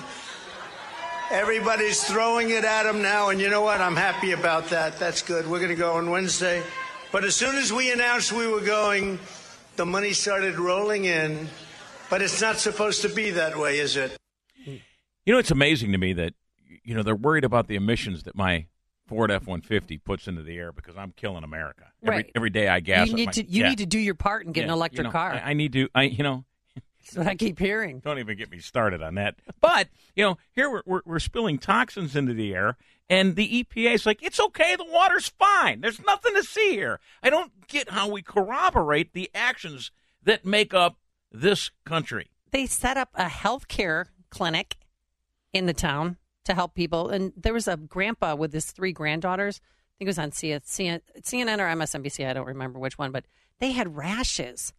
Everybody's 1.30 2.04
throwing 2.06 2.52
it 2.52 2.64
at 2.64 2.86
him 2.86 3.02
now, 3.02 3.30
and 3.30 3.42
you 3.42 3.50
know 3.50 3.62
what? 3.62 3.82
I'm 3.82 3.98
happy 3.98 4.32
about 4.32 4.70
that. 4.70 4.98
That's 4.98 5.22
good. 5.22 5.46
We're 5.46 5.58
going 5.60 5.70
to 5.72 5.76
go 5.76 5.94
on 5.96 6.10
Wednesday. 6.10 6.64
But 7.12 7.26
as 7.26 7.36
soon 7.36 7.56
as 7.58 7.72
we 7.74 7.92
announced 7.92 8.32
we 8.32 8.48
were 8.48 8.62
going, 8.62 9.20
the 9.76 9.86
money 9.86 10.14
started 10.14 10.58
rolling 10.58 11.04
in. 11.06 11.50
But 12.10 12.22
it's 12.22 12.40
not 12.40 12.58
supposed 12.58 13.02
to 13.02 13.10
be 13.10 13.32
that 13.32 13.58
way, 13.58 13.80
is 13.80 13.98
it? 13.98 14.16
You 14.56 14.80
know, 15.34 15.38
it's 15.38 15.52
amazing 15.52 15.92
to 15.92 15.98
me 15.98 16.14
that 16.14 16.34
you 16.84 16.96
know 16.96 17.04
they're 17.04 17.16
worried 17.16 17.44
about 17.44 17.68
the 17.68 17.76
emissions 17.76 18.24
that 18.24 18.34
my 18.36 18.68
Ford 19.08 19.30
F 19.30 19.46
one 19.46 19.60
fifty 19.60 19.98
puts 19.98 20.30
into 20.30 20.42
the 20.42 20.58
air 20.58 20.72
because 20.72 20.96
I'm 20.96 21.12
killing 21.12 21.44
America 21.44 21.84
every 22.02 22.16
Right. 22.16 22.32
every 22.34 22.50
day. 22.50 22.70
I 22.70 22.80
gas. 22.80 23.10
you 23.10 23.16
need 23.16 23.26
my- 23.26 23.32
to 23.34 23.44
you 23.50 23.64
yeah. 23.64 23.70
need 23.70 23.80
to 23.80 23.86
do 23.86 24.00
your 24.00 24.16
part 24.16 24.46
and 24.46 24.56
get 24.56 24.62
Yeah, 24.62 24.68
an 24.68 24.74
electric 24.74 25.00
you 25.00 25.04
know, 25.04 25.12
car. 25.12 25.34
I, 25.34 25.50
I 25.50 25.54
need 25.54 25.74
to. 25.74 25.90
I 25.94 26.04
you 26.04 26.24
know. 26.24 26.46
That's 27.14 27.18
what 27.18 27.28
I 27.28 27.36
keep 27.36 27.60
hearing. 27.60 28.00
Don't 28.00 28.20
even 28.20 28.38
get 28.38 28.52
me 28.52 28.60
started 28.60 29.02
on 29.02 29.16
that. 29.16 29.36
But 29.62 29.90
you 30.16 30.24
know, 30.24 30.38
here 30.54 30.70
we're, 30.70 30.84
we're 30.86 31.02
we're 31.06 31.20
spilling 31.20 31.58
toxins 31.58 32.16
into 32.16 32.34
the 32.34 32.54
air, 32.54 32.78
and 33.10 33.36
the 33.36 33.64
EPA 33.64 33.94
is 33.94 34.06
like, 34.06 34.24
it's 34.24 34.40
okay, 34.40 34.76
the 34.76 34.86
water's 34.86 35.28
fine. 35.28 35.82
There's 35.82 36.00
nothing 36.04 36.34
to 36.36 36.44
see 36.44 36.72
here. 36.72 37.00
I 37.22 37.30
don't 37.30 37.68
get 37.68 37.90
how 37.90 38.10
we 38.10 38.22
corroborate 38.22 39.14
the 39.14 39.30
actions 39.36 39.92
that 40.24 40.46
make 40.46 40.74
up 40.74 40.98
this 41.32 41.72
country. 41.86 42.30
they 42.52 42.66
set 42.66 42.98
up 42.98 43.10
a 43.16 43.26
healthcare 43.26 44.06
clinic 44.30 44.78
in 45.54 45.66
the 45.66 45.74
town 45.74 46.18
to 46.46 46.54
help 46.54 46.74
people. 46.74 47.10
And 47.10 47.34
there 47.36 47.54
was 47.54 47.68
a 47.68 47.78
grandpa 47.78 48.36
with 48.36 48.54
his 48.54 48.72
three 48.72 48.94
granddaughters. 48.94 49.60
I 49.60 49.92
think 49.98 50.08
it 50.08 50.10
was 50.10 50.20
on 50.20 50.32
CNN 50.32 51.02
or 51.60 51.76
MSNBC. 51.76 52.28
I 52.28 52.34
don't 52.34 52.48
remember 52.48 52.80
which 52.80 52.98
one, 52.98 53.12
but 53.12 53.26
they 53.60 53.72
had 53.72 53.98
rashes 53.98 54.74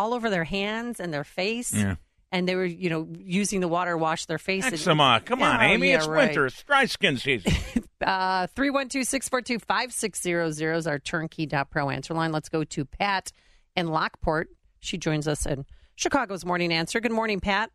all 0.00 0.14
over 0.14 0.30
their 0.30 0.44
hands 0.44 0.98
and 0.98 1.12
their 1.12 1.24
face. 1.24 1.74
Yeah. 1.74 1.96
And 2.32 2.48
they 2.48 2.54
were, 2.54 2.64
you 2.64 2.88
know, 2.88 3.06
using 3.18 3.60
the 3.60 3.68
water 3.68 3.90
to 3.92 3.98
wash 3.98 4.24
their 4.26 4.38
face. 4.38 4.64
and- 4.64 4.72
Eczema, 4.74 5.20
come 5.24 5.42
on, 5.42 5.60
Oh, 5.60 5.62
Amy, 5.62 5.90
yeah, 5.90 5.96
it's 5.98 6.06
right. 6.08 6.28
winter. 6.28 6.46
It's 6.46 6.62
dry 6.62 6.86
skin 6.86 7.18
season. 7.18 7.52
Uh, 8.02 8.46
312-642-5600 8.56 10.76
is 10.76 10.86
our 10.86 10.98
turnkey.pro 10.98 11.90
answer 11.90 12.14
line. 12.14 12.32
Let's 12.32 12.48
go 12.48 12.64
to 12.64 12.84
Pat 12.86 13.30
in 13.76 13.88
Lockport. 13.88 14.48
She 14.80 14.96
joins 14.96 15.28
us 15.28 15.44
in 15.44 15.66
Chicago's 15.96 16.46
Morning 16.46 16.72
Answer. 16.72 17.00
Good 17.00 17.12
morning, 17.12 17.40
Pat. 17.40 17.70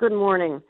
Good 0.00 0.12
morning. 0.12 0.60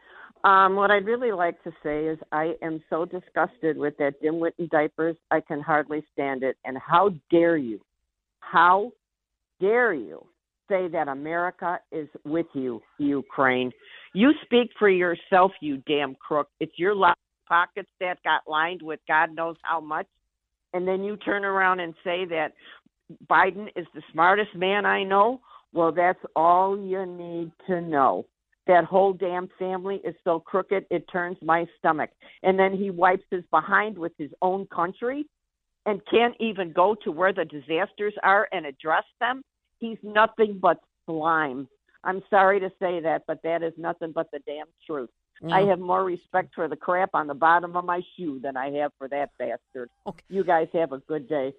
Um, 0.44 0.76
what 0.76 0.90
I'd 0.90 1.07
really 1.07 1.32
like 1.32 1.62
to 1.64 1.72
say 1.82 2.05
is 2.07 2.18
I 2.30 2.57
am 2.61 2.82
so 2.90 3.07
disgusted 3.07 3.78
with 3.78 3.96
that 3.98 4.22
dimwit 4.22 4.53
in 4.59 4.68
diapers. 4.70 5.16
I 5.30 5.40
can 5.40 5.62
hardly 5.62 6.05
stand 6.12 6.42
it. 6.42 6.59
And 6.64 6.76
how 6.76 7.14
dare 7.30 7.57
you? 7.57 7.80
How 8.40 8.92
dare 9.61 9.94
you 9.94 10.26
say 10.68 10.88
that 10.88 11.08
America 11.08 11.78
is 11.90 12.08
with 12.24 12.46
you, 12.54 12.80
Ukraine? 12.98 13.70
You 14.14 14.32
speak 14.44 14.70
for 14.78 14.88
yourself, 14.88 15.52
you 15.60 15.78
damn 15.86 16.14
crook. 16.14 16.48
It's 16.60 16.72
your 16.76 16.94
pockets 17.48 17.90
that 18.00 18.22
got 18.24 18.42
lined 18.46 18.82
with 18.82 19.00
God 19.06 19.34
knows 19.34 19.56
how 19.62 19.80
much. 19.80 20.06
And 20.72 20.86
then 20.88 21.04
you 21.04 21.16
turn 21.16 21.44
around 21.44 21.80
and 21.80 21.94
say 22.02 22.24
that 22.26 22.52
Biden 23.30 23.68
is 23.76 23.86
the 23.94 24.02
smartest 24.12 24.54
man 24.54 24.86
I 24.86 25.02
know. 25.02 25.40
Well, 25.72 25.92
that's 25.92 26.22
all 26.36 26.78
you 26.78 27.04
need 27.06 27.52
to 27.66 27.80
know. 27.80 28.26
That 28.66 28.84
whole 28.84 29.12
damn 29.12 29.48
family 29.58 30.00
is 30.04 30.14
so 30.22 30.38
crooked, 30.38 30.86
it 30.90 31.04
turns 31.10 31.36
my 31.42 31.66
stomach. 31.78 32.10
And 32.42 32.58
then 32.58 32.72
he 32.72 32.90
wipes 32.90 33.24
his 33.30 33.44
behind 33.50 33.98
with 33.98 34.12
his 34.18 34.30
own 34.40 34.66
country 34.66 35.26
and 35.84 36.00
can't 36.08 36.34
even 36.38 36.72
go 36.72 36.94
to 37.02 37.10
where 37.10 37.32
the 37.32 37.44
disasters 37.44 38.14
are 38.22 38.48
and 38.52 38.64
address 38.64 39.04
them. 39.18 39.42
He's 39.82 39.98
nothing 40.02 40.58
but 40.62 40.78
slime. 41.06 41.66
I'm 42.04 42.22
sorry 42.30 42.60
to 42.60 42.70
say 42.80 43.00
that, 43.00 43.24
but 43.26 43.42
that 43.42 43.62
is 43.62 43.72
nothing 43.76 44.12
but 44.12 44.30
the 44.32 44.38
damn 44.46 44.66
truth. 44.86 45.10
Mm. 45.42 45.52
I 45.52 45.62
have 45.68 45.80
more 45.80 46.04
respect 46.04 46.54
for 46.54 46.68
the 46.68 46.76
crap 46.76 47.10
on 47.14 47.26
the 47.26 47.34
bottom 47.34 47.76
of 47.76 47.84
my 47.84 48.00
shoe 48.16 48.38
than 48.42 48.56
I 48.56 48.70
have 48.78 48.92
for 48.96 49.08
that 49.08 49.30
bastard. 49.38 49.88
Okay. 50.06 50.22
You 50.28 50.44
guys 50.44 50.68
have 50.72 50.92
a 50.92 50.98
good 50.98 51.28
day. 51.28 51.52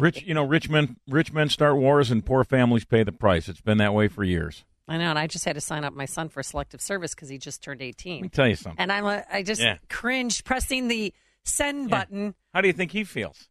rich, 0.00 0.22
you 0.24 0.32
know, 0.34 0.44
rich 0.44 0.70
men, 0.70 0.96
rich 1.06 1.32
men 1.32 1.48
start 1.50 1.76
wars, 1.76 2.10
and 2.10 2.24
poor 2.24 2.44
families 2.44 2.84
pay 2.86 3.02
the 3.02 3.12
price. 3.12 3.46
It's 3.48 3.60
been 3.60 3.78
that 3.78 3.92
way 3.94 4.08
for 4.08 4.24
years. 4.24 4.64
I 4.88 4.96
know, 4.98 5.10
and 5.10 5.18
I 5.18 5.26
just 5.26 5.44
had 5.44 5.54
to 5.54 5.60
sign 5.60 5.84
up 5.84 5.92
my 5.94 6.04
son 6.06 6.28
for 6.30 6.42
selective 6.42 6.80
service 6.80 7.14
because 7.14 7.28
he 7.28 7.36
just 7.38 7.62
turned 7.62 7.80
18. 7.82 8.16
Let 8.16 8.22
me 8.22 8.28
tell 8.30 8.48
you 8.48 8.56
something. 8.56 8.78
And 8.80 8.90
I'm, 8.90 9.04
a- 9.06 9.24
I 9.32 9.42
just 9.42 9.60
Yeah. 9.62 9.76
cringed 9.88 10.44
pressing 10.44 10.88
the 10.88 11.12
send 11.44 11.90
button. 11.90 12.34
How 12.54 12.60
do 12.62 12.68
you 12.68 12.74
think 12.74 12.92
he 12.92 13.04
feels? 13.04 13.48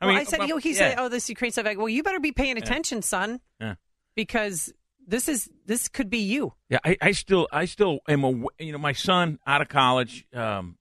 I 0.00 0.06
well, 0.06 0.14
mean, 0.14 0.20
I 0.20 0.24
said, 0.24 0.38
well, 0.38 0.48
you 0.48 0.54
know, 0.54 0.58
he 0.58 0.70
yeah. 0.70 0.76
said, 0.78 0.94
"Oh, 0.98 1.08
this 1.08 1.28
Ukraine 1.28 1.52
stuff." 1.52 1.64
Go, 1.64 1.74
well, 1.76 1.88
you 1.88 2.02
better 2.02 2.20
be 2.20 2.32
paying 2.32 2.56
Yeah. 2.56 2.62
attention, 2.62 3.02
son, 3.02 3.40
Yeah. 3.60 3.74
because 4.14 4.72
this 5.06 5.28
is 5.28 5.50
this 5.66 5.88
could 5.88 6.08
be 6.08 6.18
you. 6.18 6.54
Yeah, 6.68 6.78
I, 6.84 6.96
I 7.02 7.12
still, 7.12 7.48
I 7.52 7.64
still 7.66 8.00
am 8.08 8.24
a, 8.24 8.30
you 8.58 8.72
know, 8.72 8.78
my 8.78 8.92
son 8.92 9.38
out 9.46 9.60
of 9.60 9.68
college, 9.68 10.26
um, 10.34 10.78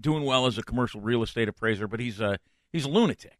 doing 0.00 0.24
well 0.24 0.46
as 0.46 0.56
a 0.58 0.62
commercial 0.62 1.00
real 1.00 1.22
estate 1.22 1.48
appraiser, 1.48 1.86
but 1.86 2.00
he's 2.00 2.20
a 2.20 2.38
he's 2.72 2.84
a 2.84 2.88
lunatic, 2.88 3.36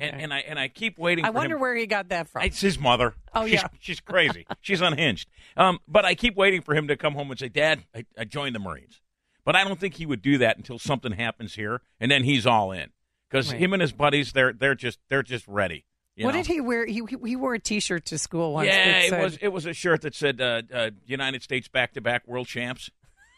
and, 0.00 0.20
and 0.20 0.34
I 0.34 0.38
and 0.40 0.58
I 0.58 0.68
keep 0.68 0.98
waiting. 0.98 1.24
I 1.24 1.30
wonder 1.30 1.56
him. 1.56 1.60
where 1.62 1.74
he 1.74 1.86
got 1.86 2.10
that 2.10 2.28
from. 2.28 2.42
It's 2.42 2.60
his 2.60 2.78
mother. 2.78 3.14
Oh, 3.34 3.46
she's, 3.46 3.54
yeah. 3.54 3.68
she's 3.80 4.00
crazy. 4.00 4.46
she's 4.60 4.80
unhinged. 4.80 5.28
Um, 5.56 5.80
but 5.88 6.04
I 6.04 6.14
keep 6.14 6.36
waiting 6.36 6.62
for 6.62 6.74
him 6.74 6.86
to 6.88 6.96
come 6.96 7.14
home 7.14 7.30
and 7.30 7.40
say, 7.40 7.48
"Dad, 7.48 7.84
I, 7.94 8.04
I 8.16 8.24
joined 8.24 8.54
the 8.54 8.60
Marines." 8.60 9.00
But 9.42 9.56
I 9.56 9.64
don't 9.64 9.80
think 9.80 9.94
he 9.94 10.04
would 10.06 10.20
do 10.22 10.38
that 10.38 10.58
until 10.58 10.78
something 10.78 11.12
happens 11.12 11.54
here, 11.54 11.80
and 11.98 12.10
then 12.10 12.24
he's 12.24 12.46
all 12.46 12.70
in 12.70 12.90
because 13.30 13.50
Right. 13.52 13.60
him 13.60 13.72
and 13.72 13.80
his 13.82 13.92
buddies 13.92 14.32
they're 14.32 14.52
they're 14.52 14.74
just 14.74 14.98
they're 15.08 15.22
just 15.22 15.46
ready. 15.48 15.84
you 16.16 16.24
what 16.26 16.32
know? 16.34 16.38
did 16.42 16.46
he 16.48 16.60
wear? 16.60 16.84
He, 16.86 17.02
he 17.24 17.36
wore 17.36 17.54
a 17.54 17.58
T-shirt 17.60 18.04
to 18.06 18.18
school 18.18 18.52
once. 18.54 18.66
Yeah, 18.68 18.98
it 18.98 19.10
said- 19.10 19.22
was 19.22 19.38
it 19.40 19.48
was 19.48 19.66
a 19.66 19.72
shirt 19.72 20.02
that 20.02 20.14
said 20.14 20.40
uh, 20.40 20.62
uh, 20.72 20.90
United 21.06 21.42
States 21.42 21.68
back 21.68 21.92
to 21.94 22.00
back 22.00 22.26
world 22.26 22.46
champs, 22.46 22.90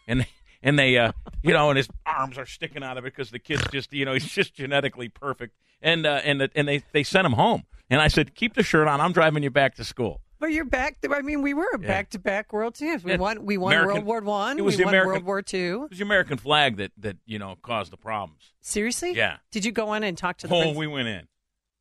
and 0.09 0.26
and 0.62 0.78
they 0.78 0.97
uh, 0.99 1.12
you 1.43 1.53
know 1.53 1.70
and 1.70 1.76
his 1.76 1.88
arms 2.07 2.38
are 2.38 2.47
sticking 2.47 2.82
out 2.82 2.97
of 2.99 3.05
it 3.05 3.14
because 3.14 3.30
the 3.30 3.38
kid's 3.38 3.64
just 3.70 3.93
you 3.93 4.05
know 4.05 4.12
he's 4.14 4.26
just 4.28 4.55
genetically 4.55 5.09
perfect, 5.09 5.55
and 5.82 6.07
uh, 6.07 6.20
and 6.24 6.49
and 6.55 6.66
they 6.68 6.82
they 6.93 7.03
sent 7.03 7.26
him 7.26 7.32
home, 7.34 7.64
and 7.90 8.01
I 8.01 8.09
said 8.09 8.34
keep 8.34 8.55
the 8.55 8.62
shirt 8.62 8.88
on, 8.88 9.01
I'm 9.01 9.12
driving 9.12 9.43
you 9.43 9.51
back 9.51 9.74
to 9.76 9.84
school. 9.84 10.20
But 10.43 10.53
you're 10.53 10.64
back. 10.64 11.01
To, 11.03 11.14
I 11.14 11.22
mean, 11.22 11.40
we 11.40 11.55
were 11.55 11.78
back 11.78 12.11
to 12.11 12.18
back 12.18 12.53
world 12.53 12.74
champs. 12.74 13.05
We 13.05 13.16
won. 13.16 13.45
We 13.45 13.57
won 13.59 13.74
American- 13.74 14.05
World 14.05 14.24
War 14.26 14.34
One. 14.34 14.59
It 14.59 14.62
was 14.62 14.74
we 14.74 14.78
the 14.78 14.84
won 14.86 14.95
American 14.95 15.12
World 15.12 15.24
War 15.24 15.40
Two. 15.43 15.82
It 15.84 15.90
was 15.90 15.99
the 16.01 16.05
American 16.05 16.36
flag 16.36 16.78
that 16.78 16.90
that 16.99 17.16
you 17.26 17.38
know 17.38 17.55
caused 17.62 17.93
the 17.93 17.97
problems. 17.97 18.53
Seriously? 18.61 19.12
Yeah. 19.14 19.36
Did 19.53 19.64
you 19.64 19.70
go 19.70 19.95
in 19.95 20.03
and 20.03 20.18
talk 20.18 20.38
to 20.38 20.49
the 20.49 20.55
Oh, 20.57 20.62
prince? 20.62 20.76
we 20.76 20.88
went 20.88 21.07
in. 21.07 21.28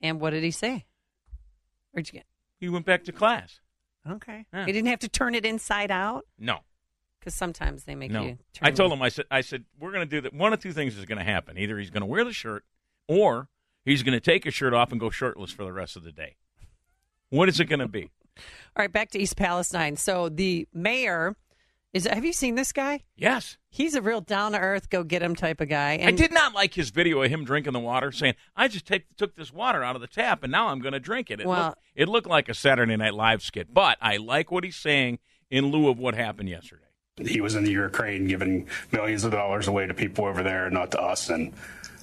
And 0.02 0.22
what 0.22 0.30
did 0.30 0.44
he 0.44 0.52
say? 0.52 0.86
Where'd 1.90 2.08
you 2.08 2.14
get? 2.14 2.26
He 2.60 2.70
went 2.70 2.86
back 2.86 3.04
to 3.06 3.12
class. 3.12 3.62
Okay. 4.08 4.46
Yeah. 4.54 4.66
He 4.68 4.72
didn't 4.72 4.90
have 4.90 5.00
to 5.00 5.10
turn 5.10 5.34
it 5.34 5.44
inside 5.44 5.90
out 5.90 6.28
No, 6.38 6.60
because 7.20 7.34
sometimes 7.34 7.86
they 7.86 7.96
make 7.96 8.12
no. 8.12 8.22
you. 8.22 8.38
Turn 8.54 8.68
I 8.68 8.70
told 8.70 8.92
it- 8.92 8.96
him 8.96 9.02
I 9.02 9.10
said 9.10 9.26
I 9.32 9.42
said 9.42 9.66
we're 9.80 9.92
going 9.92 10.08
to 10.08 10.16
do 10.16 10.22
that. 10.22 10.36
One 10.36 10.54
of 10.54 10.60
two 10.62 10.72
things 10.72 10.96
is 11.00 11.06
going 11.06 11.18
to 11.18 11.24
happen. 11.24 11.58
Either 11.58 11.80
he's 11.80 11.90
going 11.90 12.02
to 12.02 12.06
wear 12.08 12.24
the 12.24 12.32
shirt, 12.32 12.64
or 13.08 13.50
he's 13.84 14.04
going 14.04 14.14
to 14.14 14.20
take 14.20 14.44
his 14.44 14.54
shirt 14.54 14.76
off 14.76 14.92
and 14.92 15.00
go 15.00 15.10
shirtless 15.10 15.50
for 15.52 15.64
the 15.64 15.74
rest 15.74 15.96
of 15.96 16.04
the 16.04 16.12
day. 16.12 16.36
What 17.30 17.50
is 17.50 17.60
it 17.60 17.66
going 17.66 17.80
to 17.80 17.88
be? 17.88 18.12
All 18.38 18.44
right, 18.84 18.92
back 18.92 19.12
to 19.12 19.20
East 19.20 19.36
Palestine. 19.38 19.96
So 19.98 20.30
the 20.30 20.68
mayor 20.74 21.36
is. 21.94 22.06
Have 22.06 22.24
you 22.26 22.34
seen 22.34 22.56
this 22.56 22.72
guy? 22.72 23.02
Yes. 23.16 23.58
He's 23.70 23.96
a 23.96 24.02
real 24.02 24.22
down 24.22 24.54
to 24.54 24.60
earth, 24.60 24.90
go 24.90 25.04
get 25.04 25.22
him 25.22 25.36
type 25.36 25.62
of 25.62 25.70
guy. 25.70 26.00
I 26.04 26.12
did 26.12 26.32
not 26.32 26.54
like 26.54 26.74
his 26.74 26.90
video 26.90 27.22
of 27.22 27.30
him 27.30 27.44
drinking 27.46 27.74
the 27.74 27.80
water, 27.80 28.12
saying, 28.12 28.36
"I 28.56 28.68
just 28.68 28.86
take, 28.86 29.06
took 29.18 29.36
this 29.36 29.52
water 29.54 29.84
out 29.84 29.96
of 29.96 30.02
the 30.02 30.08
tap 30.08 30.44
and 30.44 30.52
now 30.52 30.68
I'm 30.70 30.80
going 30.80 30.94
to 30.94 31.00
drink 31.00 31.30
it." 31.30 31.40
It, 31.42 31.48
Well- 31.48 31.68
looked, 31.70 31.80
it 31.96 32.10
looked 32.10 32.28
like 32.28 32.50
a 32.50 32.54
Saturday 32.54 32.96
Night 32.96 33.14
Live 33.14 33.42
skit, 33.44 33.74
but 33.74 33.98
I 34.02 34.18
like 34.18 34.52
what 34.52 34.64
he's 34.64 34.76
saying 34.78 35.20
in 35.50 35.66
lieu 35.68 35.90
of 35.90 36.00
what 36.00 36.16
happened 36.16 36.50
yesterday. 36.50 36.84
he 37.20 37.42
was 37.42 37.56
in 37.56 37.66
the 37.66 37.72
Ukraine 37.72 38.26
giving 38.26 38.68
millions 38.92 39.24
of 39.26 39.32
dollars 39.32 39.68
away 39.68 39.86
to 39.86 39.94
people 39.94 40.26
over 40.26 40.42
there, 40.42 40.70
not 40.72 40.92
to 40.92 41.00
us, 41.02 41.30
and 41.30 41.54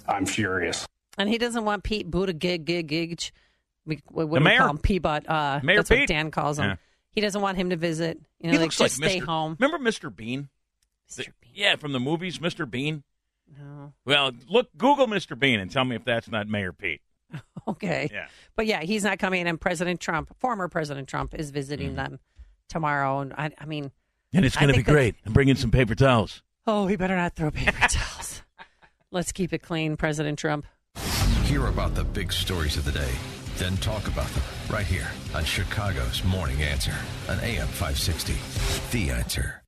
I'm 0.06 0.26
furious. 0.26 0.86
And 1.16 1.28
he 1.28 1.38
doesn't 1.38 1.64
want 1.64 1.82
Pete 1.82 2.08
Buttigieg, 2.10 2.64
gig, 2.64 2.86
gig, 2.86 3.20
we- 3.89 4.03
what, 4.09 4.28
what 4.28 4.34
The 4.36 4.41
do 4.41 4.45
we 4.45 4.51
mayor? 4.51 4.59
call 4.59 4.70
him? 4.70 4.78
Peabot. 4.78 5.28
Uh, 5.28 5.61
Mayor 5.64 5.76
that's 5.78 5.89
Pete? 5.89 5.99
what 6.01 6.09
Dan 6.09 6.30
calls 6.30 6.59
him. 6.59 6.64
Yeah. 6.66 6.76
He 7.12 7.20
doesn't 7.20 7.41
want 7.41 7.57
him 7.59 7.70
to 7.70 7.76
visit. 7.76 8.20
You 8.39 8.47
know, 8.47 8.53
he 8.53 8.59
like 8.59 8.66
looks 8.66 8.76
just 8.78 9.01
like 9.01 9.11
stay 9.11 9.20
Mr. 9.20 9.24
home. 9.24 9.57
Remember 9.59 9.91
Mr. 9.91 10.14
Bean? 10.14 10.49
Mr. 11.11 11.16
The- 11.16 11.26
Yeah, 11.55 11.74
from 11.76 11.93
the 11.93 11.99
movies, 12.01 12.39
Mr. 12.39 12.70
Bean. 12.70 13.03
No. 13.59 13.95
Well, 14.05 14.32
look, 14.49 14.68
Google 14.76 15.07
Mr. 15.09 15.36
Bean 15.39 15.59
and 15.59 15.70
tell 15.70 15.84
me 15.84 15.97
if 15.97 16.05
that's 16.05 16.28
not 16.30 16.47
Mayor 16.49 16.72
Pete. 16.72 17.01
Okay. 17.66 18.09
Yeah. 18.11 18.28
But 18.57 18.64
yeah, 18.64 18.80
he's 18.82 19.05
not 19.05 19.18
coming. 19.18 19.47
And 19.47 19.61
President 19.61 20.01
Trump, 20.01 20.34
former 20.39 20.68
President 20.68 21.07
Trump, 21.07 21.34
is 21.34 21.49
Mm-hmm. 21.49 21.55
visiting 21.55 21.95
them 21.97 22.18
tomorrow. 22.70 23.20
And 23.20 23.34
I, 23.34 23.51
I 23.59 23.66
mean, 23.66 23.91
And 24.32 24.47
it's 24.47 24.57
going 24.57 24.68
to 24.72 24.74
be 24.76 24.82
great. 24.82 25.16
I'm 25.26 25.34
bringing 25.34 25.55
some 25.55 25.70
paper 25.70 25.95
towels. 25.95 26.43
Oh, 26.66 26.86
he 26.86 26.97
better 26.97 27.14
not 27.16 27.34
throw 27.36 27.51
paper 27.51 27.72
towels. 27.89 28.43
Let's 29.11 29.32
keep 29.32 29.53
it 29.53 29.59
clean, 29.61 29.97
President 29.99 30.39
Trump. 30.39 30.64
Hear 31.45 31.66
about 31.66 31.95
the 31.95 32.05
big 32.05 32.32
stories 32.32 32.76
of 32.78 32.84
the 32.86 32.93
day, 32.93 33.11
then 33.59 33.76
talk 33.78 34.06
about 34.06 34.28
them 34.28 34.42
right 34.70 34.86
here 34.86 35.11
on 35.34 35.44
Chicago's 35.44 36.22
Morning 36.24 36.62
Answer 36.62 36.94
on 37.28 37.40
AM 37.40 37.66
560. 37.66 38.34
The 38.92 39.11
Answer. 39.11 39.62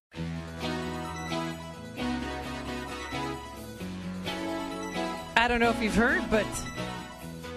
I 5.36 5.48
don't 5.48 5.58
know 5.58 5.70
if 5.70 5.82
you've 5.82 5.94
heard, 5.94 6.22
but 6.30 6.46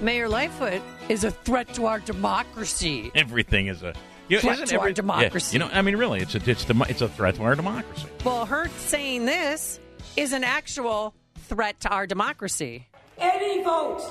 Mayor 0.02 0.28
Lightfoot 0.28 0.82
is 1.10 1.24
a 1.24 1.32
threat 1.32 1.72
to 1.76 1.86
our 1.86 2.00
democracy. 2.00 3.12
Everything 3.14 3.68
is 3.68 3.84
a 3.84 3.94
you 4.30 4.38
know, 4.38 4.42
Threat 4.42 4.54
isn't 4.56 4.68
to 4.70 4.80
our 4.80 4.92
democracy. 4.92 5.58
Yeah, 5.58 5.66
you 5.66 5.70
know, 5.70 5.78
I 5.78 5.82
mean, 5.82 5.98
really, 5.98 6.22
it's 6.22 6.34
a 6.34 6.50
it's 6.50 6.64
the 6.64 6.86
it's 6.90 7.02
a 7.02 7.10
threat 7.10 7.36
to 7.36 7.44
our 7.44 7.56
democracy. 7.56 8.08
Well, 8.24 8.46
her 8.46 8.70
saying 8.78 9.26
this 9.26 9.80
is 10.16 10.34
an 10.34 10.44
actual 10.44 11.14
threat 11.36 11.80
to 11.82 11.90
our 11.90 12.08
democracy. 12.08 12.88
Any 13.20 13.64
vote, 13.64 14.02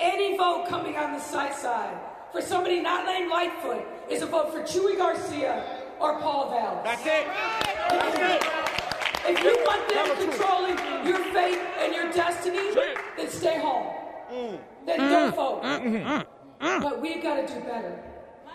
any 0.00 0.36
vote 0.36 0.66
coming 0.68 0.96
on 0.96 1.12
the 1.12 1.20
side 1.20 1.54
side 1.54 1.96
for 2.32 2.40
somebody 2.40 2.80
not 2.80 3.04
named 3.06 3.30
Lightfoot 3.30 3.84
is 4.08 4.22
a 4.22 4.26
vote 4.26 4.52
for 4.52 4.60
Chuy 4.62 4.96
Garcia 4.96 5.64
or 6.00 6.18
Paul 6.20 6.50
Vallas. 6.50 6.84
That's 6.84 7.06
it. 7.06 7.26
That's 7.90 8.18
it. 8.18 8.70
If 9.28 9.44
you 9.44 9.56
want 9.64 9.88
them 9.88 10.28
controlling 10.28 11.06
your 11.06 11.18
fate 11.32 11.58
and 11.78 11.94
your 11.94 12.10
destiny, 12.12 12.74
then 13.16 13.28
stay 13.28 13.58
home. 13.60 13.86
Mm. 14.32 14.58
Then 14.86 14.98
don't 14.98 15.32
mm. 15.32 15.36
vote. 15.36 15.62
Mm-hmm. 15.62 15.96
Mm-hmm. 15.96 16.66
Mm-hmm. 16.66 16.82
But 16.82 17.02
we've 17.02 17.22
got 17.22 17.46
to 17.46 17.54
do 17.54 17.60
better. 17.60 18.02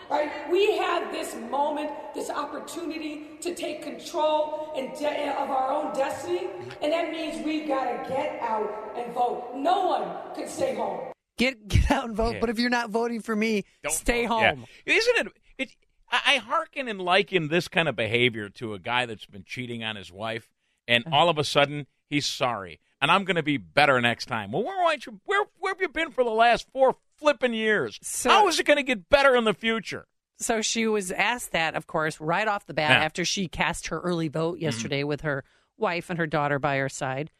Right? 0.09 0.29
We 0.51 0.77
have 0.77 1.11
this 1.11 1.35
moment, 1.49 1.89
this 2.13 2.29
opportunity 2.29 3.23
to 3.41 3.55
take 3.55 3.81
control 3.81 4.71
and 4.75 4.93
de- 4.97 5.05
eh, 5.05 5.43
of 5.43 5.49
our 5.49 5.71
own 5.71 5.93
destiny, 5.95 6.47
and 6.81 6.91
that 6.91 7.11
means 7.11 7.43
we've 7.43 7.67
got 7.67 7.85
to 7.85 8.09
get 8.09 8.39
out 8.41 8.93
and 8.95 9.11
vote. 9.13 9.53
No 9.55 9.87
one 9.87 10.35
can 10.35 10.47
stay 10.47 10.75
home. 10.75 11.14
Get 11.37 11.67
get 11.67 11.91
out 11.91 12.05
and 12.05 12.15
vote. 12.15 12.35
Yeah. 12.35 12.39
But 12.41 12.49
if 12.49 12.59
you're 12.59 12.69
not 12.69 12.89
voting 12.89 13.21
for 13.21 13.35
me, 13.35 13.63
stay 13.89 14.25
home. 14.25 14.65
Yeah. 14.85 14.93
Isn't 14.95 15.27
it? 15.27 15.33
It 15.57 15.75
I 16.11 16.21
I 16.35 16.37
hearken 16.37 16.87
and 16.87 17.01
liken 17.01 17.47
this 17.49 17.67
kind 17.67 17.87
of 17.89 17.95
behavior 17.95 18.49
to 18.49 18.73
a 18.73 18.79
guy 18.79 19.05
that's 19.05 19.25
been 19.25 19.43
cheating 19.45 19.83
on 19.83 19.95
his 19.95 20.11
wife, 20.11 20.49
and 20.87 21.05
Uh-huh. 21.05 21.15
all 21.15 21.29
of 21.29 21.37
a 21.37 21.43
sudden 21.43 21.87
he's 22.09 22.25
sorry, 22.25 22.79
and 23.01 23.11
I'm 23.11 23.23
going 23.25 23.35
to 23.35 23.43
be 23.43 23.57
better 23.57 23.99
next 24.01 24.27
time. 24.27 24.51
Well, 24.51 24.63
where 24.63 24.81
aren't 24.85 25.05
you? 25.05 25.19
Where 25.25 25.45
where 25.59 25.73
have 25.73 25.81
you 25.81 25.89
been 25.89 26.11
for 26.11 26.23
the 26.23 26.29
last 26.29 26.67
four 26.71 26.95
flipping 27.17 27.53
years? 27.53 27.99
How 28.23 28.47
is 28.47 28.59
it 28.59 28.65
going 28.65 28.77
to 28.77 28.83
get 28.83 29.09
better 29.09 29.35
in 29.35 29.43
the 29.43 29.53
future? 29.53 30.07
So 30.37 30.61
she 30.61 30.85
was 30.85 31.11
asked 31.13 31.53
that, 31.53 31.75
of 31.75 31.87
course, 31.87 32.19
right 32.19 32.45
off 32.47 32.65
the 32.65 32.73
bat 32.73 32.89
Yeah. 32.91 32.95
Mm-hmm. 32.97 33.05
after 33.05 33.25
she 33.25 33.47
cast 33.47 33.87
her 33.87 33.99
early 34.01 34.27
vote 34.27 34.59
yesterday 34.59 35.03
with 35.05 35.21
her 35.21 35.43
wife 35.77 36.09
and 36.09 36.19
her 36.19 36.27
daughter 36.27 36.59
by 36.59 36.75
her 36.77 36.89
side. 36.89 37.31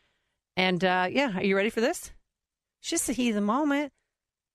And 0.57 0.81
uh, 0.83 1.07
yeah, 1.11 1.35
are 1.37 1.43
you 1.43 1.57
ready 1.57 1.69
for 1.69 1.81
this? 1.81 2.11
It's 2.85 2.91
just 2.91 3.07
the 3.07 3.13
heat 3.13 3.29
of 3.29 3.35
the 3.35 3.41
moment. 3.41 3.91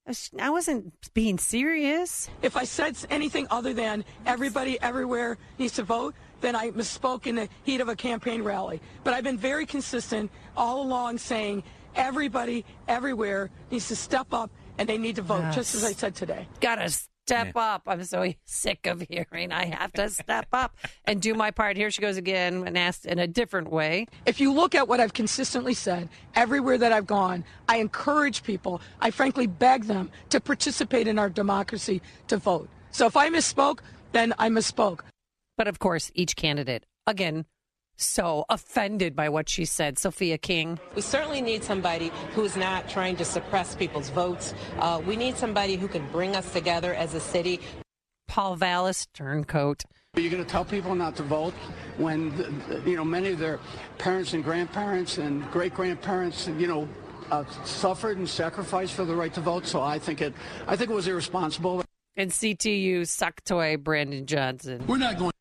I 0.06 0.10
was- 0.10 0.30
I 0.38 0.50
wasn't 0.50 0.94
being 1.14 1.36
serious. 1.36 2.30
If 2.42 2.56
I 2.56 2.62
said 2.62 2.96
anything 3.10 3.48
other 3.50 3.74
than 3.74 4.04
everybody 4.24 4.80
everywhere 4.80 5.36
needs 5.58 5.74
to 5.74 5.82
vote, 5.82 6.14
then 6.40 6.54
I 6.54 6.70
misspoke 6.70 7.26
in 7.26 7.34
the 7.34 7.48
heat 7.64 7.80
of 7.80 7.88
a 7.88 7.96
campaign 7.96 8.44
rally. 8.44 8.80
But 9.02 9.14
I've 9.14 9.24
been 9.24 9.36
very 9.36 9.66
consistent 9.66 10.30
all 10.56 10.80
along 10.80 11.18
saying 11.18 11.64
everybody 11.96 12.64
everywhere 12.86 13.50
needs 13.68 13.88
to 13.88 13.96
step 13.96 14.32
up 14.32 14.52
and 14.78 14.88
they 14.88 14.96
need 14.96 15.16
to 15.16 15.22
vote, 15.22 15.52
just 15.52 15.74
as 15.74 15.82
I 15.82 15.92
said 15.92 16.14
today. 16.14 16.46
Gotta 16.60 16.96
step 17.30 17.56
up. 17.56 17.82
I'm 17.86 18.04
so 18.04 18.32
sick 18.44 18.86
of 18.86 19.04
hearing 19.08 19.52
I 19.52 19.66
have 19.66 19.92
to 19.94 20.08
step 20.10 20.48
up 20.52 20.76
and 21.04 21.20
do 21.20 21.34
my 21.34 21.50
part. 21.50 21.76
Here 21.76 21.90
she 21.90 22.02
goes 22.02 22.16
again 22.16 22.66
and 22.66 22.76
asked 22.76 23.06
in 23.06 23.18
a 23.18 23.26
different 23.26 23.70
way. 23.70 24.06
If 24.26 24.40
you 24.40 24.52
look 24.52 24.74
at 24.74 24.88
what 24.88 25.00
I've 25.00 25.12
consistently 25.12 25.74
said, 25.74 26.08
everywhere 26.34 26.78
that 26.78 26.92
I've 26.92 27.06
gone, 27.06 27.44
I 27.68 27.76
encourage 27.78 28.42
people, 28.42 28.80
I 29.00 29.10
frankly 29.10 29.46
beg 29.46 29.84
them 29.84 30.10
to 30.30 30.40
participate 30.40 31.06
in 31.06 31.18
our 31.18 31.30
democracy 31.30 32.02
to 32.28 32.36
vote. 32.36 32.68
So 32.90 33.06
if 33.06 33.16
I 33.16 33.28
misspoke, 33.30 33.80
then 34.12 34.34
I 34.38 34.48
misspoke. 34.48 35.00
But 35.56 35.68
of 35.68 35.78
course, 35.78 36.10
each 36.14 36.36
candidate, 36.36 36.84
again, 37.06 37.44
so 38.00 38.44
offended 38.48 39.14
by 39.14 39.28
what 39.28 39.48
she 39.48 39.64
said. 39.64 39.98
Sophia 39.98 40.38
King. 40.38 40.78
We 40.94 41.02
certainly 41.02 41.40
need 41.40 41.62
somebody 41.64 42.10
who's 42.34 42.56
not 42.56 42.88
trying 42.88 43.16
to 43.16 43.24
suppress 43.24 43.74
people's 43.74 44.10
votes. 44.10 44.54
Uh, 44.78 45.00
we 45.06 45.16
need 45.16 45.36
somebody 45.36 45.76
who 45.76 45.88
can 45.88 46.06
bring 46.10 46.36
us 46.36 46.52
together 46.52 46.94
as 46.94 47.14
a 47.14 47.20
city. 47.20 47.60
Paul 48.28 48.56
Vallas, 48.56 49.06
turncoat. 49.12 49.84
Are 50.14 50.20
you 50.20 50.30
going 50.30 50.42
to 50.42 50.48
tell 50.48 50.64
people 50.64 50.94
not 50.94 51.14
to 51.16 51.22
vote 51.22 51.54
when, 51.96 52.32
you 52.84 52.96
know, 52.96 53.04
many 53.04 53.30
of 53.30 53.38
their 53.38 53.60
parents 53.98 54.32
and 54.32 54.42
grandparents 54.42 55.18
and 55.18 55.48
great 55.50 55.74
grandparents, 55.74 56.48
you 56.48 56.66
know, 56.66 56.88
uh, 57.30 57.44
suffered 57.64 58.18
and 58.18 58.28
sacrificed 58.28 58.94
for 58.94 59.04
the 59.04 59.14
right 59.14 59.32
to 59.34 59.40
vote? 59.40 59.66
So 59.66 59.80
I 59.80 59.98
think 59.98 60.20
it, 60.20 60.34
I 60.66 60.76
think 60.76 60.90
it 60.90 60.94
was 60.94 61.06
irresponsible. 61.06 61.84
And 62.16 62.30
CTU 62.30 63.06
suck 63.06 63.42
toy 63.44 63.76
Brandon 63.76 64.26
Johnson. 64.26 64.84
We're 64.86 64.98
not 64.98 65.16
going 65.16 65.32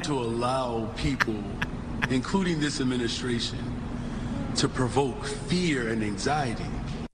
to 0.00 0.12
allow 0.14 0.86
people, 0.96 1.42
including 2.10 2.60
this 2.60 2.80
administration, 2.80 3.58
to 4.56 4.68
provoke 4.68 5.24
fear 5.24 5.88
and 5.88 6.02
anxiety. 6.02 6.64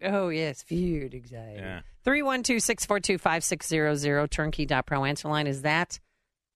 Oh, 0.03 0.28
yes, 0.28 0.62
feared 0.62 1.14
anxiety. 1.14 1.59
Yeah. 1.61 1.80
312 2.05 2.62
642 2.62 3.18
5600 3.18 4.30
turnkey.pro 4.30 5.05
answer 5.05 5.28
line. 5.28 5.47
Is 5.47 5.62
that 5.62 5.99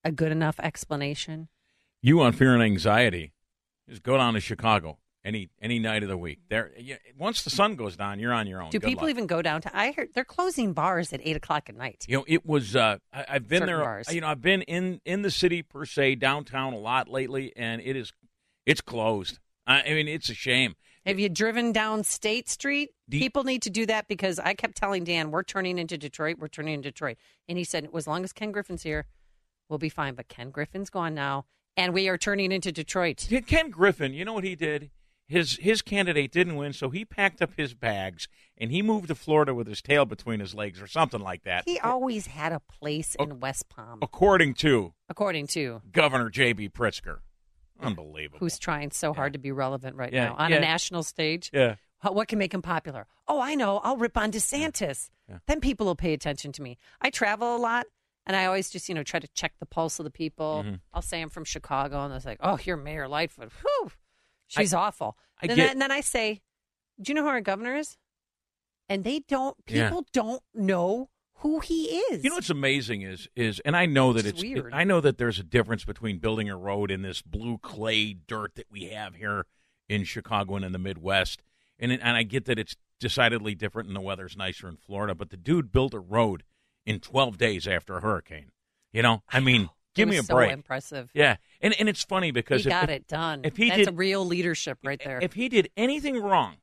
a 0.05 0.11
good 0.12 0.32
enough 0.32 0.59
explanation? 0.61 1.49
You 2.03 2.20
on 2.20 2.32
fear 2.32 2.55
and 2.55 2.62
anxiety, 2.62 3.32
just 3.89 4.03
go 4.03 4.16
down 4.16 4.35
to 4.35 4.41
Chicago 4.41 4.99
any 5.24 5.49
any 5.61 5.78
night 5.78 6.03
of 6.03 6.09
the 6.11 6.18
week. 6.18 6.41
There, 6.51 6.70
you, 6.76 6.97
once 7.18 7.43
the 7.45 7.51
sun 7.51 7.76
goes 7.76 7.97
down, 7.97 8.18
you're 8.18 8.32
on 8.32 8.47
your 8.47 8.62
own. 8.62 8.70
Do 8.70 8.78
Good 8.78 8.87
people 8.89 9.05
luck. 9.05 9.11
even 9.11 9.26
go 9.26 9.41
down 9.41 9.62
to? 9.62 9.74
I 9.76 9.93
heard 9.93 10.09
they're 10.14 10.24
closing 10.24 10.74
bars 10.74 11.12
at 11.14 11.20
8 11.22 11.37
o'clock 11.37 11.68
at 11.70 11.76
night. 11.76 12.05
You 12.09 12.18
know, 12.18 12.24
it 12.28 12.45
was. 12.45 12.76
Uh, 12.76 12.99
I, 13.12 13.24
I've 13.28 13.49
been 13.49 13.61
Certain 13.61 13.74
there. 13.74 13.85
bars. 13.85 14.12
You 14.12 14.20
know, 14.20 14.28
I've 14.28 14.43
been 14.43 14.62
in 14.62 15.01
in 15.07 15.22
the 15.22 15.30
city 15.30 15.62
per 15.62 15.87
se, 15.87 16.16
downtown 16.16 16.74
a 16.74 16.78
lot 16.78 17.09
lately, 17.09 17.53
and 17.57 17.80
it 17.82 17.97
is 17.97 18.12
it's 18.66 18.80
closed. 18.80 19.38
I, 19.66 19.82
I 19.82 19.94
mean, 19.94 20.08
it's 20.08 20.28
a 20.28 20.34
shame. 20.34 20.74
Have 21.06 21.18
you 21.18 21.28
driven 21.28 21.70
down 21.72 22.02
State 22.04 22.48
Street? 22.48 22.90
Do 23.08 23.16
you- 23.18 23.24
People 23.24 23.44
need 23.44 23.62
to 23.62 23.70
do 23.70 23.84
that 23.86 24.08
because 24.08 24.38
I 24.38 24.54
kept 24.54 24.76
telling 24.76 25.04
Dan, 25.04 25.30
we're 25.30 25.42
turning 25.42 25.78
into 25.78 25.98
Detroit, 25.98 26.36
we're 26.38 26.48
turning 26.48 26.74
into 26.74 26.90
Detroit. 26.90 27.18
And 27.48 27.58
he 27.58 27.64
said, 27.64 27.88
as 27.94 28.06
long 28.06 28.24
as 28.24 28.32
Ken 28.32 28.52
Griffin's 28.52 28.82
here, 28.82 29.06
we'll 29.68 29.78
be 29.78 29.88
fine. 29.90 30.14
But 30.14 30.28
Ken 30.28 30.50
Griffin's 30.50 30.88
gone 30.90 31.14
now, 31.14 31.44
and 31.76 31.92
we 31.92 32.08
are 32.08 32.16
turning 32.16 32.52
into 32.52 32.72
Detroit. 32.72 33.28
Ken 33.46 33.70
Griffin, 33.70 34.14
you 34.14 34.24
know 34.24 34.32
what 34.32 34.44
he 34.44 34.54
did? 34.54 34.90
His 35.26 35.56
his 35.56 35.80
candidate 35.80 36.30
didn't 36.32 36.56
win, 36.56 36.74
so 36.74 36.90
he 36.90 37.06
packed 37.06 37.40
up 37.40 37.52
his 37.56 37.72
bags 37.72 38.28
and 38.58 38.70
he 38.70 38.82
moved 38.82 39.08
to 39.08 39.14
Florida 39.14 39.54
with 39.54 39.66
his 39.66 39.80
tail 39.80 40.04
between 40.04 40.38
his 40.38 40.54
legs 40.54 40.82
or 40.82 40.86
something 40.86 41.20
like 41.20 41.44
that. 41.44 41.64
He 41.64 41.78
always 41.80 42.26
had 42.26 42.52
a 42.52 42.60
place 42.60 43.16
in 43.18 43.40
West 43.40 43.70
Palm, 43.70 44.00
According 44.02 44.52
to 44.56 44.92
according 45.08 45.46
to 45.48 45.80
Governor 45.90 46.28
J.B. 46.28 46.68
Pritzker. 46.68 47.20
Unbelievable. 47.80 48.38
who's 48.38 48.58
trying 48.58 48.90
so 48.92 49.12
hard 49.12 49.32
to 49.34 49.38
be 49.38 49.52
relevant 49.52 49.96
right 49.96 50.12
Yeah, 50.12 50.26
now 50.26 50.34
on 50.38 50.50
yeah. 50.50 50.56
a 50.58 50.60
national 50.60 51.02
stage. 51.02 51.50
Yeah. 51.52 51.76
How- 51.98 52.12
What 52.12 52.28
can 52.28 52.38
make 52.38 52.52
him 52.54 52.62
popular? 52.62 53.06
Oh, 53.26 53.40
I 53.40 53.54
know. 53.54 53.78
I'll 53.78 53.96
rip 53.96 54.16
on 54.16 54.30
DeSantis. 54.32 55.10
Then 55.46 55.60
people 55.60 55.86
will 55.86 55.96
pay 55.96 56.12
attention 56.12 56.52
to 56.52 56.62
me. 56.62 56.76
I 57.00 57.10
travel 57.10 57.56
a 57.56 57.58
lot, 57.58 57.86
and 58.26 58.36
I 58.36 58.44
always 58.46 58.68
just, 58.70 58.88
you 58.88 58.94
know, 58.94 59.02
try 59.02 59.20
to 59.20 59.28
check 59.28 59.54
the 59.58 59.66
pulse 59.66 59.98
of 59.98 60.04
the 60.04 60.10
people. 60.10 60.62
Mhm. 60.66 60.80
I'll 60.92 61.02
say 61.02 61.20
I'm 61.22 61.30
from 61.30 61.44
Chicago, 61.44 62.04
and 62.04 62.12
it's 62.14 62.26
like, 62.26 62.38
oh, 62.40 62.58
you're 62.64 62.76
Mayor 62.76 63.08
Lightfoot. 63.08 63.50
Whew, 63.62 63.90
she's 64.48 64.74
awful. 64.74 65.16
I 65.40 65.46
and, 65.46 65.48
get- 65.50 65.56
then, 65.56 65.70
and 65.72 65.82
then 65.82 65.90
I 65.92 66.00
say, 66.00 66.42
do 67.00 67.10
you 67.10 67.14
know 67.14 67.22
who 67.22 67.28
our 67.28 67.40
governor 67.40 67.74
is? 67.74 67.96
And 68.88 69.02
they 69.02 69.20
don't, 69.20 69.56
Yeah. 69.66 69.88
people 69.88 70.06
don't 70.12 70.42
know 70.52 71.08
who 71.45 71.61
he 71.61 71.84
is. 72.11 72.24
You 72.24 72.30
know 72.30 72.36
what's 72.36 72.51
amazing 72.51 73.03
is 73.03 73.28
is 73.36 73.61
and 73.61 73.76
I 73.76 73.84
know 73.86 74.12
that 74.14 74.26
It's 74.26 74.42
it's 74.42 74.42
weird. 74.42 74.72
I 74.74 74.82
know 74.84 75.01
that 75.01 75.18
there's 75.18 75.38
a 75.38 75.42
difference 75.45 75.84
between 75.84 76.18
building 76.18 76.49
a 76.51 76.57
road 76.57 76.90
in 76.90 77.03
this 77.03 77.20
blue 77.22 77.59
clay 77.59 78.14
dirt 78.14 78.55
that 78.57 78.66
we 78.70 78.84
have 78.86 79.14
here 79.14 79.45
in 79.88 80.05
Chicago 80.05 80.57
and 80.57 80.64
in 80.64 80.72
the 80.72 80.78
Midwest. 80.78 81.42
And 81.78 81.92
it- 81.92 82.01
and 82.03 82.16
I 82.16 82.22
get 82.22 82.47
that 82.47 82.59
it's 82.59 82.76
decidedly 82.99 83.55
different 83.55 83.88
and 83.88 83.95
the 83.97 84.01
weather's 84.01 84.36
nicer 84.36 84.66
in 84.68 84.76
Florida, 84.78 85.14
but 85.14 85.28
the 85.30 85.36
dude 85.36 85.70
built 85.70 85.92
a 85.92 86.01
road 86.01 86.42
in 86.86 86.99
12 86.99 87.36
days 87.36 87.68
after 87.68 87.97
a 87.99 88.01
hurricane. 88.01 88.51
You 88.92 89.03
know? 89.03 89.22
I 89.28 89.40
mean, 89.40 89.68
give 89.95 90.09
It 90.09 90.12
me 90.12 90.16
a 90.16 90.22
so 90.22 90.34
break. 90.36 90.51
impressive. 90.53 91.11
Yeah. 91.12 91.36
And 91.61 91.74
and 91.78 91.88
it's 91.90 92.03
funny 92.03 92.30
because 92.30 92.64
he 92.64 92.70
if- 92.70 92.72
got 92.72 92.84
if, 92.90 92.97
it 92.97 93.07
done. 93.07 93.42
if 93.45 93.57
he 93.59 93.68
That's 93.68 93.80
did- 93.80 93.88
a 93.88 93.92
real 93.92 94.24
leadership 94.24 94.78
right 94.82 95.01
there. 95.05 95.18
if 95.20 95.34
he 95.34 95.51
did 95.51 95.68
anything 95.76 96.16
wrong, 96.22 96.57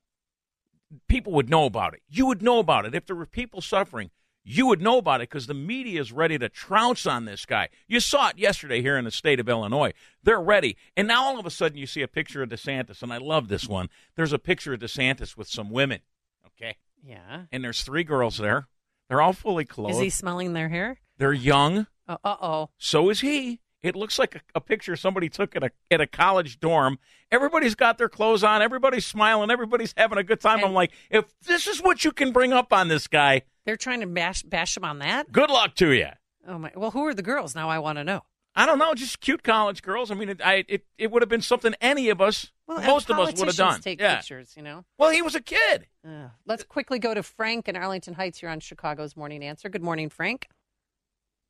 people 1.08 1.34
would 1.34 1.50
know 1.50 1.66
about 1.66 1.94
it. 1.94 2.02
You 2.10 2.26
would 2.26 2.42
know 2.42 2.60
about 2.60 2.86
it. 2.86 2.96
If 2.96 3.06
there 3.06 3.16
were 3.16 3.26
people 3.26 3.62
suffering, 3.62 4.10
you 4.44 4.66
would 4.68 4.82
know 4.82 4.98
about 4.98 5.22
it 5.22 5.30
because 5.30 5.48
the 5.48 5.54
media 5.54 6.02
is 6.02 6.12
ready 6.12 6.38
to 6.40 6.50
trounce 6.50 7.06
on 7.06 7.26
this 7.26 7.46
guy. 7.46 7.70
You 7.88 8.00
saw 8.00 8.30
it 8.30 8.38
yesterday 8.40 8.82
here 8.82 8.98
in 8.98 9.06
the 9.06 9.12
state 9.12 9.40
of 9.40 9.48
Illinois. 9.48 9.94
They're 10.24 10.42
ready. 10.42 10.78
And 10.98 11.08
now 11.08 11.24
all 11.24 11.40
of 11.40 11.46
a 11.46 11.52
sudden 11.52 11.78
you 11.78 11.86
see 11.86 12.02
a 12.02 12.08
picture 12.08 12.42
of 12.42 12.50
DeSantis, 12.50 13.04
and 13.04 13.14
I 13.14 13.18
love 13.18 13.48
this 13.48 13.68
one. 13.68 13.90
There's 14.16 14.34
a 14.34 14.40
picture 14.40 14.74
of 14.74 14.80
DeSantis 14.80 15.38
with 15.38 15.48
some 15.48 15.70
women, 15.70 16.00
okay? 16.48 16.78
yeah. 17.04 17.44
And 17.52 17.64
there's 17.64 17.82
three 17.82 18.04
girls 18.04 18.38
there. 18.38 18.68
They're 19.10 19.22
all 19.22 19.34
fully 19.34 19.66
clothed. 19.66 19.96
Is 19.96 20.00
he 20.00 20.10
smelling 20.10 20.54
their 20.54 20.70
hair? 20.70 21.00
They're 21.18 21.34
young. 21.34 21.88
Uh 22.08 22.18
oh. 22.24 22.70
So 22.78 23.10
is 23.10 23.22
he. 23.22 23.60
It 23.84 23.96
looks 23.96 24.20
like 24.20 24.36
a, 24.36 24.42
a 24.56 24.62
picture 24.62 24.96
somebody 24.96 25.28
took 25.28 25.56
at 25.56 25.64
a 25.64 25.72
at 25.90 26.02
a 26.02 26.08
college 26.08 26.60
dorm. 26.60 27.00
Everybody's 27.32 27.76
got 27.76 27.98
their 27.98 28.10
clothes 28.10 28.44
on. 28.44 28.62
Everybody's 28.62 29.06
smiling. 29.06 29.50
Everybody's 29.50 29.94
having 29.98 30.18
a 30.18 30.24
good 30.24 30.40
time. 30.40 30.64
I'm 30.64 30.74
like, 30.74 30.92
if 31.10 31.26
this 31.42 31.68
is 31.68 31.82
what 31.82 32.06
you 32.06 32.12
can 32.12 32.32
bring 32.32 32.54
up 32.54 32.72
on 32.72 32.88
this 32.90 33.08
guy, 33.08 33.44
They're 33.66 33.78
trying 33.78 34.02
to 34.02 34.08
bash 34.08 34.44
bash 34.44 34.76
him 34.78 34.86
on 34.86 35.00
that. 35.00 35.32
good 35.32 35.50
luck 35.50 35.76
to 35.76 35.92
you. 35.92 36.08
Oh 36.48 36.58
my! 36.58 36.72
Well, 36.76 36.92
who 36.92 37.06
are 37.06 37.14
the 37.14 37.22
girls? 37.22 37.54
Now 37.56 37.70
I 37.70 37.80
want 37.80 37.98
to 37.98 38.04
know. 38.04 38.24
I 38.54 38.66
don't 38.66 38.80
know, 38.80 38.94
just 38.94 39.22
cute 39.22 39.44
college 39.44 39.82
girls. 39.82 40.12
I 40.12 40.16
mean, 40.16 40.28
it, 40.28 40.42
I, 40.44 40.66
it, 40.68 40.86
it 40.98 41.10
would 41.10 41.22
have 41.22 41.30
been 41.30 41.42
something 41.42 41.74
any 41.80 42.10
of 42.10 42.20
us, 42.20 42.52
Well, 42.68 42.82
most 42.82 43.10
of 43.10 43.18
us 43.18 43.28
would 43.40 43.48
have 43.48 43.56
politicians 43.56 43.58
done. 43.58 43.82
Take 43.82 44.02
yeah. 44.02 44.18
pictures, 44.18 44.54
you 44.58 44.62
know. 44.64 44.84
Well, 44.98 45.10
he 45.10 45.22
was 45.22 45.36
a 45.36 45.42
kid. 45.42 45.88
Uh, 46.06 46.28
let's 46.46 46.66
quickly 46.66 47.00
go 47.00 47.14
to 47.14 47.24
Frank 47.24 47.70
in 47.70 47.78
Arlington 47.78 48.16
Heights 48.16 48.40
here 48.40 48.50
on 48.50 48.60
Chicago's 48.60 49.16
Morning 49.16 49.42
Answer. 49.42 49.70
Good 49.70 49.84
morning, 49.84 50.10
Frank. 50.10 50.50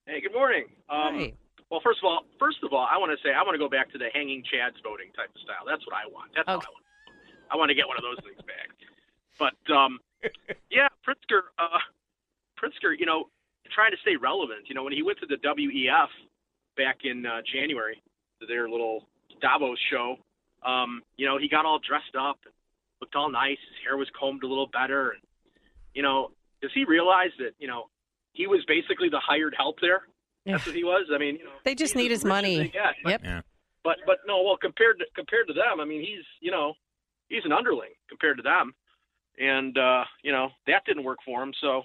Hey, 0.06 0.22
good 0.22 0.34
morning. 0.34 0.66
Um, 0.90 1.18
Hi. 1.18 1.34
Well, 1.72 1.82
first 1.84 2.00
of 2.04 2.06
all, 2.06 2.22
first 2.38 2.58
of 2.64 2.72
all, 2.72 2.86
I 2.86 2.98
want 2.98 3.18
to 3.18 3.28
say 3.28 3.34
I 3.34 3.42
want 3.42 3.56
to 3.56 3.60
go 3.60 3.70
back 3.70 3.92
to 3.94 3.98
the 3.98 4.10
hanging 4.14 4.44
chads 4.44 4.78
voting 4.84 5.08
type 5.16 5.30
of 5.34 5.42
style. 5.42 5.64
That's 5.66 5.86
what 5.88 5.96
I 5.96 6.06
want. 6.12 6.32
That's 6.36 6.46
what 6.46 6.54
I 6.54 6.70
want. 6.70 6.86
I 7.50 7.56
want 7.56 7.70
to 7.70 7.76
get 7.76 7.88
one 7.88 7.98
of 7.98 8.04
those 8.04 8.20
things 8.24 8.42
back. 8.46 8.70
But 9.40 9.58
um, 9.74 10.00
yeah, 10.70 10.90
Pritzker, 11.08 11.50
uh, 11.58 11.80
Pritzker, 12.62 12.94
you 12.98 13.06
know, 13.06 13.26
trying 13.74 13.92
to 13.92 13.98
stay 14.02 14.16
relevant. 14.16 14.68
You 14.68 14.76
know, 14.76 14.84
when 14.84 14.94
he 14.94 15.02
went 15.04 15.20
to 15.20 15.26
the 15.26 15.38
WEF 15.38 16.08
back 16.78 17.00
in 17.04 17.26
uh, 17.26 17.42
January, 17.52 18.02
their 18.48 18.70
little 18.70 19.08
Davos 19.42 19.78
show, 19.92 20.18
um, 20.64 21.02
you 21.18 21.26
know, 21.26 21.38
he 21.38 21.48
got 21.50 21.66
all 21.66 21.80
dressed 21.80 22.16
up, 22.20 22.40
and 22.46 22.54
looked 23.02 23.16
all 23.16 23.32
nice. 23.32 23.58
His 23.70 23.78
hair 23.88 23.98
was 23.98 24.08
combed 24.20 24.44
a 24.44 24.48
little 24.48 24.68
better, 24.68 25.12
and 25.12 25.22
you 25.94 26.04
know, 26.04 26.32
does 26.62 26.72
he 26.74 26.86
realize 26.86 27.32
that 27.40 27.52
you 27.60 27.68
know 27.68 27.90
he 28.34 28.46
was 28.48 28.64
basically 28.68 29.10
the 29.10 29.20
hired 29.20 29.56
help 29.58 29.80
there? 29.82 30.04
That's 30.46 30.66
what 30.66 30.76
he 30.76 30.84
was. 30.84 31.08
I 31.14 31.18
mean, 31.20 31.38
you 31.38 31.46
know, 31.46 31.52
They 31.64 31.76
just 31.76 31.96
need 31.96 32.10
his 32.12 32.26
money. 32.26 32.58
they 32.58 32.68
get. 32.70 32.96
But, 33.04 33.10
Yep. 33.12 33.22
Yeah. 33.24 33.42
but 33.84 33.98
but 34.06 34.18
no, 34.28 34.42
well 34.44 34.58
compared 34.58 35.00
to 35.00 35.06
compared 35.16 35.48
to 35.48 35.54
them, 35.54 35.80
I 35.80 35.86
mean, 35.86 36.02
he's 36.02 36.26
you 36.40 36.52
know 36.52 36.74
he's 37.30 37.46
an 37.46 37.52
underling 37.52 37.92
compared 38.10 38.38
to 38.38 38.44
them, 38.44 38.74
and 39.40 39.78
uh, 39.78 40.04
you 40.24 40.32
know 40.32 40.50
that 40.68 40.84
didn't 40.86 41.04
work 41.04 41.20
for 41.26 41.42
him. 41.44 41.54
So 41.62 41.84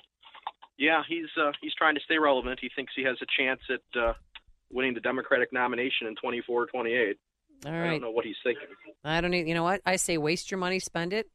yeah, 0.79 1.03
he's 1.09 1.27
uh, 1.41 1.53
he's 1.61 1.75
trying 1.75 1.95
to 1.95 2.01
stay 2.05 2.19
relevant. 2.19 2.59
He 2.61 2.71
thinks 2.75 2.93
he 2.97 3.03
has 3.05 3.17
a 3.23 3.27
chance 3.39 3.61
at 3.71 4.01
uh, 4.01 4.13
winning 4.71 4.95
the 4.95 5.01
Democratic 5.01 5.53
nomination 5.53 6.07
in 6.07 6.15
24, 6.17 6.67
28. 6.67 7.17
All 7.65 7.73
I 7.73 7.87
don't 7.87 8.01
know 8.03 8.11
what 8.11 8.25
he's 8.25 8.37
thinking. 8.45 8.67
I 9.05 9.21
don't 9.21 9.31
need. 9.31 9.49
You 9.49 9.55
know 9.55 9.63
what? 9.65 9.81
I 9.87 9.97
say 9.97 10.19
waste 10.19 10.51
your 10.51 10.59
money, 10.59 10.79
spend 10.79 11.13
it. 11.13 11.29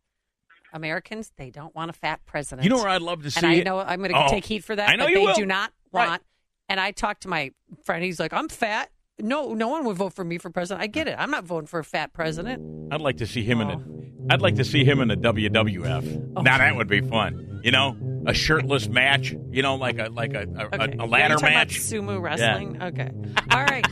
Americans, 0.74 1.34
they 1.36 1.50
don't 1.50 1.76
want 1.76 1.90
a 1.90 1.94
fat 1.94 2.22
president. 2.26 2.64
You 2.64 2.70
know 2.70 2.78
where 2.78 2.88
I'd 2.88 3.02
love 3.02 3.24
to 3.24 3.32
see 3.32 3.40
And 3.40 3.46
I 3.46 3.56
it? 3.56 3.66
know 3.66 3.80
I'm 3.80 4.00
going 4.00 4.12
to 4.12 4.26
Oh, 4.26 4.30
take 4.30 4.46
heat 4.46 4.64
for 4.64 4.76
that. 4.76 4.90
I 4.90 4.96
know 4.96 5.04
but 5.06 5.10
you 5.12 5.18
they 5.20 5.26
will. 5.26 5.34
do 5.36 5.46
not 5.46 5.72
Right. 5.92 6.08
want. 6.08 6.24
And 6.70 6.80
I 6.80 6.92
talked 6.92 7.24
to 7.24 7.28
my 7.28 7.52
friend. 7.84 8.04
He's 8.06 8.20
like, 8.20 8.32
I'm 8.32 8.48
fat. 8.48 8.90
No, 9.20 9.54
no 9.54 9.68
one 9.68 9.84
would 9.86 9.98
vote 9.98 10.14
for 10.14 10.24
me 10.24 10.38
for 10.38 10.50
president. 10.50 10.82
I 10.82 10.88
get 10.88 11.08
it. 11.10 11.16
I'm 11.20 11.30
not 11.30 11.44
voting 11.44 11.68
for 11.68 11.80
a 11.80 11.84
fat 11.84 12.14
president. 12.14 12.94
I'd 12.94 13.02
like 13.02 13.18
to 13.18 13.28
see 13.28 13.44
him 13.44 13.60
in 13.60 13.70
a. 13.70 14.34
I'd 14.34 14.42
like 14.42 14.56
to 14.56 14.64
see 14.64 14.86
him 14.86 15.02
in 15.02 15.12
a 15.12 15.18
WWF. 15.18 16.42
Now 16.42 16.58
that 16.60 16.76
would 16.78 16.88
be 16.88 17.02
fun. 17.02 17.60
You 17.64 17.72
know, 17.72 17.98
a 18.26 18.34
shirtless 18.34 18.88
match. 18.88 19.34
You 19.52 19.62
know, 19.62 19.76
like 19.76 20.00
a 20.00 20.10
like 20.10 20.34
a 20.34 20.42
a, 20.44 20.66
Okay. 20.66 20.98
a, 21.00 21.04
a 21.04 21.06
ladder 21.06 21.34
You're 21.34 21.38
talking 21.40 21.56
about 21.56 21.68
match. 21.68 21.80
sumo 21.80 22.22
wrestling. 22.22 22.82
Okay. 22.82 23.10
All 23.52 23.64
right. 23.64 23.86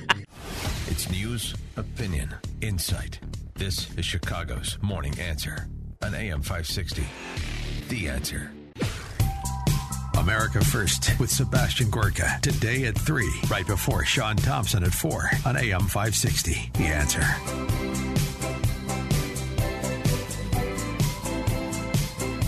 It's 0.88 1.10
news, 1.12 1.56
opinion, 1.78 2.34
insight. 2.62 3.20
This 3.56 3.90
is 3.98 4.06
Chicago's 4.06 4.78
Morning 4.82 5.18
Answer 5.20 5.68
on 6.04 6.14
AM 6.16 6.42
560. 6.42 7.04
The 7.90 8.08
Answer. 8.10 8.52
America 10.18 10.64
First 10.64 11.18
with 11.20 11.30
Sebastian 11.30 11.90
Gorka. 11.90 12.40
Today 12.42 12.86
at 12.86 12.98
3, 12.98 13.26
right 13.50 13.66
before 13.66 14.04
Sean 14.06 14.36
Thompson 14.36 14.84
at 14.84 14.92
4 14.92 15.30
on 15.46 15.56
AM 15.58 15.82
560. 15.82 16.72
The 16.74 16.84
Answer. 16.86 17.24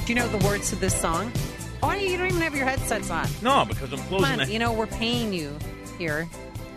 Do 0.06 0.14
you 0.14 0.16
know 0.16 0.28
the 0.28 0.46
words 0.46 0.70
to 0.72 0.76
this 0.76 1.00
song? 1.00 1.32
Oh, 1.84 1.92
you 1.94 2.18
don't 2.18 2.28
even 2.28 2.42
have 2.42 2.56
your 2.56 2.66
headsets 2.66 3.10
on. 3.10 3.28
No, 3.42 3.66
because 3.66 3.92
I'm 3.92 3.98
Come 4.00 4.08
closing. 4.08 4.32
on. 4.32 4.38
the- 4.40 4.52
You 4.52 4.60
know, 4.60 4.72
we're 4.74 4.88
paying 4.88 5.34
you 5.34 5.58
here. 5.98 6.28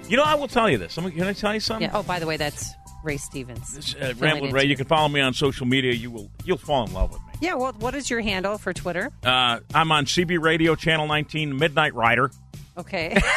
You 0.08 0.16
know, 0.16 0.22
I 0.24 0.34
will 0.34 0.48
tell 0.48 0.68
you 0.70 0.78
this. 0.78 0.92
Some- 0.94 1.10
Can 1.10 1.22
I 1.24 1.32
tell 1.32 1.52
you 1.54 1.60
something? 1.60 1.88
Yeah. 1.88 1.96
Oh, 1.98 2.02
by 2.02 2.18
the 2.18 2.26
way, 2.26 2.36
that's 2.36 2.72
Ray 3.02 3.16
Stevens. 3.18 3.94
Uh, 3.94 3.98
Filling 3.98 4.18
Ramblin' 4.18 4.52
Ray, 4.52 4.64
you 4.64 4.76
can 4.76 4.86
follow 4.86 5.08
me 5.08 5.20
on 5.20 5.34
social 5.34 5.66
media. 5.66 5.92
You 5.92 6.10
will 6.10 6.30
you'll 6.44 6.56
fall 6.56 6.86
in 6.86 6.92
love 6.94 7.10
with 7.12 7.20
me. 7.20 7.32
Yeah. 7.40 7.54
Well, 7.54 7.74
what 7.78 7.94
is 7.94 8.08
your 8.08 8.20
handle 8.22 8.56
for 8.58 8.72
Twitter? 8.72 9.10
Uh, 9.22 9.60
I'm 9.74 9.92
on 9.92 10.06
CB 10.06 10.40
Radio 10.42 10.74
Channel 10.74 11.06
19, 11.06 11.58
Midnight 11.58 11.94
Rider. 11.94 12.30
Okay. 12.78 13.16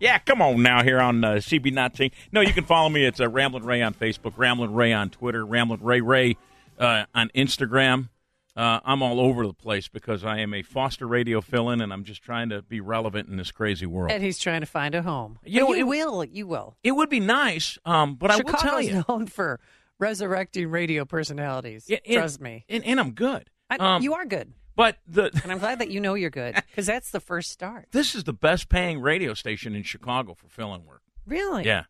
Yeah, 0.00 0.18
come 0.18 0.40
on 0.42 0.62
now 0.62 0.82
here 0.82 0.98
on 0.98 1.22
uh, 1.22 1.28
CB 1.34 1.72
19. 1.74 2.10
No, 2.32 2.40
you 2.40 2.52
can 2.54 2.64
follow 2.64 2.88
me. 2.88 3.04
It's 3.04 3.20
uh, 3.20 3.28
Ramblin' 3.28 3.64
Ray 3.64 3.82
on 3.82 3.92
Facebook, 3.94 4.32
Ramblin' 4.36 4.72
Ray 4.72 4.92
on 4.94 5.10
Twitter, 5.10 5.44
Ramblin' 5.44 5.80
Ray 5.82 6.00
Ray 6.00 6.36
uh, 6.78 7.04
on 7.14 7.28
Instagram. 7.36 8.08
Uh, 8.54 8.80
I'm 8.84 9.02
all 9.02 9.18
over 9.18 9.46
the 9.46 9.54
place 9.54 9.88
because 9.88 10.24
I 10.24 10.38
am 10.40 10.52
a 10.52 10.62
Foster 10.62 11.06
Radio 11.06 11.40
fill-in, 11.40 11.80
and 11.80 11.90
I'm 11.92 12.04
just 12.04 12.22
trying 12.22 12.50
to 12.50 12.60
be 12.62 12.80
relevant 12.80 13.28
in 13.28 13.36
this 13.36 13.50
crazy 13.50 13.86
world. 13.86 14.12
and 14.12 14.22
he's 14.22 14.38
trying 14.38 14.60
to 14.60 14.66
find 14.66 14.94
a 14.94 15.00
home. 15.02 15.38
You 15.44 15.60
know, 15.60 15.72
you 15.72 15.80
it- 15.80 15.84
will. 15.84 16.24
You 16.24 16.46
will. 16.46 16.76
It 16.82 16.92
would 16.92 17.08
be 17.08 17.20
nice, 17.20 17.78
um, 17.86 18.16
but 18.16 18.30
I 18.30 18.36
will 18.36 18.44
tell 18.44 18.60
Chicago's 18.60 18.88
you, 18.88 19.04
known 19.08 19.26
for 19.26 19.58
resurrecting 19.98 20.68
radio 20.70 21.04
personalities. 21.04 21.86
Yeah, 21.88 21.98
and- 22.06 22.16
Trust 22.18 22.40
me. 22.40 22.64
and, 22.68 22.84
and 22.84 23.00
I'm 23.00 23.12
good. 23.12 23.48
I, 23.70 23.76
Um, 23.76 24.02
you 24.02 24.14
are 24.14 24.26
good. 24.26 24.52
But 24.74 24.98
the 25.06 25.30
And 25.42 25.52
I'm 25.52 25.58
glad 25.58 25.78
that 25.80 25.90
you 25.90 26.00
know 26.00 26.14
you're 26.14 26.30
good 26.30 26.54
because 26.54 26.86
that's 26.86 27.10
the 27.10 27.20
first 27.20 27.50
start. 27.50 27.88
this 27.92 28.14
is 28.14 28.24
the 28.24 28.32
best 28.32 28.68
paying 28.68 29.00
radio 29.00 29.34
station 29.34 29.74
in 29.74 29.82
Chicago 29.82 30.34
for 30.34 30.48
fill-in 30.48 30.84
work. 30.86 31.02
Really? 31.26 31.64
Yeah. 31.64 31.84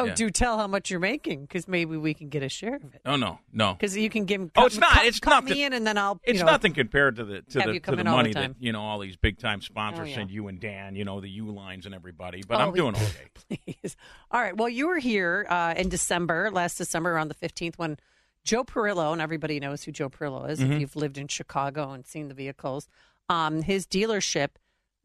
Oh, 0.00 0.04
Yeah. 0.04 0.14
do 0.14 0.30
tell 0.30 0.58
how 0.58 0.68
much 0.68 0.90
you're 0.90 1.00
making 1.00 1.42
because 1.42 1.66
maybe 1.66 1.96
we 1.96 2.14
can 2.14 2.28
get 2.28 2.42
a 2.44 2.48
share 2.48 2.76
of 2.76 2.94
it. 2.94 3.00
Oh 3.04 3.16
no, 3.16 3.40
no. 3.52 3.72
Because 3.74 3.96
you 3.96 4.08
can 4.08 4.26
give. 4.26 4.48
Oh, 4.56 4.66
it's 4.66 4.78
not- 4.78 4.90
Cut, 4.92 5.06
it's 5.06 5.18
cut 5.18 5.30
nothing- 5.30 5.50
me 5.54 5.64
in, 5.64 5.72
and 5.72 5.84
then 5.86 5.98
I'll. 5.98 6.20
It's 6.22 6.38
know, 6.38 6.46
nothing 6.46 6.72
compared 6.72 7.16
to 7.16 7.24
the 7.24 7.42
to 7.42 7.58
the, 7.58 7.80
to 7.80 7.80
the 7.80 7.90
all 7.90 7.96
the 7.96 8.04
money 8.04 8.32
that 8.32 8.52
you 8.60 8.70
know 8.72 8.80
all 8.80 9.00
these 9.00 9.16
big 9.16 9.38
time 9.38 9.60
sponsors 9.60 10.00
Oh, 10.00 10.04
yeah. 10.04 10.14
send 10.14 10.30
you 10.30 10.46
and 10.48 10.60
Dan. 10.60 10.94
You 10.94 11.04
know 11.04 11.20
the 11.20 11.28
U 11.30 11.50
lines 11.50 11.84
and 11.86 11.94
everybody. 11.94 12.42
But 12.46 12.60
Oh, 12.60 12.68
I'm 12.68 12.74
doing 12.74 12.94
okay. 12.94 13.28
Please. 13.74 13.96
All 14.30 14.40
right. 14.40 14.56
Well, 14.56 14.68
you 14.68 14.86
were 14.86 14.98
here 14.98 15.46
uh, 15.48 15.74
in 15.76 15.88
December, 15.88 16.50
last 16.52 16.76
December, 16.78 17.10
around 17.12 17.28
the 17.28 17.34
15th, 17.34 17.76
when 17.76 17.96
Joe 18.44 18.62
Perillo, 18.64 19.12
and 19.12 19.20
everybody 19.20 19.58
knows 19.58 19.82
who 19.82 19.90
Joe 19.90 20.08
Perillo 20.08 20.48
is 20.48 20.60
Mhm. 20.60 20.74
if 20.74 20.80
you've 20.80 20.96
lived 20.96 21.18
in 21.18 21.26
Chicago 21.28 21.90
and 21.90 22.06
seen 22.06 22.28
the 22.28 22.34
vehicles, 22.34 22.88
um, 23.28 23.62
his 23.62 23.84
dealership 23.86 24.50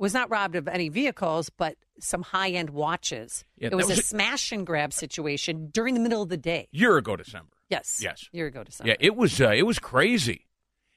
was 0.04 0.14
not 0.14 0.30
robbed 0.30 0.56
of 0.56 0.68
any 0.68 0.90
vehicles, 0.90 1.50
but 1.50 1.78
some 1.98 2.22
high 2.22 2.50
end 2.50 2.70
watches. 2.72 3.46
Yeah, 3.58 3.70
it 3.72 3.76
was, 3.76 3.88
was 3.88 3.98
a 3.98 4.02
a- 4.02 4.04
smash 4.04 4.52
and 4.52 4.68
grab 4.68 4.92
situation 4.92 5.70
during 5.72 5.94
the 5.94 6.02
middle 6.02 6.22
of 6.22 6.28
the 6.28 6.38
day. 6.38 6.68
Year 6.72 6.98
ago 6.98 7.16
December. 7.16 7.54
Yes. 7.70 8.02
Yes. 8.04 8.28
Year 8.34 8.48
ago 8.48 8.66
December. 8.66 8.90
Yeah, 8.90 8.98
it 9.00 9.16
was 9.16 9.40
uh, 9.40 9.52
it 9.52 9.64
was 9.64 9.80
crazy, 9.80 10.46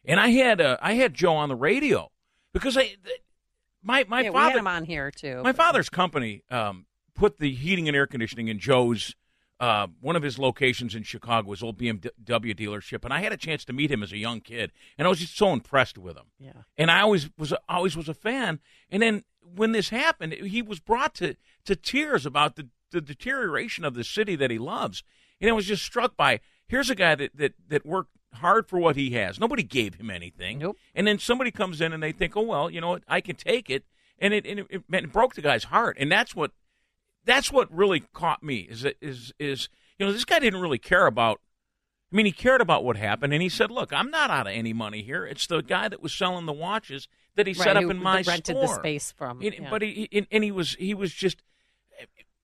and 0.05 0.19
I 0.19 0.31
had 0.31 0.61
uh, 0.61 0.77
I 0.83 0.95
had 0.95 1.15
Joe 1.15 1.37
on 1.37 1.49
the 1.49 1.55
radio 1.55 2.11
because 2.53 2.77
I 2.77 2.83
th- 2.83 2.99
my 3.81 4.05
my 4.09 4.23
yeah, 4.23 4.33
father 4.33 4.59
him 4.59 4.67
on 4.67 4.85
here 4.85 5.13
too. 5.13 5.41
my 5.45 5.53
father's 5.53 5.89
company 5.89 6.43
um, 6.51 6.87
put 7.15 7.39
the 7.39 7.55
heating 7.55 7.87
and 7.87 7.97
air 7.97 8.09
conditioning 8.09 8.49
in 8.49 8.59
Joe's 8.59 9.15
uh, 9.59 9.87
one 10.01 10.17
of 10.17 10.23
his 10.23 10.39
locations 10.39 10.95
in 10.95 11.03
Chicago 11.03 11.49
was 11.49 11.63
old 11.63 11.79
BMW 11.79 12.05
dealership, 12.55 13.05
and 13.05 13.13
I 13.13 13.21
had 13.21 13.33
a 13.33 13.37
chance 13.37 13.65
to 13.67 13.73
meet 13.73 13.91
him 13.91 14.03
as 14.03 14.13
a 14.13 14.19
young 14.19 14.41
kid, 14.41 14.71
and 14.99 15.07
I 15.07 15.09
was 15.09 15.19
just 15.19 15.37
so 15.37 15.53
impressed 15.53 15.97
with 15.97 16.17
him. 16.17 16.27
Yeah. 16.39 16.63
And 16.77 16.91
I 16.91 17.01
always 17.01 17.31
was 17.39 17.55
always 17.69 17.97
was 17.97 18.09
a 18.09 18.15
fan. 18.15 18.61
And 18.91 19.03
then 19.03 19.25
when 19.41 19.73
this 19.73 19.89
happened, 19.89 20.35
he 20.35 20.63
was 20.63 20.81
brought 20.81 21.15
to, 21.17 21.37
to 21.65 21.77
tears 21.77 22.27
about 22.27 22.57
the, 22.57 22.69
the 22.91 23.01
deterioration 23.01 23.85
of 23.85 23.95
the 23.95 24.05
city 24.05 24.37
that 24.37 24.51
he 24.51 24.59
loves. 24.59 25.03
And 25.41 25.49
I 25.49 25.53
was 25.53 25.67
just 25.67 25.85
struck 25.85 26.17
by 26.17 26.41
here's 26.67 26.91
a 26.91 26.95
guy 26.95 27.15
that, 27.15 27.37
that, 27.37 27.55
that 27.69 27.87
worked 27.87 28.17
hard 28.35 28.69
for 28.69 28.79
what 28.79 28.97
he 28.97 29.11
has. 29.11 29.41
Nobody 29.41 29.63
gave 29.63 29.95
him 29.95 30.11
anything. 30.11 30.59
Nope. 30.59 30.77
And 30.95 31.07
then 31.07 31.19
somebody 31.19 31.51
comes 31.51 31.81
in 31.81 31.93
and 31.93 32.03
they 32.03 32.13
think, 32.13 32.37
oh 32.37 32.43
well, 32.43 32.71
you 32.71 32.81
know 32.81 32.91
what, 32.91 33.05
I 33.09 33.21
can 33.21 33.37
take 33.37 33.71
it. 33.71 33.85
And 34.19 34.33
it, 34.35 34.47
and 34.47 34.61
it, 34.61 34.67
it, 34.71 34.83
it 34.91 35.13
broke 35.13 35.35
the 35.35 35.43
guy's 35.43 35.65
heart. 35.65 35.97
And 35.99 36.11
that's 36.11 36.35
what 36.35 36.53
that's 37.27 37.53
what 37.53 37.71
really 37.71 38.01
caught 38.15 38.43
me 38.43 38.61
is 38.61 38.81
that 38.83 38.97
is 39.03 39.33
is 39.39 39.69
you 39.99 40.07
know 40.07 40.13
this 40.13 40.25
guy 40.25 40.39
didn't 40.39 40.61
really 40.61 40.79
care 40.79 41.07
about 41.07 41.41
I 42.13 42.17
mean 42.17 42.25
he 42.25 42.33
cared 42.33 42.61
about 42.63 42.85
what 42.85 42.97
happened 42.97 43.33
and 43.35 43.43
he 43.43 43.49
said 43.51 43.71
look 43.71 43.93
I'm 43.93 44.11
not 44.11 44.31
out 44.31 44.47
of 44.47 44.53
any 44.55 44.73
money 44.73 45.03
here 45.03 45.27
it's 45.27 45.47
the 45.47 45.61
guy 45.61 45.89
that 45.89 46.03
was 46.03 46.15
selling 46.15 46.47
the 46.47 46.53
watches 46.53 47.09
that 47.35 47.47
he 47.47 47.53
Right, 47.53 47.65
set 47.65 47.77
up 47.77 47.83
in 47.85 48.03
my 48.03 48.23
rented 48.23 48.45
store 48.57 48.63
the 48.63 48.75
space 48.75 49.13
from. 49.13 49.43
And- 49.43 49.55
yeah. 49.55 49.71
but 49.71 49.83
he 49.83 50.09
and, 50.13 50.27
and 50.31 50.43
he 50.43 50.51
was 50.53 50.75
he 50.77 50.95
was 50.95 51.13
just 51.13 51.43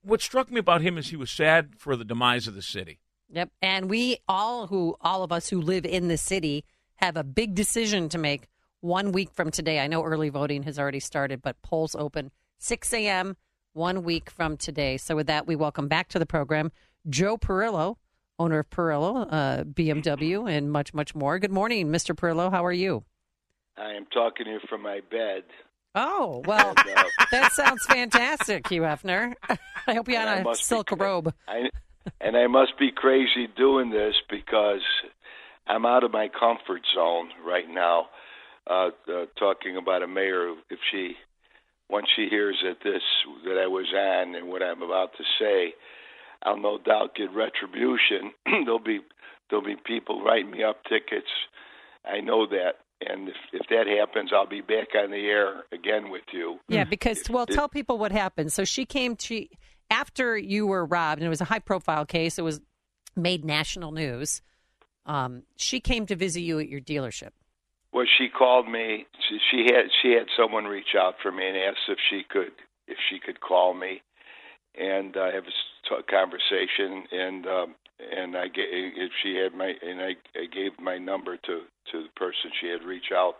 what 0.03 0.21
struck 0.21 0.51
me 0.51 0.59
about 0.59 0.83
him 0.83 0.99
is 0.99 1.09
he 1.09 1.17
was 1.17 1.31
sad 1.31 1.75
for 1.79 1.97
the 1.97 2.05
demise 2.05 2.47
of 2.47 2.55
the 2.55 2.63
city 2.63 2.99
Yep. 3.35 3.51
And 3.63 3.89
we 3.89 4.19
all 4.29 4.67
who 4.67 4.95
all 5.01 5.23
of 5.23 5.33
us 5.33 5.49
who 5.49 5.59
live 5.61 5.87
in 5.87 6.09
the 6.09 6.19
city 6.19 6.67
have 6.97 7.17
a 7.17 7.25
big 7.25 7.55
decision 7.55 8.11
to 8.11 8.19
make 8.19 8.47
one 8.81 9.11
week 9.11 9.31
from 9.33 9.51
today. 9.51 9.81
I 9.81 9.87
know 9.87 10.05
early 10.05 10.29
voting 10.29 10.65
has 10.65 10.79
already 10.79 11.01
started, 11.01 11.41
but 11.41 11.63
polls 11.63 11.97
open 11.99 12.31
6 12.59 12.93
a.m. 12.93 13.37
one 13.73 14.03
week 14.03 14.31
from 14.31 14.57
today. 14.57 14.97
So 14.97 15.17
with 15.17 15.27
that, 15.27 15.47
we 15.47 15.57
welcome 15.57 15.89
back 15.89 16.09
to 16.09 16.19
the 16.19 16.27
program 16.27 16.73
Joe 17.09 17.37
Perillo, 17.37 17.97
owner 18.39 18.61
of 18.61 18.71
Perillo, 18.71 19.27
uh, 19.31 19.65
BMW, 19.65 20.51
and 20.51 20.71
much, 20.71 20.95
much 20.95 21.15
more. 21.15 21.39
Good 21.39 21.53
morning, 21.53 21.89
Mr. 21.89 22.15
Perillo. 22.15 22.51
How 22.51 22.65
are 22.65 22.73
you? 22.73 23.05
I 23.77 23.93
am 23.93 24.07
talking 24.13 24.47
to 24.47 24.53
you 24.53 24.61
from 24.69 24.83
my 24.83 25.01
bed. 25.11 25.45
Oh, 25.95 26.43
well, 26.47 26.75
And, 26.89 26.99
uh, 26.99 27.05
that 27.31 27.53
sounds 27.53 27.85
fantastic, 27.87 28.69
Hugh 28.69 28.83
Hefner. 28.83 29.35
I 29.87 29.95
hope 29.95 30.09
you 30.09 30.17
had 30.17 30.41
a 30.41 30.45
be 30.45 30.55
silk 30.55 30.91
robe. 30.93 31.35
I, 31.49 31.71
and 32.21 32.37
I 32.37 32.47
must 32.47 32.79
be 32.79 32.91
crazy 32.95 33.49
doing 33.57 33.91
this 33.91 34.15
because 34.31 34.81
I'm 35.67 35.87
out 35.87 36.05
of 36.05 36.13
my 36.13 36.29
comfort 36.29 36.83
zone 36.95 37.31
right 37.45 37.69
now. 37.69 38.07
Uh, 38.65 38.91
uh, 39.09 39.27
talking 39.41 39.77
about 39.77 40.03
a 40.03 40.07
mayor, 40.07 40.55
if 40.71 40.79
she 40.93 41.17
once 41.93 42.07
she 42.17 42.27
hears 42.29 42.57
that 42.65 42.79
this 42.83 43.03
that 43.45 43.61
I 43.63 43.67
was 43.67 43.87
on 43.95 44.35
and 44.35 44.49
what 44.49 44.63
I'm 44.63 44.83
about 44.83 45.11
to 45.19 45.25
say, 45.39 45.75
I'll 46.43 46.57
no 46.57 46.79
doubt 46.79 47.15
get 47.15 47.29
retribution. 47.35 48.33
there'll 48.65 48.79
be 48.79 49.01
there'll 49.51 49.65
be 49.65 49.77
people 49.85 50.25
writing 50.25 50.51
me 50.51 50.65
up 50.65 50.83
tickets. 50.85 51.29
I 52.05 52.21
know 52.21 52.47
that, 52.47 52.77
and 53.07 53.29
if 53.29 53.37
if 53.53 53.67
that 53.69 53.87
happens, 53.87 54.31
I'll 54.35 54.49
be 54.49 54.63
back 54.63 54.89
on 54.97 55.11
the 55.11 55.19
air 55.19 55.65
again 55.71 56.11
with 56.11 56.25
you. 56.33 56.59
Yeah, 56.69 56.85
because 56.85 57.23
well, 57.29 57.45
it- 57.45 57.53
tell 57.53 57.69
people 57.69 57.99
what 57.99 58.11
happened. 58.11 58.53
So 58.53 58.65
she 58.65 58.87
came 58.87 59.15
to 59.17 59.47
after 59.91 60.37
you 60.37 60.67
were 60.67 60.87
robbed, 60.87 61.21
and 61.21 61.27
it 61.27 61.31
was 61.31 61.43
a 61.43 61.45
high-profile 61.45 62.07
case. 62.07 62.39
It 62.39 62.43
was 62.43 62.63
made 63.15 63.45
national 63.45 63.93
news. 63.93 64.41
Um, 65.05 65.43
she 65.57 65.81
came 65.81 66.07
to 66.07 66.17
visit 66.17 66.41
you 66.41 66.59
at 66.59 66.69
your 66.69 66.81
dealership. 66.81 67.33
Well, 67.93 68.07
she 68.19 68.29
called 68.29 68.69
me. 68.69 69.07
She, 69.29 69.39
she 69.51 69.65
had 69.73 69.87
she 70.03 70.13
had 70.13 70.27
someone 70.37 70.65
reach 70.65 70.95
out 70.99 71.15
for 71.23 71.33
me 71.33 71.47
and 71.49 71.57
asked 71.57 71.89
if 71.89 71.99
she 72.11 72.23
could 72.29 72.53
if 72.89 72.99
she 73.11 73.19
could 73.19 73.41
call 73.41 73.75
me 73.75 74.03
and 74.79 75.17
uh, 75.17 75.31
have 75.33 75.45
a 75.47 76.03
conversation. 76.11 77.05
And 77.13 77.47
um, 77.47 77.75
and 78.17 78.37
I 78.37 78.49
gave 78.49 78.67
if 78.97 79.13
she 79.23 79.37
had 79.37 79.55
my 79.55 79.73
and 79.83 80.01
I, 80.01 80.17
I 80.37 80.47
gave 80.53 80.73
my 80.81 80.99
number 80.99 81.37
to 81.37 81.61
to 81.93 82.03
the 82.03 82.11
person 82.17 82.51
she 82.61 82.69
had 82.69 82.85
reached 82.85 83.13
out. 83.13 83.37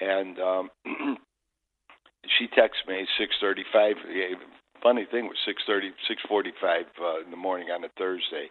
And 0.00 0.38
um, 0.40 0.70
she 2.38 2.46
texted 2.48 2.88
me 2.88 3.06
six 3.18 3.34
thirty 3.40 3.64
five. 3.72 3.96
Funny 4.82 5.06
thing 5.10 5.26
was 5.26 5.36
six 5.46 5.62
thirty 5.66 5.90
six 6.08 6.22
forty 6.28 6.52
five 6.60 6.86
uh, 7.00 7.24
in 7.24 7.30
the 7.30 7.36
morning 7.36 7.68
on 7.70 7.84
a 7.84 7.88
Thursday, 7.98 8.50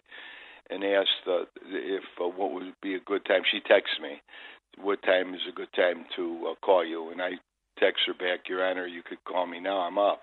and 0.70 0.84
asked 0.84 1.28
uh, 1.28 1.44
if 1.68 2.04
uh, 2.22 2.28
what 2.28 2.54
would 2.54 2.74
be 2.82 2.96
a 2.96 3.00
good 3.02 3.26
time. 3.26 3.42
She 3.52 3.60
texted 3.60 4.02
me 4.02 4.22
what 4.82 5.02
time 5.04 5.34
is 5.34 5.42
a 5.50 5.56
good 5.56 5.72
time 5.76 6.06
to 6.16 6.52
uh, 6.52 6.66
call 6.66 6.86
you? 6.86 7.12
And 7.12 7.22
I 7.22 7.32
text 7.80 8.02
her 8.08 8.14
back, 8.14 8.48
Your 8.50 8.66
Honor, 8.66 8.88
you 8.88 9.02
could 9.04 9.24
call 9.24 9.46
me 9.46 9.60
now. 9.60 9.80
I'm 9.80 9.98
up. 9.98 10.22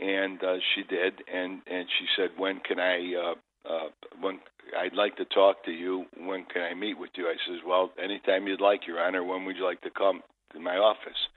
And 0.00 0.42
uh, 0.42 0.56
she 0.74 0.82
did, 0.82 1.14
and 1.32 1.62
and 1.66 1.86
she 1.98 2.06
said, 2.16 2.30
When 2.36 2.60
can 2.60 2.80
I? 2.80 3.14
Uh, 3.14 3.34
uh, 3.68 3.88
when 4.20 4.40
I'd 4.78 4.94
like 4.94 5.16
to 5.16 5.24
talk 5.26 5.64
to 5.64 5.70
you. 5.70 6.06
When 6.18 6.44
can 6.46 6.62
I 6.62 6.74
meet 6.74 6.98
with 6.98 7.10
you? 7.14 7.26
I 7.26 7.36
says, 7.46 7.60
Well, 7.66 7.92
anytime 8.02 8.46
you'd 8.46 8.60
like, 8.60 8.86
Your 8.86 9.00
Honor. 9.00 9.22
When 9.22 9.44
would 9.44 9.56
you 9.56 9.64
like 9.64 9.80
to 9.82 9.90
come 9.90 10.22
to 10.52 10.60
my 10.60 10.76
office? 10.76 11.28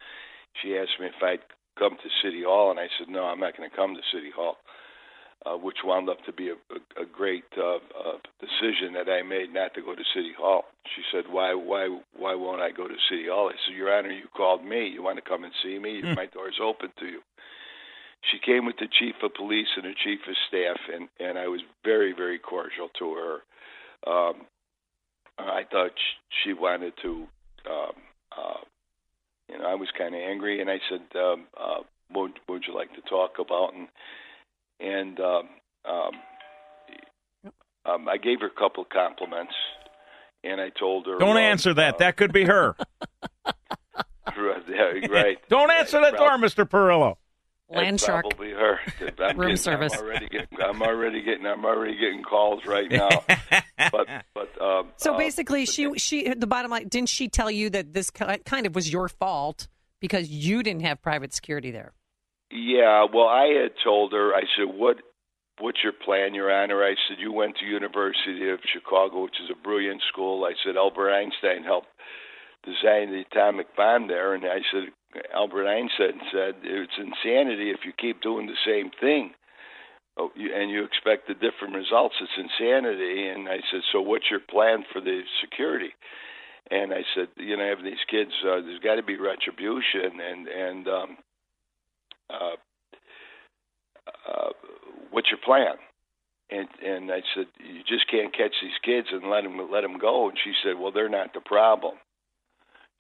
She 0.61 0.76
asked 0.78 0.99
me 0.99 1.07
if 1.07 1.22
I'd 1.22 1.45
come 1.78 1.97
to 2.01 2.09
City 2.24 2.43
Hall, 2.43 2.72
and 2.72 2.80
I 2.80 2.88
said, 2.97 3.09
No, 3.09 3.26
I'm 3.26 3.39
not 3.39 3.55
going 3.57 3.70
to 3.70 3.76
come 3.76 3.93
to 3.93 4.01
City 4.11 4.32
Hall 4.36 4.57
uh, 5.45 5.57
which 5.57 5.77
wound 5.83 6.09
up 6.09 6.23
to 6.25 6.33
be 6.33 6.49
a, 6.49 6.53
a, 6.53 7.03
a 7.03 7.05
great 7.05 7.45
uh, 7.57 7.75
uh, 7.75 8.17
decision 8.39 8.93
that 8.93 9.09
I 9.09 9.21
made 9.21 9.53
not 9.53 9.73
to 9.75 9.81
go 9.81 9.93
to 9.93 10.03
City 10.15 10.33
Hall. 10.38 10.65
She 10.95 11.01
said, 11.11 11.25
"Why, 11.29 11.53
why, 11.53 11.99
why 12.17 12.36
won't 12.36 12.61
I 12.61 12.71
go 12.71 12.88
to 12.88 12.95
City 13.09 13.27
Hall?" 13.27 13.49
I 13.49 13.55
said, 13.65 13.75
"Your 13.75 13.95
Honor, 13.95 14.11
you 14.11 14.27
called 14.36 14.63
me. 14.63 14.88
You 14.88 15.03
want 15.03 15.17
to 15.17 15.29
come 15.29 15.43
and 15.43 15.53
see 15.63 15.77
me? 15.77 16.01
Hmm. 16.01 16.13
My 16.13 16.25
door's 16.27 16.59
open 16.61 16.89
to 16.99 17.05
you." 17.05 17.21
She 18.31 18.39
came 18.39 18.65
with 18.65 18.77
the 18.77 18.88
chief 18.88 19.15
of 19.21 19.36
police 19.36 19.67
and 19.75 19.86
the 19.86 19.93
chief 20.03 20.19
of 20.27 20.36
staff, 20.47 20.77
and 20.93 21.09
and 21.19 21.38
I 21.38 21.47
was 21.47 21.61
very, 21.83 22.13
very 22.13 22.39
cordial 22.39 22.89
to 22.99 23.13
her. 23.13 24.11
Um, 24.11 24.47
I 25.38 25.63
thought 25.69 25.91
sh- 25.95 26.43
she 26.43 26.53
wanted 26.53 26.93
to. 27.03 27.27
Um, 27.69 27.93
uh, 28.36 28.61
you 29.49 29.59
know, 29.59 29.65
I 29.65 29.75
was 29.75 29.89
kind 29.97 30.15
of 30.15 30.21
angry, 30.21 30.59
and 30.59 30.69
I 30.69 30.79
said, 30.89 31.19
um, 31.19 31.47
uh, 31.59 31.83
"What 32.09 32.31
what 32.45 32.55
would 32.55 32.63
you 32.67 32.73
like 32.73 32.93
to 32.95 33.01
talk 33.01 33.38
about?" 33.38 33.73
And 33.73 33.88
and 34.80 35.19
um, 35.19 35.49
um, 35.86 37.51
um, 37.86 38.07
I 38.09 38.17
gave 38.17 38.41
her 38.41 38.47
a 38.47 38.59
couple 38.59 38.84
of 38.84 38.89
compliments, 38.89 39.53
and 40.43 40.59
I 40.59 40.69
told 40.69 41.05
her, 41.07 41.17
don't 41.17 41.36
well, 41.36 41.38
answer 41.38 41.73
that 41.73 41.99
that 41.99 42.17
could 42.17 42.34
be 42.34 42.45
her 42.45 42.76
right. 44.38 45.38
don't 45.49 45.71
answer 45.71 46.01
that 46.01 46.15
door 46.15 46.38
Mr. 46.38 46.67
Perillo 46.67 47.17
Land 47.69 47.95
That's 47.95 48.05
shark. 48.05 48.26
probably 48.30 48.51
her. 48.51 48.80
I'm 49.19 49.38
Room 49.38 49.47
getting, 49.47 49.57
service. 49.57 49.93
I'm 49.93 50.01
already 50.01 50.28
getting. 50.30 50.61
I'm 50.63 50.84
already 50.84 51.23
getting. 51.23 51.47
I'm 51.47 51.65
already 51.65 51.97
getting 51.97 52.21
calls 52.21 52.63
right 52.67 52.89
now. 52.91 53.09
but 53.91 54.07
but 54.36 54.61
um, 54.61 54.89
So 54.97 55.15
uh, 55.15 55.17
basically, 55.17 55.65
she 55.65 55.97
she 55.97 56.32
the 56.32 56.45
bottom 56.45 56.69
line 56.69 56.88
didn't 56.88 57.09
she 57.09 57.28
tell 57.28 57.49
you 57.49 57.71
that 57.71 57.93
this 57.93 58.11
kind 58.11 58.67
of 58.67 58.76
was 58.76 58.91
your 58.93 59.09
fault 59.09 59.67
because 59.99 60.30
you 60.30 60.61
didn't 60.61 60.84
have 60.84 61.01
private 61.01 61.34
security 61.34 61.71
there? 61.71 61.93
Yeah, 62.51 63.05
well, 63.11 63.27
I 63.27 63.47
had 63.47 63.73
told 63.83 64.13
her. 64.13 64.33
I 64.33 64.43
said, 64.55 64.67
"What, 64.73 64.97
what's 65.59 65.83
your 65.83 65.93
plan, 65.93 66.33
Your 66.33 66.51
Honor?" 66.51 66.83
I 66.83 66.95
said, 67.07 67.17
"You 67.19 67.31
went 67.31 67.57
to 67.57 67.65
University 67.65 68.49
of 68.49 68.59
Chicago, 68.71 69.23
which 69.23 69.39
is 69.43 69.49
a 69.49 69.61
brilliant 69.63 70.01
school." 70.11 70.45
I 70.45 70.53
said, 70.63 70.77
"Albert 70.77 71.11
Einstein 71.11 71.63
helped 71.63 71.87
design 72.63 73.11
the 73.11 73.25
atomic 73.31 73.75
bomb 73.75 74.07
there," 74.07 74.33
and 74.33 74.45
I 74.45 74.61
said, 74.71 74.93
"Albert 75.33 75.67
Einstein 75.67 76.21
said 76.31 76.55
it's 76.63 76.97
insanity 76.97 77.71
if 77.71 77.85
you 77.85 77.93
keep 77.97 78.21
doing 78.21 78.47
the 78.47 78.57
same 78.65 78.91
thing." 78.99 79.33
Oh, 80.17 80.31
and 80.37 80.71
you 80.71 80.85
expect 80.85 81.27
the 81.27 81.33
different 81.33 81.75
results. 81.75 82.15
It's 82.21 82.31
insanity. 82.37 83.27
And 83.27 83.49
I 83.49 83.57
said, 83.69 83.81
so 83.91 83.99
what's 84.01 84.31
your 84.31 84.39
plan 84.39 84.85
for 84.93 85.01
the 85.01 85.21
security? 85.41 85.89
And 86.71 86.93
I 86.93 87.03
said, 87.13 87.27
you 87.35 87.57
know, 87.57 87.67
have 87.67 87.83
these 87.83 87.99
kids. 88.09 88.31
Uh, 88.41 88.61
there's 88.61 88.79
got 88.79 88.95
to 88.95 89.03
be 89.03 89.17
retribution, 89.17 90.19
and 90.21 90.47
and 90.47 90.87
um, 90.87 91.17
uh, 92.30 92.55
uh, 94.28 94.49
what's 95.11 95.30
your 95.30 95.39
plan? 95.43 95.76
And 96.49 96.67
and 96.86 97.11
I 97.11 97.21
said, 97.34 97.47
you 97.59 97.82
just 97.88 98.09
can't 98.09 98.36
catch 98.36 98.53
these 98.61 98.78
kids 98.84 99.07
and 99.11 99.32
let 99.32 99.43
them 99.43 99.59
let 99.71 99.82
them 99.82 99.97
go. 99.97 100.30
And 100.30 100.38
she 100.43 100.53
said, 100.63 100.80
well, 100.80 100.91
they're 100.91 101.09
not 101.09 101.34
the 101.34 101.41
problem. 101.41 101.95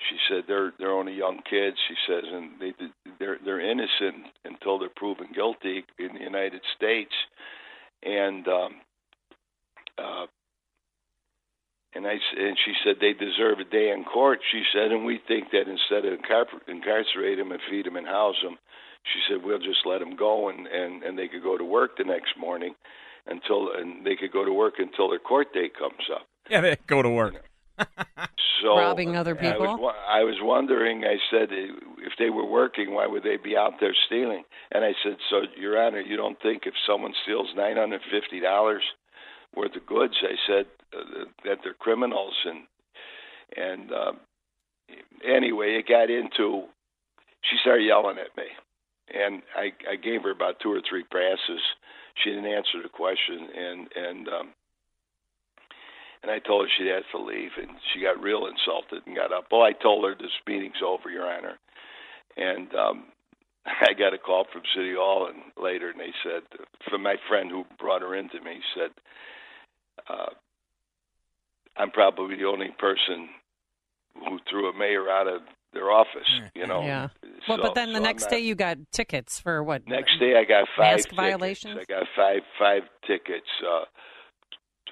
She 0.09 0.17
said 0.27 0.43
they're 0.47 0.73
they're 0.77 0.91
only 0.91 1.13
young 1.13 1.39
kids. 1.49 1.77
She 1.87 1.95
says, 2.07 2.23
and 2.31 2.59
they 2.59 2.73
they're 3.19 3.37
they're 3.43 3.61
innocent 3.61 4.27
until 4.43 4.79
they're 4.79 4.89
proven 4.95 5.27
guilty 5.33 5.85
in 5.99 6.13
the 6.13 6.23
United 6.23 6.61
States. 6.75 7.13
And 8.03 8.47
um, 8.47 8.71
uh, 9.97 10.25
and 11.95 12.05
I 12.05 12.17
and 12.37 12.57
she 12.65 12.73
said 12.83 12.95
they 12.99 13.13
deserve 13.13 13.59
a 13.59 13.63
day 13.63 13.91
in 13.91 14.03
court. 14.03 14.39
She 14.51 14.63
said, 14.73 14.91
and 14.91 15.05
we 15.05 15.19
think 15.27 15.51
that 15.51 15.69
instead 15.69 16.05
of 16.05 16.19
incar- 16.19 16.67
incarcerate 16.67 17.37
them 17.37 17.51
and 17.51 17.61
feed 17.69 17.85
them 17.85 17.95
and 17.95 18.05
house 18.05 18.35
them, 18.43 18.57
she 19.13 19.19
said 19.27 19.43
we'll 19.43 19.59
just 19.59 19.85
let 19.85 19.99
them 19.99 20.15
go 20.15 20.49
and 20.49 20.67
and 20.67 21.03
and 21.03 21.17
they 21.17 21.27
could 21.27 21.43
go 21.43 21.57
to 21.57 21.65
work 21.65 21.97
the 21.97 22.03
next 22.03 22.37
morning 22.37 22.75
until 23.27 23.71
and 23.75 24.05
they 24.05 24.15
could 24.15 24.31
go 24.31 24.45
to 24.45 24.53
work 24.53 24.75
until 24.77 25.09
their 25.09 25.19
court 25.19 25.53
date 25.53 25.77
comes 25.77 26.09
up. 26.13 26.27
Yeah, 26.49 26.61
they 26.61 26.77
go 26.87 27.01
to 27.01 27.09
work. 27.09 27.35
So 28.61 28.77
Robbing 28.77 29.15
other 29.15 29.37
I 29.39 29.57
was, 29.57 29.69
people? 29.75 29.91
I 30.07 30.23
was 30.23 30.37
wondering. 30.41 31.03
I 31.03 31.17
said, 31.29 31.49
if 31.51 32.13
they 32.17 32.29
were 32.29 32.45
working, 32.45 32.93
why 32.93 33.05
would 33.05 33.23
they 33.23 33.37
be 33.37 33.55
out 33.55 33.73
there 33.79 33.93
stealing? 34.07 34.43
And 34.71 34.83
I 34.83 34.93
said, 35.03 35.17
so 35.29 35.41
Your 35.59 35.81
Honor, 35.81 35.99
you 35.99 36.15
don't 36.15 36.41
think 36.41 36.63
if 36.65 36.73
someone 36.87 37.13
steals 37.23 37.49
nine 37.55 37.75
hundred 37.75 38.01
fifty 38.09 38.39
dollars 38.39 38.81
worth 39.55 39.75
of 39.75 39.85
goods, 39.85 40.15
I 40.21 40.35
said 40.47 40.65
uh, 40.97 41.25
that 41.43 41.59
they're 41.63 41.73
criminals, 41.73 42.33
and 42.45 42.63
and 43.55 43.91
um, 43.91 44.19
anyway, 45.23 45.77
it 45.77 45.87
got 45.87 46.09
into. 46.09 46.63
She 47.43 47.57
started 47.61 47.85
yelling 47.85 48.17
at 48.17 48.35
me, 48.35 48.49
and 49.13 49.41
I 49.55 49.71
I 49.89 49.95
gave 49.95 50.23
her 50.23 50.31
about 50.31 50.59
two 50.59 50.71
or 50.71 50.81
three 50.87 51.03
passes. 51.03 51.61
She 52.23 52.29
didn't 52.29 52.45
answer 52.51 52.81
the 52.81 52.89
question, 52.89 53.49
and 53.55 53.87
and 53.95 54.27
um, 54.27 54.49
and 56.23 56.31
I 56.31 56.39
told 56.39 56.65
her 56.65 56.71
she'd 56.77 56.91
have 56.91 57.03
to 57.11 57.21
leave, 57.21 57.51
and 57.57 57.77
she 57.93 58.01
got 58.01 58.21
real 58.21 58.47
insulted 58.47 59.05
and 59.05 59.15
got 59.15 59.31
up. 59.31 59.45
Well, 59.51 59.61
I 59.61 59.73
told 59.73 60.05
her 60.05 60.15
this 60.15 60.31
meeting's 60.47 60.81
over, 60.83 61.09
Your 61.09 61.29
Honor, 61.29 61.59
and 62.37 62.73
um, 62.73 63.03
I 63.65 63.93
got 63.93 64.13
a 64.13 64.17
call 64.17 64.45
from 64.51 64.63
City 64.75 64.93
Hall 64.95 65.27
and 65.27 65.51
later, 65.61 65.89
and 65.89 65.99
they 65.99 66.13
said 66.23 66.43
from 66.89 67.03
my 67.03 67.15
friend 67.27 67.51
who 67.51 67.65
brought 67.79 68.01
her 68.01 68.15
into 68.15 68.41
me 68.41 68.59
said, 68.75 68.91
uh, 70.09 70.33
"I'm 71.77 71.91
probably 71.91 72.37
the 72.37 72.45
only 72.45 72.69
person 72.79 73.29
who 74.19 74.39
threw 74.49 74.69
a 74.69 74.73
mayor 74.77 75.09
out 75.09 75.27
of 75.27 75.41
their 75.73 75.91
office." 75.91 76.29
You 76.53 76.67
know. 76.67 76.81
Yeah. 76.83 77.09
Well, 77.47 77.57
So- 77.57 77.63
but 77.63 77.75
then 77.75 77.89
the 77.93 77.97
so 77.99 78.03
next 78.03 78.23
not- 78.23 78.31
day 78.31 78.39
you 78.39 78.55
got 78.55 78.77
tickets 78.91 79.39
for 79.39 79.63
what? 79.63 79.87
Next 79.87 80.17
day, 80.19 80.37
I 80.37 80.43
got 80.43 80.67
five 80.77 80.93
Mask 80.93 81.03
tickets. 81.09 81.15
violations? 81.17 81.79
I 81.79 81.83
got 81.85 82.07
five 82.15 82.41
five 82.57 82.83
tickets. 83.05 83.47
Uh, 83.63 83.85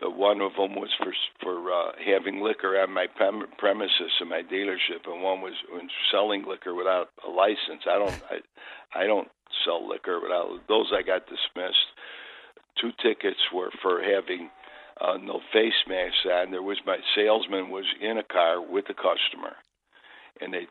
uh, 0.05 0.09
one 0.09 0.41
of 0.41 0.53
them 0.55 0.75
was 0.75 0.89
for 0.97 1.13
for 1.41 1.71
uh, 1.71 1.91
having 2.03 2.41
liquor 2.41 2.79
on 2.81 2.91
my 2.91 3.07
prem- 3.07 3.47
premises 3.57 4.11
in 4.21 4.27
my 4.27 4.41
dealership, 4.41 5.05
and 5.05 5.21
one 5.23 5.41
was 5.41 5.53
was 5.71 5.83
selling 6.11 6.43
liquor 6.45 6.73
without 6.73 7.09
a 7.25 7.29
license. 7.29 7.83
I 7.87 7.97
don't 7.99 8.21
I, 8.29 9.01
I 9.03 9.07
don't 9.07 9.29
sell 9.63 9.87
liquor 9.87 10.19
without 10.19 10.49
those. 10.67 10.91
I 10.93 11.01
got 11.03 11.27
dismissed. 11.27 11.87
Two 12.81 12.91
tickets 13.01 13.39
were 13.53 13.69
for 13.81 14.01
having 14.01 14.49
uh, 15.01 15.17
no 15.17 15.39
face 15.51 15.73
masks 15.87 16.25
on. 16.25 16.51
There 16.51 16.61
was 16.61 16.77
my 16.85 16.97
salesman 17.15 17.69
was 17.69 17.85
in 18.01 18.17
a 18.17 18.23
car 18.23 18.61
with 18.61 18.85
the 18.87 18.93
customer, 18.93 19.55
and 20.41 20.53
they 20.53 20.67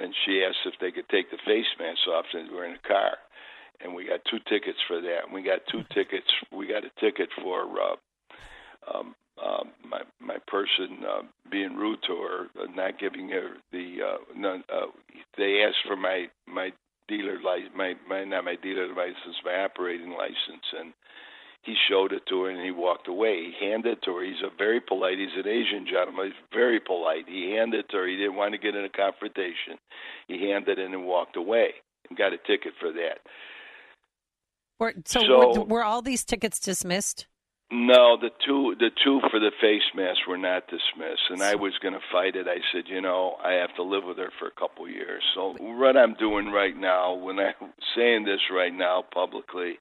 and 0.00 0.14
she 0.24 0.42
asked 0.44 0.66
if 0.66 0.74
they 0.80 0.90
could 0.90 1.08
take 1.08 1.30
the 1.30 1.38
face 1.46 1.66
masks 1.78 2.06
off, 2.08 2.26
we 2.34 2.54
were 2.54 2.64
in 2.64 2.74
a 2.74 2.88
car, 2.88 3.16
and 3.80 3.94
we 3.94 4.06
got 4.06 4.20
two 4.30 4.38
tickets 4.48 4.78
for 4.88 5.00
that. 5.00 5.24
And 5.24 5.32
we 5.32 5.42
got 5.42 5.60
two 5.70 5.82
tickets. 5.92 6.26
We 6.52 6.66
got 6.66 6.84
a 6.84 6.90
ticket 7.00 7.28
for 7.40 7.62
uh, 7.62 7.96
um, 8.92 9.14
um, 9.42 9.72
my 9.88 10.02
my 10.20 10.36
person 10.46 11.04
uh, 11.06 11.22
being 11.50 11.76
rude 11.76 11.98
to 12.06 12.16
her, 12.16 12.62
uh, 12.62 12.66
not 12.74 12.98
giving 12.98 13.28
her 13.30 13.56
the. 13.72 13.96
Uh, 14.02 14.16
none, 14.36 14.64
uh, 14.72 14.86
they 15.36 15.64
asked 15.66 15.86
for 15.86 15.96
my 15.96 16.26
my 16.46 16.72
dealer 17.08 17.40
license, 17.42 17.72
my 17.76 17.94
my 18.08 18.24
not 18.24 18.44
my 18.44 18.56
dealer 18.62 18.88
license, 18.88 19.36
my 19.44 19.64
operating 19.64 20.10
license, 20.10 20.66
and 20.78 20.92
he 21.64 21.74
showed 21.88 22.12
it 22.12 22.22
to 22.28 22.42
her 22.42 22.50
and 22.50 22.62
he 22.64 22.70
walked 22.70 23.08
away. 23.08 23.50
He 23.58 23.66
handed 23.66 23.98
it 23.98 24.02
to 24.04 24.16
her. 24.16 24.24
He's 24.24 24.42
a 24.44 24.54
very 24.56 24.80
polite. 24.80 25.18
He's 25.18 25.36
an 25.36 25.48
Asian 25.48 25.86
gentleman. 25.90 26.26
He's 26.26 26.42
very 26.52 26.80
polite. 26.80 27.24
He 27.26 27.52
handed 27.56 27.80
it 27.80 27.88
to 27.90 27.96
her. 27.98 28.06
He 28.06 28.16
didn't 28.16 28.36
want 28.36 28.52
to 28.52 28.58
get 28.58 28.74
in 28.76 28.84
a 28.84 28.88
confrontation. 28.90 29.78
He 30.28 30.48
handed 30.50 30.78
it 30.78 30.84
and 30.90 31.06
walked 31.06 31.36
away 31.36 31.70
and 32.08 32.18
got 32.18 32.32
a 32.32 32.38
ticket 32.38 32.74
for 32.78 32.92
that. 32.92 33.18
Were, 34.78 34.94
so 35.06 35.20
So- 35.20 35.60
were, 35.60 35.64
were 35.64 35.84
all 35.84 36.02
these 36.02 36.24
tickets 36.24 36.58
dismissed? 36.60 37.26
No, 37.70 38.16
the 38.20 38.30
two 38.46 38.76
the 38.78 38.90
two 39.02 39.20
for 39.30 39.40
the 39.40 39.50
face 39.60 39.82
mask 39.96 40.20
were 40.28 40.38
not 40.38 40.68
dismissed, 40.68 41.22
and 41.30 41.42
I 41.42 41.54
was 41.54 41.72
going 41.82 41.94
to 41.94 42.00
fight 42.12 42.36
it. 42.36 42.46
I 42.46 42.58
said, 42.70 42.84
you 42.86 43.00
know, 43.00 43.36
I 43.42 43.52
have 43.54 43.74
to 43.76 43.82
live 43.82 44.04
with 44.04 44.18
her 44.18 44.30
for 44.38 44.46
a 44.46 44.50
couple 44.60 44.86
years. 44.88 45.22
So 45.34 45.56
what 45.58 45.96
I'm 45.96 46.14
doing 46.14 46.52
right 46.52 46.76
now, 46.76 47.14
when 47.14 47.40
I'm 47.40 47.72
saying 47.96 48.26
this 48.26 48.40
right 48.52 48.72
now 48.72 49.02
publicly, 49.12 49.78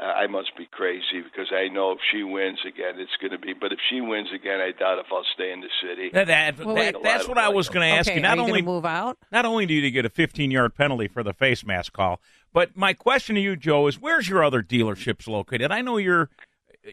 uh, 0.00 0.04
I 0.04 0.26
must 0.26 0.56
be 0.56 0.66
crazy 0.70 1.20
because 1.22 1.52
I 1.52 1.68
know 1.68 1.92
if 1.92 1.98
she 2.10 2.22
wins 2.22 2.58
again, 2.66 2.94
it's 2.98 3.10
going 3.20 3.30
to 3.32 3.38
be. 3.38 3.52
But 3.52 3.72
if 3.72 3.78
she 3.90 4.00
wins 4.00 4.28
again, 4.34 4.60
I 4.60 4.72
doubt 4.72 4.98
if 4.98 5.06
I'll 5.12 5.24
stay 5.34 5.52
in 5.52 5.60
the 5.60 5.68
city. 5.82 6.10
That, 6.12 6.26
that, 6.28 6.58
Well, 6.64 6.74
that- 6.76 6.94
wait. 6.94 7.02
that's 7.02 7.28
what 7.28 7.38
I 7.38 7.50
was 7.50 7.68
going 7.68 7.88
to 7.88 7.94
ask 7.98 8.08
Okay, 8.08 8.16
you. 8.16 8.22
Not 8.22 8.38
are 8.38 8.42
you 8.42 8.48
only 8.48 8.62
move 8.62 8.84
out, 8.86 9.18
not 9.30 9.44
only 9.44 9.66
do 9.66 9.74
you 9.74 9.90
get 9.90 10.04
a 10.06 10.10
15 10.10 10.50
yard 10.50 10.74
penalty 10.74 11.08
for 11.08 11.22
the 11.22 11.32
face 11.34 11.64
mask 11.64 11.92
call, 11.92 12.20
but 12.52 12.76
my 12.76 12.92
question 12.94 13.34
to 13.36 13.40
you, 13.40 13.54
Joe, 13.56 13.86
is 13.86 14.00
where's 14.00 14.28
your 14.28 14.42
other 14.42 14.62
dealerships 14.62 15.28
located? 15.28 15.70
I 15.70 15.80
know 15.82 15.96
you're 15.98 16.30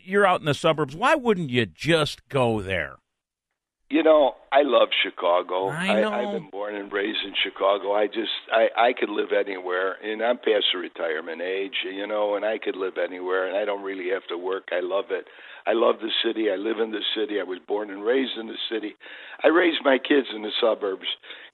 you're 0.04 0.26
out 0.28 0.40
in 0.40 0.46
the 0.46 0.54
suburbs. 0.54 0.96
Why 0.96 1.16
wouldn't 1.16 1.50
you 1.50 1.66
just 1.66 2.28
go 2.30 2.62
there? 2.62 2.98
You 3.90 4.04
know, 4.04 4.36
I 4.52 4.62
love 4.62 4.90
Chicago. 5.04 5.70
I 5.70 6.00
know. 6.00 6.12
I've 6.12 6.40
been 6.40 6.52
born 6.52 6.76
and 6.76 6.94
raised 6.94 7.26
in 7.26 7.34
Chicago. 7.44 7.94
I 7.94 8.06
just, 8.06 8.30
I, 8.52 8.68
I 8.78 8.94
could 8.94 9.10
live 9.10 9.30
anywhere, 9.34 9.96
and 10.04 10.22
I'm 10.22 10.38
past 10.38 10.66
the 10.72 10.80
retirement 10.80 11.42
age, 11.42 11.74
you 11.92 12.06
know, 12.06 12.36
and 12.36 12.46
I 12.46 12.60
could 12.60 12.76
live 12.76 13.00
anywhere, 13.04 13.48
and 13.48 13.58
I 13.58 13.66
don't 13.66 13.82
really 13.82 14.12
have 14.14 14.28
to 14.30 14.38
work. 14.38 14.70
I 14.72 14.82
love 14.82 15.06
it. 15.10 15.26
I 15.66 15.74
love 15.74 15.96
the 16.02 16.12
city. 16.24 16.52
I 16.52 16.56
live 16.56 16.78
in 16.78 16.92
the 16.92 17.02
city. 17.16 17.40
I 17.40 17.44
was 17.44 17.58
born 17.68 17.90
and 17.90 18.04
raised 18.04 18.38
in 18.40 18.46
the 18.46 18.62
city. 18.72 18.94
I 19.44 19.48
raised 19.48 19.80
my 19.84 19.98
kids 19.98 20.28
in 20.36 20.44
the 20.44 20.52
suburbs. 20.62 21.08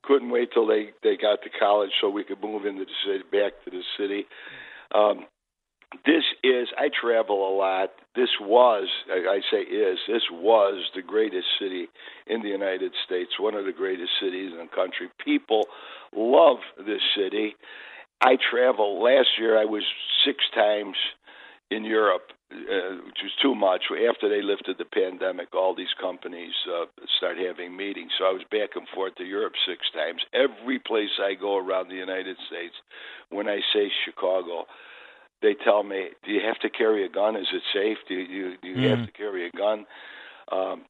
Couldn't 0.04 0.30
wait 0.30 0.50
till 0.54 0.68
they 0.68 0.92
they 1.04 1.16
got 1.16 1.42
to 1.44 1.50
college 1.58 1.92
so 2.02 2.10
we 2.10 2.24
could 2.24 2.42
move 2.42 2.66
into 2.66 2.84
the 2.84 2.98
city, 3.06 3.24
back 3.32 3.54
to 3.64 3.72
the 3.72 3.82
city. 3.98 4.26
Um, 4.94 5.26
this 6.06 6.24
is 6.44 6.68
I 6.78 6.90
travel 6.90 7.48
a 7.48 7.54
lot. 7.56 7.92
This 8.16 8.30
was 8.40 8.88
I 9.10 9.40
say 9.52 9.62
is 9.62 10.00
this 10.08 10.24
was 10.32 10.90
the 10.96 11.02
greatest 11.02 11.48
city 11.60 11.88
in 12.28 12.42
the 12.42 12.50
United 12.50 12.94
States, 13.06 13.32
one 13.40 13.56
of 13.56 13.66
the 13.66 13.74
greatest 13.74 14.12
cities 14.22 14.52
in 14.52 14.58
the 14.58 14.76
country. 14.76 15.10
People 15.24 15.68
love 16.16 16.58
this 16.78 17.02
city. 17.16 17.56
I 18.22 18.38
travel. 18.52 19.04
Last 19.04 19.30
year 19.38 19.58
I 19.60 19.66
was 19.66 19.84
six 20.26 20.44
times 20.54 20.96
in 21.72 21.84
Europe, 21.84 22.32
uh, 22.52 23.02
which 23.06 23.22
was 23.24 23.36
too 23.42 23.56
much. 23.56 23.84
After 24.10 24.30
they 24.30 24.42
lifted 24.42 24.78
the 24.78 24.86
pandemic, 24.86 25.54
all 25.54 25.76
these 25.76 25.94
companies 26.00 26.54
uh, 26.70 26.86
start 27.18 27.38
having 27.38 27.76
meetings. 27.76 28.12
So 28.18 28.26
I 28.26 28.32
was 28.32 28.44
back 28.52 28.76
and 28.76 28.88
forth 28.94 29.16
to 29.16 29.24
Europe 29.24 29.54
six 29.68 29.82
times. 29.94 30.22
Every 30.34 30.80
place 30.80 31.10
I 31.20 31.34
go 31.34 31.58
around 31.58 31.90
the 31.90 31.96
United 31.96 32.38
States, 32.48 32.76
when 33.30 33.48
I 33.48 33.60
say 33.74 33.92
Chicago, 34.06 34.66
they 35.42 35.54
tell 35.54 35.84
me, 35.84 36.10
"Do 36.24 36.32
you 36.32 36.42
have 36.42 36.60
to 36.60 36.70
carry 36.70 37.06
a 37.06 37.10
gun? 37.10 37.36
Is 37.36 37.48
it 37.54 37.64
safe? 37.74 37.98
Do 38.08 38.16
you 38.16 38.58
do 38.62 38.68
you 38.68 38.90
have 38.90 39.00
Mhm. 39.00 39.06
to 39.06 39.12
carry 39.12 39.48
a 39.48 39.52
gun?" 39.52 39.86
Um, 40.52 40.86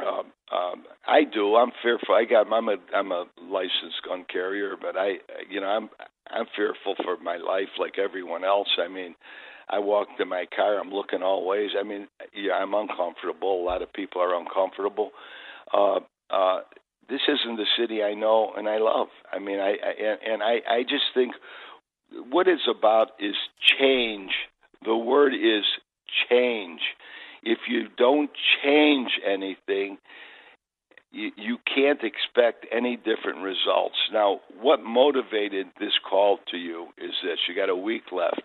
um, 0.00 0.32
um, 0.52 0.84
I 1.06 1.24
do. 1.24 1.56
I'm 1.56 1.72
fearful. 1.82 2.14
I 2.14 2.24
got. 2.24 2.52
I'm 2.52 2.68
a. 2.68 2.76
I'm 2.94 3.12
a 3.12 3.26
licensed 3.40 4.02
gun 4.06 4.24
carrier, 4.30 4.76
but 4.80 4.96
I, 4.96 5.18
you 5.48 5.60
know, 5.60 5.68
I'm. 5.68 5.90
I'm 6.30 6.46
fearful 6.56 6.94
for 7.04 7.16
my 7.18 7.36
life, 7.36 7.68
like 7.78 7.98
everyone 7.98 8.44
else. 8.44 8.68
I 8.78 8.88
mean, 8.88 9.14
I 9.68 9.78
walk 9.78 10.08
to 10.18 10.24
my 10.24 10.46
car. 10.54 10.78
I'm 10.80 10.90
looking 10.90 11.22
all 11.22 11.46
ways. 11.46 11.70
I 11.78 11.82
mean, 11.82 12.08
yeah, 12.34 12.54
I'm 12.54 12.74
uncomfortable. 12.74 13.62
A 13.62 13.64
lot 13.64 13.82
of 13.82 13.92
people 13.92 14.20
are 14.22 14.34
uncomfortable. 14.34 15.10
Uh, 15.72 16.00
uh, 16.30 16.60
this 17.08 17.20
isn't 17.28 17.56
the 17.56 17.66
city 17.78 18.02
I 18.02 18.14
know 18.14 18.52
and 18.56 18.68
I 18.68 18.78
love. 18.78 19.08
I 19.32 19.38
mean, 19.38 19.60
I, 19.60 19.72
I 19.72 20.02
and, 20.02 20.18
and 20.32 20.42
I, 20.42 20.60
I 20.68 20.82
just 20.82 21.04
think 21.14 21.34
what 22.30 22.48
it's 22.48 22.68
about 22.68 23.08
is 23.18 23.34
change. 23.78 24.32
The 24.84 24.96
word 24.96 25.34
is 25.34 25.64
change. 26.28 26.80
If 27.42 27.58
you 27.68 27.88
don't 27.96 28.30
change 28.62 29.10
anything, 29.26 29.98
you, 31.12 31.30
you 31.36 31.58
can't 31.72 32.00
expect 32.02 32.66
any 32.72 32.96
different 32.96 33.42
results. 33.42 33.96
Now, 34.12 34.40
what 34.60 34.82
motivated 34.82 35.68
this 35.78 35.92
call 36.08 36.38
to 36.50 36.56
you 36.56 36.88
is 36.98 37.12
this 37.22 37.38
you 37.48 37.54
got 37.54 37.68
a 37.68 37.76
week 37.76 38.04
left. 38.12 38.42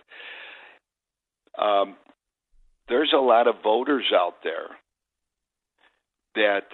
Um, 1.58 1.96
there's 2.88 3.14
a 3.14 3.22
lot 3.22 3.48
of 3.48 3.56
voters 3.64 4.06
out 4.14 4.36
there 4.44 4.70
that 6.36 6.68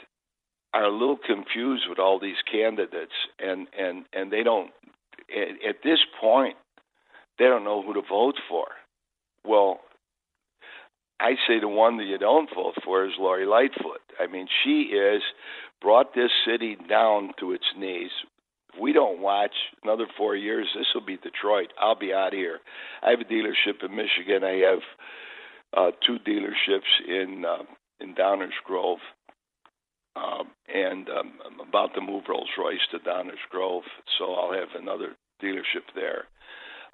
are 0.74 0.86
a 0.86 0.92
little 0.92 1.18
confused 1.18 1.84
with 1.90 2.00
all 2.00 2.20
these 2.20 2.36
candidates, 2.52 3.14
and, 3.40 3.68
and, 3.78 4.06
and 4.14 4.32
they 4.32 4.44
don't, 4.44 4.72
at, 5.30 5.70
at 5.70 5.76
this 5.84 6.00
point, 6.20 6.56
they 7.38 7.46
don't 7.46 7.64
know 7.64 7.82
who 7.82 7.94
to 7.94 8.02
vote 8.02 8.36
for. 8.50 8.68
Well, 9.44 9.80
I 11.20 11.36
say 11.48 11.60
the 11.60 11.68
one 11.68 11.98
that 11.98 12.06
you 12.06 12.18
don't 12.18 12.50
vote 12.54 12.76
for 12.84 13.06
is 13.06 13.14
Lori 13.20 13.46
Lightfoot. 13.46 14.02
I 14.20 14.28
mean, 14.28 14.48
she 14.64 14.94
is 14.94 15.22
brought 15.82 16.14
this 16.14 16.32
city 16.46 16.78
down 16.90 17.32
to 17.40 17.54
its 17.54 17.66
knees. 17.78 18.12
If 18.74 18.82
we 18.82 18.92
don't 18.92 19.22
watch 19.22 19.54
another 19.84 20.08
four 20.18 20.36
years, 20.36 20.68
this 20.76 20.88
will 20.94 21.06
be 21.06 21.18
Detroit. 21.18 21.72
I'll 21.80 21.98
be 21.98 22.14
out 22.14 22.34
here. 22.34 22.60
I 23.02 23.12
have 23.12 23.22
a 23.22 23.24
dealership 23.24 23.84
in 23.84 23.96
Michigan. 23.96 24.44
I 24.44 24.70
have 24.70 24.80
uh, 25.76 25.92
two 26.06 26.18
dealerships 26.20 27.08
in 27.08 27.46
uh, 27.46 27.64
in 28.02 28.14
Downers 28.14 28.58
Grove, 28.66 29.00
um, 30.18 30.48
and 30.74 31.08
um, 31.10 31.34
I'm 31.46 31.68
about 31.68 31.94
to 31.96 32.02
move 32.02 32.24
Rolls 32.28 32.50
Royce 32.58 32.86
to 32.92 33.00
Downers 33.00 33.44
Grove, 33.50 33.84
so 34.18 34.34
I'll 34.34 34.54
have 34.54 34.70
another 34.78 35.16
dealership 35.42 35.88
there. 35.96 36.26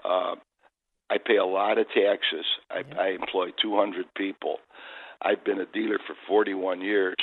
Uh, 0.03 0.35
I 1.09 1.17
pay 1.17 1.37
a 1.37 1.45
lot 1.45 1.77
of 1.77 1.87
taxes. 1.87 2.45
I, 2.69 2.83
I 2.99 3.09
employ 3.09 3.49
200 3.61 4.05
people. 4.15 4.57
I've 5.21 5.43
been 5.43 5.59
a 5.59 5.65
dealer 5.65 5.99
for 6.07 6.15
41 6.27 6.81
years. 6.81 7.17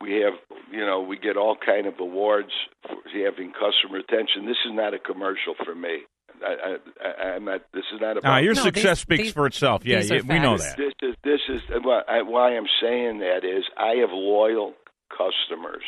We 0.00 0.22
have, 0.22 0.34
you 0.72 0.84
know, 0.84 1.02
we 1.02 1.18
get 1.18 1.36
all 1.36 1.56
kind 1.64 1.86
of 1.86 1.94
awards 2.00 2.50
for 2.82 2.96
having 3.12 3.52
customer 3.52 3.98
attention. 3.98 4.46
This 4.46 4.56
is 4.66 4.72
not 4.72 4.94
a 4.94 4.98
commercial 4.98 5.54
for 5.64 5.74
me. 5.74 6.00
I, 6.44 6.76
I, 7.00 7.22
I'm 7.28 7.44
not. 7.44 7.62
This 7.72 7.84
is 7.94 8.00
not 8.00 8.16
about. 8.16 8.28
Nah, 8.28 8.36
your 8.38 8.56
success 8.56 9.00
speaks 9.00 9.30
for 9.30 9.46
itself. 9.46 9.84
Yeah, 9.84 10.00
yeah 10.00 10.20
we 10.28 10.40
know 10.40 10.58
that. 10.58 10.76
This 10.76 10.92
is 11.00 11.14
this 11.22 11.40
is 11.48 11.60
why, 11.82 12.02
why 12.22 12.56
I'm 12.56 12.66
saying 12.82 13.20
that 13.20 13.44
is 13.44 13.64
I 13.78 14.00
have 14.00 14.10
loyal 14.10 14.74
customers 15.10 15.84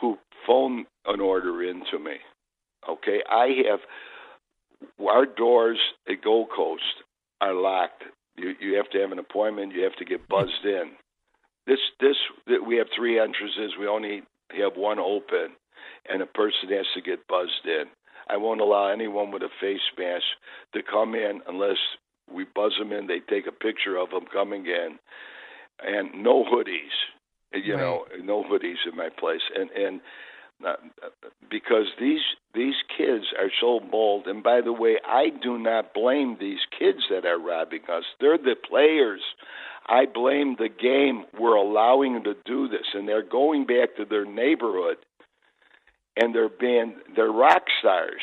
who 0.00 0.18
phone 0.46 0.84
an 1.06 1.20
order 1.20 1.62
in 1.62 1.82
to 1.90 1.98
me. 1.98 2.16
Okay, 2.88 3.22
I 3.28 3.46
have 3.70 3.80
our 5.00 5.26
doors 5.26 5.78
at 6.08 6.22
Gold 6.22 6.48
Coast 6.54 7.04
are 7.40 7.54
locked. 7.54 8.04
You 8.36 8.54
you 8.60 8.76
have 8.76 8.90
to 8.90 9.00
have 9.00 9.12
an 9.12 9.18
appointment. 9.18 9.74
You 9.74 9.82
have 9.84 9.96
to 9.96 10.04
get 10.04 10.28
buzzed 10.28 10.64
in. 10.64 10.92
This 11.66 11.78
this 12.00 12.16
we 12.66 12.76
have 12.76 12.88
three 12.94 13.18
entrances. 13.18 13.72
We 13.78 13.86
only 13.86 14.22
have 14.58 14.76
one 14.76 14.98
open, 14.98 15.56
and 16.08 16.22
a 16.22 16.26
person 16.26 16.68
has 16.70 16.86
to 16.94 17.00
get 17.00 17.26
buzzed 17.28 17.66
in. 17.66 17.84
I 18.28 18.36
won't 18.36 18.60
allow 18.60 18.90
anyone 18.90 19.30
with 19.30 19.42
a 19.42 19.50
face 19.60 19.86
mask 19.98 20.24
to 20.72 20.82
come 20.82 21.14
in 21.14 21.42
unless 21.46 21.76
we 22.32 22.44
buzz 22.54 22.72
them 22.78 22.92
in. 22.92 23.06
They 23.06 23.20
take 23.20 23.46
a 23.46 23.52
picture 23.52 23.96
of 23.96 24.10
them 24.10 24.24
coming 24.32 24.66
in, 24.66 24.98
and 25.80 26.22
no 26.22 26.44
hoodies. 26.44 26.96
You 27.52 27.74
right. 27.74 27.80
know, 27.80 28.04
no 28.22 28.42
hoodies 28.42 28.82
in 28.90 28.96
my 28.96 29.08
place, 29.10 29.42
and 29.54 29.70
and 29.70 30.00
because 31.50 31.86
these 32.00 32.22
these 32.54 32.74
kids 32.96 33.24
are 33.38 33.50
so 33.60 33.80
bold. 33.80 34.26
And 34.26 34.42
by 34.42 34.60
the 34.60 34.72
way, 34.72 34.98
I 35.06 35.30
do 35.42 35.58
not 35.58 35.94
blame 35.94 36.36
these 36.38 36.60
kids 36.78 37.00
that 37.10 37.24
are 37.26 37.38
robbing 37.38 37.82
us. 37.90 38.04
They're 38.20 38.38
the 38.38 38.56
players. 38.56 39.20
I 39.86 40.06
blame 40.06 40.56
the 40.58 40.68
game. 40.68 41.24
We're 41.38 41.56
allowing 41.56 42.14
them 42.14 42.24
to 42.24 42.36
do 42.46 42.68
this, 42.68 42.86
and 42.94 43.06
they're 43.06 43.22
going 43.22 43.66
back 43.66 43.96
to 43.96 44.04
their 44.04 44.24
neighborhood, 44.24 44.96
and 46.16 46.34
they're 46.34 46.48
being 46.48 46.96
they're 47.14 47.30
rock 47.30 47.64
stars. 47.80 48.22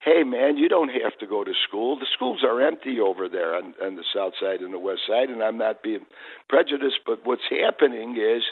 Hey 0.00 0.22
man, 0.22 0.56
you 0.56 0.68
don't 0.68 0.90
have 0.90 1.18
to 1.18 1.26
go 1.26 1.44
to 1.44 1.52
school. 1.66 1.98
The 1.98 2.06
schools 2.14 2.42
are 2.44 2.60
empty 2.60 3.00
over 3.00 3.28
there 3.28 3.56
on, 3.56 3.74
on 3.82 3.96
the 3.96 4.04
south 4.14 4.34
side 4.40 4.60
and 4.60 4.72
the 4.72 4.78
west 4.78 5.02
side, 5.08 5.28
and 5.28 5.42
I'm 5.42 5.58
not 5.58 5.82
being 5.82 6.06
prejudiced, 6.48 7.00
but 7.04 7.26
what's 7.26 7.42
happening 7.50 8.16
is 8.16 8.42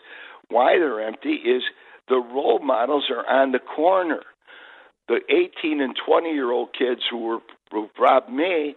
why 0.48 0.78
they're 0.78 1.00
empty 1.00 1.34
is 1.34 1.62
the 2.08 2.16
role 2.16 2.58
models 2.60 3.04
are 3.10 3.26
on 3.28 3.52
the 3.52 3.58
corner. 3.58 4.20
The 5.08 5.20
18 5.28 5.80
and 5.80 5.94
20 6.06 6.30
year 6.32 6.50
old 6.50 6.70
kids 6.76 7.02
who 7.10 7.18
were 7.18 7.38
who 7.70 7.88
robbed 7.98 8.30
me 8.30 8.74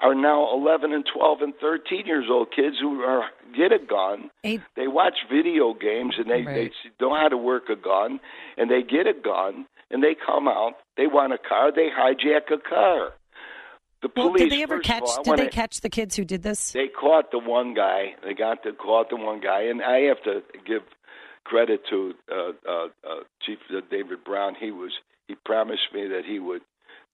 are 0.00 0.14
now 0.14 0.52
11 0.54 0.92
and 0.92 1.04
12 1.12 1.40
and 1.42 1.54
13 1.60 2.06
years 2.06 2.26
old 2.30 2.48
kids 2.54 2.76
who 2.80 3.00
are 3.02 3.24
get 3.56 3.72
a 3.72 3.78
gun. 3.78 4.30
Eight. 4.44 4.60
They 4.76 4.86
watch 4.86 5.14
video 5.30 5.74
games 5.74 6.14
and 6.18 6.30
they 6.30 6.42
Right. 6.42 6.72
they 7.00 7.04
know 7.04 7.14
how 7.16 7.28
to 7.28 7.36
work 7.36 7.68
a 7.68 7.76
gun 7.76 8.20
and 8.56 8.70
they 8.70 8.82
get 8.82 9.06
a 9.06 9.12
gun 9.12 9.66
and 9.90 10.02
they 10.02 10.14
come 10.14 10.46
out. 10.48 10.74
They 10.96 11.06
want 11.06 11.32
a 11.32 11.38
car. 11.38 11.72
They 11.72 11.88
hijack 11.90 12.50
a 12.52 12.58
car. 12.58 13.12
The 14.02 14.08
Well, 14.14 14.28
police. 14.28 14.42
did 14.44 14.52
they 14.52 14.62
ever 14.62 14.78
catch? 14.78 15.02
all, 15.02 15.22
did 15.24 15.38
they 15.38 15.48
catch 15.48 15.80
the 15.80 15.90
kids 15.90 16.14
who 16.14 16.24
did 16.24 16.42
this? 16.44 16.70
they 16.72 16.86
caught 16.88 17.32
the 17.32 17.38
one 17.40 17.74
guy. 17.74 18.14
They 18.22 18.34
got 18.34 18.62
to 18.64 18.72
caught 18.72 19.10
the 19.10 19.16
one 19.16 19.40
guy, 19.40 19.62
and 19.62 19.82
I 19.82 20.02
have 20.02 20.22
to 20.22 20.42
give 20.64 20.82
credit 21.48 21.80
to 21.90 22.12
uh, 22.30 22.52
uh, 22.68 22.72
uh, 23.08 23.20
Chief 23.44 23.58
uh, 23.70 23.80
David 23.90 24.24
Brown. 24.24 24.54
He 24.60 24.70
was 24.70 24.92
he 25.26 25.34
promised 25.44 25.88
me 25.94 26.06
that 26.08 26.22
he 26.26 26.38
would 26.38 26.62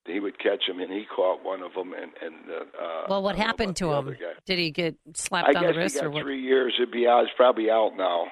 he 0.07 0.21
would 0.21 0.39
catch 0.39 0.65
him, 0.69 0.81
and 0.81 0.93
he 0.93 1.05
caught 1.07 1.43
one 1.45 1.63
of 1.63 1.73
them. 1.75 1.93
And 1.95 2.11
and 2.23 2.35
uh, 2.51 2.83
uh, 2.85 3.07
Well, 3.09 3.23
what 3.23 3.37
I 3.37 3.39
don't 3.39 3.39
know 3.39 3.47
happened 3.47 3.77
to 3.77 3.93
him? 3.93 4.07
guy. 4.21 4.33
Did 4.47 4.59
he 4.59 4.71
get 4.71 4.97
slapped 5.15 5.49
I 5.49 5.59
on 5.59 5.63
guess 5.65 5.73
the 5.75 5.79
wrist 5.79 5.95
he 5.95 6.01
got 6.01 6.07
or 6.07 6.11
what? 6.11 6.23
three 6.23 6.41
years. 6.43 6.75
It'd 6.79 6.91
be 6.93 7.07
out. 7.07 7.25
He's 7.27 7.35
probably 7.37 7.71
out 7.71 7.93
now. 7.97 8.27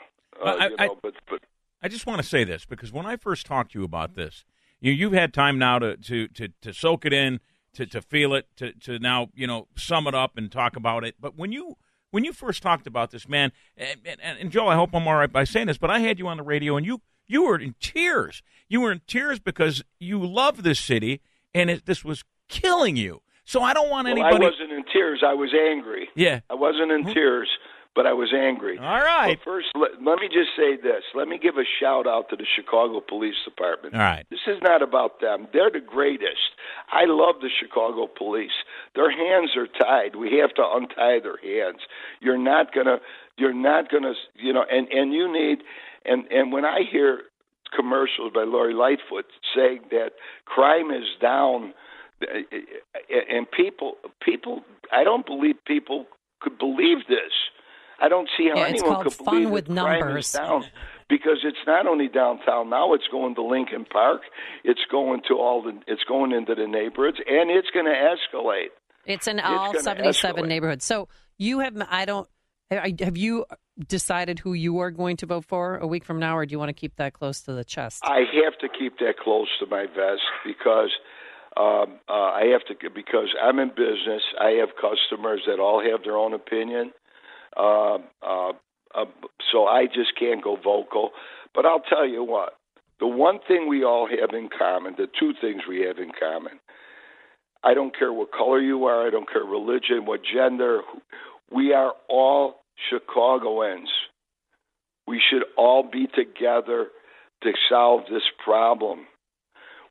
Uh, 0.44 0.56
I- 0.58 0.66
you 0.68 0.76
I- 0.78 0.88
but 1.02 1.14
but 1.30 1.40
I 1.82 1.88
just 1.88 2.06
want 2.06 2.20
to 2.22 2.26
say 2.26 2.44
this 2.44 2.64
because 2.64 2.92
when 2.92 3.06
I 3.06 3.16
first 3.16 3.44
talked 3.46 3.72
to 3.72 3.78
you 3.78 3.84
about 3.84 4.14
this, 4.14 4.44
you 4.80 4.92
you've 4.92 5.12
had 5.14 5.32
time 5.32 5.58
now 5.58 5.78
to 5.78 5.96
to 5.96 6.28
to, 6.28 6.48
to 6.62 6.72
soak 6.72 7.04
it 7.06 7.12
in, 7.12 7.40
to, 7.74 7.86
to 7.86 8.00
feel 8.02 8.34
it, 8.34 8.46
to, 8.56 8.72
to 8.72 8.98
now 8.98 9.28
you 9.34 9.46
know 9.46 9.66
sum 9.76 10.06
it 10.06 10.14
up 10.14 10.36
and 10.36 10.50
talk 10.52 10.76
about 10.76 11.04
it. 11.04 11.14
But 11.20 11.36
when 11.36 11.52
you 11.52 11.76
when 12.12 12.24
you 12.24 12.32
first 12.32 12.62
talked 12.62 12.86
about 12.86 13.10
this, 13.10 13.28
man, 13.28 13.50
and, 13.76 13.98
and, 14.04 14.38
and 14.38 14.50
Joe, 14.52 14.68
I 14.68 14.76
hope 14.76 14.90
I'm 14.94 15.08
all 15.08 15.16
right 15.16 15.32
by 15.32 15.42
saying 15.42 15.66
this, 15.66 15.78
but 15.78 15.90
I 15.90 15.98
had 15.98 16.20
you 16.20 16.28
on 16.28 16.36
the 16.36 16.42
radio 16.44 16.76
and 16.76 16.86
you 16.86 17.00
you 17.26 17.44
were 17.44 17.58
in 17.58 17.74
tears. 17.80 18.42
You 18.68 18.82
were 18.82 18.92
in 18.92 19.00
tears 19.06 19.40
because 19.40 19.82
you 19.98 20.24
love 20.24 20.62
this 20.62 20.78
city 20.78 21.20
and 21.54 21.70
it, 21.70 21.86
this 21.86 22.04
was 22.04 22.22
killing 22.48 22.96
you. 22.96 23.22
So 23.44 23.62
I 23.62 23.72
don't 23.72 23.88
want 23.90 24.06
well, 24.06 24.12
anybody. 24.12 24.44
I 24.44 24.48
wasn't 24.50 24.72
in 24.72 24.84
tears. 24.92 25.22
I 25.26 25.34
was 25.34 25.52
angry. 25.54 26.08
Yeah. 26.14 26.40
I 26.50 26.54
wasn't 26.54 26.92
in 26.92 27.04
mm-hmm. 27.04 27.12
tears, 27.12 27.48
but 27.94 28.06
I 28.06 28.12
was 28.12 28.32
angry. 28.32 28.78
All 28.78 29.00
right. 29.00 29.38
But 29.38 29.44
first, 29.44 29.66
let, 29.74 29.90
let 30.02 30.18
me 30.18 30.28
just 30.28 30.50
say 30.56 30.76
this. 30.76 31.04
Let 31.14 31.28
me 31.28 31.38
give 31.38 31.56
a 31.56 31.64
shout 31.80 32.06
out 32.06 32.30
to 32.30 32.36
the 32.36 32.46
Chicago 32.56 33.00
Police 33.00 33.36
Department. 33.44 33.94
All 33.94 34.00
right. 34.00 34.26
This 34.30 34.40
is 34.46 34.58
not 34.62 34.82
about 34.82 35.20
them. 35.20 35.48
They're 35.52 35.70
the 35.70 35.80
greatest. 35.80 36.56
I 36.90 37.04
love 37.06 37.36
the 37.40 37.50
Chicago 37.50 38.06
police. 38.06 38.64
Their 38.94 39.10
hands 39.10 39.50
are 39.56 39.66
tied. 39.66 40.16
We 40.16 40.38
have 40.38 40.54
to 40.54 40.62
untie 40.62 41.20
their 41.20 41.36
hands. 41.42 41.80
You're 42.20 42.38
not 42.38 42.74
gonna. 42.74 42.98
You're 43.36 43.54
not 43.54 43.90
gonna. 43.90 44.14
You 44.36 44.52
know. 44.52 44.64
And 44.70 44.88
and 44.88 45.12
you 45.12 45.30
need. 45.30 45.58
And 46.04 46.24
and 46.32 46.52
when 46.52 46.64
I 46.64 46.80
hear 46.90 47.22
commercials 47.74 48.32
by 48.34 48.44
Lori 48.44 48.74
Lightfoot 48.74 49.26
saying 49.54 49.80
that 49.90 50.12
crime 50.44 50.90
is 50.90 51.04
down, 51.20 51.72
eh, 52.22 52.42
eh, 52.52 52.56
eh, 53.10 53.20
and 53.30 53.50
people 53.50 53.96
people, 54.20 54.62
I 54.90 55.04
don't 55.04 55.26
believe 55.26 55.56
people 55.66 56.06
could 56.40 56.58
believe 56.58 57.06
this. 57.08 57.32
I 58.02 58.08
don't 58.08 58.28
see 58.36 58.48
how 58.48 58.58
Yeah, 58.58 58.66
anyone 58.66 59.02
could 59.04 59.12
fun 59.12 59.24
believe 59.26 59.50
with 59.50 59.66
that 59.66 59.74
crime 59.76 60.00
numbers. 60.00 60.32
down 60.32 60.64
because 61.08 61.38
it's 61.44 61.64
not 61.66 61.86
only 61.86 62.08
downtown 62.08 62.68
now 62.70 62.94
it's 62.94 63.06
going 63.10 63.34
to 63.36 63.42
Lincoln 63.42 63.84
Park 63.84 64.22
it's 64.64 64.80
going 64.90 65.22
to 65.28 65.34
all 65.34 65.62
the 65.62 65.78
it's 65.86 66.02
going 66.04 66.32
into 66.32 66.54
the 66.54 66.66
neighborhoods 66.66 67.18
and 67.28 67.50
it's 67.50 67.68
going 67.70 67.86
to 67.86 67.92
escalate 68.14 68.70
It's 69.06 69.26
in 69.28 69.38
all 69.40 69.72
gonna 69.72 69.82
77 69.82 70.44
escalate. 70.44 70.48
neighborhoods. 70.48 70.84
So 70.84 71.08
you 71.38 71.60
have, 71.60 71.74
I 71.90 72.04
don't, 72.04 72.28
have 72.70 73.16
you 73.16 73.44
decided 73.88 74.38
who 74.38 74.52
you 74.52 74.78
are 74.78 74.90
going 74.90 75.16
to 75.18 75.26
vote 75.26 75.44
for 75.44 75.76
a 75.78 75.86
week 75.86 76.04
from 76.04 76.18
now, 76.18 76.36
or 76.36 76.46
do 76.46 76.52
you 76.52 76.58
want 76.58 76.68
to 76.70 76.72
keep 76.74 76.96
that 76.96 77.12
close 77.12 77.40
to 77.42 77.52
the 77.52 77.64
chest? 77.64 78.00
I 78.04 78.20
have 78.44 78.56
to 78.60 78.68
keep 78.78 78.98
that 78.98 79.18
close 79.18 79.48
to 79.60 79.66
my 79.66 79.86
vest 79.86 80.22
because 80.46 80.90
um, 81.56 81.98
uh, 82.08 82.12
I 82.12 82.44
have 82.52 82.64
to 82.68 82.90
because 82.90 83.28
I'm 83.42 83.58
in 83.58 83.68
business. 83.70 84.22
I 84.40 84.50
have 84.60 84.70
customers 84.80 85.42
that 85.46 85.58
all 85.58 85.82
have 85.82 86.02
their 86.04 86.16
own 86.16 86.32
opinion, 86.32 86.92
um, 87.56 88.04
uh, 88.22 88.52
uh, 88.94 89.04
so 89.50 89.66
I 89.66 89.86
just 89.86 90.18
can't 90.18 90.42
go 90.42 90.56
vocal. 90.56 91.10
But 91.54 91.66
I'll 91.66 91.82
tell 91.88 92.06
you 92.06 92.24
what: 92.24 92.54
the 93.00 93.06
one 93.06 93.38
thing 93.46 93.68
we 93.68 93.84
all 93.84 94.08
have 94.08 94.30
in 94.32 94.48
common, 94.56 94.94
the 94.96 95.08
two 95.18 95.32
things 95.40 95.62
we 95.68 95.80
have 95.80 95.98
in 95.98 96.12
common. 96.18 96.60
I 97.64 97.74
don't 97.74 97.96
care 97.96 98.12
what 98.12 98.32
color 98.32 98.60
you 98.60 98.86
are. 98.86 99.06
I 99.06 99.10
don't 99.10 99.30
care 99.30 99.44
religion, 99.44 100.04
what 100.04 100.20
gender. 100.24 100.80
We 101.50 101.72
are 101.72 101.92
all 102.08 102.56
Chicagoans. 102.90 103.88
We 105.06 105.20
should 105.30 105.44
all 105.56 105.88
be 105.88 106.06
together 106.06 106.88
to 107.42 107.52
solve 107.68 108.02
this 108.10 108.22
problem. 108.44 109.06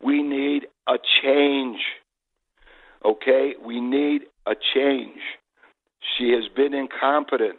We 0.03 0.23
need 0.23 0.67
a 0.87 0.95
change. 1.23 1.79
Okay? 3.05 3.53
We 3.63 3.79
need 3.79 4.23
a 4.45 4.53
change. 4.73 5.19
She 6.17 6.31
has 6.31 6.43
been 6.55 6.73
incompetent. 6.73 7.57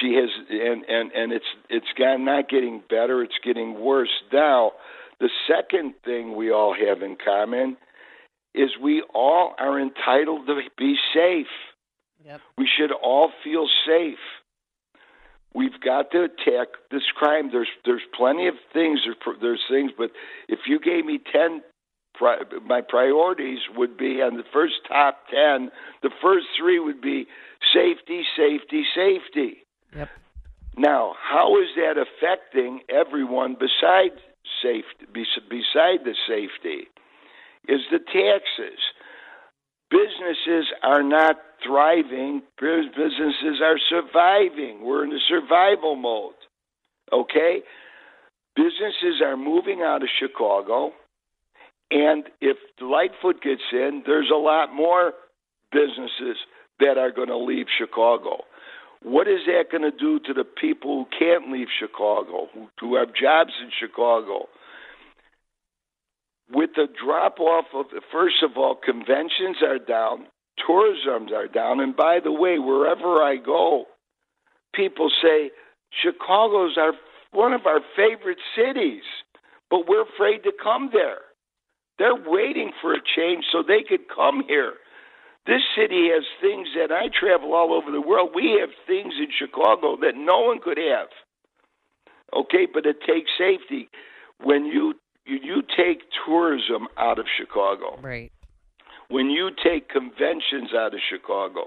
She 0.00 0.14
has 0.14 0.30
and 0.48 0.84
and 0.88 1.12
and 1.12 1.32
it's 1.32 1.44
it's 1.68 1.92
got 1.98 2.20
not 2.20 2.48
getting 2.48 2.82
better, 2.88 3.22
it's 3.22 3.38
getting 3.44 3.80
worse. 3.80 4.22
Now, 4.32 4.72
the 5.20 5.28
second 5.48 5.94
thing 6.04 6.36
we 6.36 6.50
all 6.50 6.74
have 6.74 7.02
in 7.02 7.16
common 7.22 7.76
is 8.54 8.70
we 8.80 9.02
all 9.14 9.54
are 9.58 9.80
entitled 9.80 10.46
to 10.46 10.60
be 10.78 10.96
safe. 11.14 11.46
Yep. 12.24 12.40
We 12.58 12.68
should 12.68 12.92
all 12.92 13.30
feel 13.42 13.66
safe. 13.86 14.18
We've 15.54 15.80
got 15.84 16.10
to 16.12 16.24
attack 16.24 16.68
this 16.90 17.02
crime. 17.14 17.50
There's 17.50 17.68
there's 17.84 18.02
plenty 18.16 18.46
of 18.46 18.54
things. 18.72 19.00
There's, 19.04 19.36
there's 19.40 19.62
things, 19.68 19.90
but 19.96 20.10
if 20.48 20.60
you 20.66 20.78
gave 20.78 21.04
me 21.04 21.20
ten 21.32 21.62
pri- 22.14 22.44
my 22.64 22.80
priorities 22.80 23.60
would 23.76 23.96
be 23.96 24.22
on 24.22 24.36
the 24.36 24.44
first 24.52 24.74
top 24.88 25.18
ten. 25.30 25.70
The 26.02 26.10
first 26.22 26.46
three 26.58 26.78
would 26.78 27.00
be 27.00 27.26
safety, 27.72 28.22
safety, 28.36 28.84
safety. 28.94 29.64
Yep. 29.96 30.08
Now, 30.76 31.14
how 31.20 31.60
is 31.60 31.68
that 31.76 31.96
affecting 31.98 32.80
everyone 32.88 33.56
besides 33.58 34.20
safety? 34.62 35.06
Beside 35.12 36.04
the 36.04 36.14
safety, 36.26 36.88
is 37.68 37.80
the 37.90 37.98
taxes. 37.98 38.80
Businesses 39.90 40.72
are 40.82 41.02
not 41.02 41.36
thriving. 41.64 42.42
Businesses 42.58 43.60
are 43.62 43.78
surviving. 43.88 44.82
We're 44.82 45.04
in 45.04 45.12
a 45.12 45.20
survival 45.28 45.96
mode. 45.96 46.34
Okay? 47.12 47.62
Businesses 48.56 49.20
are 49.22 49.36
moving 49.36 49.82
out 49.82 50.02
of 50.02 50.08
Chicago. 50.18 50.92
And 51.92 52.24
if 52.40 52.56
Lightfoot 52.80 53.42
gets 53.42 53.62
in, 53.70 54.02
there's 54.06 54.30
a 54.32 54.38
lot 54.38 54.74
more 54.74 55.12
businesses 55.70 56.38
that 56.80 56.96
are 56.96 57.12
going 57.12 57.28
to 57.28 57.36
leave 57.36 57.66
Chicago. 57.78 58.44
What 59.02 59.28
is 59.28 59.40
that 59.46 59.70
going 59.70 59.82
to 59.82 59.90
do 59.90 60.18
to 60.20 60.32
the 60.32 60.44
people 60.44 61.04
who 61.04 61.18
can't 61.18 61.52
leave 61.52 61.66
Chicago, 61.78 62.48
who, 62.54 62.68
who 62.80 62.96
have 62.96 63.08
jobs 63.08 63.52
in 63.62 63.70
Chicago? 63.78 64.48
With 66.50 66.70
the 66.76 66.86
drop 67.04 67.38
off 67.40 67.66
of, 67.74 67.86
first 68.10 68.36
of 68.42 68.56
all, 68.56 68.74
conventions 68.74 69.58
are 69.62 69.78
down, 69.78 70.26
tourisms 70.66 71.30
are 71.32 71.48
down, 71.48 71.80
and 71.80 71.94
by 71.94 72.20
the 72.24 72.32
way, 72.32 72.58
wherever 72.58 73.22
I 73.22 73.36
go, 73.36 73.84
people 74.74 75.10
say 75.22 75.50
Chicago's 76.02 76.78
our 76.78 76.92
one 77.32 77.54
of 77.54 77.66
our 77.66 77.80
favorite 77.96 78.38
cities, 78.54 79.02
but 79.70 79.88
we're 79.88 80.04
afraid 80.04 80.42
to 80.44 80.52
come 80.62 80.90
there. 80.92 81.20
They're 82.02 82.16
waiting 82.16 82.72
for 82.80 82.94
a 82.94 82.98
change 83.16 83.44
so 83.52 83.62
they 83.62 83.84
could 83.88 84.08
come 84.08 84.42
here. 84.48 84.72
This 85.46 85.62
city 85.76 86.08
has 86.10 86.24
things 86.40 86.66
that 86.74 86.90
I 86.90 87.06
travel 87.08 87.54
all 87.54 87.72
over 87.72 87.92
the 87.92 88.00
world. 88.00 88.30
We 88.34 88.58
have 88.58 88.70
things 88.88 89.14
in 89.20 89.28
Chicago 89.30 89.96
that 90.00 90.16
no 90.16 90.40
one 90.40 90.58
could 90.60 90.78
have. 90.78 91.06
Okay, 92.34 92.66
but 92.66 92.86
it 92.86 92.96
takes 93.06 93.30
safety. 93.38 93.88
When 94.42 94.64
you 94.64 94.94
you, 95.26 95.38
you 95.44 95.62
take 95.76 96.00
tourism 96.26 96.88
out 96.98 97.20
of 97.20 97.26
Chicago, 97.38 98.00
right? 98.02 98.32
When 99.08 99.30
you 99.30 99.50
take 99.62 99.88
conventions 99.88 100.74
out 100.76 100.94
of 100.94 101.00
Chicago, 101.08 101.66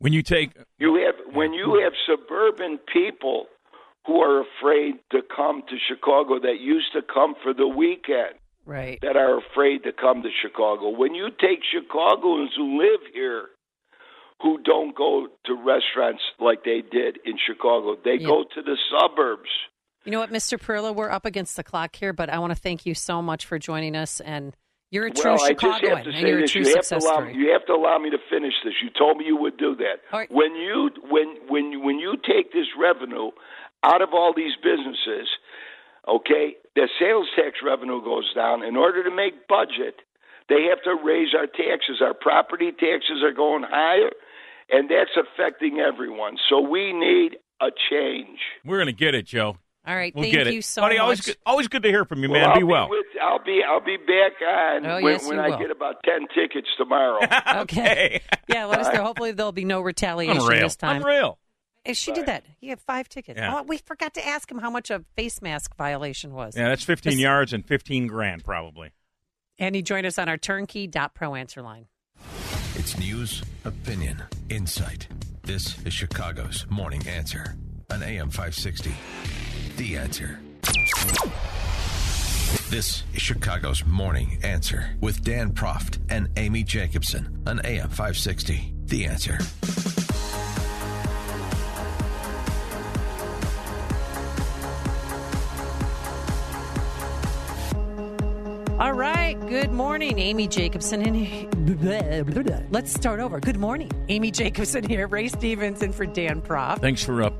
when 0.00 0.12
you 0.12 0.24
take 0.24 0.50
you 0.78 0.96
have 0.96 1.36
when 1.36 1.52
you 1.52 1.80
have 1.84 1.92
suburban 2.04 2.80
people 2.92 3.46
who 4.06 4.20
are 4.20 4.42
afraid 4.42 4.94
to 5.12 5.20
come 5.34 5.62
to 5.68 5.76
Chicago 5.88 6.38
that 6.40 6.60
used 6.60 6.92
to 6.92 7.00
come 7.02 7.34
for 7.42 7.54
the 7.54 7.66
weekend 7.68 8.34
right 8.66 8.98
that 9.02 9.16
are 9.16 9.38
afraid 9.38 9.82
to 9.84 9.92
come 9.92 10.22
to 10.22 10.30
Chicago. 10.42 10.88
When 10.90 11.14
you 11.14 11.28
take 11.30 11.60
Chicagoans 11.72 12.50
who 12.56 12.78
live 12.78 13.00
here 13.12 13.46
who 14.42 14.58
don't 14.62 14.94
go 14.96 15.28
to 15.46 15.54
restaurants 15.54 16.22
like 16.40 16.64
they 16.64 16.82
did 16.82 17.18
in 17.24 17.38
Chicago, 17.46 17.96
they 18.04 18.14
Yeah. 18.16 18.26
go 18.26 18.44
to 18.44 18.62
the 18.62 18.76
suburbs. 18.90 19.48
You 20.04 20.12
know 20.12 20.18
what, 20.18 20.30
Mr. 20.30 20.58
Perillo, 20.60 20.94
we're 20.94 21.10
up 21.10 21.24
against 21.24 21.56
the 21.56 21.64
clock 21.64 21.96
here, 21.96 22.12
but 22.12 22.28
I 22.28 22.38
want 22.38 22.50
to 22.52 22.58
thank 22.60 22.84
you 22.84 22.94
so 22.94 23.22
much 23.22 23.46
for 23.46 23.58
joining 23.58 23.96
us. 23.96 24.20
And 24.20 24.54
you're 24.90 25.06
a 25.06 25.10
true 25.10 25.30
well, 25.32 25.38
Chicagoan, 25.46 25.80
just 25.80 25.88
have 25.94 26.04
to 26.04 26.10
and 26.10 26.28
you're 26.28 26.38
a 26.40 26.46
true 26.48 26.60
you 26.62 26.68
have 26.68 26.76
to 26.76 26.82
success 26.82 27.04
allow 27.04 27.14
story. 27.20 27.34
you 27.36 27.50
have 27.52 27.64
to 27.66 27.72
allow 27.72 27.96
me 27.98 28.10
to 28.10 28.18
finish 28.28 28.52
this. 28.64 28.74
You 28.82 28.90
told 28.90 29.16
me 29.16 29.24
you 29.24 29.36
would 29.36 29.56
do 29.56 29.74
that. 29.76 30.00
Right. 30.12 30.30
When 30.30 30.54
you 30.56 30.90
when 31.08 31.36
when 31.48 31.82
when 31.84 31.98
you 31.98 32.16
take 32.16 32.52
this 32.52 32.66
revenue 32.78 33.30
out 33.84 34.02
of 34.02 34.10
all 34.12 34.32
these 34.34 34.54
businesses, 34.62 35.28
okay, 36.08 36.56
the 36.74 36.88
sales 36.98 37.26
tax 37.36 37.58
revenue 37.64 38.02
goes 38.02 38.32
down. 38.34 38.62
In 38.64 38.76
order 38.76 39.04
to 39.04 39.14
make 39.14 39.46
budget, 39.48 39.96
they 40.48 40.64
have 40.70 40.82
to 40.84 40.96
raise 41.04 41.34
our 41.34 41.46
taxes. 41.46 42.00
Our 42.02 42.14
property 42.14 42.70
taxes 42.72 43.22
are 43.22 43.32
going 43.32 43.64
higher, 43.68 44.10
and 44.70 44.90
that's 44.90 45.16
affecting 45.16 45.78
everyone. 45.80 46.36
So 46.48 46.60
we 46.60 46.92
need 46.92 47.36
a 47.60 47.68
change. 47.90 48.38
We're 48.64 48.76
going 48.78 48.86
to 48.86 48.92
get 48.92 49.14
it, 49.14 49.26
Joe. 49.26 49.56
All 49.86 49.94
right, 49.94 50.14
We'll 50.14 50.24
thank 50.24 50.34
get 50.34 50.46
it. 50.46 50.54
you 50.54 50.62
so 50.62 50.80
Buddy, 50.80 50.94
much. 50.94 51.02
always 51.02 51.20
good, 51.20 51.36
always 51.44 51.68
good 51.68 51.82
to 51.82 51.90
hear 51.90 52.06
from 52.06 52.22
you, 52.22 52.30
man. 52.30 52.48
I'll 52.48 52.56
Be 52.56 52.64
well. 52.64 52.88
with, 52.88 53.04
I'll 53.22 53.44
be 53.44 53.60
I'll 53.68 53.84
be 53.84 53.98
back 53.98 54.32
on 54.40 54.86
Oh, 54.86 54.94
when, 55.02 55.12
yes, 55.12 55.28
when 55.28 55.38
I 55.38 55.50
will. 55.50 55.58
get 55.58 55.70
about 55.70 55.96
ten 56.04 56.26
tickets 56.34 56.68
tomorrow. 56.78 57.20
Okay. 57.64 58.22
yeah, 58.48 58.64
let 58.64 58.80
us 58.80 58.94
know. 58.94 59.04
Hopefully, 59.04 59.32
there'll 59.32 59.52
be 59.52 59.66
no 59.66 59.82
retaliation 59.82 60.38
Unreal. 60.40 60.62
this 60.62 60.76
time. 60.76 61.02
Unreal. 61.02 61.38
And 61.86 61.96
she 61.96 62.12
did 62.12 62.26
that. 62.26 62.44
He 62.60 62.68
had 62.68 62.80
five 62.80 63.08
tickets. 63.08 63.38
Yeah. 63.38 63.58
Oh, 63.58 63.62
we 63.62 63.76
forgot 63.78 64.14
to 64.14 64.26
ask 64.26 64.50
him 64.50 64.58
how 64.58 64.70
much 64.70 64.90
a 64.90 65.04
face 65.16 65.42
mask 65.42 65.76
violation 65.76 66.32
was. 66.32 66.56
Yeah, 66.56 66.68
that's 66.68 66.84
15 66.84 67.12
Just- 67.12 67.20
yards 67.22 67.52
and 67.52 67.66
15 67.66 68.06
grand, 68.06 68.44
probably. 68.44 68.90
And 69.58 69.74
he 69.74 69.82
joined 69.82 70.06
us 70.06 70.18
on 70.18 70.28
our 70.28 70.38
turnkey.pro 70.38 71.34
answer 71.34 71.62
line. 71.62 71.86
It's 72.76 72.98
news, 72.98 73.42
opinion, 73.64 74.22
insight. 74.48 75.06
This 75.42 75.78
is 75.84 75.92
Chicago's 75.92 76.66
Morning 76.70 77.06
Answer 77.06 77.54
on 77.90 78.02
AM 78.02 78.30
560. 78.30 78.92
The 79.76 79.96
Answer. 79.96 80.40
This 82.70 83.04
is 83.12 83.22
Chicago's 83.22 83.84
Morning 83.84 84.38
Answer 84.42 84.96
with 85.00 85.22
Dan 85.22 85.52
Proft 85.52 85.98
and 86.08 86.28
Amy 86.36 86.62
Jacobson 86.64 87.42
on 87.46 87.60
AM 87.64 87.88
560. 87.90 88.72
The 88.86 89.04
Answer. 89.06 89.38
All 98.84 98.92
right. 98.92 99.40
Good 99.48 99.72
morning, 99.72 100.18
Amy 100.18 100.46
Jacobson. 100.46 101.00
And 101.06 102.70
let's 102.70 102.92
start 102.92 103.18
over. 103.18 103.40
Good 103.40 103.56
morning, 103.56 103.90
Amy 104.10 104.30
Jacobson 104.30 104.86
here. 104.86 105.06
Ray 105.06 105.28
Stevens 105.28 105.82
in 105.82 105.90
for 105.90 106.04
Dan 106.04 106.42
Proft. 106.42 106.82
Thanks 106.82 107.02
for 107.02 107.22
uh, 107.22 107.30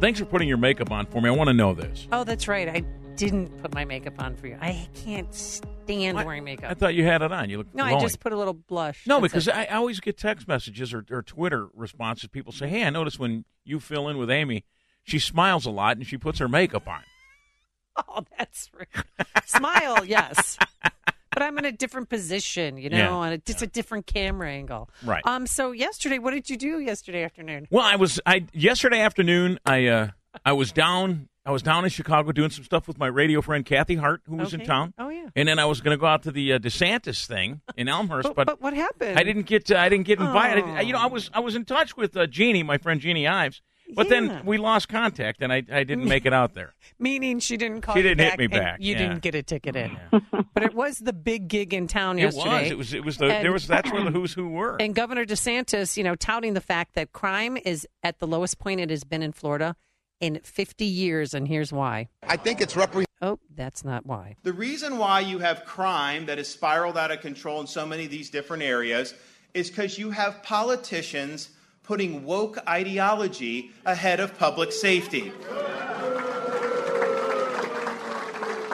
thanks 0.00 0.18
for 0.18 0.24
putting 0.24 0.48
your 0.48 0.56
makeup 0.56 0.90
on 0.90 1.04
for 1.04 1.20
me. 1.20 1.28
I 1.28 1.32
want 1.32 1.48
to 1.48 1.52
know 1.52 1.74
this. 1.74 2.08
Oh, 2.10 2.24
that's 2.24 2.48
right. 2.48 2.70
I 2.70 2.80
didn't 3.16 3.48
put 3.60 3.74
my 3.74 3.84
makeup 3.84 4.14
on 4.18 4.34
for 4.34 4.46
you. 4.46 4.56
I 4.62 4.88
can't 4.94 5.34
stand 5.34 6.24
wearing 6.24 6.42
makeup. 6.42 6.70
I 6.70 6.74
thought 6.74 6.94
you 6.94 7.04
had 7.04 7.20
it 7.20 7.30
on. 7.30 7.50
You 7.50 7.58
look 7.58 7.74
no, 7.74 7.84
glowing. 7.84 7.98
I 7.98 8.00
just 8.00 8.20
put 8.20 8.32
a 8.32 8.38
little 8.38 8.54
blush. 8.54 9.06
No, 9.06 9.20
That's 9.20 9.30
because 9.30 9.48
it. 9.48 9.54
I, 9.54 9.64
I 9.64 9.74
always 9.74 10.00
get 10.00 10.16
text 10.16 10.48
messages 10.48 10.94
or, 10.94 11.04
or 11.10 11.20
Twitter 11.20 11.68
responses. 11.74 12.30
People 12.30 12.50
say, 12.50 12.66
"Hey, 12.66 12.82
I 12.82 12.88
noticed 12.88 13.18
when 13.18 13.44
you 13.62 13.78
fill 13.78 14.08
in 14.08 14.16
with 14.16 14.30
Amy, 14.30 14.64
she 15.02 15.18
smiles 15.18 15.66
a 15.66 15.70
lot 15.70 15.98
and 15.98 16.06
she 16.06 16.16
puts 16.16 16.38
her 16.38 16.48
makeup 16.48 16.88
on." 16.88 17.02
Oh, 18.08 18.24
that's 18.38 18.70
right. 18.78 19.04
Smile, 19.46 20.04
yes. 20.04 20.58
But 21.32 21.42
I'm 21.42 21.58
in 21.58 21.64
a 21.64 21.72
different 21.72 22.08
position, 22.08 22.76
you 22.76 22.88
know, 22.90 22.96
Yeah. 22.96 23.22
and 23.28 23.42
it's 23.48 23.62
a 23.62 23.66
different 23.66 24.06
camera 24.06 24.50
angle. 24.50 24.88
Right. 25.04 25.22
Um. 25.26 25.46
So 25.46 25.72
yesterday, 25.72 26.18
what 26.18 26.32
did 26.32 26.48
you 26.48 26.56
do 26.56 26.78
yesterday 26.78 27.24
afternoon? 27.24 27.66
Well, 27.70 27.84
I 27.84 27.96
was 27.96 28.20
I 28.24 28.46
yesterday 28.52 29.00
afternoon. 29.00 29.58
I 29.66 29.86
uh, 29.88 30.08
I 30.44 30.52
was 30.52 30.70
down. 30.72 31.28
I 31.46 31.50
was 31.50 31.60
down 31.62 31.84
in 31.84 31.90
Chicago 31.90 32.32
doing 32.32 32.50
some 32.50 32.64
stuff 32.64 32.88
with 32.88 32.98
my 32.98 33.06
radio 33.08 33.42
friend 33.42 33.66
Kathy 33.66 33.96
Hart, 33.96 34.22
who 34.26 34.36
was 34.36 34.54
in 34.54 34.60
Okay. 34.62 34.66
town. 34.66 34.94
Oh, 34.96 35.10
yeah. 35.10 35.26
And 35.36 35.46
then 35.46 35.58
I 35.58 35.66
was 35.66 35.82
going 35.82 35.94
to 35.94 36.00
go 36.00 36.06
out 36.06 36.22
to 36.22 36.30
the 36.32 36.54
uh, 36.54 36.58
DeSantis 36.58 37.26
thing 37.26 37.60
in 37.76 37.86
Elmhurst, 37.86 38.28
But, 38.28 38.34
but, 38.34 38.46
but 38.46 38.62
what 38.62 38.72
happened? 38.72 39.18
I 39.18 39.24
didn't 39.24 39.42
get. 39.42 39.70
I 39.70 39.88
didn't 39.90 40.06
get 40.06 40.20
invited. 40.20 40.64
Oh. 40.64 40.68
I- 40.70 40.80
you 40.82 40.92
know, 40.94 41.00
I 41.00 41.06
was 41.06 41.30
I 41.34 41.40
was 41.40 41.54
in 41.56 41.64
touch 41.66 41.96
with 41.98 42.16
uh, 42.16 42.26
Jeanne, 42.26 42.64
my 42.64 42.78
friend 42.78 42.98
Jeanne 43.00 43.26
Ives, 43.26 43.60
but 43.94 44.06
Yeah. 44.06 44.10
then 44.20 44.46
we 44.46 44.56
lost 44.58 44.88
contact, 44.88 45.42
and 45.42 45.52
I 45.52 45.62
I 45.70 45.84
didn't 45.84 46.06
make 46.06 46.26
it 46.26 46.32
out 46.32 46.54
there. 46.54 46.74
Meaning 46.98 47.38
she 47.40 47.56
didn't 47.56 47.80
call 47.82 47.94
She 47.94 48.00
you 48.00 48.08
didn't 48.08 48.28
hit 48.30 48.38
me 48.38 48.46
back, 48.46 48.78
You 48.80 48.92
yeah. 48.92 48.98
didn't 48.98 49.22
get 49.22 49.34
a 49.34 49.42
ticket 49.42 49.76
in. 49.76 49.96
Oh, 50.12 50.20
but 50.54 50.62
it 50.62 50.74
was 50.74 50.98
the 50.98 51.12
big 51.12 51.48
gig 51.48 51.74
in 51.74 51.86
town 51.86 52.18
It 52.18 52.22
yesterday. 52.22 52.62
was. 52.62 52.70
It 52.70 52.78
was. 52.78 52.94
It 52.94 53.04
was. 53.04 53.16
The, 53.18 53.26
And- 53.26 53.44
there 53.44 53.52
was. 53.52 53.66
That's 53.66 53.90
where 53.92 54.04
the 54.04 54.10
who's 54.10 54.32
who 54.34 54.48
were. 54.48 54.76
And 54.80 54.94
Governor 54.94 55.24
DeSantis, 55.24 55.96
you 55.96 56.04
know, 56.04 56.14
touting 56.14 56.54
the 56.54 56.60
fact 56.60 56.94
that 56.94 57.12
crime 57.12 57.56
is 57.64 57.86
at 58.02 58.18
the 58.20 58.26
lowest 58.26 58.58
point 58.58 58.80
it 58.80 58.90
has 58.90 59.04
been 59.04 59.22
in 59.22 59.32
Florida 59.32 59.76
in 60.20 60.40
50 60.44 60.84
years, 60.84 61.34
and 61.34 61.46
here's 61.48 61.72
why. 61.72 62.08
I 62.22 62.36
think 62.36 62.60
it's 62.60 62.76
reprehensible. 62.76 63.04
Oh, 63.20 63.38
that's 63.54 63.84
not 63.84 64.06
why. 64.06 64.36
The 64.42 64.52
reason 64.52 64.98
why 64.98 65.20
you 65.20 65.38
have 65.38 65.64
crime 65.64 66.26
that 66.26 66.38
has 66.38 66.48
spiraled 66.48 66.96
out 66.96 67.10
of 67.10 67.20
control 67.20 67.60
in 67.60 67.66
so 67.66 67.84
many 67.86 68.04
of 68.04 68.10
these 68.10 68.30
different 68.30 68.62
areas 68.62 69.14
is 69.54 69.70
because 69.70 69.98
you 69.98 70.10
have 70.10 70.42
politicians 70.42 71.48
putting 71.84 72.24
woke 72.24 72.58
ideology 72.66 73.70
ahead 73.86 74.18
of 74.18 74.36
public 74.38 74.72
safety. 74.72 75.32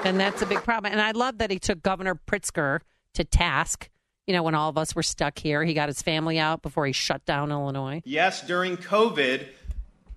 And 0.02 0.18
that's 0.18 0.40
a 0.40 0.46
big 0.46 0.62
problem. 0.62 0.92
And 0.92 1.00
I 1.02 1.10
love 1.10 1.38
that 1.38 1.50
he 1.50 1.58
took 1.58 1.82
Governor 1.82 2.14
Pritzker 2.14 2.80
to 3.14 3.24
task. 3.24 3.90
You 4.26 4.34
know, 4.34 4.42
when 4.42 4.54
all 4.54 4.70
of 4.70 4.78
us 4.78 4.94
were 4.94 5.02
stuck 5.02 5.38
here, 5.38 5.64
he 5.64 5.74
got 5.74 5.88
his 5.88 6.00
family 6.00 6.38
out 6.38 6.62
before 6.62 6.86
he 6.86 6.92
shut 6.92 7.24
down 7.26 7.50
Illinois. 7.50 8.00
Yes, 8.04 8.46
during 8.46 8.76
COVID, 8.76 9.46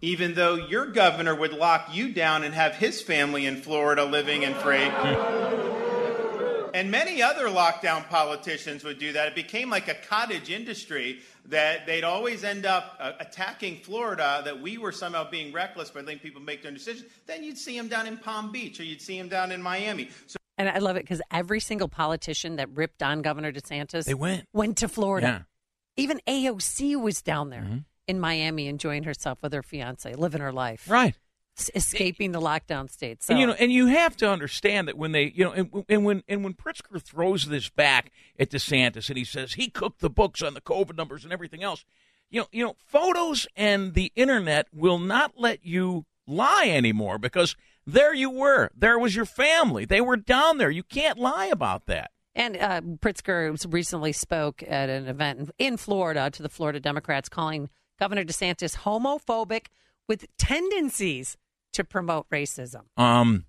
even 0.02 0.36
though 0.36 0.56
your 0.56 0.86
governor 0.86 1.36
would 1.36 1.54
lock 1.54 1.90
you 1.92 2.14
down 2.14 2.44
and 2.44 2.54
have 2.54 2.76
his 2.76 3.02
family 3.02 3.46
in 3.46 3.58
Florida 3.58 4.06
living 4.06 4.46
and 4.46 4.56
free. 4.56 4.78
and 6.74 6.90
many 6.90 7.22
other 7.22 7.48
lockdown 7.48 8.08
politicians 8.10 8.84
would 8.84 9.00
do 9.00 9.14
that. 9.14 9.30
It 9.30 9.36
became 9.36 9.70
like 9.70 9.88
a 9.88 9.94
cottage 9.94 10.50
industry 10.50 11.20
that 11.46 11.86
they'd 11.86 12.04
always 12.04 12.44
end 12.44 12.66
up 12.66 12.98
uh, 13.00 13.12
attacking 13.20 13.78
Florida, 13.82 14.42
that 14.46 14.62
we 14.62 14.78
were 14.78 14.92
somehow 14.92 15.30
being 15.30 15.52
reckless 15.54 15.90
by 15.92 16.00
letting 16.02 16.20
people 16.20 16.42
make 16.42 16.62
their 16.64 16.72
decisions. 16.72 17.10
Then 17.26 17.44
you'd 17.44 17.58
see 17.58 17.78
them 17.78 17.88
down 17.90 18.08
in 18.08 18.18
Palm 18.18 18.52
Beach 18.52 18.80
or 18.80 18.84
you'd 18.84 19.02
see 19.02 19.18
them 19.18 19.28
down 19.30 19.52
in 19.52 19.62
Miami. 19.62 20.10
So 20.28 20.38
And 20.58 20.70
I 20.70 20.78
love 20.80 20.96
it 20.96 21.04
because 21.04 21.22
every 21.32 21.60
single 21.60 21.88
politician 21.90 22.56
that 22.56 22.70
ripped 22.70 23.04
on 23.04 23.22
Governor 23.22 23.52
DeSantis 23.52 24.06
They 24.06 24.14
went. 24.14 24.48
went 24.54 24.78
to 24.78 24.88
Florida. 24.88 25.46
Yeah. 25.98 26.04
Even 26.04 26.22
AOC 26.28 27.00
was 27.02 27.22
down 27.22 27.50
there 27.50 27.62
Mm-hmm. 27.62 27.78
in 28.08 28.20
Miami 28.20 28.68
enjoying 28.68 29.04
herself 29.04 29.40
with 29.42 29.54
her 29.54 29.62
fiance, 29.64 30.14
living 30.16 30.42
her 30.42 30.52
life. 30.54 30.90
Right. 30.90 31.16
Escaping 31.76 32.32
the 32.32 32.42
lockdown 32.42 32.90
states. 32.90 33.28
So 33.28 33.34
And 33.34 33.40
you 33.40 33.48
know, 33.48 33.54
and 33.54 33.72
you 33.72 33.88
have 33.88 34.18
to 34.18 34.30
understand 34.30 34.88
that 34.88 34.98
when 34.98 35.12
they, 35.12 35.32
you 35.36 35.44
know, 35.44 35.52
and, 35.52 35.86
and 35.88 36.04
when 36.04 36.24
and 36.28 36.44
when 36.44 36.54
Pritzker 36.54 37.02
throws 37.02 37.46
this 37.46 37.70
back 37.70 38.12
at 38.40 38.50
DeSantis 38.50 39.10
and 39.10 39.18
he 39.18 39.24
says 39.24 39.54
he 39.54 39.70
cooked 39.70 40.00
the 40.00 40.10
books 40.10 40.42
on 40.42 40.56
the 40.56 40.62
COVID 40.62 40.98
numbers 40.98 41.24
and 41.24 41.32
everything 41.32 41.62
else, 41.62 41.86
you 42.32 42.42
know, 42.42 42.48
you 42.52 42.66
know, 42.66 42.76
photos 42.80 43.48
and 43.56 43.94
the 43.94 44.12
internet 44.16 44.68
will 44.74 44.98
not 44.98 45.34
let 45.38 45.64
you 45.64 46.06
lie 46.28 46.68
anymore 46.68 47.20
because 47.20 47.56
there 47.86 48.14
you 48.14 48.30
were, 48.30 48.72
there 48.76 48.98
was 48.98 49.16
your 49.16 49.26
family, 49.26 49.86
they 49.86 50.02
were 50.02 50.18
down 50.18 50.58
there. 50.58 50.72
You 50.72 50.84
can't 50.84 51.20
lie 51.20 51.48
about 51.48 51.86
that. 51.86 52.12
And 52.36 52.58
uh, 52.58 52.82
Pritzker 52.82 53.72
recently 53.72 54.12
spoke 54.12 54.64
at 54.68 54.90
an 54.90 55.08
event 55.08 55.52
in 55.60 55.78
Florida 55.78 56.32
to 56.32 56.42
the 56.42 56.50
Florida 56.50 56.80
Democrats, 56.80 57.30
calling 57.30 57.70
Governor 58.00 58.24
DeSantis 58.24 58.78
homophobic 58.78 59.68
with 60.08 60.26
tendencies 60.38 61.38
to 61.74 61.84
promote 61.84 62.30
racism. 62.30 62.82
Um, 62.98 63.46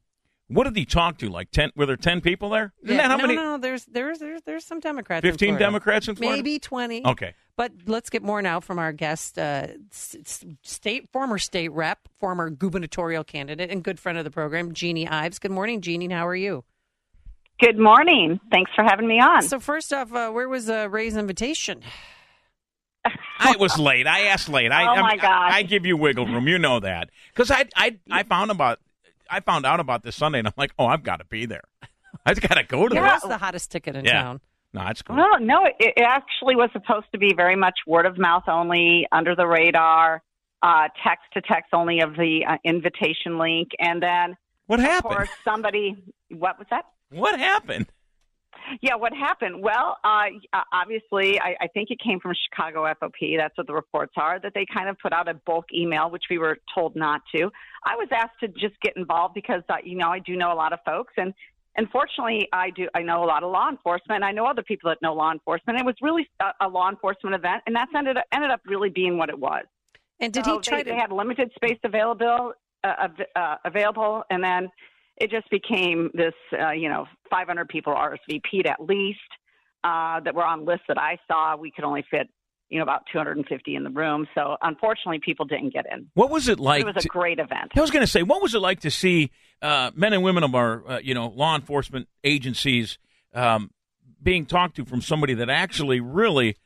what 0.48 0.64
did 0.64 0.76
he 0.76 0.84
talk 0.84 1.18
to? 1.18 1.28
Like 1.30 1.50
ten? 1.50 1.70
Were 1.74 1.86
there 1.86 1.96
ten 1.96 2.20
people 2.20 2.50
there? 2.50 2.72
Isn't 2.82 2.96
that 2.98 3.06
how 3.10 3.16
no, 3.16 3.22
many? 3.22 3.36
no, 3.36 3.58
there's 3.58 3.84
there's 3.86 4.18
there's 4.18 4.42
there's 4.44 4.64
some 4.64 4.78
Democrats. 4.80 5.22
15 5.24 5.48
Florida. 5.48 5.64
Democrats 5.64 6.08
in 6.08 6.16
Florida? 6.16 6.36
Maybe 6.36 6.58
twenty. 6.58 7.04
Okay. 7.04 7.34
but 7.56 7.72
let's 7.86 8.10
get 8.10 8.22
more 8.22 8.42
now 8.42 8.60
from 8.60 8.78
our 8.78 8.92
guest, 8.92 9.38
uh, 9.38 9.68
s- 9.90 10.16
s- 10.20 10.44
state 10.62 11.08
former 11.12 11.38
state 11.38 11.72
rep, 11.72 12.00
former 12.18 12.50
gubernatorial 12.50 13.24
candidate, 13.24 13.70
and 13.70 13.82
good 13.82 13.98
friend 13.98 14.18
of 14.18 14.24
the 14.24 14.30
program, 14.30 14.74
Jeanne 14.74 15.08
Ives. 15.08 15.38
Good 15.38 15.50
morning, 15.52 15.80
Jeanne. 15.80 16.10
How 16.10 16.26
are 16.26 16.36
you? 16.36 16.64
Good 17.60 17.78
morning. 17.78 18.38
Thanks 18.50 18.70
for 18.74 18.84
having 18.84 19.06
me 19.06 19.20
on. 19.20 19.42
So 19.42 19.60
first 19.60 19.92
off, 19.92 20.12
uh, 20.12 20.30
where 20.30 20.48
was 20.48 20.68
uh, 20.68 20.88
Ray's 20.90 21.16
invitation? 21.16 21.80
I 23.38 23.56
was 23.58 23.78
late. 23.78 24.06
I 24.06 24.22
asked 24.26 24.48
late. 24.48 24.72
I, 24.72 24.82
Oh, 24.86 24.88
I'm- 24.94 25.02
my 25.02 25.16
gosh. 25.16 25.52
I, 25.52 25.58
I 25.58 25.62
give 25.62 25.84
you 25.86 25.96
wiggle 25.96 26.26
room. 26.26 26.48
You 26.48 26.58
know 26.58 26.80
that 26.80 27.10
because 27.32 27.50
I, 27.50 27.66
I 27.76 27.98
I 28.10 28.22
found 28.22 28.50
about 28.50 28.80
I 29.30 29.40
found 29.40 29.66
out 29.66 29.80
about 29.80 30.02
this 30.02 30.16
Sunday 30.16 30.38
and 30.38 30.48
I'm 30.48 30.54
like, 30.56 30.72
oh, 30.78 30.86
I've 30.86 31.02
got 31.02 31.18
to 31.18 31.24
be 31.24 31.46
there. 31.46 31.62
I've 32.26 32.40
got 32.40 32.54
to 32.54 32.62
go 32.64 32.88
to 32.88 32.96
It 32.96 33.00
this. 33.00 33.22
was 33.22 33.28
the 33.30 33.38
hottest 33.38 33.70
ticket 33.70 33.96
in 33.96 34.04
Yeah. 34.04 34.22
town. 34.22 34.40
No, 34.72 34.86
it's 34.88 35.02
cool. 35.02 35.16
Well, 35.16 35.38
no, 35.40 35.64
it, 35.66 35.74
it 35.78 36.02
actually 36.02 36.56
was 36.56 36.68
supposed 36.72 37.06
to 37.12 37.18
be 37.18 37.32
very 37.34 37.54
much 37.54 37.74
word 37.86 38.06
of 38.06 38.18
mouth 38.18 38.42
only, 38.48 39.06
under 39.12 39.36
the 39.36 39.46
radar, 39.46 40.20
uh, 40.62 40.88
text 41.06 41.22
to 41.34 41.40
text 41.42 41.72
only 41.72 42.00
of 42.00 42.14
the 42.16 42.44
uh, 42.48 42.56
invitation 42.64 43.38
link, 43.38 43.68
and 43.78 44.02
then 44.02 44.36
what 44.66 44.80
happened? 44.80 44.88
Of 44.88 45.10
happened? 45.12 45.14
course, 45.28 45.28
somebody. 45.44 45.96
What 46.30 46.58
was 46.58 46.66
that? 46.70 46.86
What 47.10 47.38
happened? 47.38 47.86
Yeah, 48.80 48.94
what 48.96 49.12
happened? 49.12 49.62
Well, 49.62 49.96
uh, 50.04 50.24
uh, 50.52 50.62
obviously, 50.72 51.40
I, 51.40 51.56
I 51.60 51.66
think 51.68 51.90
it 51.90 51.98
came 52.00 52.20
from 52.20 52.32
Chicago 52.50 52.84
FOP. 53.00 53.36
That's 53.38 53.56
what 53.56 53.66
the 53.66 53.74
reports 53.74 54.14
are. 54.16 54.40
That 54.40 54.52
they 54.54 54.66
kind 54.72 54.88
of 54.88 54.98
put 54.98 55.12
out 55.12 55.28
a 55.28 55.34
bulk 55.34 55.66
email, 55.74 56.10
which 56.10 56.24
we 56.30 56.38
were 56.38 56.58
told 56.74 56.96
not 56.96 57.22
to. 57.34 57.50
I 57.84 57.96
was 57.96 58.08
asked 58.12 58.40
to 58.40 58.48
just 58.48 58.80
get 58.82 58.96
involved 58.96 59.34
because 59.34 59.62
uh, 59.68 59.76
you 59.84 59.96
know 59.96 60.08
I 60.08 60.18
do 60.18 60.36
know 60.36 60.52
a 60.52 60.54
lot 60.54 60.72
of 60.72 60.78
folks, 60.84 61.12
and 61.16 61.34
unfortunately, 61.76 62.48
I 62.52 62.70
do. 62.70 62.88
I 62.94 63.02
know 63.02 63.24
a 63.24 63.26
lot 63.26 63.42
of 63.42 63.50
law 63.50 63.68
enforcement. 63.68 64.24
I 64.24 64.32
know 64.32 64.46
other 64.46 64.62
people 64.62 64.90
that 64.90 64.98
know 65.02 65.14
law 65.14 65.32
enforcement. 65.32 65.78
It 65.78 65.84
was 65.84 65.96
really 66.00 66.28
a, 66.40 66.66
a 66.66 66.68
law 66.68 66.88
enforcement 66.88 67.34
event, 67.34 67.62
and 67.66 67.74
that's 67.74 67.92
ended 67.94 68.16
up, 68.16 68.24
ended 68.32 68.50
up 68.50 68.60
really 68.66 68.90
being 68.90 69.18
what 69.18 69.28
it 69.28 69.38
was. 69.38 69.64
And 70.20 70.32
did 70.32 70.44
So 70.44 70.56
he 70.56 70.60
try 70.60 70.78
they, 70.78 70.84
to? 70.84 70.90
They 70.90 70.96
had 70.96 71.12
limited 71.12 71.50
space 71.54 71.78
available, 71.84 72.52
uh, 72.82 73.08
uh, 73.36 73.56
available, 73.64 74.24
and 74.30 74.42
then 74.42 74.70
it 75.16 75.30
just 75.30 75.48
became 75.50 76.10
this. 76.14 76.34
Uh, 76.52 76.72
you 76.72 76.88
know, 76.88 77.06
500 77.30 77.68
people 77.68 77.94
RSVP'd 77.94 78.66
at 78.66 78.80
least 78.80 79.18
uh, 79.84 80.20
that 80.20 80.34
were 80.34 80.44
on 80.44 80.64
lists 80.64 80.84
that 80.88 80.98
I 80.98 81.18
saw. 81.28 81.56
We 81.56 81.70
could 81.70 81.84
only 81.84 82.04
fit, 82.10 82.28
you 82.68 82.78
know, 82.78 82.82
about 82.82 83.02
250 83.12 83.74
in 83.74 83.84
the 83.84 83.90
room. 83.90 84.26
So 84.34 84.56
unfortunately, 84.62 85.20
people 85.24 85.44
didn't 85.46 85.72
get 85.72 85.86
in. 85.90 86.08
What 86.14 86.30
was 86.30 86.48
it 86.48 86.58
like? 86.58 86.82
it 86.82 86.94
was 86.94 87.04
a 87.04 87.08
great 87.08 87.38
event. 87.38 87.72
I 87.76 87.80
was 87.80 87.90
going 87.90 88.04
to 88.04 88.10
say, 88.10 88.22
what 88.22 88.42
was 88.42 88.54
it 88.54 88.60
like 88.60 88.80
to 88.80 88.90
see 88.90 89.30
uh, 89.62 89.90
men 89.94 90.12
and 90.12 90.22
women 90.22 90.42
of 90.42 90.54
our, 90.54 90.88
uh, 90.88 90.98
you 91.02 91.14
know, 91.14 91.28
law 91.28 91.54
enforcement 91.54 92.08
agencies 92.24 92.98
um, 93.34 93.70
being 94.22 94.46
talked 94.46 94.76
to 94.76 94.84
from 94.84 95.00
somebody 95.00 95.34
that 95.34 95.50
actually, 95.50 96.00
really, 96.00 96.56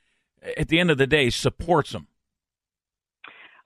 at 0.57 0.69
the 0.69 0.79
end 0.79 0.91
of 0.91 0.99
the 0.99 1.07
day, 1.07 1.31
supports 1.31 1.93
them? 1.93 2.07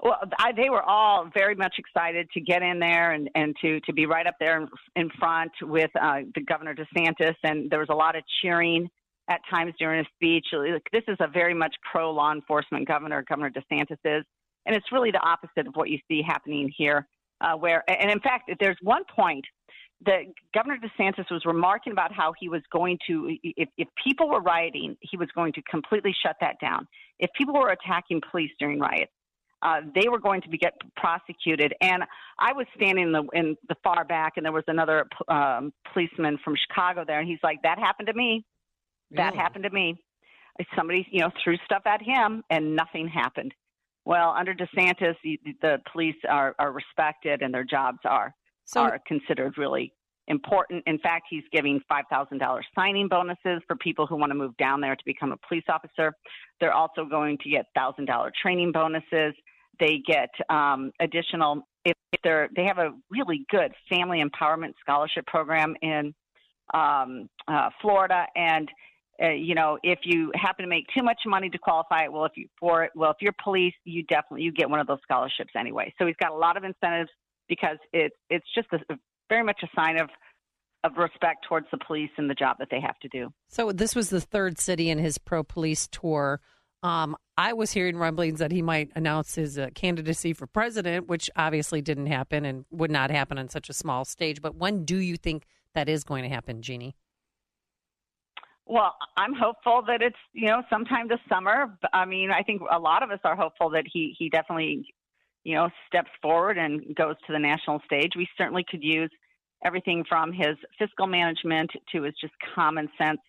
Well, 0.03 0.19
I, 0.37 0.51
they 0.51 0.69
were 0.69 0.83
all 0.83 1.31
very 1.33 1.55
much 1.55 1.77
excited 1.79 2.29
to 2.35 2.41
get 2.41 2.61
in 2.61 2.81
there 2.81 3.12
and, 3.12 3.31
and 3.37 3.55
to, 3.62 3.79
to 3.81 3.93
be 3.93 4.07
right 4.07 4.27
up 4.27 4.35
there 4.41 4.66
in, 4.97 5.11
front 5.16 5.53
with 5.62 5.91
uh, 5.95 6.23
the 6.35 6.41
Governor 6.41 6.74
DeSantis, 6.74 7.37
and 7.45 7.70
there 7.70 7.79
was 7.79 7.89
a 7.89 7.95
lot 7.95 8.16
of 8.16 8.24
cheering 8.43 8.91
at 9.31 9.41
times 9.49 9.73
during 9.79 9.99
his 9.99 10.09
speech. 10.16 10.47
This 10.93 11.05
is 11.07 11.16
a 11.20 11.29
very 11.29 11.55
much 11.55 11.73
pro 11.91 12.11
law 12.11 12.33
enforcement 12.33 12.89
governor, 12.89 13.24
Governor 13.29 13.51
DeSantis 13.51 13.99
is, 14.05 14.24
and 14.66 14.74
it's 14.74 14.91
really 14.91 15.12
the 15.12 15.20
opposite 15.20 15.69
of 15.69 15.74
what 15.74 15.89
you 15.89 15.99
see 16.09 16.20
happening 16.27 16.73
here. 16.77 17.07
Uh, 17.41 17.55
where, 17.57 17.83
and 17.89 18.11
in 18.11 18.20
fact, 18.20 18.51
there's 18.61 18.77
one 18.83 19.03
point 19.16 19.45
that 20.05 20.23
Governor 20.53 20.79
DeSantis 20.79 21.31
was 21.31 21.43
remarking 21.45 21.93
about 21.93 22.12
how 22.12 22.33
he 22.41 22.49
was 22.49 22.62
going 22.73 22.99
to, 23.07 23.37
if, 23.43 23.69
if 23.79 23.89
people 24.05 24.29
were 24.29 24.41
rioting, 24.41 24.97
he 25.01 25.16
was 25.16 25.29
going 25.35 25.53
to 25.53 25.62
completely 25.62 26.15
shut 26.24 26.37
that 26.41 26.57
down. 26.61 26.89
If 27.20 27.31
people 27.39 27.55
were 27.55 27.70
attacking 27.70 28.20
police 28.31 28.51
during 28.59 28.81
riots, 28.81 29.12
uh, 29.63 29.81
they 29.95 30.09
were 30.09 30.19
going 30.19 30.41
to 30.43 30.49
be 30.49 30.59
get 30.59 30.75
prosecuted. 30.97 31.75
And 31.81 32.03
I 32.39 32.53
was 32.53 32.67
standing 32.77 33.05
in 33.05 33.13
the 33.13 33.25
in 33.33 33.57
the 33.69 33.77
far 33.83 34.05
back, 34.05 34.35
and 34.37 34.45
there 34.45 34.53
was 34.53 34.65
another 34.67 35.07
um, 35.29 35.73
policeman 35.93 36.39
from 36.45 36.55
Chicago 36.69 37.05
there, 37.07 37.21
and 37.21 37.29
he's 37.29 37.39
like, 37.43 37.63
"That 37.63 37.79
happened 37.79 38.09
to 38.09 38.15
me. 38.15 38.45
That 39.13 39.27
Really? 39.27 39.39
happened 39.39 39.65
to 39.65 39.71
me. 39.71 39.97
Somebody, 40.77 41.07
you 41.11 41.21
know, 41.21 41.31
threw 41.43 41.57
stuff 41.65 41.83
at 41.87 42.03
him, 42.03 42.43
and 42.51 42.77
nothing 42.77 43.09
happened." 43.09 43.55
Well, 44.05 44.31
under 44.37 44.53
DeSantis, 44.53 45.15
the, 45.23 45.39
the 45.61 45.79
police 45.93 46.17
are, 46.29 46.57
are 46.59 46.73
respected, 46.73 47.43
and 47.43 47.55
their 47.55 47.65
jobs 47.65 47.99
are 48.05 48.35
are 48.77 48.99
considered 49.07 49.59
really 49.59 49.93
important. 50.29 50.83
In 50.87 50.99
fact, 50.99 51.27
he's 51.31 51.43
giving 51.53 51.81
five 51.89 52.05
thousand 52.11 52.39
dollars 52.39 52.67
signing 52.75 53.09
bonuses 53.09 53.61
for 53.67 53.77
people 53.77 54.07
who 54.07 54.17
want 54.17 54.31
to 54.31 54.35
move 54.35 54.57
down 54.57 54.81
there 54.81 54.97
to 54.97 55.03
become 55.05 55.33
a 55.33 55.37
police 55.49 55.65
officer. 55.69 56.15
They're 56.61 56.73
also 56.73 57.05
going 57.05 57.39
to 57.39 57.51
get 57.51 57.67
thousand 57.75 58.07
dollar 58.07 58.33
training 58.41 58.73
bonuses. 58.73 59.35
They 59.81 60.03
get 60.07 60.31
um, 60.49 60.93
additional 61.01 61.62
if 61.85 61.94
they're 62.23 62.49
they 62.55 62.65
have 62.65 62.78
a 62.78 62.93
really 63.11 63.44
good 63.51 63.73
family 63.89 64.23
empowerment 64.23 64.74
scholarship 64.81 65.27
program 65.27 65.74
in 65.82 66.15
um, 66.74 67.28
uh, 67.49 67.70
Florida, 67.81 68.27
and 68.36 68.69
uh, 69.23 69.31
you 69.31 69.55
know 69.55 69.78
if 69.82 70.01
you 70.05 70.31
happen 70.35 70.65
to 70.65 70.69
make 70.69 70.85
too 70.97 71.03
much 71.03 71.19
money 71.27 71.49
to 71.51 71.59
qualify, 71.59 72.09
well, 72.09 72.24
if 72.24 72.32
you 72.36 72.49
for 72.61 72.85
it, 72.85 72.93
well, 72.94 73.11
if 73.11 73.16
you're 73.20 73.35
police, 73.43 73.74
you 73.85 74.05
definitely 74.05 74.43
you 74.43 74.53
get 74.53 74.70
one 74.70 74.81
of 74.81 74.86
those 74.86 75.01
scholarships 75.03 75.53
anyway. 75.59 75.93
So 75.99 76.07
he's 76.07 76.16
got 76.20 76.32
a 76.32 76.36
lot 76.36 76.57
of 76.57 76.65
incentives 76.65 77.11
because 77.49 77.78
it's 77.93 78.16
it's 78.31 78.47
just 78.55 78.69
a, 78.73 78.94
very 79.28 79.43
much 79.43 79.61
a 79.62 79.69
sign 79.74 80.01
of 80.01 80.09
of 80.85 80.97
respect 80.97 81.44
towards 81.49 81.66
the 81.70 81.78
police 81.86 82.11
and 82.16 82.28
the 82.28 82.35
job 82.35 82.57
that 82.59 82.69
they 82.70 82.81
have 82.81 82.99
to 83.01 83.09
do. 83.09 83.32
So 83.49 83.73
this 83.73 83.94
was 83.94 84.11
the 84.11 84.20
third 84.20 84.59
city 84.59 84.90
in 84.90 84.99
his 84.99 85.19
pro 85.19 85.43
police 85.43 85.89
tour. 85.90 86.40
Um, 86.83 87.17
I 87.39 87.53
was 87.53 87.73
hearing 87.73 87.97
rumblings 87.97 88.41
that 88.41 88.51
he 88.51 88.61
might 88.61 88.91
announce 88.97 89.37
his 89.37 89.59
uh, 89.59 89.69
candidacy 89.75 90.33
for 90.33 90.47
president, 90.47 91.07
which 91.07 91.31
obviously 91.37 91.81
didn't 91.81 92.07
happen 92.07 92.45
and 92.45 92.65
would 92.71 92.91
not 92.91 93.11
happen 93.11 93.39
on 93.39 93.49
such 93.49 93.69
a 93.69 93.73
small 93.73 94.05
stage. 94.05 94.43
But 94.43 94.57
when 94.57 94.85
do 94.85 94.97
you 94.97 95.17
think 95.17 95.45
that 95.75 95.89
is 95.89 96.03
going 96.03 96.25
to 96.25 96.29
happen, 96.29 96.61
Jeanne? 96.61 96.93
Well, 98.67 98.95
I'm 99.17 99.35
hopeful 99.35 99.83
that 99.87 100.03
it's 100.03 100.17
you 100.33 100.47
know 100.49 100.63
sometime 100.71 101.09
this 101.09 101.19
summer. 101.29 101.77
I 101.93 102.05
mean, 102.05 102.31
I 102.31 102.43
think 102.43 102.63
a 102.71 102.79
lot 102.79 103.03
of 103.03 103.11
us 103.11 103.21
are 103.25 103.37
hopeful 103.37 103.71
that 103.71 103.85
he 103.93 104.15
he 104.19 104.29
definitely 104.29 104.87
you 105.45 105.55
know 105.55 105.69
steps 105.87 106.11
forward 106.21 106.59
and 106.59 106.95
goes 106.95 107.17
to 107.27 107.33
the 107.33 107.39
national 107.39 107.81
stage. 107.85 108.13
We 108.17 108.29
certainly 108.39 108.65
could 108.69 108.83
use 108.83 109.11
everything 109.65 110.05
from 110.09 110.33
his 110.33 110.57
fiscal 110.79 111.07
management 111.07 111.71
to 111.93 112.03
his 112.03 112.15
just 112.21 112.35
common 112.55 112.89
sense 112.99 113.21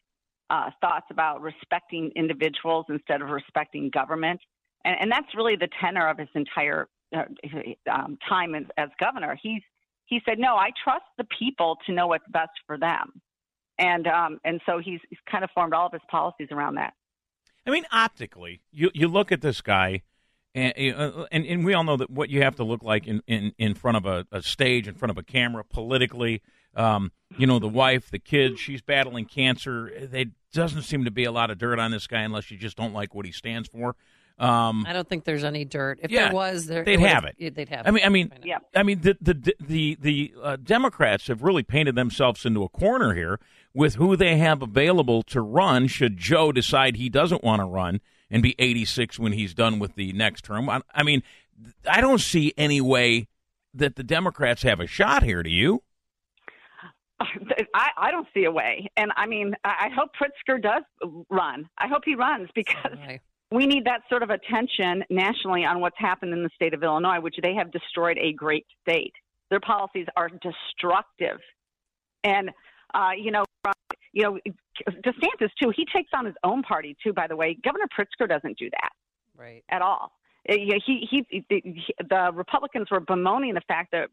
uh, 0.53 0.69
thoughts 0.81 1.07
about 1.09 1.41
respecting 1.41 2.11
individuals 2.15 2.85
instead 2.89 3.21
of 3.21 3.29
respecting 3.29 3.89
government, 3.89 4.39
and, 4.85 4.95
and 5.01 5.11
that's 5.11 5.33
really 5.35 5.55
the 5.55 5.69
tenor 5.81 6.07
of 6.07 6.17
his 6.17 6.29
entire 6.35 6.87
uh, 7.15 7.23
um, 7.91 8.17
time 8.29 8.55
as, 8.55 8.63
as 8.77 8.89
governor. 8.99 9.37
He's 9.41 9.63
he 10.05 10.21
said, 10.27 10.37
"No, 10.39 10.55
I 10.55 10.69
trust 10.83 11.05
the 11.17 11.25
people 11.39 11.77
to 11.85 11.93
know 11.93 12.07
what's 12.07 12.27
best 12.31 12.51
for 12.67 12.77
them." 12.77 13.21
and 13.79 14.07
um, 14.07 14.39
and 14.43 14.61
so 14.65 14.79
he's 14.79 14.99
he's 15.09 15.19
kind 15.29 15.43
of 15.43 15.49
formed 15.51 15.73
all 15.73 15.87
of 15.87 15.91
his 15.91 16.01
policies 16.09 16.49
around 16.51 16.75
that. 16.75 16.93
I 17.65 17.71
mean, 17.71 17.85
optically, 17.91 18.61
you 18.71 18.91
you 18.93 19.07
look 19.07 19.31
at 19.31 19.41
this 19.41 19.61
guy, 19.61 20.03
and 20.53 20.73
uh, 20.95 21.25
and, 21.31 21.45
and 21.45 21.65
we 21.65 21.73
all 21.73 21.83
know 21.83 21.97
that 21.97 22.09
what 22.09 22.29
you 22.29 22.43
have 22.43 22.55
to 22.57 22.63
look 22.63 22.83
like 22.83 23.07
in, 23.07 23.21
in, 23.27 23.53
in 23.57 23.73
front 23.73 23.97
of 23.97 24.05
a, 24.05 24.25
a 24.31 24.41
stage, 24.41 24.87
in 24.87 24.95
front 24.95 25.11
of 25.11 25.17
a 25.17 25.23
camera, 25.23 25.63
politically. 25.63 26.41
Um, 26.75 27.11
you 27.37 27.47
know, 27.47 27.59
the 27.59 27.67
wife, 27.67 28.09
the 28.11 28.19
kids, 28.19 28.59
she's 28.59 28.81
battling 28.81 29.25
cancer. 29.25 29.91
There 30.11 30.25
doesn't 30.53 30.83
seem 30.83 31.05
to 31.05 31.11
be 31.11 31.23
a 31.25 31.31
lot 31.31 31.49
of 31.49 31.57
dirt 31.57 31.79
on 31.79 31.91
this 31.91 32.07
guy 32.07 32.21
unless 32.21 32.51
you 32.51 32.57
just 32.57 32.77
don't 32.77 32.93
like 32.93 33.13
what 33.15 33.25
he 33.25 33.31
stands 33.31 33.67
for. 33.69 33.95
Um, 34.39 34.85
I 34.87 34.93
don't 34.93 35.07
think 35.07 35.25
there's 35.25 35.43
any 35.43 35.63
dirt. 35.63 35.99
If 36.01 36.09
yeah, 36.09 36.25
there 36.25 36.33
was, 36.33 36.65
there 36.65 36.83
they'd 36.83 36.99
it 36.99 36.99
have 37.01 37.25
it. 37.25 37.55
They'd 37.55 37.69
have. 37.69 37.85
I 37.85 37.91
mean, 37.91 38.03
it. 38.03 38.05
I 38.05 38.09
mean, 38.09 38.31
Yeah. 38.43 38.57
I 38.75 38.81
mean, 38.81 39.01
the 39.01 39.15
the 39.21 39.53
the 39.59 39.97
the 40.01 40.33
uh, 40.41 40.57
Democrats 40.61 41.27
have 41.27 41.43
really 41.43 41.61
painted 41.61 41.95
themselves 41.95 42.43
into 42.43 42.63
a 42.63 42.69
corner 42.69 43.13
here 43.13 43.39
with 43.75 43.95
who 43.95 44.15
they 44.15 44.37
have 44.37 44.63
available 44.63 45.21
to 45.23 45.41
run. 45.41 45.87
Should 45.87 46.17
Joe 46.17 46.51
decide 46.51 46.95
he 46.95 47.09
doesn't 47.09 47.43
want 47.43 47.61
to 47.61 47.65
run 47.65 48.01
and 48.33 48.41
be 48.41 48.55
86 48.57 49.19
when 49.19 49.33
he's 49.33 49.53
done 49.53 49.77
with 49.77 49.93
the 49.93 50.11
next 50.13 50.43
term, 50.45 50.67
I, 50.67 50.81
I 50.93 51.03
mean, 51.03 51.21
I 51.87 52.01
don't 52.01 52.19
see 52.19 52.51
any 52.57 52.81
way 52.81 53.27
that 53.75 53.95
the 53.95 54.03
Democrats 54.03 54.63
have 54.63 54.79
a 54.79 54.87
shot 54.87 55.21
here. 55.21 55.43
Do 55.43 55.51
you? 55.51 55.82
I, 57.73 57.89
I 57.97 58.11
don't 58.11 58.27
see 58.33 58.45
a 58.45 58.51
way. 58.51 58.89
And 58.97 59.11
I 59.15 59.25
mean, 59.25 59.53
I 59.63 59.89
hope 59.95 60.11
Pritzker 60.19 60.61
does 60.61 60.83
run. 61.29 61.67
I 61.77 61.87
hope 61.87 62.03
he 62.05 62.15
runs 62.15 62.49
because 62.55 62.97
we 63.51 63.67
need 63.67 63.85
that 63.85 64.01
sort 64.09 64.23
of 64.23 64.29
attention 64.29 65.03
nationally 65.09 65.63
on 65.63 65.79
what's 65.79 65.97
happened 65.97 66.33
in 66.33 66.43
the 66.43 66.49
state 66.55 66.73
of 66.73 66.83
Illinois, 66.83 67.19
which 67.19 67.35
they 67.41 67.53
have 67.53 67.71
destroyed 67.71 68.17
a 68.19 68.33
great 68.33 68.65
state. 68.81 69.13
Their 69.49 69.59
policies 69.59 70.07
are 70.15 70.29
destructive. 70.29 71.39
And, 72.23 72.49
uh, 72.93 73.11
you 73.17 73.31
know, 73.31 73.43
from, 73.63 73.73
you 74.11 74.23
know, 74.23 74.39
DeSantis, 74.89 75.49
too, 75.61 75.71
he 75.75 75.85
takes 75.93 76.09
on 76.15 76.25
his 76.25 76.35
own 76.43 76.63
party, 76.63 76.95
too, 77.03 77.13
by 77.13 77.27
the 77.27 77.35
way. 77.35 77.55
Governor 77.63 77.85
Pritzker 77.97 78.27
doesn't 78.27 78.57
do 78.57 78.69
that 78.71 78.89
right. 79.37 79.63
at 79.69 79.81
all. 79.81 80.11
Yeah, 80.49 80.75
He, 80.85 81.07
he, 81.09 81.45
he, 81.49 81.95
the 81.99 82.31
Republicans 82.33 82.87
were 82.89 82.99
bemoaning 82.99 83.53
the 83.53 83.61
fact 83.67 83.91
that 83.91 84.09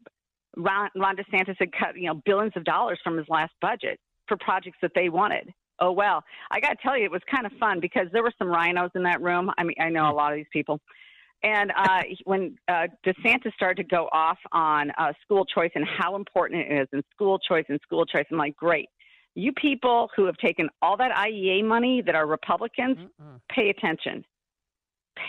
Ron, 0.57 0.89
Ron 0.95 1.15
DeSantis 1.15 1.55
had 1.59 1.71
cut, 1.71 1.95
you 1.95 2.07
know, 2.07 2.21
billions 2.25 2.53
of 2.55 2.63
dollars 2.63 2.99
from 3.03 3.17
his 3.17 3.27
last 3.29 3.53
budget 3.61 3.99
for 4.27 4.37
projects 4.37 4.77
that 4.81 4.91
they 4.95 5.09
wanted. 5.09 5.53
Oh 5.79 5.91
well, 5.91 6.23
I 6.51 6.59
got 6.59 6.69
to 6.69 6.77
tell 6.83 6.97
you, 6.97 7.05
it 7.05 7.11
was 7.11 7.21
kind 7.29 7.45
of 7.45 7.51
fun 7.59 7.79
because 7.79 8.07
there 8.13 8.21
were 8.21 8.33
some 8.37 8.47
rhinos 8.47 8.91
in 8.93 9.03
that 9.03 9.21
room. 9.21 9.49
I 9.57 9.63
mean, 9.63 9.75
I 9.79 9.89
know 9.89 10.09
a 10.09 10.13
lot 10.13 10.31
of 10.31 10.37
these 10.37 10.45
people. 10.53 10.79
And 11.43 11.71
uh, 11.75 12.03
when 12.25 12.55
uh, 12.67 12.87
DeSantis 13.05 13.53
started 13.55 13.77
to 13.77 13.83
go 13.83 14.07
off 14.11 14.37
on 14.51 14.91
uh, 14.99 15.11
school 15.23 15.43
choice 15.43 15.71
and 15.73 15.83
how 15.85 16.15
important 16.15 16.61
it 16.61 16.81
is, 16.81 16.87
and 16.91 17.03
school 17.11 17.39
choice 17.39 17.65
and 17.67 17.79
school 17.81 18.05
choice, 18.05 18.25
I'm 18.31 18.37
like, 18.37 18.55
great. 18.55 18.89
You 19.33 19.51
people 19.53 20.09
who 20.15 20.25
have 20.25 20.37
taken 20.37 20.69
all 20.81 20.97
that 20.97 21.11
IEA 21.11 21.65
money 21.65 22.03
that 22.05 22.13
are 22.13 22.27
Republicans, 22.27 22.97
pay 23.49 23.69
attention. 23.69 24.23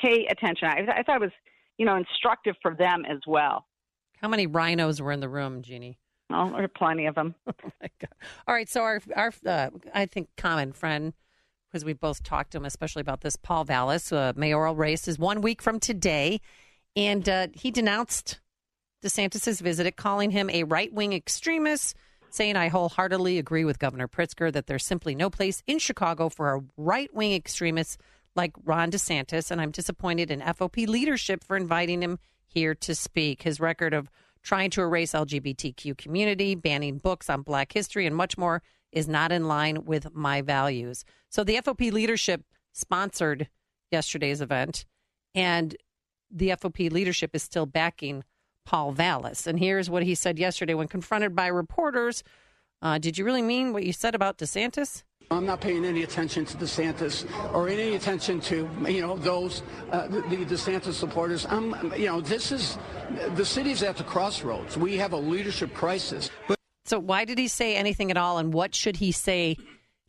Pay 0.02 0.26
attention. 0.26 0.68
I, 0.68 0.98
I 0.98 1.02
thought 1.02 1.16
it 1.16 1.22
was, 1.22 1.30
you 1.78 1.86
know, 1.86 1.96
instructive 1.96 2.56
for 2.60 2.74
them 2.74 3.04
as 3.08 3.18
well. 3.26 3.64
How 4.22 4.28
many 4.28 4.46
rhinos 4.46 5.02
were 5.02 5.12
in 5.12 5.20
the 5.20 5.28
room, 5.28 5.62
Jeanne? 5.62 5.96
Oh, 6.30 6.50
there 6.52 6.64
are 6.64 6.68
plenty 6.68 7.06
of 7.06 7.16
them. 7.16 7.34
All 8.46 8.54
right, 8.54 8.68
so 8.68 8.82
our 8.82 9.00
our 9.16 9.32
uh, 9.44 9.70
I 9.92 10.06
think 10.06 10.28
common 10.36 10.72
friend, 10.72 11.12
because 11.68 11.84
we 11.84 11.92
both 11.92 12.22
talked 12.22 12.52
to 12.52 12.58
him, 12.58 12.64
especially 12.64 13.00
about 13.00 13.20
this, 13.20 13.36
Paul 13.36 13.64
Vallas, 13.64 14.12
uh, 14.12 14.32
mayoral 14.36 14.76
race 14.76 15.08
is 15.08 15.18
one 15.18 15.40
week 15.40 15.60
from 15.60 15.80
today, 15.80 16.40
and 16.94 17.28
uh, 17.28 17.48
he 17.52 17.70
denounced 17.70 18.40
DeSantis's 19.04 19.60
visit, 19.60 19.96
calling 19.96 20.30
him 20.30 20.48
a 20.50 20.62
right 20.62 20.92
wing 20.92 21.12
extremist, 21.12 21.96
saying 22.30 22.56
I 22.56 22.68
wholeheartedly 22.68 23.38
agree 23.38 23.64
with 23.64 23.80
Governor 23.80 24.06
Pritzker 24.06 24.52
that 24.52 24.68
there's 24.68 24.86
simply 24.86 25.16
no 25.16 25.30
place 25.30 25.64
in 25.66 25.80
Chicago 25.80 26.28
for 26.28 26.54
a 26.54 26.62
right 26.76 27.12
wing 27.12 27.34
extremist 27.34 28.00
like 28.36 28.52
Ron 28.64 28.92
DeSantis, 28.92 29.50
and 29.50 29.60
I'm 29.60 29.72
disappointed 29.72 30.30
in 30.30 30.40
FOP 30.40 30.86
leadership 30.86 31.42
for 31.44 31.56
inviting 31.56 32.02
him 32.02 32.18
here 32.52 32.74
to 32.74 32.94
speak. 32.94 33.42
His 33.42 33.60
record 33.60 33.94
of 33.94 34.10
trying 34.42 34.70
to 34.70 34.82
erase 34.82 35.12
LGBTQ 35.12 35.96
community, 35.96 36.54
banning 36.54 36.98
books 36.98 37.30
on 37.30 37.42
Black 37.42 37.72
history, 37.72 38.06
and 38.06 38.14
much 38.14 38.36
more 38.36 38.62
is 38.90 39.08
not 39.08 39.32
in 39.32 39.46
line 39.48 39.84
with 39.84 40.14
my 40.14 40.42
values. 40.42 41.04
So 41.30 41.44
the 41.44 41.56
FOP 41.56 41.92
leadership 41.92 42.42
sponsored 42.72 43.48
yesterday's 43.90 44.40
event, 44.40 44.84
and 45.34 45.76
the 46.30 46.50
FOP 46.50 46.90
leadership 46.90 47.34
is 47.34 47.42
still 47.42 47.66
backing 47.66 48.24
Paul 48.64 48.92
Vallas. 48.92 49.46
And 49.46 49.58
here's 49.58 49.90
what 49.90 50.02
he 50.02 50.14
said 50.14 50.38
yesterday 50.38 50.74
when 50.74 50.88
confronted 50.88 51.34
by 51.34 51.46
reporters. 51.48 52.22
Uh, 52.80 52.98
did 52.98 53.18
you 53.18 53.24
really 53.24 53.42
mean 53.42 53.72
what 53.72 53.84
you 53.84 53.92
said 53.92 54.14
about 54.14 54.38
DeSantis? 54.38 55.04
I'm 55.32 55.46
not 55.46 55.60
paying 55.60 55.84
any 55.84 56.02
attention 56.02 56.44
to 56.46 56.56
DeSantis 56.56 57.26
or 57.54 57.68
any 57.68 57.94
attention 57.94 58.40
to 58.42 58.68
you 58.86 59.00
know 59.00 59.16
those 59.16 59.62
uh, 59.90 60.08
the, 60.08 60.20
the 60.22 60.36
DeSantis 60.44 60.94
supporters. 60.94 61.46
I'm 61.48 61.92
you 61.96 62.06
know 62.06 62.20
this 62.20 62.52
is 62.52 62.78
the 63.34 63.44
city's 63.44 63.82
at 63.82 63.96
the 63.96 64.04
crossroads. 64.04 64.76
We 64.76 64.96
have 64.98 65.12
a 65.12 65.16
leadership 65.16 65.74
crisis. 65.74 66.30
But 66.48 66.58
So 66.84 66.98
why 66.98 67.24
did 67.24 67.38
he 67.38 67.48
say 67.48 67.76
anything 67.76 68.10
at 68.10 68.16
all, 68.16 68.38
and 68.38 68.52
what 68.52 68.74
should 68.74 68.96
he 68.96 69.12
say 69.12 69.56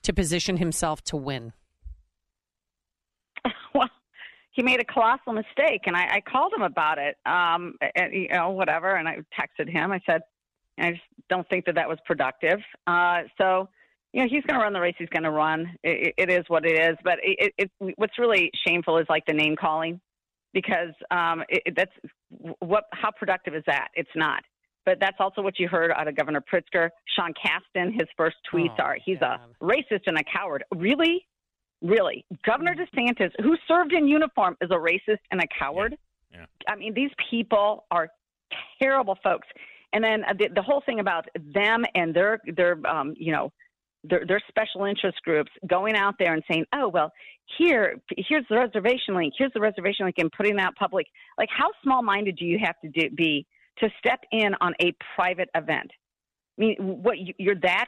to 0.03 0.13
position 0.13 0.57
himself 0.57 1.01
to 1.05 1.17
win? 1.17 1.53
well, 3.73 3.89
he 4.51 4.61
made 4.61 4.79
a 4.79 4.85
colossal 4.85 5.33
mistake, 5.33 5.81
and 5.85 5.95
I, 5.95 6.15
I 6.15 6.21
called 6.21 6.53
him 6.53 6.61
about 6.61 6.99
it. 6.99 7.17
Um, 7.25 7.75
and, 7.95 8.13
you 8.13 8.27
know, 8.29 8.51
whatever, 8.51 8.95
and 8.95 9.07
I 9.07 9.17
texted 9.37 9.69
him. 9.69 9.91
I 9.91 9.99
said, 10.05 10.21
I 10.79 10.91
just 10.91 11.03
don't 11.29 11.47
think 11.49 11.65
that 11.65 11.75
that 11.75 11.89
was 11.89 11.97
productive. 12.05 12.59
Uh, 12.85 13.23
so, 13.37 13.69
you 14.13 14.21
know, 14.21 14.29
he's 14.29 14.43
going 14.43 14.59
to 14.59 14.63
run 14.63 14.73
the 14.73 14.79
race. 14.79 14.95
He's 14.97 15.09
going 15.09 15.23
to 15.23 15.31
run. 15.31 15.75
It, 15.83 16.13
it 16.17 16.29
is 16.31 16.43
what 16.47 16.65
it 16.65 16.79
is. 16.79 16.95
But 17.03 17.19
it, 17.23 17.53
it, 17.57 17.71
what's 17.97 18.17
really 18.17 18.49
shameful 18.65 18.97
is 18.99 19.05
like 19.09 19.25
the 19.25 19.33
name 19.33 19.55
calling, 19.55 19.99
because 20.53 20.93
um, 21.11 21.43
that's 21.75 21.91
what. 22.59 22.85
How 22.93 23.11
productive 23.11 23.55
is 23.55 23.63
that? 23.67 23.89
It's 23.95 24.15
not. 24.15 24.43
But 24.85 24.99
that's 24.99 25.17
also 25.19 25.41
what 25.41 25.59
you 25.59 25.69
heard 25.69 25.91
out 25.91 26.07
of 26.07 26.15
Governor 26.15 26.41
Pritzker. 26.41 26.89
Sean 27.15 27.33
Casten, 27.33 27.93
his 27.93 28.07
first 28.17 28.35
tweets 28.53 28.77
are, 28.79 28.97
he's 29.03 29.21
a 29.21 29.39
racist 29.61 30.01
and 30.07 30.17
a 30.17 30.23
coward. 30.25 30.65
Really? 30.75 31.25
Really? 31.81 32.25
Governor 32.45 32.75
DeSantis, 32.75 33.31
who 33.41 33.55
served 33.65 33.93
in 33.93 34.09
uniform, 34.09 34.57
is 34.59 34.69
a 34.71 34.75
racist 34.75 35.19
and 35.31 35.41
a 35.41 35.47
coward? 35.57 35.95
Yeah. 36.33 36.45
I 36.67 36.75
mean, 36.75 36.93
these 36.93 37.11
people 37.29 37.85
are 37.91 38.09
terrible 38.81 39.17
folks. 39.23 39.47
And 39.93 40.03
then 40.03 40.25
uh, 40.25 40.33
the, 40.37 40.49
the 40.53 40.61
whole 40.61 40.83
thing 40.85 40.99
about 40.99 41.29
them 41.53 41.85
and 41.95 42.13
their, 42.13 42.41
their 42.57 42.85
um, 42.85 43.13
you 43.17 43.31
know, 43.31 43.53
their, 44.03 44.25
their 44.27 44.41
special 44.47 44.85
interest 44.85 45.17
groups 45.23 45.51
going 45.67 45.95
out 45.95 46.15
there 46.19 46.33
and 46.33 46.43
saying, 46.49 46.65
oh, 46.73 46.87
well, 46.89 47.11
here, 47.57 47.95
here's 48.17 48.45
the 48.49 48.55
reservation 48.57 49.15
link, 49.15 49.33
here's 49.37 49.53
the 49.53 49.61
reservation 49.61 50.05
link, 50.05 50.15
and 50.17 50.31
putting 50.31 50.55
that 50.57 50.75
public. 50.75 51.07
Like, 51.37 51.49
how 51.55 51.69
small 51.83 52.01
minded 52.01 52.37
do 52.37 52.45
you 52.45 52.59
have 52.63 52.75
to 52.81 52.89
do, 52.89 53.09
be 53.15 53.45
to 53.79 53.89
step 53.99 54.19
in 54.31 54.53
on 54.61 54.73
a 54.81 54.93
private 55.15 55.49
event? 55.55 55.89
I 56.57 56.61
mean, 56.61 56.75
what 56.79 57.17
you- 57.17 57.33
you're 57.37 57.59
that 57.61 57.87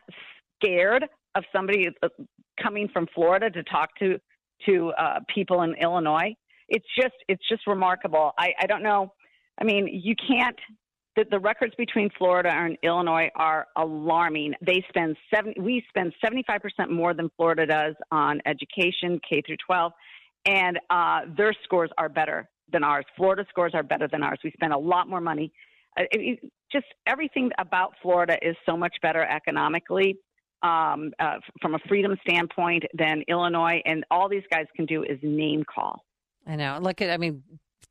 scared 0.61 1.05
of 1.35 1.43
somebody 1.51 1.89
uh, 2.01 2.09
coming 2.61 2.87
from 2.89 3.07
Florida 3.13 3.49
to 3.51 3.63
talk 3.63 3.95
to 3.99 4.19
to 4.67 4.89
uh, 4.97 5.19
people 5.33 5.63
in 5.63 5.75
Illinois? 5.75 6.33
It's 6.69 6.85
just 6.99 7.13
it's 7.27 7.47
just 7.47 7.67
remarkable. 7.67 8.31
I, 8.39 8.53
I 8.59 8.65
don't 8.65 8.81
know. 8.81 9.13
I 9.59 9.63
mean, 9.63 9.87
you 9.87 10.15
can't. 10.15 10.57
The, 11.15 11.25
the 11.31 11.39
records 11.39 11.73
between 11.77 12.09
Florida 12.17 12.49
and 12.53 12.77
Illinois 12.83 13.29
are 13.35 13.67
alarming. 13.77 14.53
They 14.61 14.83
spend 14.89 15.15
seven. 15.33 15.53
We 15.59 15.83
spend 15.89 16.13
seventy 16.23 16.43
five 16.45 16.61
percent 16.61 16.91
more 16.91 17.13
than 17.13 17.29
Florida 17.37 17.65
does 17.65 17.95
on 18.11 18.41
education, 18.45 19.19
K 19.27 19.41
through 19.45 19.57
twelve, 19.65 19.93
and 20.45 20.79
uh, 20.89 21.21
their 21.37 21.53
scores 21.63 21.89
are 21.97 22.09
better 22.09 22.49
than 22.71 22.83
ours. 22.83 23.05
Florida 23.15 23.45
scores 23.49 23.71
are 23.73 23.83
better 23.83 24.07
than 24.11 24.23
ours. 24.23 24.39
We 24.43 24.51
spend 24.51 24.73
a 24.73 24.77
lot 24.77 25.07
more 25.07 25.21
money. 25.21 25.51
Uh, 25.97 26.03
it, 26.11 26.39
it- 26.43 26.51
just 26.71 26.87
everything 27.07 27.51
about 27.59 27.93
Florida 28.01 28.35
is 28.41 28.55
so 28.67 28.75
much 28.75 28.93
better 29.01 29.21
economically 29.23 30.17
um, 30.63 31.13
uh, 31.19 31.35
from 31.61 31.75
a 31.75 31.79
freedom 31.87 32.17
standpoint 32.27 32.83
than 32.97 33.23
Illinois, 33.29 33.81
and 33.85 34.03
all 34.11 34.27
these 34.27 34.43
guys 34.51 34.65
can 34.75 34.85
do 34.85 35.03
is 35.03 35.17
name 35.21 35.63
call. 35.63 36.03
I 36.45 36.55
know. 36.57 36.79
Look 36.81 37.01
at, 37.01 37.11
I 37.11 37.17
mean, 37.17 37.43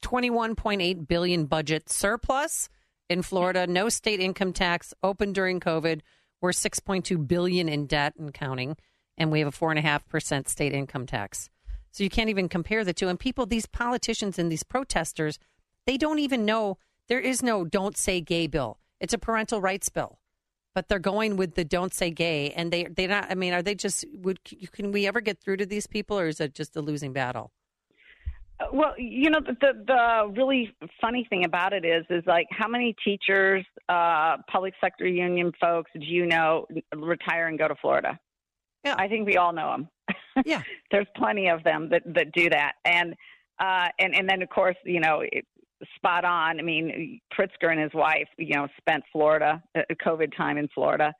21.8 0.02 1.06
billion 1.08 1.46
budget 1.46 1.88
surplus 1.88 2.68
in 3.08 3.22
Florida, 3.22 3.66
no 3.66 3.88
state 3.88 4.20
income 4.20 4.52
tax, 4.52 4.94
open 5.02 5.32
during 5.32 5.60
COVID. 5.60 6.00
We're 6.40 6.50
6.2 6.50 7.26
billion 7.26 7.68
in 7.68 7.86
debt 7.86 8.14
and 8.18 8.32
counting, 8.32 8.76
and 9.16 9.30
we 9.30 9.38
have 9.40 9.48
a 9.48 9.52
four 9.52 9.70
and 9.70 9.78
a 9.78 9.82
half 9.82 10.06
percent 10.08 10.48
state 10.48 10.72
income 10.72 11.06
tax. 11.06 11.48
So 11.90 12.02
you 12.02 12.10
can't 12.10 12.30
even 12.30 12.48
compare 12.48 12.84
the 12.84 12.92
two. 12.92 13.08
And 13.08 13.18
people, 13.18 13.46
these 13.46 13.66
politicians 13.66 14.38
and 14.38 14.50
these 14.50 14.64
protesters, 14.64 15.38
they 15.86 15.96
don't 15.96 16.18
even 16.18 16.44
know 16.44 16.78
there 17.08 17.20
is 17.20 17.42
no 17.42 17.64
"Don't 17.64 17.96
Say 17.96 18.20
Gay" 18.20 18.46
bill. 18.46 18.78
It's 19.00 19.14
a 19.14 19.18
parental 19.18 19.60
rights 19.60 19.88
bill, 19.90 20.18
but 20.74 20.88
they're 20.88 20.98
going 20.98 21.36
with 21.36 21.54
the 21.54 21.64
"Don't 21.64 21.94
Say 21.94 22.10
Gay," 22.10 22.50
and 22.50 22.72
they 22.72 22.84
they 22.84 23.06
not. 23.06 23.30
I 23.30 23.34
mean, 23.34 23.52
are 23.52 23.62
they 23.62 23.74
just? 23.74 24.04
Would 24.12 24.40
can 24.72 24.92
we 24.92 25.06
ever 25.06 25.20
get 25.20 25.40
through 25.40 25.58
to 25.58 25.66
these 25.66 25.86
people, 25.86 26.18
or 26.18 26.26
is 26.26 26.40
it 26.40 26.54
just 26.54 26.76
a 26.76 26.80
losing 26.80 27.12
battle? 27.12 27.52
Well, 28.72 28.94
you 28.98 29.30
know, 29.30 29.40
the, 29.40 29.56
the 29.60 29.84
the 29.86 30.32
really 30.36 30.74
funny 31.00 31.26
thing 31.28 31.44
about 31.44 31.72
it 31.72 31.84
is, 31.84 32.04
is 32.10 32.22
like 32.26 32.46
how 32.50 32.68
many 32.68 32.94
teachers, 33.04 33.64
uh, 33.88 34.36
public 34.50 34.74
sector 34.80 35.06
union 35.06 35.52
folks 35.60 35.90
do 35.94 36.04
you 36.04 36.26
know 36.26 36.66
retire 36.94 37.48
and 37.48 37.58
go 37.58 37.68
to 37.68 37.74
Florida? 37.76 38.18
Yeah, 38.84 38.94
I 38.98 39.08
think 39.08 39.26
we 39.26 39.36
all 39.36 39.52
know 39.52 39.70
them. 39.70 40.16
yeah, 40.46 40.62
there's 40.90 41.06
plenty 41.16 41.48
of 41.48 41.64
them 41.64 41.88
that 41.90 42.02
that 42.14 42.32
do 42.32 42.50
that, 42.50 42.72
and 42.84 43.14
uh, 43.58 43.88
and 43.98 44.14
and 44.14 44.28
then 44.28 44.42
of 44.42 44.48
course, 44.50 44.76
you 44.84 45.00
know, 45.00 45.22
it, 45.22 45.46
spot 45.96 46.24
on. 46.24 46.58
I 46.58 46.62
mean, 46.62 47.20
Pritzker 47.36 47.70
and 47.70 47.80
his 47.80 47.92
wife, 47.94 48.28
you 48.38 48.54
know, 48.54 48.68
spent 48.78 49.04
Florida 49.12 49.62
uh, 49.76 49.82
COVID 50.04 50.36
time 50.36 50.58
in 50.58 50.68
Florida. 50.74 51.12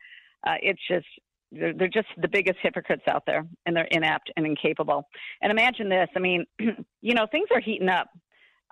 Uh, 0.46 0.54
it's 0.62 0.80
just 0.88 1.06
they're, 1.52 1.72
they're 1.72 1.88
just 1.88 2.08
the 2.20 2.28
biggest 2.28 2.58
hypocrites 2.62 3.04
out 3.08 3.24
there, 3.26 3.46
and 3.66 3.76
they're 3.76 3.88
inept 3.90 4.30
and 4.36 4.46
incapable. 4.46 5.08
And 5.42 5.50
imagine 5.50 5.88
this: 5.88 6.08
I 6.16 6.18
mean, 6.18 6.44
you 7.00 7.14
know, 7.14 7.26
things 7.30 7.48
are 7.54 7.60
heating 7.60 7.88
up. 7.88 8.08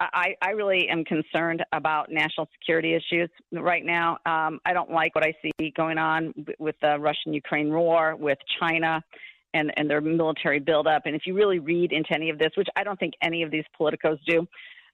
I, 0.00 0.34
I 0.42 0.50
really 0.50 0.88
am 0.88 1.04
concerned 1.04 1.62
about 1.72 2.10
national 2.10 2.48
security 2.58 2.94
issues 2.94 3.30
right 3.52 3.84
now. 3.84 4.18
Um, 4.26 4.58
I 4.64 4.72
don't 4.72 4.90
like 4.90 5.14
what 5.14 5.24
I 5.24 5.32
see 5.42 5.72
going 5.76 5.98
on 5.98 6.34
with 6.58 6.74
the 6.82 6.98
Russian-Ukraine 6.98 7.72
war, 7.72 8.16
with 8.16 8.38
China, 8.58 9.00
and 9.54 9.72
and 9.76 9.88
their 9.88 10.00
military 10.00 10.58
buildup. 10.58 11.02
And 11.06 11.14
if 11.14 11.22
you 11.26 11.34
really 11.34 11.60
read 11.60 11.92
into 11.92 12.12
any 12.14 12.30
of 12.30 12.38
this, 12.38 12.50
which 12.56 12.68
I 12.74 12.82
don't 12.84 12.98
think 12.98 13.14
any 13.22 13.42
of 13.42 13.50
these 13.50 13.64
politicos 13.78 14.18
do, 14.26 14.46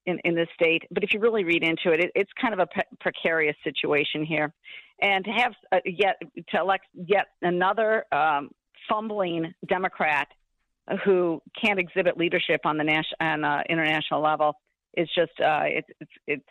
in, 0.08 0.18
in 0.24 0.34
this 0.34 0.48
state. 0.54 0.82
But 0.90 1.04
if 1.04 1.12
you 1.12 1.20
really 1.20 1.44
read 1.44 1.62
into 1.62 1.92
it, 1.92 2.00
it 2.00 2.10
it's 2.14 2.30
kind 2.40 2.54
of 2.54 2.60
a 2.60 2.66
pre- 2.66 2.82
precarious 3.00 3.56
situation 3.62 4.24
here. 4.24 4.52
And 5.00 5.24
to 5.24 5.30
have 5.30 5.52
uh, 5.72 5.78
yet 5.84 6.20
to 6.50 6.60
elect 6.60 6.86
yet 6.94 7.26
another 7.42 8.04
um, 8.12 8.50
fumbling 8.88 9.54
Democrat 9.68 10.28
who 11.04 11.40
can't 11.62 11.78
exhibit 11.78 12.16
leadership 12.16 12.62
on 12.64 12.78
the 12.78 12.84
national 12.84 13.16
on 13.20 13.44
uh, 13.44 13.62
international 13.68 14.22
level 14.22 14.54
is 14.96 15.08
just 15.14 15.32
uh, 15.40 15.62
it's 15.64 15.88
it's 16.00 16.10
it's 16.26 16.48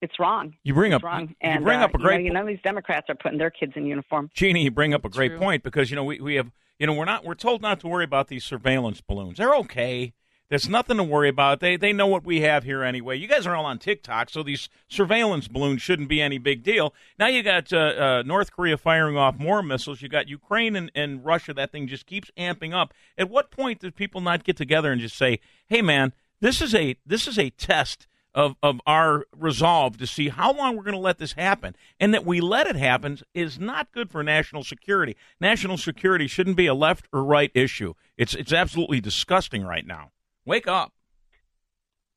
it's 0.00 0.18
wrong. 0.18 0.54
You 0.62 0.74
bring 0.74 0.92
it's 0.92 1.02
up 1.02 1.04
wrong. 1.04 1.34
you 1.42 1.60
bring 1.60 1.80
uh, 1.80 1.84
up 1.84 1.94
a 1.94 1.98
great 1.98 2.24
You 2.24 2.28
know, 2.28 2.34
none 2.34 2.42
of 2.42 2.48
these 2.48 2.62
Democrats 2.62 3.06
are 3.08 3.14
putting 3.14 3.38
their 3.38 3.50
kids 3.50 3.72
in 3.76 3.86
uniform. 3.86 4.30
Jeanne, 4.34 4.56
you 4.56 4.70
bring 4.70 4.94
up 4.94 5.04
a 5.04 5.08
great 5.08 5.30
True. 5.30 5.38
point 5.38 5.62
because 5.62 5.90
you 5.90 5.96
know 5.96 6.04
we, 6.04 6.20
we 6.20 6.34
have 6.36 6.50
you 6.78 6.86
know 6.86 6.94
we're 6.94 7.04
not 7.04 7.24
we're 7.24 7.34
told 7.34 7.62
not 7.62 7.80
to 7.80 7.88
worry 7.88 8.04
about 8.04 8.28
these 8.28 8.44
surveillance 8.44 9.00
balloons. 9.00 9.38
They're 9.38 9.54
okay. 9.56 10.12
There's 10.50 10.68
nothing 10.68 10.98
to 10.98 11.02
worry 11.04 11.30
about. 11.30 11.60
They 11.60 11.76
they 11.76 11.92
know 11.92 12.06
what 12.06 12.24
we 12.24 12.42
have 12.42 12.64
here 12.64 12.82
anyway. 12.82 13.16
You 13.16 13.26
guys 13.26 13.46
are 13.46 13.56
all 13.56 13.64
on 13.64 13.78
TikTok, 13.78 14.28
so 14.28 14.42
these 14.42 14.68
surveillance 14.88 15.48
balloons 15.48 15.80
shouldn't 15.80 16.08
be 16.08 16.20
any 16.20 16.36
big 16.36 16.62
deal. 16.62 16.92
Now 17.18 17.28
you 17.28 17.42
got 17.42 17.72
uh, 17.72 17.78
uh, 17.78 18.22
North 18.26 18.52
Korea 18.52 18.76
firing 18.76 19.16
off 19.16 19.38
more 19.38 19.62
missiles. 19.62 20.02
You 20.02 20.08
got 20.08 20.28
Ukraine 20.28 20.76
and, 20.76 20.92
and 20.94 21.24
Russia. 21.24 21.54
That 21.54 21.72
thing 21.72 21.88
just 21.88 22.04
keeps 22.04 22.30
amping 22.36 22.74
up. 22.74 22.92
At 23.16 23.30
what 23.30 23.50
point 23.50 23.80
do 23.80 23.90
people 23.90 24.20
not 24.20 24.44
get 24.44 24.56
together 24.56 24.92
and 24.92 25.00
just 25.00 25.16
say, 25.16 25.40
"Hey, 25.66 25.80
man, 25.80 26.12
this 26.40 26.60
is 26.60 26.74
a 26.74 26.96
this 27.06 27.26
is 27.26 27.38
a 27.38 27.50
test." 27.50 28.06
Of, 28.36 28.56
of 28.64 28.80
our 28.84 29.26
resolve 29.32 29.96
to 29.98 30.08
see 30.08 30.28
how 30.28 30.52
long 30.52 30.76
we're 30.76 30.82
going 30.82 30.96
to 30.96 30.98
let 30.98 31.18
this 31.18 31.34
happen. 31.34 31.76
And 32.00 32.12
that 32.12 32.26
we 32.26 32.40
let 32.40 32.66
it 32.66 32.74
happen 32.74 33.20
is 33.32 33.60
not 33.60 33.92
good 33.92 34.10
for 34.10 34.24
national 34.24 34.64
security. 34.64 35.16
National 35.38 35.78
security 35.78 36.26
shouldn't 36.26 36.56
be 36.56 36.66
a 36.66 36.74
left 36.74 37.06
or 37.12 37.22
right 37.22 37.52
issue. 37.54 37.94
It's, 38.16 38.34
it's 38.34 38.52
absolutely 38.52 39.00
disgusting 39.00 39.62
right 39.62 39.86
now. 39.86 40.10
Wake 40.46 40.68
up. 40.68 40.92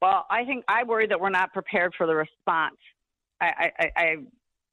Well, 0.01 0.25
I 0.29 0.45
think 0.45 0.63
I 0.67 0.83
worry 0.83 1.07
that 1.07 1.19
we're 1.19 1.29
not 1.29 1.53
prepared 1.53 1.93
for 1.97 2.05
the 2.05 2.15
response. 2.15 2.77
I, 3.41 3.71
I, 3.79 3.91
I 3.95 4.15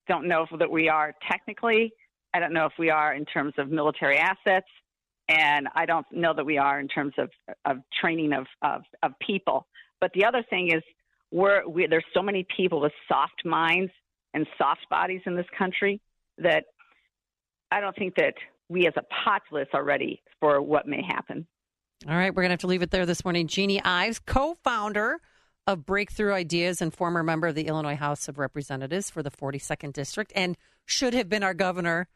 don't 0.09 0.27
know 0.27 0.43
if 0.51 0.59
that 0.59 0.71
we 0.71 0.89
are 0.89 1.15
technically. 1.31 1.93
I 2.35 2.41
don't 2.41 2.53
know 2.53 2.67
if 2.67 2.73
we 2.79 2.91
are 2.91 3.15
in 3.15 3.25
terms 3.25 3.55
of 3.59 3.71
military 3.71 4.19
assets, 4.19 4.67
and 5.29 5.69
I 5.75 5.87
don't 5.87 6.07
know 6.11 6.35
that 6.35 6.45
we 6.45 6.59
are 6.59 6.81
in 6.81 6.89
terms 6.89 7.15
of, 7.17 7.31
of 7.65 7.79
training 8.01 8.33
of, 8.33 8.47
of, 8.63 8.83
of 9.03 9.13
people. 9.21 9.67
But 10.01 10.11
the 10.15 10.25
other 10.25 10.43
thing 10.51 10.73
is, 10.73 10.83
we're, 11.31 11.67
we, 11.67 11.87
there's 11.87 12.05
so 12.13 12.23
many 12.23 12.47
people 12.57 12.81
with 12.81 12.93
soft 13.09 13.45
minds 13.45 13.93
and 14.35 14.47
soft 14.59 14.89
bodies 14.91 15.23
in 15.27 15.37
this 15.37 15.47
country 15.57 16.01
that 16.39 16.65
I 17.71 17.81
don't 17.81 17.97
think 17.97 18.15
that 18.17 18.35
we 18.69 18.87
as 18.87 18.95
a 18.97 19.03
populace 19.25 19.69
are 19.73 19.85
ready 19.85 20.23
for 20.41 20.61
what 20.61 20.87
may 20.87 21.03
happen. 21.03 21.47
All 22.09 22.15
right, 22.15 22.35
we're 22.35 22.43
going 22.43 22.51
to 22.51 22.55
have 22.55 22.61
to 22.61 22.67
leave 22.67 22.83
it 22.83 22.91
there 22.91 23.07
this 23.07 23.25
morning. 23.25 23.47
Jeanne 23.47 23.81
Ives, 23.85 24.19
co 24.19 24.57
founder 24.63 25.21
of 25.67 25.87
Breakthrough 25.87 26.33
Ideas 26.33 26.83
and 26.83 26.93
former 26.93 27.23
member 27.23 27.47
of 27.47 27.55
the 27.55 27.67
Illinois 27.67 27.97
House 27.97 28.29
of 28.29 28.39
Representatives 28.39 29.09
for 29.11 29.23
the 29.23 29.31
42nd 29.31 29.93
District, 29.93 30.33
and 30.37 30.57
should 30.85 31.15
have 31.15 31.29
been 31.29 31.43
our 31.43 31.55
governor. 31.55 32.09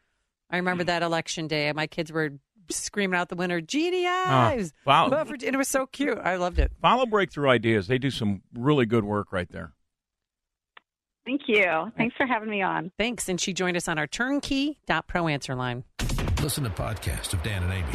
I 0.51 0.57
remember 0.57 0.83
that 0.83 1.01
election 1.01 1.47
day. 1.47 1.71
My 1.73 1.87
kids 1.87 2.11
were 2.11 2.33
screaming 2.69 3.17
out 3.17 3.29
the 3.29 3.35
winner, 3.35 3.61
Jeanne 3.61 4.05
ah, 4.07 4.49
Ives. 4.49 4.73
wow. 4.85 5.09
Vote 5.09 5.43
And 5.43 5.55
it 5.55 5.57
was 5.57 5.67
so 5.67 5.87
cute. 5.87 6.17
I 6.19 6.35
loved 6.35 6.59
it. 6.59 6.71
Follow 6.81 7.05
Breakthrough 7.05 7.49
Ideas. 7.49 7.87
They 7.87 7.97
do 7.97 8.11
some 8.11 8.41
really 8.53 8.85
good 8.85 9.03
work 9.03 9.31
right 9.31 9.49
there. 9.49 9.73
Thank 11.25 11.41
you. 11.47 11.91
Thanks 11.97 12.15
for 12.15 12.25
having 12.25 12.49
me 12.49 12.61
on. 12.61 12.91
Thanks. 12.97 13.29
And 13.29 13.39
she 13.39 13.53
joined 13.53 13.77
us 13.77 13.87
on 13.87 13.99
our 13.99 14.07
turnkey.pro 14.07 15.27
answer 15.27 15.55
line. 15.55 15.83
Listen 16.41 16.63
to 16.63 16.69
podcast 16.69 17.33
of 17.33 17.43
Dan 17.43 17.63
and 17.63 17.73
Amy 17.73 17.91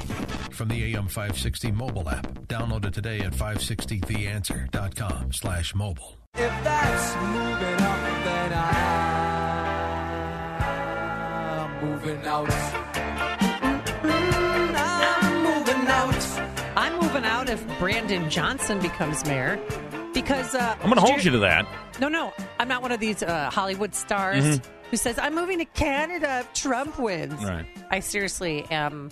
from 0.53 0.69
the 0.69 0.95
AM 0.95 1.09
560 1.09 1.73
mobile 1.73 2.09
app. 2.09 2.27
Download 2.47 2.85
it 2.85 2.93
today 2.95 3.21
at 3.21 3.33
560theanswer.com 3.33 5.33
slash 5.33 5.75
mobile. 5.75 6.17
If 6.35 6.51
that's 6.65 7.17
moving 7.17 7.81
up, 7.81 8.01
then 8.25 8.53
I'm 11.65 11.91
moving 11.91 12.27
out. 12.27 12.51
I'm 14.77 15.43
moving 15.43 15.87
out. 15.89 16.15
I'm 16.77 17.01
moving 17.01 17.25
out 17.25 17.49
if 17.49 17.65
Brandon 17.79 18.29
Johnson 18.31 18.79
becomes 18.81 19.25
mayor 19.27 19.59
because 20.13 20.55
uh, 20.55 20.75
I'm 20.81 20.91
going 20.91 20.97
to 20.97 21.01
hold 21.01 21.25
you 21.25 21.31
to 21.33 21.39
that. 21.39 21.67
No, 22.01 22.09
no, 22.09 22.33
I'm 22.59 22.69
not 22.69 22.83
one 22.83 22.93
of 22.93 23.01
these 23.01 23.23
uh, 23.23 23.51
Hollywood 23.51 23.95
stars 23.95 24.45
Mhm. 24.45 24.63
Who 24.95 24.99
says 24.99 25.19
I'm 25.19 25.35
moving 25.35 25.59
to 25.59 25.65
Canada 25.65 26.39
if 26.43 26.53
Trump 26.53 27.01
wins. 27.01 27.43
Right. 27.43 27.66
I 27.91 27.99
seriously 27.99 28.65
am 28.71 29.11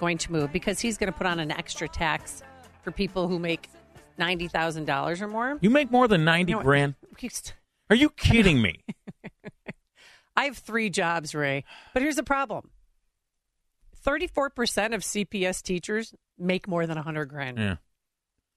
going 0.00 0.18
to 0.18 0.32
move 0.32 0.52
because 0.52 0.80
he's 0.80 0.98
going 0.98 1.12
to 1.12 1.16
put 1.16 1.28
on 1.28 1.38
an 1.38 1.52
extra 1.52 1.88
tax 1.88 2.42
for 2.82 2.90
people 2.90 3.28
who 3.28 3.38
make 3.38 3.68
ninety 4.18 4.48
thousand 4.48 4.86
dollars 4.86 5.22
or 5.22 5.28
more. 5.28 5.58
You 5.60 5.70
make 5.70 5.92
more 5.92 6.08
than 6.08 6.24
90 6.24 6.50
You 6.50 6.56
know 6.56 6.62
grand? 6.64 6.96
Are 7.90 7.94
you 7.94 8.10
kidding 8.10 8.60
me? 8.60 8.82
I 10.36 10.46
have 10.46 10.58
three 10.58 10.90
jobs, 10.90 11.36
Ray, 11.36 11.62
but 11.94 12.02
here's 12.02 12.16
the 12.16 12.24
problem: 12.24 12.70
thirty-four 13.94 14.50
percent 14.50 14.92
of 14.92 15.02
CPS 15.02 15.62
teachers 15.62 16.12
make 16.36 16.66
more 16.66 16.84
than 16.88 16.98
a 16.98 17.02
hundred 17.02 17.26
grand. 17.26 17.58
Yeah. 17.58 17.76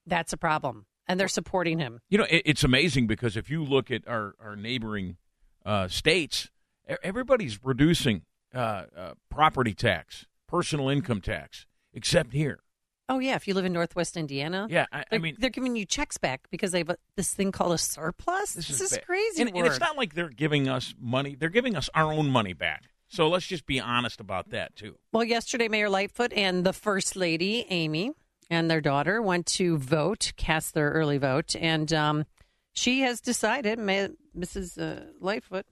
That's 0.04 0.32
a 0.32 0.36
problem, 0.36 0.86
and 1.06 1.20
they're 1.20 1.28
supporting 1.28 1.78
him. 1.78 2.00
You 2.10 2.18
know, 2.18 2.26
it, 2.28 2.42
it's 2.44 2.64
amazing 2.64 3.06
because 3.06 3.36
if 3.36 3.50
you 3.50 3.62
look 3.62 3.92
at 3.92 4.08
our, 4.08 4.34
our 4.42 4.56
neighboring 4.56 5.16
uh, 5.64 5.88
states, 5.88 6.50
everybody's 7.02 7.58
reducing 7.64 8.22
uh, 8.54 8.84
uh, 8.96 9.14
property 9.30 9.74
tax, 9.74 10.26
personal 10.46 10.88
income 10.88 11.20
tax, 11.20 11.66
except 11.92 12.32
here. 12.32 12.60
Oh 13.08 13.18
yeah, 13.18 13.34
if 13.34 13.46
you 13.46 13.52
live 13.54 13.66
in 13.66 13.72
Northwest 13.72 14.16
Indiana, 14.16 14.66
Yeah, 14.70 14.86
I, 14.90 15.04
I 15.12 15.18
mean, 15.18 15.36
they're 15.38 15.50
giving 15.50 15.76
you 15.76 15.84
checks 15.84 16.16
back 16.16 16.48
because 16.50 16.72
they 16.72 16.78
have 16.78 16.90
a, 16.90 16.96
this 17.16 17.34
thing 17.34 17.52
called 17.52 17.72
a 17.72 17.78
surplus. 17.78 18.54
This, 18.54 18.80
is, 18.80 18.92
bad. 18.92 19.04
crazy. 19.04 19.42
And, 19.42 19.54
and 19.54 19.66
it's 19.66 19.80
not 19.80 19.98
like 19.98 20.14
they're 20.14 20.30
giving 20.30 20.68
us 20.68 20.94
money; 20.98 21.34
they're 21.34 21.50
giving 21.50 21.76
us 21.76 21.90
our 21.94 22.10
own 22.12 22.30
money 22.30 22.54
back. 22.54 22.84
So 23.08 23.28
let's 23.28 23.46
just 23.46 23.66
be 23.66 23.78
honest 23.78 24.20
about 24.20 24.50
that 24.50 24.74
too. 24.74 24.96
Well, 25.12 25.24
yesterday, 25.24 25.68
Mayor 25.68 25.90
Lightfoot 25.90 26.32
and 26.32 26.64
the 26.64 26.72
First 26.72 27.14
Lady, 27.14 27.66
Amy, 27.68 28.12
and 28.48 28.70
their 28.70 28.80
daughter 28.80 29.20
went 29.20 29.46
to 29.46 29.76
vote, 29.76 30.32
cast 30.36 30.72
their 30.72 30.90
early 30.90 31.18
vote, 31.18 31.54
and 31.56 31.92
um, 31.92 32.24
she 32.74 33.00
has 33.00 33.20
decided, 33.20 33.78
Mrs. 33.78 34.78
Uh, 34.80 35.04
Lightfoot 35.20 35.66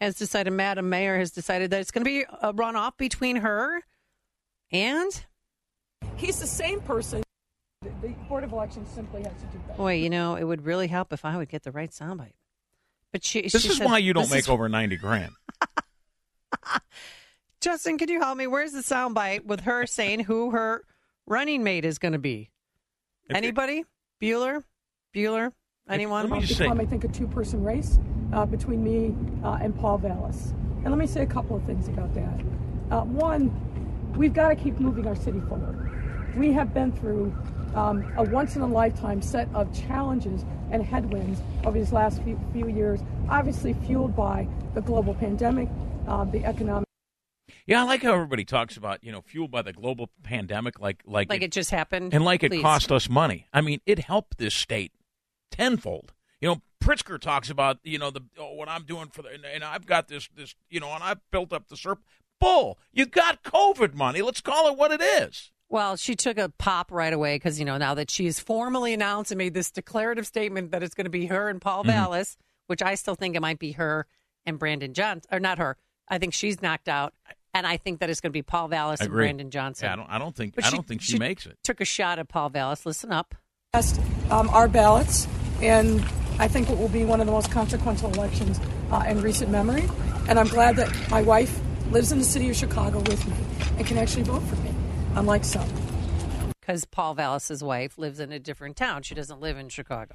has 0.00 0.16
decided, 0.16 0.52
Madam 0.52 0.88
Mayor 0.90 1.18
has 1.18 1.30
decided 1.30 1.70
that 1.70 1.80
it's 1.80 1.90
going 1.90 2.04
to 2.04 2.10
be 2.10 2.24
a 2.42 2.52
runoff 2.52 2.96
between 2.96 3.36
her 3.36 3.82
and, 4.70 5.24
He's 6.16 6.40
the 6.40 6.46
same 6.46 6.80
person. 6.80 7.22
The 7.82 8.08
Board 8.28 8.44
of 8.44 8.52
Elections 8.52 8.88
simply 8.94 9.22
has 9.22 9.32
to 9.32 9.46
do 9.46 9.60
that. 9.68 9.76
boy, 9.76 9.94
you 9.94 10.10
know, 10.10 10.36
it 10.36 10.44
would 10.44 10.64
really 10.64 10.88
help 10.88 11.12
if 11.12 11.24
I 11.24 11.36
would 11.36 11.48
get 11.48 11.62
the 11.62 11.72
right 11.72 11.90
soundbite. 11.90 12.34
But 13.12 13.24
she, 13.24 13.42
This 13.42 13.62
she 13.62 13.68
is 13.68 13.76
said- 13.78 13.86
why 13.86 13.98
you 13.98 14.12
don't 14.12 14.30
make 14.30 14.40
is- 14.40 14.48
over 14.48 14.68
ninety 14.68 14.96
grand. 14.96 15.32
Justin, 17.60 17.98
can 17.98 18.08
you 18.08 18.20
help 18.20 18.36
me? 18.36 18.46
Where's 18.46 18.72
the 18.72 18.80
soundbite 18.80 19.44
with 19.44 19.60
her 19.60 19.86
saying 19.86 20.20
who 20.20 20.50
her 20.50 20.84
running 21.26 21.62
mate 21.62 21.84
is 21.84 21.98
going 21.98 22.12
to 22.12 22.18
be? 22.18 22.50
Anybody? 23.30 23.84
Bueller? 24.20 24.64
Bueller? 25.14 25.52
Anyone? 25.88 26.26
It'll 26.26 26.40
become, 26.40 26.80
I 26.80 26.86
think, 26.86 27.04
a 27.04 27.08
two-person 27.08 27.62
race 27.62 27.98
uh, 28.32 28.46
between 28.46 28.82
me 28.82 29.14
uh, 29.44 29.58
and 29.60 29.76
Paul 29.78 29.98
Vallas. 29.98 30.52
And 30.84 30.86
let 30.90 30.98
me 30.98 31.06
say 31.06 31.22
a 31.22 31.26
couple 31.26 31.56
of 31.56 31.64
things 31.64 31.88
about 31.88 32.14
that. 32.14 32.40
Uh, 32.90 33.02
one, 33.04 33.50
we've 34.16 34.32
got 34.32 34.48
to 34.50 34.56
keep 34.56 34.78
moving 34.78 35.06
our 35.06 35.16
city 35.16 35.40
forward. 35.48 35.90
We 36.36 36.52
have 36.52 36.72
been 36.72 36.92
through 36.92 37.34
um, 37.74 38.10
a 38.16 38.22
once-in-a-lifetime 38.22 39.22
set 39.22 39.48
of 39.54 39.72
challenges 39.74 40.44
and 40.70 40.82
headwinds 40.84 41.42
over 41.64 41.78
these 41.78 41.92
last 41.92 42.22
few, 42.22 42.38
few 42.52 42.68
years, 42.68 43.00
obviously 43.28 43.74
fueled 43.74 44.16
by 44.16 44.48
the 44.74 44.80
global 44.80 45.14
pandemic, 45.14 45.68
uh, 46.06 46.24
the 46.24 46.44
economic. 46.44 46.86
Yeah, 47.66 47.82
I 47.82 47.84
like 47.84 48.02
how 48.02 48.14
everybody 48.14 48.44
talks 48.44 48.76
about 48.76 49.04
you 49.04 49.12
know 49.12 49.20
fueled 49.20 49.50
by 49.50 49.62
the 49.62 49.72
global 49.72 50.10
pandemic, 50.22 50.80
like 50.80 51.02
like 51.06 51.28
Like 51.28 51.42
it 51.42 51.52
just 51.52 51.70
happened? 51.70 52.12
and 52.14 52.24
like 52.24 52.42
it 52.42 52.50
Please. 52.50 52.62
cost 52.62 52.90
us 52.90 53.08
money. 53.08 53.46
I 53.52 53.60
mean, 53.60 53.80
it 53.86 54.00
helped 54.00 54.38
this 54.38 54.54
state 54.54 54.92
tenfold. 55.62 56.12
You 56.40 56.48
know, 56.48 56.62
Pritzker 56.82 57.18
talks 57.20 57.48
about 57.50 57.78
you 57.84 57.98
know 57.98 58.10
the 58.10 58.22
oh, 58.38 58.54
what 58.54 58.68
I'm 58.68 58.84
doing 58.84 59.08
for 59.12 59.22
the 59.22 59.28
and, 59.30 59.44
and 59.44 59.62
I've 59.64 59.86
got 59.86 60.08
this 60.08 60.28
this 60.34 60.54
you 60.68 60.80
know 60.80 60.92
and 60.92 61.02
I've 61.02 61.20
built 61.30 61.52
up 61.52 61.68
the 61.68 61.76
SERP. 61.76 61.98
Bull, 62.40 62.76
you 62.92 63.06
got 63.06 63.44
COVID 63.44 63.94
money. 63.94 64.20
Let's 64.20 64.40
call 64.40 64.68
it 64.68 64.76
what 64.76 64.90
it 64.90 65.00
is. 65.00 65.52
Well, 65.68 65.96
she 65.96 66.16
took 66.16 66.36
a 66.38 66.48
pop 66.58 66.90
right 66.90 67.12
away 67.12 67.36
because, 67.36 67.58
you 67.60 67.64
know, 67.64 67.78
now 67.78 67.94
that 67.94 68.10
she's 68.10 68.40
formally 68.40 68.92
announced 68.92 69.30
and 69.30 69.38
made 69.38 69.54
this 69.54 69.70
declarative 69.70 70.26
statement 70.26 70.72
that 70.72 70.82
it's 70.82 70.94
going 70.94 71.04
to 71.06 71.10
be 71.10 71.26
her 71.26 71.48
and 71.48 71.60
Paul 71.62 71.82
Mhm. 71.84 71.86
Vallas, 71.86 72.36
which 72.66 72.82
I 72.82 72.96
still 72.96 73.14
think 73.14 73.36
it 73.36 73.40
might 73.40 73.58
be 73.60 73.72
her 73.72 74.06
and 74.44 74.58
Brandon 74.58 74.92
Johnson, 74.92 75.28
or 75.32 75.38
not 75.40 75.58
her. 75.58 75.76
I 76.08 76.18
think 76.18 76.34
she's 76.34 76.60
knocked 76.60 76.88
out. 76.88 77.14
and 77.54 77.66
I 77.66 77.76
think 77.76 78.00
that 78.00 78.08
it's 78.10 78.20
going 78.20 78.30
to 78.30 78.36
be 78.36 78.42
Paul 78.42 78.68
Vallas 78.68 79.00
and. 79.00 79.10
Brandon 79.10 79.50
Johnson. 79.50 79.86
Yeah, 79.86 79.92
I 79.92 79.96
don't. 79.96 80.10
I 80.10 80.18
don't 80.18 80.34
think. 80.34 80.54
But 80.56 80.64
I 80.64 80.70
she- 80.70 80.76
don't 80.76 80.88
think 80.88 81.00
she, 81.02 81.12
she- 81.12 81.18
makes 81.18 81.46
it. 81.46 81.58
Took 81.62 81.80
a 81.82 81.84
shot 81.84 82.18
at 82.18 82.28
Paul 82.28 82.48
Vallas. 82.50 82.84
Listen 82.84 83.12
up. 83.12 83.34
um, 84.30 84.48
our 84.50 84.68
ballots, 84.68 85.26
and 85.62 86.00
I 86.38 86.48
think 86.48 86.68
it 86.70 86.78
will 86.78 86.88
be 86.88 87.04
one 87.04 87.20
of 87.20 87.26
the 87.26 87.32
most 87.32 87.50
consequential 87.50 88.12
elections 88.12 88.60
uh, 88.90 89.04
in 89.08 89.20
recent 89.22 89.50
memory. 89.50 89.88
And 90.28 90.38
I'm 90.38 90.48
glad 90.48 90.76
that 90.76 91.10
my 91.10 91.22
wife 91.22 91.60
lives 91.90 92.12
in 92.12 92.18
the 92.18 92.24
city 92.24 92.48
of 92.50 92.56
Chicago 92.56 92.98
with 93.00 93.26
me 93.28 93.34
and 93.78 93.86
can 93.86 93.98
actually 93.98 94.22
vote 94.22 94.42
for 94.42 94.56
me, 94.56 94.70
unlike 95.14 95.44
some. 95.44 95.68
because 96.60 96.84
Paul 96.84 97.14
Vallas's 97.14 97.62
wife 97.62 97.98
lives 97.98 98.20
in 98.20 98.32
a 98.32 98.38
different 98.38 98.76
town. 98.76 99.02
She 99.02 99.14
doesn't 99.14 99.40
live 99.40 99.56
in 99.58 99.68
Chicago. 99.68 100.14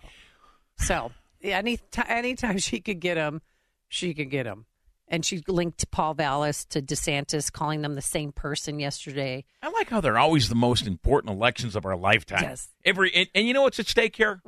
So 0.78 1.12
any 1.44 1.78
t- 1.78 2.02
anytime 2.08 2.58
she 2.58 2.80
could 2.80 3.00
get 3.00 3.18
him, 3.18 3.42
she 3.90 4.14
could 4.14 4.30
get 4.30 4.46
him. 4.46 4.66
And 5.10 5.24
she 5.26 5.42
linked 5.48 5.90
Paul 5.90 6.16
Vallas 6.16 6.66
to 6.66 6.82
DeSantis, 6.82 7.50
calling 7.50 7.82
them 7.82 7.96
the 7.96 8.02
same 8.02 8.34
person 8.34 8.78
yesterday. 8.78 9.46
I 9.62 9.70
like 9.70 9.90
how 9.90 10.02
they're 10.02 10.18
always 10.18 10.50
the 10.50 10.56
most 10.56 10.86
important 10.86 11.34
elections 11.34 11.78
of 11.78 11.86
our 11.86 11.96
lifetime. 11.96 12.44
Yes. 12.44 12.68
Every 12.84 13.14
and, 13.16 13.28
and 13.34 13.48
you 13.48 13.54
know 13.54 13.62
what's 13.62 13.80
at 13.80 13.88
stake 13.88 14.18
here? 14.18 14.42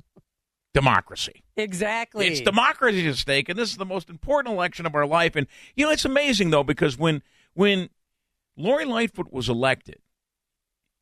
Democracy. 0.74 1.44
Exactly. 1.58 2.28
It's 2.28 2.42
democracy 2.42 3.08
at 3.08 3.16
stake, 3.16 3.50
and 3.50 3.58
this 3.58 3.72
is 3.72 3.78
the 3.78 3.86
most 3.86 4.10
important 4.10 4.54
election 4.54 4.86
of 4.86 4.96
our 4.96 5.06
life. 5.06 5.36
And 5.36 5.48
you 5.76 5.86
know, 5.86 5.92
it's 5.92 6.06
amazing 6.06 6.52
though 6.52 6.64
because 6.64 6.98
when 6.98 7.22
when 7.54 7.90
Lori 8.56 8.86
Lightfoot 8.86 9.34
was 9.34 9.50
elected, 9.50 10.00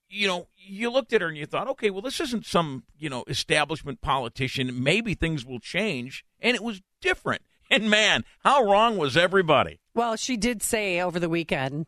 you 0.09 0.27
know, 0.27 0.47
you 0.55 0.89
looked 0.89 1.11
at 1.13 1.21
her 1.21 1.27
and 1.27 1.37
you 1.37 1.45
thought, 1.45 1.67
okay, 1.67 1.89
well, 1.89 2.01
this 2.01 2.19
isn't 2.21 2.45
some 2.45 2.83
you 2.97 3.09
know 3.09 3.23
establishment 3.27 4.01
politician. 4.01 4.81
Maybe 4.83 5.13
things 5.13 5.45
will 5.45 5.59
change, 5.59 6.23
and 6.39 6.55
it 6.55 6.63
was 6.63 6.81
different. 7.01 7.41
And 7.69 7.89
man, 7.89 8.23
how 8.45 8.63
wrong 8.63 8.95
was 8.95 9.17
everybody? 9.17 9.81
Well, 9.93 10.15
she 10.15 10.37
did 10.37 10.63
say 10.63 11.01
over 11.01 11.19
the 11.19 11.27
weekend, 11.27 11.87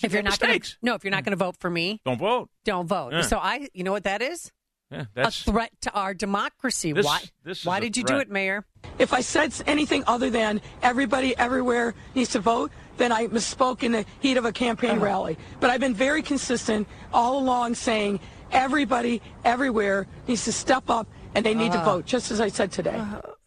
if 0.00 0.12
you're 0.12 0.22
not 0.22 0.38
going 0.38 0.60
to 0.60 0.76
no, 0.82 0.94
if 0.94 1.02
you're 1.02 1.10
not 1.10 1.24
going 1.24 1.32
to 1.36 1.44
vote 1.44 1.56
for 1.58 1.68
me, 1.68 2.00
Don't 2.04 2.18
vote. 2.18 2.48
don't 2.64 2.86
vote. 2.86 3.12
Yeah. 3.12 3.22
So 3.22 3.38
I, 3.38 3.68
you 3.74 3.82
know 3.82 3.90
what 3.90 4.04
that 4.04 4.22
is? 4.22 4.52
Yeah, 4.90 5.04
a 5.16 5.30
threat 5.30 5.72
to 5.82 5.92
our 5.92 6.14
democracy. 6.14 6.92
This- 6.92 7.04
why? 7.06 7.22
this 7.42 7.64
why 7.64 7.80
did 7.80 7.96
you 7.96 8.04
do 8.04 8.18
it, 8.18 8.30
Mayor? 8.30 8.64
If 8.98 9.12
I 9.12 9.20
said 9.20 9.52
anything 9.66 10.04
other 10.06 10.30
than 10.30 10.60
everybody 10.80 11.36
everywhere 11.36 11.94
needs 12.14 12.30
to 12.30 12.38
vote, 12.38 12.70
then 12.96 13.10
I 13.12 13.26
misspoke 13.26 13.82
in 13.82 13.92
the 13.92 14.04
heat 14.20 14.36
of 14.36 14.44
a 14.44 14.52
campaign 14.52 15.00
rally. 15.00 15.36
But 15.60 15.70
I've 15.70 15.80
been 15.80 15.92
very 15.94 16.22
consistent 16.22 16.86
all 17.12 17.38
along 17.38 17.74
saying 17.74 18.20
everybody 18.52 19.20
everywhere 19.44 20.06
needs 20.28 20.44
to 20.44 20.52
step 20.52 20.88
up 20.88 21.08
and 21.34 21.44
they 21.44 21.52
need 21.54 21.72
to 21.72 21.78
Ah. 21.80 21.84
vote, 21.84 22.06
just 22.06 22.30
as 22.30 22.40
I 22.40 22.48
said 22.48 22.70
today. 22.72 22.96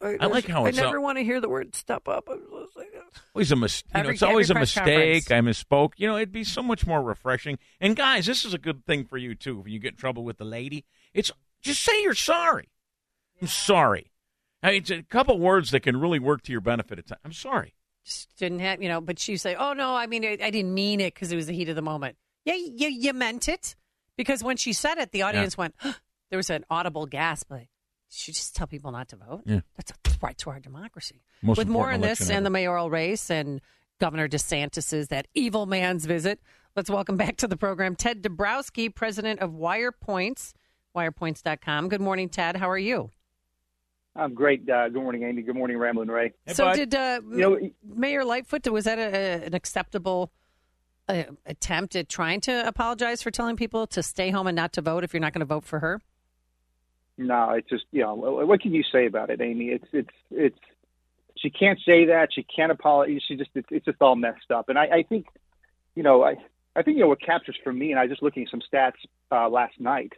I 0.01 0.27
like 0.27 0.45
how 0.45 0.65
it's 0.65 0.77
I 0.77 0.81
never 0.83 0.97
up- 0.97 1.03
want 1.03 1.17
to 1.19 1.23
hear 1.23 1.39
the 1.41 1.49
word 1.49 1.73
"step 1.75 2.07
up." 2.07 2.27
Always 3.36 3.52
a 3.52 3.56
mis- 3.56 3.84
you 3.95 4.03
know, 4.03 4.10
it's 4.10 4.23
always 4.23 4.49
a 4.49 4.53
mistake. 4.53 5.27
conference. 5.27 5.31
I 5.31 5.41
misspoke. 5.41 5.91
You 5.98 6.07
know, 6.07 6.18
it'd 6.18 6.31
be 6.31 6.44
so 6.44 6.61
much 6.61 6.86
more 6.86 7.02
refreshing. 7.02 7.57
And 7.80 7.95
guys, 7.95 8.26
this 8.26 8.45
is 8.45 8.53
a 8.53 8.57
good 8.57 8.86
thing 8.86 9.06
for 9.06 9.18
you 9.18 9.36
too. 9.36 9.61
If 9.61 9.68
you 9.68 9.80
get 9.80 9.94
in 9.94 9.98
trouble 9.98 10.23
with 10.23 10.38
the 10.38 10.45
lady, 10.45 10.86
it's 11.14 11.31
just 11.61 11.81
say 11.84 12.02
you're 12.02 12.14
sorry. 12.14 12.69
I'm 13.41 13.48
sorry. 13.48 14.11
I 14.61 14.72
mean, 14.72 14.77
it's 14.81 14.91
a 14.91 15.03
couple 15.03 15.40
words 15.40 15.72
that 15.72 15.81
can 15.81 15.98
really 15.98 16.19
work 16.19 16.41
to 16.44 16.52
your 16.52 16.61
benefit. 16.61 16.99
At 16.99 17.07
time. 17.07 17.19
I'm 17.23 17.34
sorry. 17.34 17.73
Just 18.06 18.36
didn't 18.38 18.60
have, 18.60 18.81
you 18.81 18.90
know. 18.90 19.02
But 19.02 19.19
she 19.19 19.38
say, 19.38 19.56
"Oh 19.56 19.73
no, 19.73 19.95
I 19.95 20.07
mean, 20.07 20.26
I, 20.26 20.38
I 20.41 20.49
didn't 20.49 20.73
mean 20.73 20.99
it 20.99 21.14
because 21.14 21.31
it 21.31 21.36
was 21.36 21.48
the 21.48 21.53
heat 21.53 21.69
of 21.69 21.76
the 21.76 21.81
moment." 21.81 22.18
Yeah, 22.45 22.56
you, 22.56 22.90
you 22.90 23.14
meant 23.14 23.48
it 23.48 23.76
because 24.18 24.44
when 24.44 24.57
she 24.57 24.73
said 24.73 24.98
it, 24.98 25.11
the 25.11 25.22
audience 25.22 25.57
went. 25.57 25.76
there 26.30 26.38
was 26.38 26.49
an 26.49 26.65
audible 26.69 27.06
gasp. 27.06 27.49
Like, 27.52 27.69
she 28.10 28.31
just 28.31 28.56
tell 28.56 28.68
people 28.68 28.91
not 28.91 29.10
to 29.10 29.15
vote. 29.15 29.44
Yeah. 29.45 29.61
That's 29.77 29.91
a 29.91 30.10
threat 30.10 30.38
to 30.40 30.49
our 30.49 30.60
democracy. 30.60 31.22
Most 31.41 31.57
With 31.57 31.68
more 31.68 31.91
on 31.91 32.02
this 32.02 32.19
election 32.19 32.38
and 32.38 32.45
the 32.45 32.49
mayoral 32.49 32.90
race 32.90 33.30
and 33.30 33.61
Governor 33.99 34.27
DeSantis's 34.27 35.10
that 35.10 35.27
evil 35.34 35.65
man's 35.65 36.06
visit, 36.06 36.40
let's 36.76 36.90
welcome 36.90 37.18
back 37.18 37.38
to 37.38 37.48
the 37.48 37.57
program 37.57 37.95
Ted 37.95 38.22
Dabrowski, 38.22 38.94
president 38.94 39.40
of 39.40 39.52
Wirepoints, 39.52 40.53
wirepoints.com. 40.95 41.90
Good 41.90 42.02
morning, 42.02 42.30
Ted. 42.30 42.57
How 42.57 42.69
are 42.69 42.77
you? 42.77 43.11
I'm 44.15 44.34
great. 44.34 44.68
Uh, 44.69 44.90
good 44.90 45.02
morning, 45.02 45.23
Amy. 45.23 45.44
Good 45.44 45.56
morning, 45.56 45.77
Ramblin' 45.77 46.10
Ray. 46.10 46.34
so 46.48 46.73
did 46.73 46.94
uh, 46.95 47.22
you 47.30 47.38
know, 47.38 47.60
Mayor 47.86 48.26
Lightfoot? 48.26 48.68
Was 48.69 48.86
that 48.86 48.98
a, 48.98 49.15
a, 49.15 49.45
an 49.45 49.53
acceptable 49.53 50.31
uh, 51.07 51.23
attempt 51.45 51.95
at 51.95 52.10
trying 52.10 52.41
to 52.41 52.68
apologize 52.68 53.22
for 53.22 53.31
telling 53.31 53.56
people 53.56 53.88
to 53.88 54.02
stay 54.03 54.31
home 54.31 54.48
and 54.48 54.56
not 54.56 54.73
to 54.73 54.81
vote 54.81 55.03
if 55.03 55.14
you're 55.14 55.22
not 55.22 55.34
going 55.34 55.40
to 55.41 55.45
vote 55.45 55.64
for 55.64 55.80
her? 55.80 56.02
No, 57.19 57.51
it's 57.51 57.69
just 57.69 57.83
you 57.91 58.01
know, 58.01 58.15
what 58.15 58.61
can 58.61 58.73
you 58.73 58.83
say 58.91 59.05
about 59.05 59.29
it, 59.29 59.41
Amy? 59.41 59.65
It's 59.67 59.87
it's 59.91 60.09
it's. 60.31 60.59
She 61.37 61.49
can't 61.49 61.79
say 61.85 62.05
that. 62.05 62.29
She 62.33 62.43
can't 62.43 62.71
apologize. 62.71 63.21
She 63.27 63.35
just 63.35 63.51
it's, 63.55 63.67
it's 63.71 63.85
just 63.85 64.01
all 64.01 64.15
messed 64.15 64.51
up. 64.53 64.67
And 64.67 64.77
I, 64.77 64.85
I 64.85 65.03
think, 65.03 65.27
you 65.95 66.03
know, 66.03 66.23
I 66.23 66.35
I 66.75 66.81
think 66.81 66.95
you 66.95 67.03
know 67.03 67.09
what 67.09 67.21
captures 67.21 67.57
for 67.63 67.73
me. 67.73 67.91
And 67.91 67.99
I 67.99 68.03
was 68.03 68.11
just 68.11 68.23
looking 68.23 68.43
at 68.43 68.49
some 68.49 68.61
stats 68.61 68.93
uh, 69.31 69.49
last 69.49 69.79
night 69.79 70.13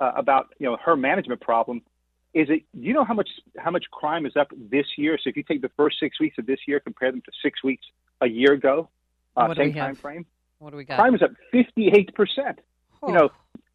uh, 0.00 0.12
about 0.16 0.54
you 0.58 0.66
know 0.66 0.78
her 0.82 0.96
management 0.96 1.40
problem. 1.42 1.82
Is 2.32 2.48
it? 2.48 2.62
You 2.72 2.94
know 2.94 3.04
how 3.04 3.14
much 3.14 3.28
how 3.58 3.70
much 3.70 3.84
crime 3.90 4.24
is 4.24 4.36
up 4.36 4.48
this 4.56 4.86
year? 4.96 5.18
So 5.22 5.28
if 5.28 5.36
you 5.36 5.42
take 5.42 5.60
the 5.60 5.70
first 5.76 5.98
six 6.00 6.18
weeks 6.18 6.38
of 6.38 6.46
this 6.46 6.60
year, 6.66 6.80
compare 6.80 7.10
them 7.10 7.20
to 7.22 7.32
six 7.42 7.62
weeks 7.62 7.84
a 8.22 8.26
year 8.26 8.52
ago, 8.52 8.88
uh, 9.36 9.54
same 9.54 9.74
time 9.74 9.96
frame. 9.96 10.24
What 10.58 10.70
do 10.70 10.76
we 10.76 10.84
got? 10.84 10.98
Crime 10.98 11.14
is 11.14 11.22
up 11.22 11.32
58 11.52 12.14
percent. 12.14 12.60
Oh. 13.02 13.08
You 13.08 13.14
know, 13.14 13.28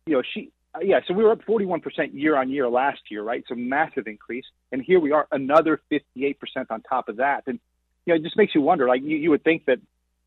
you 0.06 0.14
know 0.14 0.24
she. 0.34 0.52
Yeah, 0.82 1.00
so 1.08 1.14
we 1.14 1.24
were 1.24 1.32
up 1.32 1.44
41 1.44 1.82
percent 1.82 2.14
year 2.14 2.36
on 2.38 2.50
year 2.50 2.68
last 2.70 3.02
year, 3.10 3.24
right? 3.24 3.44
So 3.48 3.56
massive 3.56 4.08
increase, 4.08 4.46
and 4.72 4.82
here 4.82 5.00
we 5.00 5.12
are 5.12 5.28
another 5.32 5.82
58 5.90 6.40
percent 6.40 6.72
on 6.72 6.82
top 6.82 7.10
of 7.10 7.18
that, 7.18 7.44
and 7.48 7.60
you 8.06 8.14
know 8.14 8.20
it 8.20 8.24
just 8.24 8.38
makes 8.38 8.54
you 8.56 8.62
wonder. 8.62 8.88
Like 8.88 9.02
you, 9.02 9.18
you 9.18 9.30
would 9.30 9.44
think 9.44 9.66
that 9.66 9.80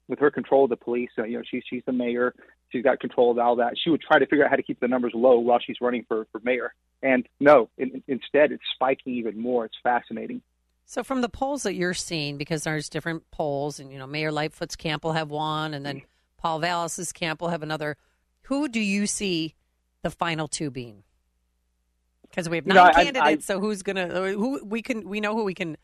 with 0.09 0.19
her 0.21 0.31
control 0.31 0.65
of 0.65 0.71
the 0.71 0.77
police, 0.77 1.11
uh, 1.19 1.25
you 1.25 1.39
know, 1.39 1.45
she's 1.49 1.63
she's 1.69 1.83
the 1.87 1.93
mayor, 1.93 2.35
she's 2.71 2.83
got 2.83 2.99
control 3.01 3.31
of 3.31 3.39
all 3.39 3.57
that. 3.57 3.75
She 3.83 3.91
would 3.91 4.01
try 4.01 4.19
to 4.19 4.27
figure 4.27 4.45
out 4.45 4.51
how 4.51 4.57
to 4.57 4.63
keep 4.63 4.81
the 4.81 4.89
numbers 4.89 5.13
low 5.15 5.39
while 5.39 5.59
she's 5.59 5.81
running 5.81 6.05
for 6.09 6.27
for 6.33 6.41
mayor, 6.43 6.75
and 7.03 7.29
no, 7.41 7.69
in, 7.79 8.03
instead 8.09 8.53
it's 8.53 8.65
spiking 8.75 9.15
even 9.15 9.39
more. 9.39 9.67
It's 9.67 9.77
fascinating. 9.83 10.43
So 10.87 11.05
from 11.05 11.21
the 11.21 11.29
polls 11.29 11.65
that 11.65 11.75
you're 11.75 11.93
seeing, 11.93 12.39
because 12.39 12.65
there's 12.65 12.89
different 12.89 13.31
polls, 13.31 13.79
and 13.79 13.93
you 13.93 13.99
know, 13.99 14.07
Mayor 14.07 14.33
Lightfoot's 14.33 14.77
camp 14.77 15.05
will 15.05 15.13
have 15.13 15.29
one, 15.29 15.75
and 15.75 15.85
then 15.85 16.03
Paul 16.39 16.61
Vallas's 16.61 17.13
camp 17.13 17.43
will 17.43 17.49
have 17.49 17.63
another. 17.63 17.97
Who 18.45 18.69
do 18.69 18.81
you 18.81 19.07
see 19.07 19.55
the 20.03 20.11
final 20.11 20.49
two 20.49 20.71
being? 20.71 21.03
Because 22.29 22.49
we 22.49 22.57
have 22.57 22.67
You 22.67 22.75
nine 22.75 22.77
know, 22.77 22.93
I- 22.95 23.01
I- 23.01 23.05
candidates, 23.05 23.47
so 23.47 23.61
who's 23.61 23.83
gonna? 23.83 24.09
Who 24.33 24.65
we 24.65 24.83
can? 24.83 25.09
We 25.09 25.21
know 25.21 25.35
who 25.35 25.45
we 25.45 25.55
can. 25.55 25.77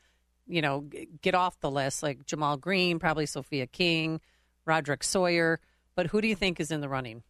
You 0.46 0.60
know, 0.60 0.84
get 1.22 1.34
off 1.34 1.58
the 1.60 1.70
list 1.70 2.02
like 2.02 2.26
Ja'Mal 2.26 2.60
Green, 2.60 2.98
probably 2.98 3.24
Sophia 3.24 3.66
King, 3.66 4.20
Roderick 4.66 5.02
Sawyer. 5.02 5.58
But 5.94 6.08
who 6.08 6.20
do 6.20 6.28
you 6.28 6.34
think 6.36 6.60
is 6.60 6.70
in 6.70 6.82
the 6.82 6.88
running? 6.88 7.22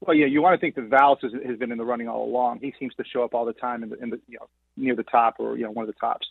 Well, 0.00 0.14
yeah, 0.14 0.26
you 0.26 0.42
want 0.42 0.54
to 0.54 0.60
think 0.60 0.76
that 0.76 0.82
Vallas 0.84 1.18
has, 1.22 1.32
has 1.44 1.58
been 1.58 1.72
in 1.72 1.78
the 1.78 1.84
running 1.84 2.06
all 2.08 2.24
along. 2.24 2.60
He 2.60 2.72
seems 2.78 2.94
to 2.96 3.04
show 3.04 3.24
up 3.24 3.34
all 3.34 3.44
the 3.44 3.52
time 3.54 3.82
in 3.82 3.88
the, 3.88 3.96
in 4.00 4.10
the 4.10 4.20
you 4.28 4.38
know 4.38 4.46
near 4.76 4.94
the 4.94 5.02
top 5.02 5.36
or 5.40 5.56
you 5.56 5.64
know 5.64 5.70
one 5.72 5.88
of 5.88 5.92
the 5.92 5.98
tops. 5.98 6.28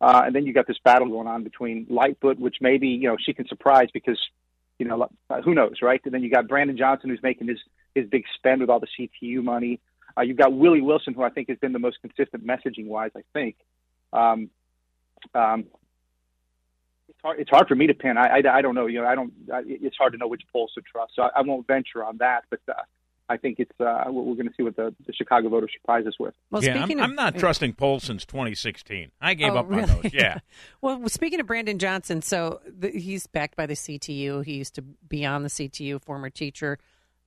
Uh, 0.00 0.22
and 0.24 0.34
then 0.34 0.46
you 0.46 0.54
got 0.54 0.66
this 0.66 0.78
battle 0.82 1.08
going 1.08 1.26
on 1.26 1.42
between 1.44 1.86
Lightfoot, 1.90 2.38
which 2.38 2.56
maybe 2.62 2.88
you 2.88 3.08
know 3.08 3.16
she 3.20 3.34
can 3.34 3.46
surprise 3.46 3.88
because 3.92 4.18
you 4.78 4.86
know 4.86 5.06
who 5.44 5.52
knows, 5.54 5.82
right? 5.82 6.00
And 6.06 6.14
then 6.14 6.22
you 6.22 6.30
got 6.30 6.48
Brandon 6.48 6.78
Johnson, 6.78 7.10
who's 7.10 7.22
making 7.22 7.48
his 7.48 7.58
his 7.94 8.06
big 8.08 8.24
spend 8.34 8.60
with 8.60 8.70
all 8.70 8.80
the 8.80 8.86
CTU 8.98 9.42
money. 9.42 9.80
Uh, 10.16 10.22
you've 10.22 10.36
got 10.36 10.52
Willie 10.52 10.80
Wilson, 10.80 11.14
who 11.14 11.22
I 11.22 11.30
think 11.30 11.48
has 11.48 11.58
been 11.58 11.72
the 11.72 11.78
most 11.78 11.98
consistent 12.00 12.46
messaging 12.46 12.86
wise. 12.86 13.10
I 13.16 13.22
think. 13.32 13.56
Um, 14.12 14.50
um, 15.34 15.66
it's 17.08 17.18
hard, 17.22 17.40
it's 17.40 17.50
hard 17.50 17.68
for 17.68 17.74
me 17.74 17.86
to 17.86 17.94
pin. 17.94 18.16
I, 18.16 18.38
I, 18.38 18.58
I 18.58 18.62
don't 18.62 18.74
know. 18.74 18.86
You 18.86 19.02
know, 19.02 19.06
I 19.08 19.14
don't. 19.14 19.32
I, 19.52 19.62
it's 19.66 19.96
hard 19.96 20.12
to 20.12 20.18
know 20.18 20.28
which 20.28 20.42
polls 20.52 20.72
to 20.74 20.82
trust. 20.82 21.12
So 21.16 21.22
I, 21.22 21.30
I 21.36 21.42
won't 21.42 21.66
venture 21.66 22.04
on 22.04 22.18
that. 22.18 22.44
But 22.50 22.60
uh, 22.68 22.74
I 23.28 23.36
think 23.36 23.58
it's 23.58 23.78
uh, 23.80 24.04
we're 24.06 24.22
we're 24.22 24.34
going 24.36 24.48
to 24.48 24.54
see 24.56 24.62
what 24.62 24.76
the, 24.76 24.94
the 25.06 25.12
Chicago 25.12 25.48
voters 25.48 25.70
surprise 25.80 26.06
us 26.06 26.14
with. 26.18 26.34
yeah, 26.60 26.82
I'm, 26.82 27.00
I'm 27.00 27.14
not 27.14 27.36
trusting 27.36 27.74
polls 27.74 28.04
since 28.04 28.24
2016. 28.24 29.10
I 29.20 29.34
gave 29.34 29.52
Oh, 29.52 29.58
up 29.58 29.66
really? 29.68 29.82
on 29.82 30.02
those. 30.02 30.12
Yeah. 30.14 30.38
well, 30.80 31.08
speaking 31.08 31.40
of 31.40 31.46
Brandon 31.46 31.78
Johnson, 31.78 32.22
so 32.22 32.60
the, 32.66 32.90
he's 32.90 33.26
backed 33.26 33.56
by 33.56 33.66
the 33.66 33.74
CTU. 33.74 34.44
He 34.44 34.54
used 34.54 34.74
to 34.76 34.82
be 34.82 35.26
on 35.26 35.42
the 35.42 35.48
CTU, 35.50 36.00
former 36.02 36.30
teacher. 36.30 36.78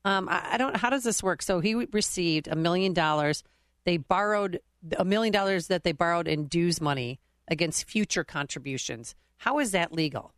Um, 0.03 0.29
I, 0.29 0.53
I 0.53 0.57
don't. 0.57 0.75
How 0.75 0.89
does 0.89 1.03
this 1.03 1.21
work? 1.21 1.41
So 1.41 1.59
he 1.59 1.75
received 1.75 2.47
a 2.47 2.55
million 2.55 2.93
dollars. 2.93 3.43
They 3.85 3.97
borrowed 3.97 4.59
a 4.97 5.05
million 5.05 5.31
dollars 5.31 5.67
that 5.67 5.83
they 5.83 5.91
borrowed 5.91 6.27
in 6.27 6.45
dues 6.47 6.81
money 6.81 7.19
against 7.47 7.89
future 7.89 8.23
contributions. 8.23 9.15
How 9.37 9.59
is 9.59 9.71
that 9.71 9.91
legal? 9.91 10.33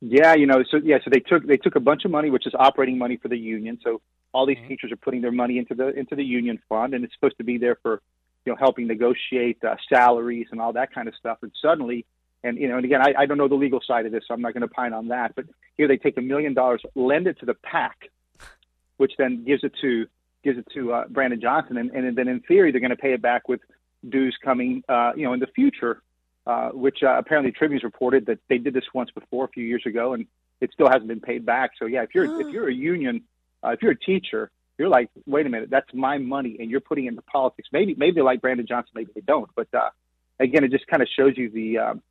Yeah, 0.00 0.34
you 0.34 0.46
know, 0.46 0.62
so 0.70 0.78
yeah, 0.82 0.98
so 1.02 1.10
they 1.10 1.20
took 1.20 1.46
they 1.46 1.56
took 1.56 1.76
a 1.76 1.80
bunch 1.80 2.04
of 2.04 2.10
money, 2.10 2.30
which 2.30 2.46
is 2.46 2.54
operating 2.58 2.98
money 2.98 3.16
for 3.16 3.28
the 3.28 3.38
union. 3.38 3.78
So 3.82 4.00
all 4.32 4.46
these 4.46 4.58
teachers 4.68 4.92
are 4.92 4.96
putting 4.96 5.22
their 5.22 5.32
money 5.32 5.58
into 5.58 5.74
the 5.74 5.88
into 5.98 6.14
the 6.14 6.24
union 6.24 6.58
fund, 6.68 6.92
and 6.92 7.04
it's 7.04 7.14
supposed 7.14 7.38
to 7.38 7.44
be 7.44 7.56
there 7.58 7.76
for 7.82 8.02
you 8.44 8.52
know 8.52 8.56
helping 8.56 8.86
negotiate 8.86 9.62
uh, 9.64 9.76
salaries 9.88 10.48
and 10.50 10.60
all 10.60 10.72
that 10.74 10.92
kind 10.92 11.08
of 11.08 11.14
stuff. 11.14 11.38
And 11.42 11.52
suddenly, 11.62 12.04
and 12.42 12.58
you 12.58 12.68
know, 12.68 12.76
and 12.76 12.84
again, 12.84 13.00
I, 13.00 13.14
I 13.20 13.26
don't 13.26 13.38
know 13.38 13.48
the 13.48 13.54
legal 13.54 13.80
side 13.86 14.04
of 14.04 14.12
this, 14.12 14.24
so 14.28 14.34
I'm 14.34 14.42
not 14.42 14.52
going 14.52 14.62
to 14.62 14.68
pine 14.68 14.92
on 14.92 15.08
that. 15.08 15.34
But 15.34 15.46
here 15.76 15.88
they 15.88 15.96
take 15.96 16.18
a 16.18 16.22
million 16.22 16.52
dollars, 16.52 16.82
lend 16.94 17.26
it 17.26 17.38
to 17.40 17.46
the 17.46 17.54
PAC, 17.54 18.10
which 18.96 19.12
then 19.18 19.44
gives 19.44 19.64
it 19.64 19.72
to 19.80 20.06
gives 20.42 20.58
it 20.58 20.66
to 20.74 20.92
uh, 20.92 21.04
Brandon 21.08 21.40
Johnson, 21.40 21.78
and, 21.78 21.90
and 21.90 22.16
then 22.16 22.28
in 22.28 22.40
theory 22.40 22.70
they're 22.70 22.80
going 22.80 22.90
to 22.90 22.96
pay 22.96 23.14
it 23.14 23.22
back 23.22 23.48
with 23.48 23.60
dues 24.06 24.36
coming, 24.44 24.84
uh, 24.88 25.12
you 25.16 25.24
know, 25.24 25.32
in 25.32 25.40
the 25.40 25.46
future. 25.46 26.02
Uh, 26.46 26.68
which 26.72 26.98
uh, 27.02 27.16
apparently 27.16 27.50
Tribune's 27.50 27.82
reported 27.82 28.26
that 28.26 28.38
they 28.50 28.58
did 28.58 28.74
this 28.74 28.84
once 28.92 29.10
before 29.10 29.46
a 29.46 29.48
few 29.48 29.64
years 29.64 29.82
ago, 29.86 30.12
and 30.12 30.26
it 30.60 30.70
still 30.74 30.88
hasn't 30.88 31.06
been 31.06 31.20
paid 31.20 31.46
back. 31.46 31.70
So 31.78 31.86
yeah, 31.86 32.02
if 32.02 32.14
you're 32.14 32.38
if 32.38 32.52
you're 32.52 32.68
a 32.68 32.74
union, 32.74 33.22
uh, 33.62 33.70
if 33.70 33.80
you're 33.80 33.92
a 33.92 33.98
teacher, 33.98 34.50
you're 34.76 34.90
like, 34.90 35.08
wait 35.24 35.46
a 35.46 35.48
minute, 35.48 35.70
that's 35.70 35.88
my 35.94 36.18
money, 36.18 36.58
and 36.60 36.70
you're 36.70 36.80
putting 36.80 37.06
it 37.06 37.08
into 37.08 37.22
politics. 37.22 37.68
Maybe 37.72 37.94
maybe 37.96 38.16
they 38.16 38.20
like 38.20 38.42
Brandon 38.42 38.66
Johnson, 38.66 38.92
maybe 38.94 39.10
they 39.14 39.22
don't. 39.22 39.48
But 39.56 39.68
uh, 39.72 39.88
again, 40.38 40.64
it 40.64 40.70
just 40.70 40.86
kind 40.86 41.02
of 41.02 41.08
shows 41.08 41.32
you 41.38 41.48
the 41.48 41.78
um, 41.78 42.02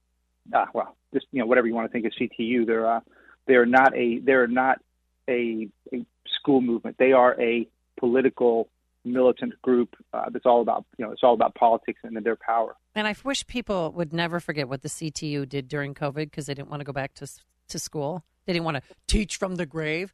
uh, 0.51 0.65
well, 0.73 0.95
just 1.13 1.27
you 1.31 1.39
know 1.39 1.45
whatever 1.45 1.67
you 1.67 1.75
want 1.75 1.91
to 1.91 1.93
think 1.93 2.05
of 2.05 2.13
CTU. 2.19 2.65
They're 2.65 2.87
uh, 2.87 2.99
they're 3.45 3.65
not 3.65 3.95
a 3.95 4.19
they're 4.19 4.47
not 4.47 4.81
a, 5.29 5.69
a 5.93 6.05
school 6.35 6.61
movement. 6.61 6.97
They 6.97 7.11
are 7.11 7.39
a 7.39 7.67
political 7.99 8.69
militant 9.05 9.53
group 9.61 9.95
uh, 10.13 10.29
that's 10.29 10.45
all 10.45 10.61
about 10.61 10.85
you 10.97 11.05
know 11.05 11.11
it's 11.11 11.23
all 11.23 11.33
about 11.33 11.55
politics 11.55 11.99
and 12.03 12.15
their 12.23 12.35
power. 12.35 12.75
And 12.95 13.07
I 13.07 13.15
wish 13.23 13.45
people 13.47 13.91
would 13.91 14.13
never 14.13 14.39
forget 14.39 14.69
what 14.69 14.81
the 14.81 14.89
CTU 14.89 15.47
did 15.47 15.67
during 15.67 15.93
COVID 15.93 16.25
because 16.25 16.45
they 16.45 16.53
didn't 16.53 16.69
want 16.69 16.81
to 16.81 16.85
go 16.85 16.93
back 16.93 17.13
to 17.15 17.27
to 17.69 17.79
school. 17.79 18.23
They 18.45 18.53
didn't 18.53 18.65
want 18.65 18.77
to 18.77 18.83
teach 19.07 19.37
from 19.37 19.55
the 19.55 19.65
grave. 19.65 20.13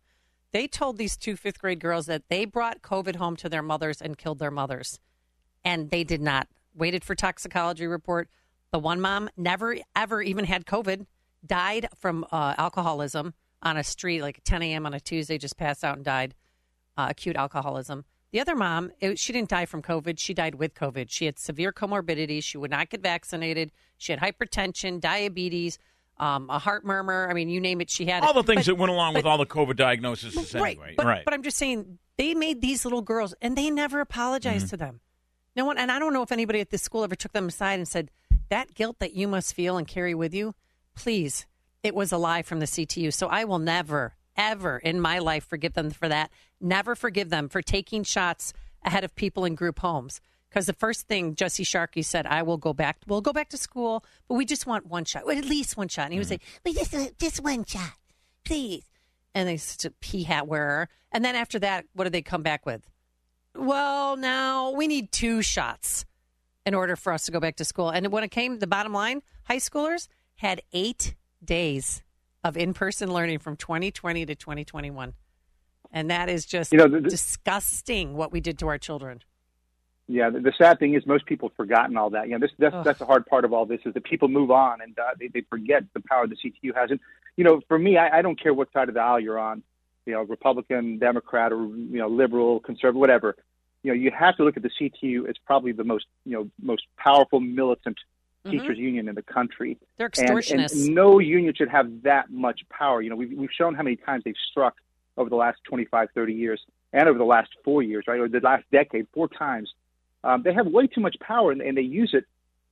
They 0.52 0.68
told 0.68 0.98
these 0.98 1.15
two 1.15 1.36
fifth 1.36 1.60
grade 1.60 1.80
girls 1.80 2.07
that 2.07 2.23
they 2.30 2.45
brought 2.45 2.81
COVID 2.81 3.18
home 3.18 3.36
to 3.38 3.49
their 3.49 3.61
mothers 3.61 4.02
and 4.02 4.18
killed 4.18 4.40
their 4.40 4.52
mothers, 4.52 4.99
and 5.64 5.90
they 5.90 6.03
did 6.03 6.22
not. 6.22 6.48
Waited 6.76 7.03
for 7.03 7.15
toxicology 7.15 7.88
report. 7.88 8.30
The 8.72 8.80
one 8.80 9.02
mom 9.02 9.30
never 9.36 9.77
ever 9.95 10.22
even 10.22 10.45
had 10.45 10.65
COVID, 10.65 11.06
died 11.45 11.88
from 11.95 12.26
uh, 12.31 12.56
alcoholism 12.57 13.34
on 13.61 13.77
a 13.77 13.84
street 13.84 14.22
like 14.22 14.41
10 14.44 14.61
a.m. 14.64 14.86
on 14.86 14.94
a 14.94 14.99
Tuesday, 14.99 15.38
just 15.38 15.57
passed 15.57 15.84
out 15.84 15.95
and 15.98 16.06
died, 16.06 16.34
uh, 16.98 17.07
acute 17.10 17.36
alcoholism. 17.36 18.06
The 18.31 18.40
other 18.40 18.56
mom, 18.56 18.91
it, 18.99 19.18
she 19.18 19.34
didn't 19.34 19.49
die 19.49 19.65
from 19.65 19.81
COVID. 19.81 20.19
She 20.19 20.34
died 20.34 20.56
with 20.56 20.76
COVID. 20.76 21.07
She 21.10 21.26
had 21.26 21.40
severe 21.40 21.72
comorbidities. 21.73 22.44
She 22.44 22.57
would 22.60 22.69
not 22.72 22.90
get 22.90 23.02
vaccinated. 23.02 23.72
She 23.98 24.11
had 24.11 24.22
hypertension, 24.22 24.99
diabetes, 25.02 25.80
um, 26.18 26.49
a 26.49 26.60
heart 26.60 26.86
murmur. 26.86 27.27
I 27.30 27.34
mean, 27.34 27.49
you 27.49 27.60
name 27.60 27.81
it, 27.81 27.90
she 27.90 28.06
had 28.06 28.23
all 28.23 28.31
it. 28.31 28.34
the 28.34 28.44
things 28.44 28.65
But- 28.68 28.73
that 28.73 28.76
went 28.76 28.91
along 28.91 29.15
with 29.15 29.26
all 29.26 29.38
the 29.38 29.45
COVID 29.48 29.76
diagnoses 29.77 30.53
right, 30.53 30.77
anyway. 30.77 30.94
But, 30.95 31.06
right. 31.06 31.26
but 31.26 31.34
I'm 31.34 31.44
just 31.44 31.57
saying 31.57 31.98
they 32.18 32.34
made 32.36 32.61
these 32.61 32.86
little 32.86 33.02
girls 33.02 33.34
and 33.41 33.57
they 33.57 33.69
never 33.69 33.99
apologized 33.99 34.68
Mhm. 34.68 34.72
to 34.72 34.77
them. 34.77 34.99
No 35.56 35.65
one, 35.65 35.77
and 35.77 35.91
I 35.91 35.98
don't 35.98 36.14
know 36.14 36.22
if 36.22 36.31
anybody 36.31 36.60
at 36.60 36.69
this 36.69 36.81
school 36.84 37.03
ever 37.03 37.15
took 37.15 37.31
them 37.34 37.48
aside 37.48 37.80
and 37.80 37.88
said, 37.88 38.11
that 38.49 38.73
guilt 38.73 38.99
that 38.99 39.14
you 39.14 39.27
must 39.27 39.53
feel 39.53 39.77
and 39.77 39.88
carry 39.88 40.14
with 40.14 40.34
you, 40.34 40.56
please, 40.95 41.45
it 41.84 41.95
was 41.95 42.11
a 42.11 42.18
lie 42.18 42.41
from 42.41 42.60
the 42.60 42.65
CTU. 42.65 43.14
So 43.14 43.27
I 43.27 43.45
will 43.45 43.60
never, 43.60 44.15
ever 44.35 44.77
in 44.77 44.99
my 44.99 45.19
life 45.19 45.45
forgive 45.45 45.73
them 45.73 45.91
for 45.91 46.07
that. 46.07 46.31
Never 46.60 46.95
forgive 46.95 47.30
them 47.30 47.49
for 47.49 47.61
taking 47.61 48.03
shots 48.03 48.53
ahead 48.84 49.03
of 49.03 49.15
people 49.15 49.45
in 49.45 49.56
group 49.56 49.80
homes. 49.80 50.22
Because 50.49 50.65
the 50.65 50.73
first 50.73 51.07
thing 51.07 51.35
Jesse 51.35 51.64
Sharkey 51.64 52.01
said, 52.01 52.26
I 52.26 52.41
will 52.41 52.57
go 52.57 52.73
back, 52.73 52.97
we'll 53.07 53.22
go 53.22 53.34
back 53.34 53.49
to 53.49 53.57
school, 53.57 54.03
but 54.27 54.34
we 54.34 54.45
just 54.45 54.65
want 54.65 54.88
one 54.88 55.06
shot, 55.06 55.26
well, 55.26 55.38
at 55.38 55.45
least 55.45 55.77
one 55.77 55.89
shot. 55.89 56.06
And 56.06 56.14
he 56.14 56.19
was 56.19 56.30
mm-hmm. 56.30 56.43
like, 56.64 56.64
we 56.65 56.73
just, 56.73 56.93
want 56.93 57.19
just 57.19 57.43
one 57.43 57.65
shot, 57.65 57.93
please. 58.43 58.84
And 59.35 59.47
they 59.47 59.57
said, 59.57 59.93
pea 59.99 60.23
hat 60.23 60.47
wearer. 60.47 60.89
And 61.11 61.23
then 61.23 61.35
after 61.35 61.60
that, 61.60 61.85
what 61.93 62.06
did 62.06 62.14
they 62.14 62.23
come 62.23 62.41
back 62.41 62.65
with? 62.65 62.81
Well, 63.56 64.15
now 64.18 64.72
we 64.72 64.88
need 64.88 65.11
two 65.11 65.43
shots 65.43 66.06
in 66.65 66.73
order 66.73 66.95
for 66.95 67.14
us 67.14 67.26
to 67.26 67.31
go 67.31 67.39
back 67.39 67.57
to 67.57 67.65
school. 67.65 67.89
And 67.89 68.11
when 68.11 68.23
it 68.23 68.31
came, 68.31 68.57
the 68.57 68.68
bottom 68.68 68.93
line, 68.93 69.22
high 69.43 69.57
schoolers 69.57 70.07
had 70.35 70.61
eight 70.73 71.15
days 71.43 72.03
of 72.43 72.57
in 72.57 72.73
person 72.73 73.11
learning 73.11 73.39
from 73.39 73.55
2020 73.55 74.25
to 74.25 74.35
2021. 74.35 75.13
And 75.91 76.11
that 76.11 76.29
is 76.29 76.45
just 76.45 76.71
You 76.71 76.77
know, 76.79 76.87
the- 76.87 77.01
the- 77.01 77.09
disgusting 77.09 78.13
what 78.15 78.31
we 78.31 78.39
did 78.39 78.59
to 78.59 78.67
our 78.67 78.77
children. 78.77 79.21
Yeah, 80.07 80.31
the, 80.31 80.39
the 80.39 80.53
sad 80.57 80.79
thing 80.79 80.95
is 80.95 81.05
most 81.05 81.25
people 81.27 81.49
have 81.49 81.55
forgotten 81.55 81.95
all 81.95 82.09
that. 82.11 82.27
You 82.27 82.33
know, 82.33 82.39
this 82.39 82.51
that's, 82.57 82.73
Ugh. 82.75 82.83
that's 82.83 82.97
the 82.99 83.05
hard 83.05 83.25
part 83.27 83.45
of 83.45 83.53
all 83.53 83.65
this 83.67 83.81
is 83.85 83.93
that 83.93 84.03
people 84.03 84.27
move 84.27 84.49
on 84.49 84.81
and 84.81 84.97
uh, 84.97 85.11
they, 85.19 85.27
they 85.27 85.41
forget 85.41 85.83
the 85.93 85.99
power 86.01 86.25
the 86.25 86.35
CTU 86.35 86.75
has. 86.75 86.89
And 86.89 86.99
you 87.37 87.43
know, 87.43 87.61
for 87.67 87.77
me, 87.77 87.97
I, 87.97 88.19
I 88.19 88.21
don't 88.23 88.39
care 88.41 88.53
what 88.53 88.71
side 88.73 88.89
of 88.89 88.95
the 88.95 89.01
aisle 89.01 89.19
you're 89.19 89.37
on, 89.37 89.61
you 90.07 90.13
know, 90.13 90.23
Republican, 90.23 90.97
Democrat, 90.97 91.51
or 91.53 91.61
you 91.63 91.99
know, 91.99 92.07
liberal, 92.07 92.59
conservative, 92.59 92.99
whatever. 92.99 93.35
You 93.83 93.91
know, 93.91 93.95
you 93.95 94.09
have 94.11 94.35
to 94.37 94.43
look 94.43 94.57
at 94.57 94.63
the 94.63 94.71
CTU 94.81 95.29
as 95.29 95.35
probably 95.45 95.73
the 95.73 95.83
most 95.83 96.05
you 96.25 96.33
know 96.33 96.49
most 96.61 96.87
powerful 96.97 97.39
militant 97.39 97.97
Mhm. 98.49 98.61
teachers 98.61 98.77
union 98.77 99.07
in 99.07 99.15
the 99.15 99.21
country. 99.21 99.77
They're 99.97 100.09
And- 100.17 100.30
and, 100.61 100.95
no 100.95 101.19
union 101.19 101.53
should 101.55 101.69
have 101.69 102.01
that 102.03 102.30
much 102.30 102.61
power. 102.69 103.01
You 103.01 103.09
know, 103.09 103.15
we've, 103.15 103.31
we've 103.38 103.51
shown 103.51 103.76
how 103.76 103.84
many 103.84 103.95
times 103.95 104.23
they've 104.23 104.35
struck 104.51 104.76
over 105.17 105.30
the 105.30 105.35
last 105.35 105.59
25, 105.65 106.09
30 106.13 106.34
years 106.34 106.63
and 106.93 107.07
over 107.07 107.17
the 107.17 107.26
last 107.26 107.49
four 107.63 107.84
years, 107.84 108.05
right, 108.07 108.19
or 108.19 108.27
the 108.27 108.39
last 108.39 108.63
decade, 108.71 109.07
four 109.13 109.27
times. 109.27 109.73
Um, 110.23 110.43
they 110.43 110.53
have 110.53 110.67
way 110.67 110.88
too 110.88 111.01
much 111.01 111.17
power, 111.19 111.51
and, 111.51 111.61
and 111.61 111.77
they 111.77 111.81
use 111.81 112.13
it 112.13 112.26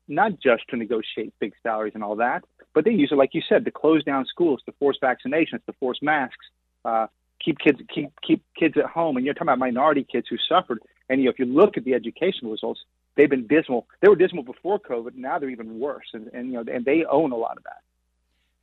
not 0.08 0.40
just 0.40 0.68
to 0.70 0.78
negotiate 0.78 1.34
big 1.40 1.54
salaries 1.64 1.94
and 1.95 2.04
all 2.04 2.16
that, 2.16 2.44
but 2.74 2.86
they 2.86 2.91
use 2.91 3.12
it, 3.12 3.16
like 3.16 3.34
you 3.34 3.41
said, 3.48 3.66
to 3.66 3.72
close 3.72 4.04
down 4.04 4.26
schools, 4.26 4.62
to 4.66 4.72
force 4.74 4.98
vaccinations, 5.02 5.64
to 5.66 5.74
force 5.80 5.99
masks, 6.02 6.45
uh, 6.86 7.08
keep 7.40 7.60
kids 7.60 7.80
keep 7.94 8.10
keep 8.22 8.44
kids 8.58 8.76
at 8.78 8.86
home. 8.86 9.18
And 9.18 9.26
you're 9.26 9.34
talking 9.34 9.49
about 9.49 9.60
minority 9.60 10.06
kids 10.10 10.28
who 10.30 10.38
suffered. 10.38 10.80
And 11.10 11.20
you 11.20 11.26
know, 11.26 11.32
if 11.32 11.40
you 11.40 11.45
look 11.45 11.78
at 11.78 11.84
the 11.84 11.94
educational 11.94 12.52
results, 12.52 12.82
they've 13.18 13.30
been 13.30 13.48
dismal. 13.48 13.88
They 14.02 14.07
were 14.07 14.15
dismal 14.15 14.44
before 14.44 14.80
COVID. 14.80 15.15
Now 15.15 15.39
they're 15.39 15.49
even 15.49 15.80
worse. 15.80 16.06
And, 16.14 16.27
and 16.34 16.48
you 16.48 16.64
know, 16.64 16.72
and 16.72 16.85
they 16.85 17.03
own 17.03 17.31
a 17.31 17.35
lot 17.35 17.57
of 17.57 17.64
that. 17.64 17.81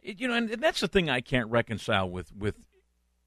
You 0.02 0.28
know, 0.28 0.34
and 0.34 0.48
that's 0.50 0.80
the 0.80 0.88
thing 0.88 1.10
I 1.10 1.20
can't 1.20 1.50
reconcile 1.50 2.08
with 2.08 2.34
with 2.34 2.54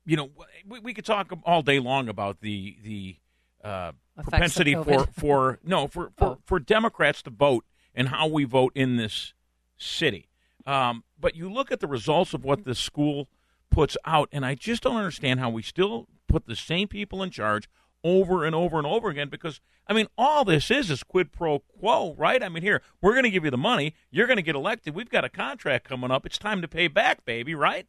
you 0.06 0.16
know 0.16 0.30
we, 0.68 0.80
we 0.80 0.94
could 0.94 1.06
talk 1.06 1.32
all 1.44 1.62
day 1.62 1.80
long 1.80 2.08
about 2.08 2.42
the 2.42 2.78
the 2.84 3.18
uh, 3.64 3.92
propensity 4.22 4.74
for 4.74 5.06
for 5.08 5.60
no 5.64 5.88
for 5.88 6.12
for, 6.18 6.26
Oh. 6.26 6.38
for 6.46 6.60
Democrats 6.60 7.22
to 7.24 7.30
vote 7.30 7.66
and 7.94 8.10
how 8.10 8.28
we 8.28 8.44
vote 8.44 8.72
in 8.76 8.96
this 8.98 9.34
city. 9.78 10.30
Um, 10.66 11.04
but 11.20 11.36
you 11.36 11.52
look 11.52 11.72
at 11.72 11.80
the 11.80 11.88
results 11.88 12.34
of 12.34 12.44
what 12.44 12.64
this 12.64 12.80
school 12.80 13.28
puts 13.72 13.98
out, 14.06 14.30
and 14.32 14.46
I 14.46 14.54
just 14.56 14.84
don't 14.84 14.98
understand 14.98 15.40
how 15.40 15.50
we 15.50 15.62
still 15.62 16.08
put 16.28 16.46
the 16.46 16.56
same 16.56 16.88
people 16.88 17.24
in 17.24 17.32
charge 17.32 17.68
over 18.08 18.46
and 18.46 18.56
over 18.56 18.78
and 18.78 18.88
over 18.88 19.10
again. 19.10 19.30
Because 19.30 19.60
I 19.88 19.94
mean, 19.94 20.08
all 20.18 20.46
this 20.46 20.72
is 20.72 20.90
is 20.90 21.04
quid 21.04 21.32
pro 21.32 21.60
quo, 21.60 22.16
right? 22.18 22.42
I 22.42 22.50
mean, 22.50 22.64
here 22.64 22.82
we're 23.02 23.14
going 23.14 23.24
to 23.24 23.30
give 23.30 23.44
you 23.44 23.52
the 23.52 23.58
money, 23.58 23.94
you're 24.10 24.28
going 24.28 24.38
to 24.38 24.44
get 24.44 24.56
elected. 24.56 24.96
We've 24.96 25.10
got 25.10 25.26
a 25.26 25.30
contract 25.30 25.88
coming 25.88 26.12
up. 26.12 26.26
It's 26.26 26.38
time 26.38 26.62
to 26.62 26.68
pay 26.68 26.88
back, 26.88 27.26
baby, 27.26 27.54
right? 27.54 27.88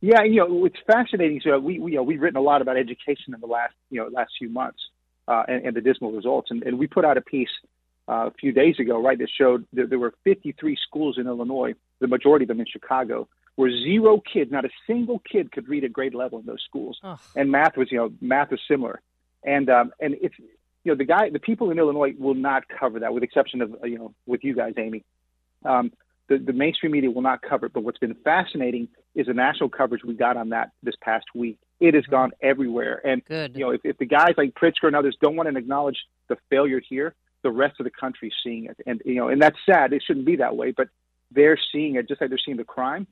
Yeah, 0.00 0.22
you 0.22 0.36
know, 0.36 0.64
it's 0.64 0.78
fascinating. 0.86 1.40
So 1.42 1.58
we, 1.58 1.78
we 1.78 1.92
you 1.92 1.96
know, 1.96 2.04
we've 2.04 2.20
written 2.20 2.36
a 2.36 2.42
lot 2.42 2.62
about 2.62 2.76
education 2.76 3.34
in 3.34 3.40
the 3.40 3.46
last, 3.46 3.74
you 3.90 4.00
know, 4.00 4.08
last 4.08 4.32
few 4.38 4.48
months 4.48 4.78
uh, 5.26 5.42
and, 5.48 5.66
and 5.66 5.76
the 5.76 5.80
dismal 5.80 6.12
results. 6.12 6.50
And, 6.50 6.62
and 6.62 6.78
we 6.78 6.86
put 6.86 7.04
out 7.04 7.16
a 7.16 7.20
piece 7.20 7.48
uh, 8.08 8.28
a 8.28 8.30
few 8.38 8.52
days 8.52 8.76
ago, 8.78 9.02
right, 9.02 9.18
that 9.18 9.28
showed 9.36 9.66
that 9.72 9.90
there 9.90 9.98
were 9.98 10.14
53 10.24 10.76
schools 10.86 11.18
in 11.18 11.26
Illinois, 11.26 11.74
the 12.00 12.06
majority 12.06 12.44
of 12.44 12.48
them 12.48 12.60
in 12.60 12.66
Chicago, 12.66 13.28
where 13.58 13.72
zero 13.72 14.22
kids, 14.32 14.52
not 14.52 14.64
a 14.64 14.68
single 14.86 15.20
kid, 15.28 15.50
could 15.50 15.68
read 15.68 15.82
at 15.82 15.92
grade 15.92 16.14
level 16.14 16.38
in 16.38 16.46
those 16.46 16.62
schools. 16.62 17.00
Ugh. 17.02 17.18
And 17.34 17.50
math 17.50 17.76
was, 17.76 17.90
you 17.90 17.98
know, 17.98 18.12
math 18.20 18.52
was 18.52 18.60
similar. 18.68 19.00
And 19.42 19.68
um, 19.68 19.90
and 19.98 20.14
it's, 20.22 20.36
you 20.38 20.92
know, 20.92 20.94
the 20.94 21.04
guy, 21.04 21.28
the 21.30 21.40
people 21.40 21.72
in 21.72 21.78
Illinois 21.80 22.14
will 22.16 22.34
not 22.34 22.62
cover 22.68 23.00
that, 23.00 23.12
with 23.12 23.24
exception 23.24 23.60
of, 23.60 23.74
you 23.82 23.98
know, 23.98 24.14
with 24.26 24.44
you 24.44 24.54
guys, 24.54 24.74
Amy. 24.78 25.04
Um, 25.64 25.90
the, 26.28 26.38
the 26.38 26.52
mainstream 26.52 26.92
media 26.92 27.10
will 27.10 27.22
not 27.22 27.42
cover 27.42 27.66
it. 27.66 27.72
But 27.72 27.82
what's 27.82 27.98
been 27.98 28.14
fascinating 28.22 28.86
is 29.16 29.26
the 29.26 29.34
national 29.34 29.70
coverage 29.70 30.04
we 30.04 30.14
got 30.14 30.36
on 30.36 30.50
that 30.50 30.70
this 30.84 30.94
past 31.00 31.26
week. 31.34 31.58
It 31.80 31.94
has 31.94 32.04
gone 32.04 32.30
everywhere. 32.40 33.04
And 33.04 33.24
Good. 33.24 33.56
you 33.56 33.64
know, 33.64 33.70
if, 33.70 33.80
if 33.82 33.98
the 33.98 34.06
guys 34.06 34.34
like 34.36 34.54
Pritzker 34.54 34.84
and 34.84 34.94
others 34.94 35.16
don't 35.20 35.34
want 35.34 35.48
to 35.48 35.58
acknowledge 35.58 35.98
the 36.28 36.36
failure 36.48 36.80
here, 36.88 37.16
the 37.42 37.50
rest 37.50 37.80
of 37.80 37.84
the 37.84 37.90
country's 37.90 38.34
seeing 38.44 38.66
it. 38.66 38.76
And 38.86 39.02
you 39.04 39.16
know, 39.16 39.26
and 39.26 39.42
that's 39.42 39.58
sad. 39.66 39.92
It 39.92 40.04
shouldn't 40.06 40.26
be 40.26 40.36
that 40.36 40.54
way, 40.54 40.70
but 40.70 40.90
they're 41.32 41.58
seeing 41.72 41.96
it 41.96 42.06
just 42.06 42.20
like 42.20 42.30
they're 42.30 42.38
seeing 42.38 42.56
the 42.56 42.62
crime. 42.62 43.08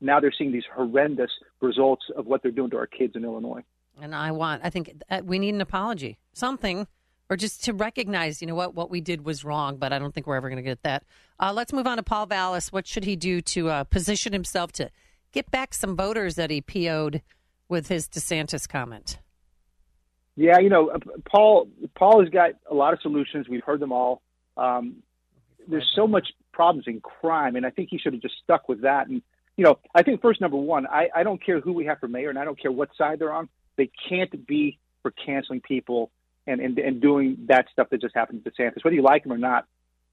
Now 0.00 0.20
they're 0.20 0.32
seeing 0.36 0.52
these 0.52 0.64
horrendous 0.74 1.30
results 1.60 2.04
of 2.16 2.26
what 2.26 2.42
they're 2.42 2.50
doing 2.52 2.70
to 2.70 2.76
our 2.76 2.86
kids 2.86 3.16
in 3.16 3.24
Illinois. 3.24 3.62
And 4.00 4.14
I 4.14 4.30
want, 4.30 4.62
I 4.64 4.70
think 4.70 4.92
uh, 5.10 5.20
we 5.24 5.38
need 5.38 5.54
an 5.54 5.60
apology, 5.60 6.18
something, 6.32 6.86
or 7.28 7.36
just 7.36 7.64
to 7.64 7.74
recognize, 7.74 8.40
you 8.40 8.48
know 8.48 8.54
what, 8.54 8.74
what 8.74 8.90
we 8.90 9.00
did 9.00 9.24
was 9.24 9.44
wrong. 9.44 9.76
But 9.76 9.92
I 9.92 9.98
don't 9.98 10.14
think 10.14 10.26
we're 10.26 10.36
ever 10.36 10.48
going 10.48 10.62
to 10.62 10.68
get 10.68 10.82
that. 10.82 11.04
Uh, 11.38 11.52
let's 11.54 11.72
move 11.72 11.86
on 11.86 11.98
to 11.98 12.02
Paul 12.02 12.26
Vallas. 12.26 12.72
What 12.72 12.86
should 12.86 13.04
he 13.04 13.16
do 13.16 13.40
to 13.42 13.68
uh, 13.68 13.84
position 13.84 14.32
himself 14.32 14.72
to 14.72 14.90
get 15.32 15.50
back 15.50 15.74
some 15.74 15.96
voters 15.96 16.34
that 16.36 16.50
he 16.50 16.60
PO'd 16.60 17.22
with 17.68 17.88
his 17.88 18.08
DeSantis 18.08 18.68
comment? 18.68 19.18
Yeah, 20.36 20.58
you 20.58 20.70
know, 20.70 20.88
uh, 20.88 20.98
Paul. 21.30 21.68
Paul 21.94 22.20
has 22.20 22.30
got 22.30 22.52
a 22.70 22.74
lot 22.74 22.94
of 22.94 23.00
solutions. 23.02 23.48
We've 23.48 23.62
heard 23.62 23.80
them 23.80 23.92
all. 23.92 24.22
Um, 24.56 25.02
there's 25.68 25.90
so 25.94 26.06
much 26.06 26.28
problems 26.52 26.84
in 26.86 27.00
crime, 27.00 27.56
and 27.56 27.66
I 27.66 27.70
think 27.70 27.88
he 27.90 27.98
should 27.98 28.12
have 28.12 28.22
just 28.22 28.34
stuck 28.42 28.68
with 28.68 28.82
that. 28.82 29.08
And 29.08 29.22
you 29.60 29.66
know, 29.66 29.78
I 29.94 30.02
think 30.02 30.22
first 30.22 30.40
number 30.40 30.56
one, 30.56 30.86
I, 30.86 31.10
I 31.14 31.22
don't 31.22 31.44
care 31.44 31.60
who 31.60 31.74
we 31.74 31.84
have 31.84 31.98
for 32.00 32.08
mayor, 32.08 32.30
and 32.30 32.38
I 32.38 32.46
don't 32.46 32.58
care 32.58 32.72
what 32.72 32.88
side 32.96 33.18
they're 33.18 33.30
on. 33.30 33.46
They 33.76 33.90
can't 34.08 34.46
be 34.46 34.78
for 35.02 35.10
canceling 35.10 35.60
people 35.60 36.10
and 36.46 36.62
and, 36.62 36.78
and 36.78 36.98
doing 37.02 37.36
that 37.48 37.66
stuff 37.70 37.90
that 37.90 38.00
just 38.00 38.14
happened 38.14 38.42
to 38.42 38.50
DeSantis, 38.50 38.82
whether 38.82 38.96
you 38.96 39.02
like 39.02 39.26
him 39.26 39.34
or 39.34 39.36
not. 39.36 39.66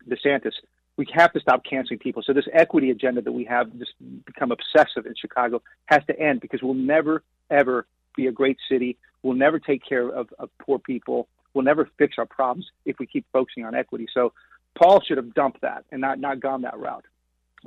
DeSantis, 0.06 0.52
we 0.98 1.08
have 1.14 1.32
to 1.32 1.40
stop 1.40 1.64
canceling 1.64 1.98
people. 1.98 2.22
So 2.26 2.34
this 2.34 2.44
equity 2.52 2.92
agenda 2.92 3.22
that 3.22 3.32
we 3.32 3.46
have 3.46 3.72
just 3.80 3.94
become 4.26 4.52
obsessive 4.52 5.06
in 5.06 5.14
Chicago 5.16 5.62
has 5.86 6.02
to 6.08 6.20
end 6.20 6.42
because 6.42 6.62
we'll 6.62 6.74
never 6.74 7.24
ever 7.50 7.88
be 8.18 8.28
a 8.28 8.34
great 8.34 8.58
city. 8.70 8.98
We'll 9.24 9.36
never 9.38 9.60
take 9.60 9.82
care 9.88 10.10
of, 10.10 10.28
of 10.40 10.50
poor 10.60 10.78
people. 10.78 11.30
We'll 11.54 11.64
never 11.64 11.88
fix 11.98 12.16
our 12.18 12.26
problems 12.26 12.66
if 12.84 13.00
we 13.00 13.06
keep 13.06 13.26
focusing 13.32 13.64
on 13.64 13.76
equity. 13.76 14.08
So 14.14 14.34
Paul 14.78 15.00
should 15.08 15.16
have 15.16 15.34
dumped 15.34 15.62
that 15.62 15.86
and 15.90 16.02
not 16.02 16.20
not 16.20 16.42
gone 16.42 16.64
that 16.64 16.78
route. 16.78 17.06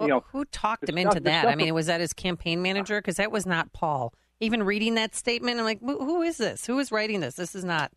Well, 0.01 0.09
you 0.09 0.15
know, 0.15 0.25
who 0.33 0.47
talked 0.47 0.89
him 0.89 0.99
stuff- 0.99 1.17
into 1.17 1.21
that? 1.25 1.47
I 1.47 1.55
mean, 1.55 1.75
was 1.75 1.87
that 1.87 2.01
his 2.01 2.15
campaign 2.15 2.63
manager? 2.63 2.99
Because 2.99 3.17
that 3.17 3.31
was 3.31 3.45
not 3.45 3.73
Paul. 3.73 4.15
Even 4.41 4.63
reading 4.63 4.95
that 4.95 5.15
statement, 5.15 5.59
I'm 5.59 5.65
like, 5.65 5.81
who 5.81 5.99
who 5.99 6.23
is 6.23 6.39
this? 6.39 6.67
Who 6.67 6.79
is 6.79 6.91
writing 6.91 7.21
this? 7.21 7.35
This 7.35 7.55
is 7.55 7.65
not 7.65 7.93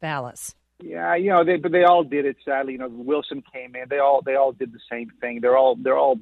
Vallas. 0.00 0.54
Yeah, 0.80 1.16
you 1.16 1.30
know, 1.30 1.42
they 1.44 1.56
but 1.56 1.72
they 1.72 1.82
all 1.82 2.04
did 2.04 2.24
it. 2.24 2.36
Sadly, 2.44 2.74
you 2.74 2.78
know, 2.78 2.88
Wilson 2.88 3.42
came 3.52 3.74
in. 3.74 3.88
They 3.88 3.98
all 3.98 4.22
they 4.22 4.36
all 4.36 4.52
did 4.52 4.72
the 4.72 4.78
same 4.88 5.10
thing. 5.20 5.40
They're 5.40 5.56
all 5.56 5.74
they're 5.74 5.98
all 5.98 6.20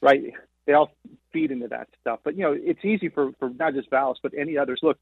right. 0.00 0.32
They 0.64 0.72
all 0.72 0.90
feed 1.32 1.50
into 1.50 1.68
that 1.68 1.88
stuff. 2.00 2.20
But 2.24 2.36
you 2.36 2.42
know, 2.44 2.56
it's 2.58 2.82
easy 2.82 3.10
for 3.10 3.32
for 3.38 3.50
not 3.50 3.74
just 3.74 3.90
Vallas 3.90 4.18
but 4.22 4.32
any 4.32 4.56
others. 4.56 4.80
Look, 4.82 4.98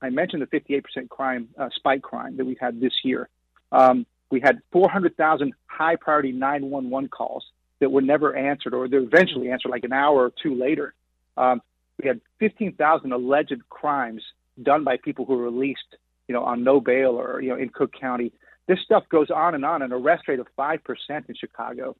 I 0.00 0.08
mentioned 0.08 0.40
the 0.40 0.46
58% 0.46 1.10
crime 1.10 1.48
uh, 1.58 1.68
spike 1.74 2.00
crime 2.00 2.38
that 2.38 2.46
we've 2.46 2.58
had 2.58 2.80
this 2.80 2.92
year. 3.04 3.28
Um, 3.70 4.06
we 4.30 4.40
had 4.40 4.60
400,000 4.72 5.52
high 5.66 5.96
priority 5.96 6.32
911 6.32 7.08
calls 7.08 7.44
that 7.80 7.90
were 7.90 8.02
never 8.02 8.34
answered, 8.34 8.74
or 8.74 8.88
they're 8.88 9.00
eventually 9.00 9.50
answered 9.50 9.70
like 9.70 9.84
an 9.84 9.92
hour 9.92 10.24
or 10.24 10.32
two 10.42 10.54
later. 10.54 10.94
Um, 11.36 11.60
we 11.98 12.08
had 12.08 12.20
15,000 12.38 13.12
alleged 13.12 13.68
crimes 13.68 14.22
done 14.62 14.84
by 14.84 14.96
people 14.96 15.24
who 15.24 15.36
were 15.36 15.44
released, 15.44 15.96
you 16.28 16.34
know, 16.34 16.42
on 16.44 16.64
no 16.64 16.80
bail 16.80 17.10
or 17.12 17.40
you 17.40 17.50
know 17.50 17.56
in 17.56 17.68
Cook 17.68 17.92
County. 17.98 18.32
This 18.66 18.78
stuff 18.84 19.04
goes 19.08 19.30
on 19.30 19.54
and 19.54 19.64
on. 19.64 19.82
An 19.82 19.92
arrest 19.92 20.28
rate 20.28 20.40
of 20.40 20.46
five 20.56 20.82
percent 20.84 21.26
in 21.28 21.34
Chicago. 21.34 21.96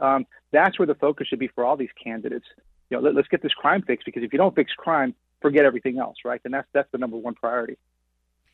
Um, 0.00 0.26
that's 0.52 0.78
where 0.78 0.86
the 0.86 0.94
focus 0.94 1.28
should 1.28 1.38
be 1.38 1.48
for 1.48 1.64
all 1.64 1.76
these 1.76 1.90
candidates. 2.02 2.46
You 2.90 2.96
know, 2.96 3.02
let, 3.02 3.14
let's 3.14 3.28
get 3.28 3.42
this 3.42 3.54
crime 3.54 3.82
fixed 3.82 4.04
because 4.04 4.22
if 4.22 4.32
you 4.32 4.38
don't 4.38 4.54
fix 4.54 4.72
crime, 4.72 5.14
forget 5.40 5.64
everything 5.64 5.98
else, 5.98 6.16
right? 6.24 6.40
And 6.44 6.54
that's 6.54 6.68
that's 6.72 6.90
the 6.92 6.98
number 6.98 7.16
one 7.16 7.34
priority. 7.34 7.78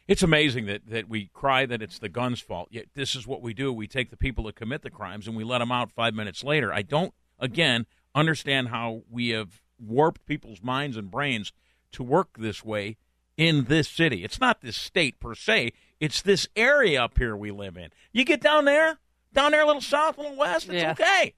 It's 0.09 0.23
amazing 0.23 0.67
that, 0.67 0.83
that 0.89 1.09
we 1.09 1.31
cry 1.33 1.65
that 1.67 1.81
it's 1.81 1.99
the 1.99 2.09
gun's 2.09 2.41
fault. 2.41 2.69
Yet 2.71 2.87
this 2.95 3.15
is 3.15 3.27
what 3.27 3.41
we 3.41 3.55
do. 3.55 3.73
We 3.73 3.87
take 3.87 4.11
the 4.11 4.17
people 4.17 4.45
that 4.45 4.57
commit 4.57 4.83
the 4.83 4.91
crimes 4.91 5.27
and 5.29 5.37
we 5.37 5.45
let 5.45 5.59
them 5.59 5.73
out 5.73 5.93
five 5.93 6.15
minutes 6.15 6.43
later. 6.43 6.73
I 6.73 6.83
don't, 6.83 7.15
again, 7.39 7.87
understand 8.15 8.69
how 8.69 9.03
we 9.11 9.31
have 9.31 9.61
warped 9.79 10.27
people's 10.27 10.63
minds 10.63 10.97
and 10.97 11.11
brains 11.11 11.53
to 11.93 12.03
work 12.03 12.37
this 12.39 12.65
way 12.65 12.97
in 13.37 13.65
this 13.65 13.89
city. 13.89 14.25
It's 14.25 14.41
not 14.41 14.61
this 14.61 14.77
state 14.77 15.19
per 15.21 15.35
se. 15.35 15.73
It's 16.01 16.21
this 16.21 16.49
area 16.57 17.03
up 17.03 17.17
here 17.19 17.37
we 17.37 17.51
live 17.53 17.77
in. 17.77 17.91
You 18.13 18.25
get 18.25 18.41
down 18.41 18.65
there, 18.65 18.99
down 19.33 19.53
there 19.53 19.63
a 19.63 19.67
little 19.67 19.81
south, 19.81 20.19
a 20.19 20.21
little 20.23 20.37
west, 20.37 20.67
it's 20.69 20.75
Yeah. 20.83 20.93
okay. 20.93 21.35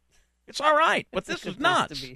It's 0.46 0.60
all 0.60 0.76
right. 0.76 1.06
But 1.12 1.18
It's 1.20 1.28
this 1.28 1.36
is 1.46 1.54
place 1.56 1.58
nuts. 1.58 2.06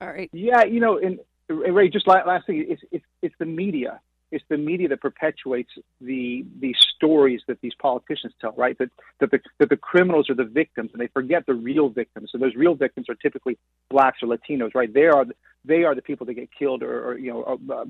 All 0.00 0.08
right. 0.08 0.30
Yeah, 0.32 0.64
you 0.64 0.80
know, 0.80 0.98
and 0.98 1.18
and 1.48 1.74
Ray, 1.74 1.88
just 1.88 2.06
la- 2.06 2.22
last 2.26 2.46
thing, 2.46 2.64
it's 2.68 2.82
it's 2.90 3.04
it's 3.20 3.34
the 3.38 3.44
media. 3.46 4.00
It's 4.32 4.44
the 4.48 4.56
media 4.56 4.88
that 4.88 5.00
perpetuates 5.00 5.70
the 6.00 6.44
the 6.58 6.74
stories 6.96 7.42
that 7.48 7.60
these 7.60 7.74
politicians 7.78 8.32
tell, 8.40 8.54
right? 8.56 8.76
That 8.78 8.90
that 9.20 9.30
the 9.30 9.40
that 9.58 9.68
the 9.68 9.76
criminals 9.76 10.30
are 10.30 10.34
the 10.34 10.44
victims, 10.44 10.90
and 10.92 11.00
they 11.00 11.08
forget 11.08 11.44
the 11.46 11.54
real 11.54 11.90
victims. 11.90 12.30
So 12.32 12.38
those 12.38 12.54
real 12.54 12.74
victims 12.74 13.08
are 13.08 13.14
typically 13.14 13.58
blacks 13.90 14.18
or 14.22 14.34
Latinos, 14.34 14.74
right? 14.74 14.92
They 14.92 15.06
are 15.06 15.26
the, 15.26 15.34
they 15.64 15.84
are 15.84 15.94
the 15.94 16.02
people 16.02 16.26
that 16.26 16.34
get 16.34 16.48
killed 16.58 16.82
or, 16.82 17.10
or 17.10 17.18
you 17.18 17.30
know 17.30 17.60
uh, 17.70 17.84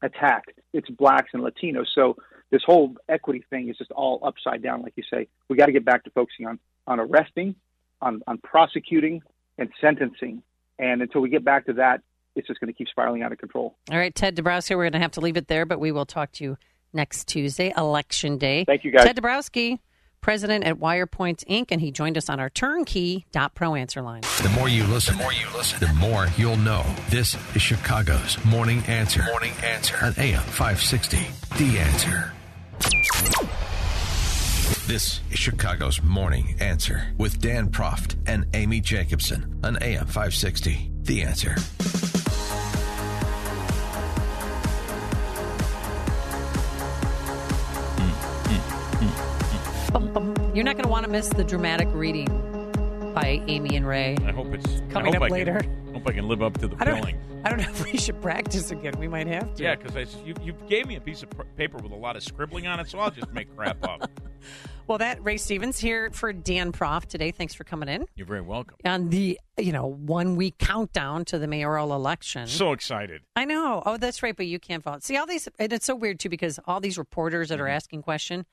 attacked. 0.00 0.52
It's 0.72 0.88
blacks 0.88 1.30
and 1.34 1.42
Latinos. 1.42 1.86
So 1.94 2.16
this 2.50 2.62
whole 2.64 2.94
equity 3.08 3.44
thing 3.50 3.68
is 3.68 3.76
just 3.76 3.90
all 3.90 4.20
upside 4.22 4.62
down, 4.62 4.82
like 4.82 4.94
you 4.96 5.04
say. 5.12 5.28
We 5.48 5.56
got 5.56 5.66
to 5.66 5.72
get 5.72 5.84
back 5.84 6.04
to 6.04 6.10
focusing 6.10 6.46
on 6.46 6.58
on 6.86 7.00
arresting, 7.00 7.56
on 8.00 8.22
on 8.28 8.38
prosecuting, 8.38 9.22
and 9.58 9.70
sentencing. 9.80 10.42
And 10.78 11.02
until 11.02 11.20
we 11.20 11.28
get 11.28 11.44
back 11.44 11.66
to 11.66 11.74
that, 11.74 12.00
it's 12.40 12.48
just 12.48 12.58
going 12.58 12.72
to 12.72 12.76
keep 12.76 12.88
spiraling 12.88 13.22
out 13.22 13.30
of 13.30 13.38
control. 13.38 13.76
All 13.90 13.98
right, 13.98 14.14
Ted 14.14 14.34
Dabrowski, 14.34 14.76
we're 14.76 14.84
going 14.84 14.92
to 14.92 14.98
have 14.98 15.12
to 15.12 15.20
leave 15.20 15.36
it 15.36 15.46
there, 15.46 15.66
but 15.66 15.78
we 15.78 15.92
will 15.92 16.06
talk 16.06 16.32
to 16.32 16.44
you 16.44 16.56
next 16.92 17.28
Tuesday, 17.28 17.72
Election 17.76 18.38
Day. 18.38 18.64
Thank 18.64 18.84
you, 18.84 18.90
guys. 18.90 19.04
Ted 19.04 19.16
Dabrowski, 19.16 19.78
president 20.20 20.64
at 20.64 20.76
WirePoint 20.78 21.44
Inc., 21.46 21.66
and 21.70 21.80
he 21.80 21.90
joined 21.92 22.16
us 22.16 22.28
on 22.28 22.40
our 22.40 22.50
turnkey.pro 22.50 23.74
answer 23.74 24.02
line. 24.02 24.22
The 24.42 24.52
more 24.56 24.68
you 24.68 24.84
listen, 24.84 25.16
the 25.16 25.22
more 25.22 25.32
you 25.32 25.46
listen, 25.54 25.80
the 25.80 25.94
more 25.94 26.26
you'll 26.36 26.56
know. 26.56 26.84
This 27.10 27.36
is 27.54 27.62
Chicago's 27.62 28.42
Morning 28.44 28.82
Answer. 28.88 29.22
Morning 29.24 29.52
Answer 29.62 29.96
on 30.02 30.14
AM 30.16 30.40
560. 30.40 31.18
The 31.58 31.78
Answer. 31.78 32.32
This 34.86 35.20
is 35.30 35.38
Chicago's 35.38 36.02
Morning 36.02 36.56
Answer 36.58 37.12
with 37.16 37.40
Dan 37.40 37.70
Proft 37.70 38.16
and 38.26 38.46
Amy 38.54 38.80
Jacobson 38.80 39.60
on 39.62 39.80
AM 39.82 40.06
560. 40.06 40.90
The 41.02 41.22
Answer. 41.22 41.56
Bum, 49.92 50.12
bum. 50.12 50.34
You're 50.54 50.64
not 50.64 50.76
going 50.76 50.84
to 50.84 50.90
want 50.90 51.04
to 51.04 51.10
miss 51.10 51.28
the 51.28 51.42
dramatic 51.44 51.88
reading 51.92 52.26
by 53.14 53.42
Amy 53.48 53.76
and 53.76 53.86
Ray. 53.86 54.16
I 54.24 54.30
hope 54.30 54.46
it's 54.54 54.82
Coming 54.92 55.16
up 55.16 55.22
I 55.22 55.28
later. 55.28 55.60
Can, 55.60 55.94
hope 55.94 56.06
I 56.08 56.12
can 56.12 56.28
live 56.28 56.42
up 56.42 56.58
to 56.58 56.68
the 56.68 56.76
I 56.78 56.84
billing. 56.84 57.18
I 57.44 57.48
don't 57.48 57.58
know 57.60 57.68
if 57.68 57.84
we 57.84 57.96
should 57.98 58.20
practice 58.22 58.70
again. 58.70 58.94
We 58.98 59.08
might 59.08 59.26
have 59.26 59.54
to. 59.54 59.62
Yeah, 59.62 59.74
because 59.74 60.14
you, 60.24 60.34
you 60.42 60.52
gave 60.68 60.86
me 60.86 60.96
a 60.96 61.00
piece 61.00 61.22
of 61.24 61.30
paper 61.56 61.78
with 61.78 61.90
a 61.90 61.96
lot 61.96 62.14
of 62.16 62.22
scribbling 62.22 62.66
on 62.68 62.78
it, 62.78 62.88
so 62.88 62.98
I'll 63.00 63.10
just 63.10 63.32
make 63.32 63.54
crap 63.56 63.82
up. 63.86 64.10
Well, 64.86 64.98
that 64.98 65.22
Ray 65.22 65.36
Stevens 65.36 65.78
here 65.78 66.10
for 66.10 66.32
Dan 66.32 66.72
Proft 66.72 67.06
today. 67.06 67.30
Thanks 67.30 67.54
for 67.54 67.62
coming 67.62 67.88
in 67.88 68.06
You're 68.16 68.26
very 68.26 68.40
welcome. 68.40 68.76
on 68.84 69.10
the 69.10 69.38
you 69.56 69.70
know 69.70 69.86
one 69.86 70.34
week 70.34 70.58
countdown 70.58 71.24
to 71.26 71.38
the 71.38 71.46
mayoral 71.46 71.94
election. 71.94 72.48
So 72.48 72.72
excited. 72.72 73.20
I 73.36 73.44
know. 73.44 73.84
Oh, 73.86 73.98
that's 73.98 74.20
right. 74.20 74.34
But 74.34 74.46
you 74.46 74.58
can't 74.58 74.82
vote. 74.82 75.04
See 75.04 75.16
all 75.16 75.26
these, 75.26 75.48
and 75.60 75.72
it's 75.72 75.86
so 75.86 75.94
weird 75.94 76.18
too 76.18 76.28
because 76.28 76.58
all 76.66 76.80
these 76.80 76.98
reporters 76.98 77.50
that 77.50 77.60
are 77.60 77.66
Mm-hmm. 77.66 77.76
asking 77.76 78.02
question, 78.02 78.46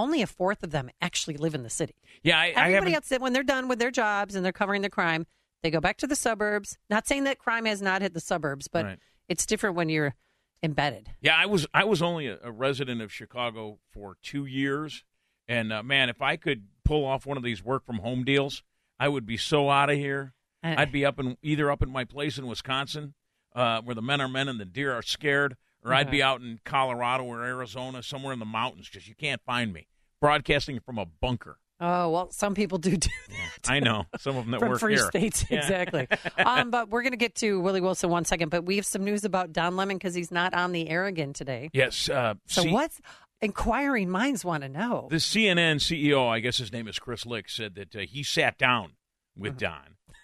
only 0.00 0.22
a 0.22 0.26
fourth 0.26 0.62
of 0.62 0.70
them 0.70 0.90
actually 1.00 1.36
live 1.36 1.54
in 1.54 1.62
the 1.62 1.70
city. 1.70 1.94
Yeah, 2.22 2.38
I, 2.38 2.46
I 2.46 2.48
Everybody 2.48 2.92
haven't. 2.92 3.12
else, 3.12 3.20
when 3.20 3.32
they're 3.32 3.42
done 3.42 3.68
with 3.68 3.78
their 3.78 3.90
jobs 3.90 4.34
and 4.34 4.44
they're 4.44 4.52
covering 4.52 4.82
the 4.82 4.90
crime, 4.90 5.26
they 5.62 5.70
go 5.70 5.80
back 5.80 5.96
to 5.98 6.06
the 6.06 6.16
suburbs. 6.16 6.78
Not 6.88 7.06
saying 7.06 7.24
that 7.24 7.38
crime 7.38 7.66
has 7.66 7.80
not 7.82 8.02
hit 8.02 8.14
the 8.14 8.20
suburbs, 8.20 8.66
but 8.68 8.84
Right. 8.84 8.98
it's 9.28 9.46
different 9.46 9.76
when 9.76 9.88
you're 9.88 10.14
embedded. 10.62 11.10
Yeah, 11.20 11.36
I 11.36 11.46
was 11.46 11.66
I 11.72 11.84
was 11.84 12.02
only 12.02 12.26
a, 12.26 12.38
a 12.42 12.50
resident 12.50 13.00
of 13.02 13.12
Chicago 13.12 13.78
for 13.92 14.16
two 14.22 14.44
years, 14.46 15.04
and 15.48 15.72
uh, 15.72 15.82
man, 15.82 16.08
if 16.08 16.20
I 16.22 16.36
could 16.36 16.64
pull 16.84 17.04
off 17.04 17.26
one 17.26 17.36
of 17.36 17.42
these 17.42 17.62
work 17.64 17.84
from 17.86 17.96
home 17.98 18.24
deals, 18.24 18.62
I 18.98 19.08
would 19.08 19.26
be 19.26 19.36
so 19.36 19.70
out 19.70 19.90
of 19.90 19.96
here. 19.96 20.34
Uh. 20.62 20.74
I'd 20.78 20.92
be 20.92 21.04
up 21.04 21.18
in 21.18 21.36
either 21.42 21.70
up 21.70 21.82
in 21.82 21.90
my 21.90 22.04
place 22.04 22.36
in 22.38 22.46
Wisconsin, 22.46 23.14
uh, 23.54 23.80
where 23.82 23.94
the 23.94 24.02
men 24.02 24.20
are 24.20 24.28
men 24.28 24.48
and 24.48 24.60
the 24.60 24.64
deer 24.66 24.92
are 24.92 25.02
scared, 25.02 25.56
or 25.84 25.94
I'd 25.94 26.10
be 26.10 26.22
out 26.22 26.40
in 26.40 26.60
Colorado 26.64 27.24
or 27.24 27.44
Arizona, 27.44 28.02
somewhere 28.02 28.32
in 28.32 28.38
the 28.38 28.44
mountains, 28.44 28.88
because 28.90 29.08
you 29.08 29.14
can't 29.14 29.40
find 29.42 29.72
me 29.72 29.86
broadcasting 30.20 30.80
from 30.80 30.98
a 30.98 31.06
bunker. 31.06 31.58
Oh 31.82 32.10
well, 32.10 32.30
some 32.30 32.54
people 32.54 32.76
do 32.76 32.94
do 32.96 33.08
that. 33.30 33.70
I 33.70 33.80
know 33.80 34.04
some 34.18 34.36
of 34.36 34.44
them 34.44 34.50
that 34.50 34.60
From 34.60 34.68
work 34.68 34.80
free 34.80 34.96
here. 34.96 35.06
states, 35.06 35.46
Yeah. 35.48 35.60
exactly. 35.60 36.06
um, 36.44 36.70
but 36.70 36.90
we're 36.90 37.00
going 37.00 37.12
to 37.12 37.16
get 37.16 37.36
to 37.36 37.58
Willie 37.60 37.80
Wilson 37.80 38.10
one 38.10 38.26
second. 38.26 38.50
But 38.50 38.66
we 38.66 38.76
have 38.76 38.84
some 38.84 39.02
news 39.02 39.24
about 39.24 39.52
Don 39.54 39.76
Lemon 39.76 39.96
because 39.96 40.14
he's 40.14 40.30
not 40.30 40.52
on 40.52 40.72
the 40.72 40.90
air 40.90 41.06
again 41.06 41.32
today. 41.32 41.70
Yes. 41.72 42.10
Uh, 42.10 42.34
So 42.46 42.62
C- 42.64 42.70
what's 42.70 43.00
inquiring 43.40 44.10
minds 44.10 44.44
want 44.44 44.62
to 44.62 44.68
know? 44.68 45.08
The 45.10 45.16
CNN 45.16 45.76
CEO, 45.76 46.28
I 46.28 46.40
guess 46.40 46.58
his 46.58 46.70
name 46.70 46.86
is 46.86 46.98
Chris 46.98 47.24
Licht, 47.24 47.50
said 47.50 47.74
that 47.76 47.96
uh, 47.96 48.00
he 48.00 48.22
sat 48.22 48.58
down 48.58 48.92
with 49.34 49.52
Uh-huh. 49.62 49.72
Don, 49.76 50.14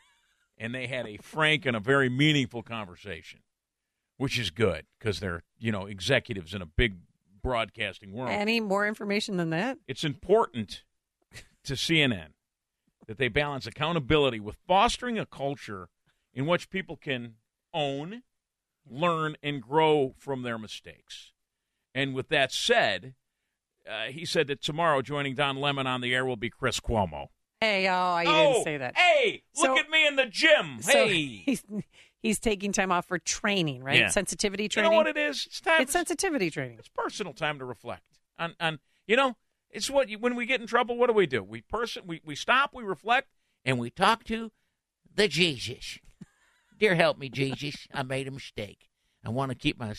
and 0.58 0.74
they 0.74 0.86
had 0.88 1.06
a 1.06 1.16
frank 1.22 1.64
and 1.64 1.74
a 1.74 1.80
very 1.80 2.10
meaningful 2.10 2.62
conversation, 2.62 3.40
which 4.16 4.38
is 4.38 4.50
good 4.50 4.86
because 4.98 5.20
they're 5.20 5.42
you 5.58 5.72
know 5.72 5.86
executives 5.86 6.54
in 6.54 6.62
a 6.62 6.66
big 6.66 6.96
broadcasting 7.42 8.12
world. 8.12 8.30
Any 8.30 8.60
more 8.60 8.86
information 8.86 9.36
than 9.36 9.50
that? 9.50 9.78
it's 9.86 10.04
important 10.04 10.82
to 11.64 11.74
CNN 11.74 12.28
that 13.06 13.18
they 13.18 13.28
balance 13.28 13.66
accountability 13.66 14.40
with 14.40 14.56
fostering 14.66 15.18
a 15.18 15.26
culture 15.26 15.88
in 16.34 16.46
which 16.46 16.70
people 16.70 16.96
can 16.96 17.34
own, 17.72 18.22
learn, 18.88 19.36
and 19.42 19.62
grow 19.62 20.14
from 20.18 20.42
their 20.42 20.58
mistakes. 20.58 21.32
And 21.94 22.14
with 22.14 22.28
that 22.28 22.52
said, 22.52 23.14
uh, 23.88 24.06
he 24.06 24.24
said 24.24 24.48
that 24.48 24.60
tomorrow 24.60 25.02
joining 25.02 25.34
Don 25.34 25.56
Lemon 25.56 25.86
on 25.86 26.00
the 26.00 26.14
air 26.14 26.24
will 26.24 26.36
be 26.36 26.50
Chris 26.50 26.80
Cuomo. 26.80 27.28
Hey, 27.60 27.88
oh, 27.88 28.18
you 28.18 28.28
oh, 28.28 28.52
didn't 28.52 28.64
say 28.64 28.76
that. 28.76 28.96
Hey, 28.96 29.42
So- 29.52 29.68
look 29.68 29.78
at 29.78 29.88
me 29.88 30.06
in 30.06 30.16
the 30.16 30.26
gym. 30.26 30.78
So 30.80 30.92
hey. 30.92 31.58
he's 32.22 32.38
taking 32.38 32.72
time 32.72 32.92
off 32.92 33.06
for 33.06 33.18
training, 33.18 33.82
right? 33.82 33.98
Yeah. 33.98 34.08
Sensitivity 34.08 34.68
training. 34.68 34.90
You 34.90 34.94
know 34.94 34.96
what 34.96 35.06
it 35.06 35.16
is? 35.16 35.46
It's 35.46 35.60
time. 35.60 35.82
It's 35.82 35.92
sensitivity 35.92 36.50
training. 36.50 36.78
It's 36.78 36.88
personal 36.88 37.32
time 37.32 37.58
to 37.58 37.64
reflect 37.64 38.04
on. 38.38 38.54
on 38.60 38.78
you 39.06 39.16
know, 39.16 39.36
it's 39.70 39.90
what 39.90 40.08
you, 40.08 40.18
when 40.18 40.34
we 40.34 40.46
get 40.46 40.60
in 40.60 40.66
trouble. 40.66 40.96
What 40.96 41.08
do 41.08 41.12
we 41.12 41.26
do? 41.26 41.42
We 41.42 41.60
person 41.60 42.04
we, 42.06 42.20
we 42.24 42.34
stop, 42.34 42.70
we 42.74 42.82
reflect, 42.82 43.28
and 43.64 43.78
we 43.78 43.90
talk 43.90 44.24
to 44.24 44.50
the 45.14 45.28
Jesus. 45.28 45.98
Dear 46.78 46.94
help 46.94 47.18
me, 47.18 47.28
Jesus. 47.28 47.86
I 47.92 48.02
made 48.02 48.28
a 48.28 48.30
mistake. 48.30 48.88
I 49.24 49.30
want 49.30 49.50
to 49.50 49.56
keep 49.56 49.78
my 49.78 49.94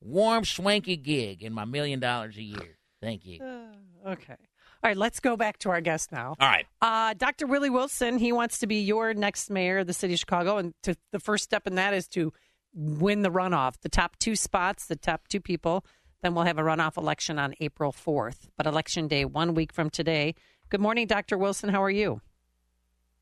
warm, 0.00 0.44
swanky 0.44 0.96
gig 0.96 1.42
and 1.42 1.54
my 1.54 1.64
million 1.64 2.00
dollars 2.00 2.36
a 2.36 2.42
year. 2.42 2.78
Thank 3.00 3.26
you. 3.26 3.42
Uh, 3.42 4.10
okay. 4.10 4.36
All 4.84 4.90
right, 4.90 4.96
let's 4.96 5.20
go 5.20 5.36
back 5.36 5.58
to 5.58 5.70
our 5.70 5.80
guest 5.80 6.10
now. 6.10 6.34
All 6.40 6.48
right. 6.48 6.66
Uh, 6.80 7.14
Dr. 7.14 7.46
Willie 7.46 7.70
Wilson, 7.70 8.18
he 8.18 8.32
wants 8.32 8.58
to 8.58 8.66
be 8.66 8.80
your 8.80 9.14
next 9.14 9.48
mayor 9.48 9.78
of 9.78 9.86
the 9.86 9.92
city 9.92 10.14
of 10.14 10.18
Chicago. 10.18 10.56
And 10.56 10.74
to, 10.82 10.96
the 11.12 11.20
first 11.20 11.44
step 11.44 11.68
in 11.68 11.76
that 11.76 11.94
is 11.94 12.08
to 12.08 12.32
win 12.74 13.22
the 13.22 13.30
runoff, 13.30 13.74
the 13.82 13.88
top 13.88 14.18
two 14.18 14.34
spots, 14.34 14.86
the 14.86 14.96
top 14.96 15.28
two 15.28 15.40
people. 15.40 15.84
Then 16.22 16.34
we'll 16.34 16.44
have 16.44 16.58
a 16.58 16.62
runoff 16.62 16.96
election 16.96 17.38
on 17.38 17.54
April 17.60 17.92
4th. 17.92 18.48
But 18.56 18.66
election 18.66 19.06
day, 19.06 19.24
one 19.24 19.54
week 19.54 19.72
from 19.72 19.88
today. 19.88 20.34
Good 20.68 20.80
morning, 20.80 21.06
Dr. 21.06 21.38
Wilson. 21.38 21.68
How 21.68 21.82
are 21.82 21.90
you? 21.90 22.20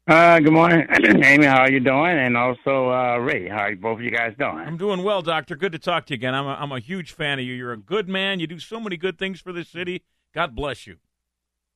Uh, 0.06 0.40
good 0.40 0.52
morning, 0.54 0.86
Amy. 1.24 1.44
How 1.44 1.60
are 1.60 1.70
you 1.70 1.80
doing? 1.80 2.18
And 2.18 2.38
also, 2.38 2.90
uh, 2.90 3.18
Ray, 3.18 3.48
how 3.48 3.64
are 3.64 3.76
both 3.76 3.98
of 3.98 4.02
you 4.02 4.10
guys 4.10 4.34
doing? 4.38 4.56
I'm 4.56 4.78
doing 4.78 5.02
well, 5.02 5.20
Doctor. 5.20 5.56
Good 5.56 5.72
to 5.72 5.78
talk 5.78 6.06
to 6.06 6.14
you 6.14 6.16
again. 6.16 6.34
I'm 6.34 6.46
a, 6.46 6.54
I'm 6.54 6.72
a 6.72 6.80
huge 6.80 7.12
fan 7.12 7.38
of 7.38 7.44
you. 7.44 7.52
You're 7.52 7.72
a 7.72 7.78
good 7.78 8.08
man. 8.08 8.40
You 8.40 8.46
do 8.46 8.58
so 8.58 8.80
many 8.80 8.96
good 8.96 9.18
things 9.18 9.40
for 9.40 9.52
this 9.52 9.68
city. 9.68 10.02
God 10.34 10.56
bless 10.56 10.86
you. 10.86 10.96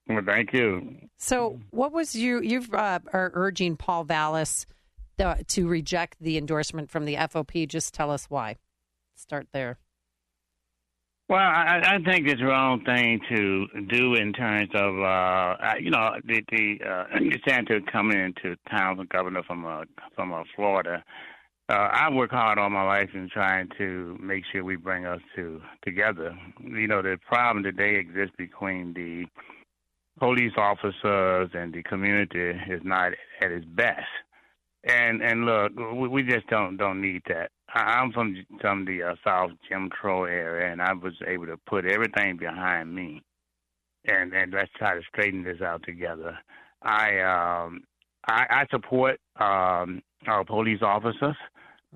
Well, 0.08 0.22
thank 0.24 0.52
you. 0.52 0.96
So, 1.16 1.60
what 1.70 1.92
was 1.92 2.14
you? 2.14 2.40
You 2.42 2.62
uh, 2.72 2.98
are 3.12 3.30
urging 3.34 3.76
Paul 3.76 4.04
Vallas 4.04 4.66
uh, 5.18 5.36
to 5.48 5.66
reject 5.66 6.18
the 6.20 6.36
endorsement 6.36 6.90
from 6.90 7.06
the 7.06 7.14
FOP. 7.14 7.66
Just 7.66 7.94
tell 7.94 8.10
us 8.10 8.26
why. 8.28 8.56
Start 9.16 9.48
there. 9.52 9.78
Well, 11.26 11.38
I, 11.38 11.80
I 11.82 11.98
think 12.04 12.28
it's 12.28 12.38
the 12.38 12.46
wrong 12.46 12.84
thing 12.84 13.18
to 13.30 13.66
do 13.88 14.14
in 14.14 14.34
terms 14.34 14.68
of, 14.74 15.00
uh, 15.00 15.56
you 15.80 15.90
know, 15.90 16.16
the 16.22 16.42
the 16.50 16.78
uh, 16.84 17.04
DeSantis 17.18 17.90
coming 17.90 18.20
into 18.20 18.56
town, 18.70 18.98
the 18.98 19.04
governor 19.06 19.42
from 19.42 19.64
uh, 19.64 19.84
from 20.14 20.34
uh, 20.34 20.42
Florida. 20.54 21.02
Uh, 21.70 21.88
I 21.92 22.10
work 22.12 22.30
hard 22.30 22.58
all 22.58 22.68
my 22.68 22.82
life 22.82 23.08
in 23.14 23.30
trying 23.32 23.70
to 23.78 24.18
make 24.20 24.44
sure 24.52 24.62
we 24.62 24.76
bring 24.76 25.06
us 25.06 25.20
to 25.36 25.62
together. 25.82 26.36
You 26.62 26.86
know, 26.86 27.00
the 27.00 27.16
problem 27.26 27.64
today 27.64 27.96
exists 27.96 28.34
between 28.36 28.92
the 28.92 29.24
police 30.18 30.52
officers 30.56 31.50
and 31.54 31.72
the 31.72 31.82
community 31.82 32.50
is 32.68 32.80
not 32.84 33.12
at 33.40 33.50
its 33.50 33.64
best. 33.64 34.06
And 34.84 35.22
and 35.22 35.46
look, 35.46 35.72
we, 36.10 36.22
just 36.22 36.46
don't 36.48 36.76
don't 36.76 37.00
need 37.00 37.22
that. 37.28 37.50
I'm 37.74 38.12
from 38.12 38.36
from 38.60 38.84
the 38.84 39.02
uh, 39.02 39.14
South 39.24 39.50
Jim 39.68 39.88
Crow 39.88 40.24
area, 40.24 40.70
and 40.70 40.82
I 40.82 40.92
was 40.92 41.14
able 41.26 41.46
to 41.46 41.56
put 41.66 41.86
everything 41.86 42.36
behind 42.36 42.94
me, 42.94 43.22
and 44.06 44.34
and 44.34 44.52
let's 44.52 44.70
try 44.76 44.94
to 44.94 45.00
straighten 45.08 45.42
this 45.42 45.62
out 45.62 45.82
together. 45.84 46.38
I 46.82 47.20
um 47.20 47.84
I, 48.28 48.46
I 48.50 48.66
support 48.70 49.18
um 49.40 50.02
our 50.26 50.44
police 50.46 50.82
officers. 50.82 51.36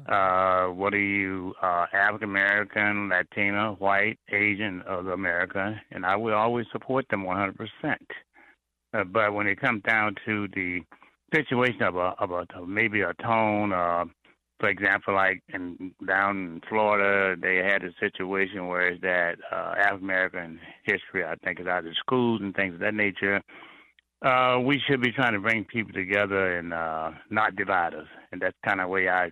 Uh, 0.06 0.66
what 0.68 0.94
are 0.94 0.98
you, 0.98 1.54
uh, 1.62 1.86
African 1.92 2.30
American, 2.30 3.08
Latino, 3.08 3.74
white, 3.78 4.18
Asian, 4.30 4.82
of 4.82 5.08
America, 5.08 5.80
and 5.90 6.06
I 6.06 6.16
will 6.16 6.34
always 6.34 6.66
support 6.72 7.06
them 7.10 7.24
100%. 7.24 7.56
Uh, 8.94 9.04
but 9.04 9.34
when 9.34 9.46
it 9.46 9.60
comes 9.60 9.82
down 9.82 10.14
to 10.24 10.48
the 10.54 10.80
situation 11.34 11.82
of 11.82 11.96
a 11.96 12.14
of 12.18 12.30
a 12.30 12.46
of 12.54 12.68
maybe 12.68 13.02
a 13.02 13.12
tone, 13.22 13.72
uh, 13.72 14.04
for 14.60 14.68
example, 14.70 15.14
like 15.14 15.42
in 15.52 15.92
down 16.06 16.36
in 16.36 16.60
Florida, 16.68 17.38
they 17.40 17.56
had 17.56 17.84
a 17.84 17.92
situation 18.00 18.66
where 18.66 18.88
it's 18.88 19.00
that 19.02 19.36
uh, 19.52 19.74
African 19.78 20.04
American 20.04 20.60
history, 20.84 21.24
I 21.24 21.34
think, 21.44 21.60
is 21.60 21.66
out 21.66 21.86
of 21.86 21.96
schools 21.98 22.40
and 22.42 22.54
things 22.54 22.74
of 22.74 22.80
that 22.80 22.94
nature. 22.94 23.42
Uh, 24.22 24.58
we 24.64 24.80
should 24.88 25.00
be 25.00 25.12
trying 25.12 25.34
to 25.34 25.38
bring 25.38 25.64
people 25.64 25.92
together 25.92 26.58
and 26.58 26.72
uh, 26.72 27.10
not 27.30 27.54
divide 27.56 27.94
us, 27.94 28.06
and 28.32 28.40
that's 28.40 28.56
kind 28.64 28.80
of 28.80 28.88
way 28.88 29.08
I 29.08 29.30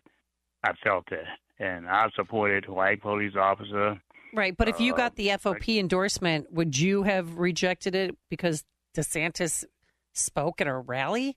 I 0.65 0.73
felt 0.83 1.11
it. 1.13 1.25
And 1.59 1.89
I 1.89 2.09
supported 2.15 2.69
white 2.69 3.01
police 3.01 3.35
officer. 3.37 4.01
Right, 4.35 4.55
but 4.57 4.69
if 4.69 4.81
you 4.81 4.93
Uh, 4.93 4.97
got 4.97 5.17
the 5.17 5.29
FOP 5.31 5.79
endorsement, 5.79 6.53
would 6.53 6.79
you 6.79 7.05
have 7.05 7.39
rejected 7.39 7.95
it 7.95 8.17
because 8.29 8.65
DeSantis 8.95 9.65
spoke 10.13 10.61
at 10.61 10.67
a 10.67 10.77
rally? 10.77 11.37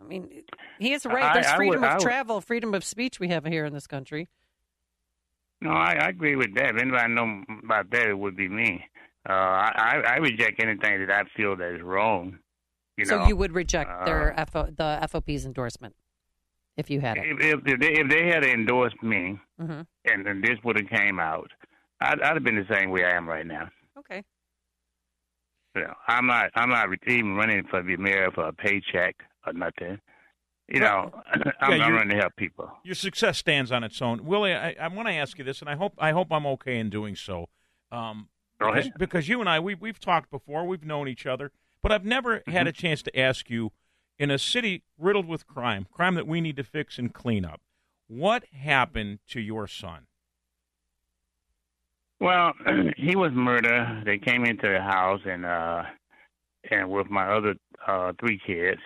I 0.00 0.04
mean, 0.04 0.42
he 0.78 0.90
has 0.90 1.06
a 1.06 1.08
right. 1.08 1.32
There's 1.32 1.46
I 1.46 1.52
would- 1.52 1.56
freedom 1.56 1.84
I 1.84 1.86
of 1.88 1.94
would- 1.94 2.02
travel, 2.02 2.40
freedom 2.42 2.74
of 2.74 2.84
speech 2.84 3.18
we 3.18 3.28
have 3.28 3.46
here 3.46 3.64
in 3.64 3.72
this 3.72 3.86
country. 3.86 4.28
No, 5.62 5.70
I, 5.70 5.94
I 5.94 6.08
agree 6.08 6.36
with 6.36 6.54
that. 6.56 6.74
If 6.74 6.82
anybody 6.82 7.14
know 7.14 7.42
about 7.64 7.88
that, 7.90 8.08
it 8.08 8.18
would 8.18 8.36
be 8.36 8.48
me. 8.48 8.84
Uh, 9.26 9.32
I, 9.32 10.02
I 10.06 10.16
reject 10.18 10.62
anything 10.62 11.06
that 11.06 11.10
I 11.10 11.24
feel 11.34 11.56
that 11.56 11.74
is 11.76 11.80
wrong. 11.82 12.38
You 12.98 13.06
so 13.06 13.20
know, 13.20 13.26
you 13.26 13.36
would 13.36 13.52
reject 13.52 13.90
uh, 13.90 14.04
their 14.04 14.34
FO, 14.50 14.64
the 14.66 14.98
FOP's 15.10 15.46
endorsement 15.46 15.94
if 16.76 16.90
you 16.90 17.00
had 17.00 17.16
it. 17.18 17.24
if, 17.26 17.40
if, 17.40 17.60
if 17.66 17.80
they 17.80 17.92
if 18.00 18.08
they 18.10 18.26
had 18.28 18.44
endorsed 18.44 19.02
me 19.02 19.38
hmm 19.60 19.82
and 20.04 20.24
then 20.26 20.40
this 20.40 20.58
would 20.64 20.76
have 20.78 20.88
came 20.88 21.18
out, 21.18 21.50
I'd, 22.00 22.20
I'd 22.20 22.34
have 22.34 22.44
been 22.44 22.56
the 22.56 22.74
same 22.74 22.90
way 22.90 23.04
I 23.04 23.16
am 23.16 23.28
right 23.28 23.46
now. 23.46 23.68
Okay. 23.98 24.22
You 25.74 25.82
know, 25.82 25.94
I'm 26.08 26.26
not 26.26 26.50
I'm 26.54 26.70
not 26.70 26.88
even 27.06 27.34
running 27.34 27.64
for 27.68 27.82
the 27.82 27.96
mayor 27.96 28.30
for 28.34 28.48
a 28.48 28.52
paycheck 28.52 29.16
or 29.46 29.52
nothing. 29.52 29.98
You 30.68 30.80
know, 30.80 31.10
I'm, 31.60 31.72
Yeah, 31.78 31.84
I'm 31.86 31.92
running 31.94 32.16
to 32.16 32.22
help 32.22 32.34
people. 32.36 32.70
Your 32.84 32.94
success 32.94 33.38
stands 33.38 33.70
on 33.70 33.84
its 33.84 34.00
own, 34.00 34.24
Willie. 34.24 34.54
I, 34.54 34.74
I 34.80 34.88
want 34.88 35.08
to 35.08 35.14
ask 35.14 35.38
you 35.38 35.44
this, 35.44 35.60
and 35.60 35.68
I 35.68 35.76
hope 35.76 35.92
I 35.98 36.12
hope 36.12 36.32
I'm 36.32 36.46
okay 36.46 36.78
in 36.78 36.88
doing 36.90 37.14
so. 37.14 37.48
Um, 37.92 38.28
Go 38.58 38.68
because, 38.68 38.86
ahead. 38.86 38.92
because 38.98 39.28
you 39.28 39.40
and 39.40 39.48
I 39.48 39.60
we 39.60 39.74
we've 39.74 40.00
talked 40.00 40.30
before, 40.30 40.64
we've 40.66 40.84
known 40.84 41.08
each 41.08 41.26
other, 41.26 41.52
but 41.82 41.92
I've 41.92 42.04
never 42.04 42.38
Mm-hmm. 42.38 42.50
had 42.52 42.66
a 42.66 42.72
chance 42.72 43.02
to 43.02 43.18
ask 43.18 43.50
you 43.50 43.70
in 44.18 44.30
a 44.30 44.38
city 44.38 44.82
riddled 44.98 45.26
with 45.26 45.46
crime, 45.46 45.86
crime 45.92 46.14
that 46.14 46.26
we 46.26 46.40
need 46.40 46.56
to 46.56 46.64
fix 46.64 46.98
and 46.98 47.12
clean 47.12 47.44
up. 47.44 47.60
What 48.08 48.44
happened 48.52 49.18
to 49.28 49.40
your 49.40 49.66
son? 49.66 50.06
Well, 52.20 52.52
he 52.96 53.16
was 53.16 53.32
murdered. 53.32 54.04
They 54.06 54.18
came 54.18 54.44
into 54.44 54.68
the 54.68 54.80
house 54.80 55.20
and 55.24 55.44
uh 55.44 55.82
and 56.70 56.90
with 56.90 57.10
my 57.10 57.28
other 57.28 57.54
uh 57.86 58.12
three 58.18 58.40
kids 58.44 58.80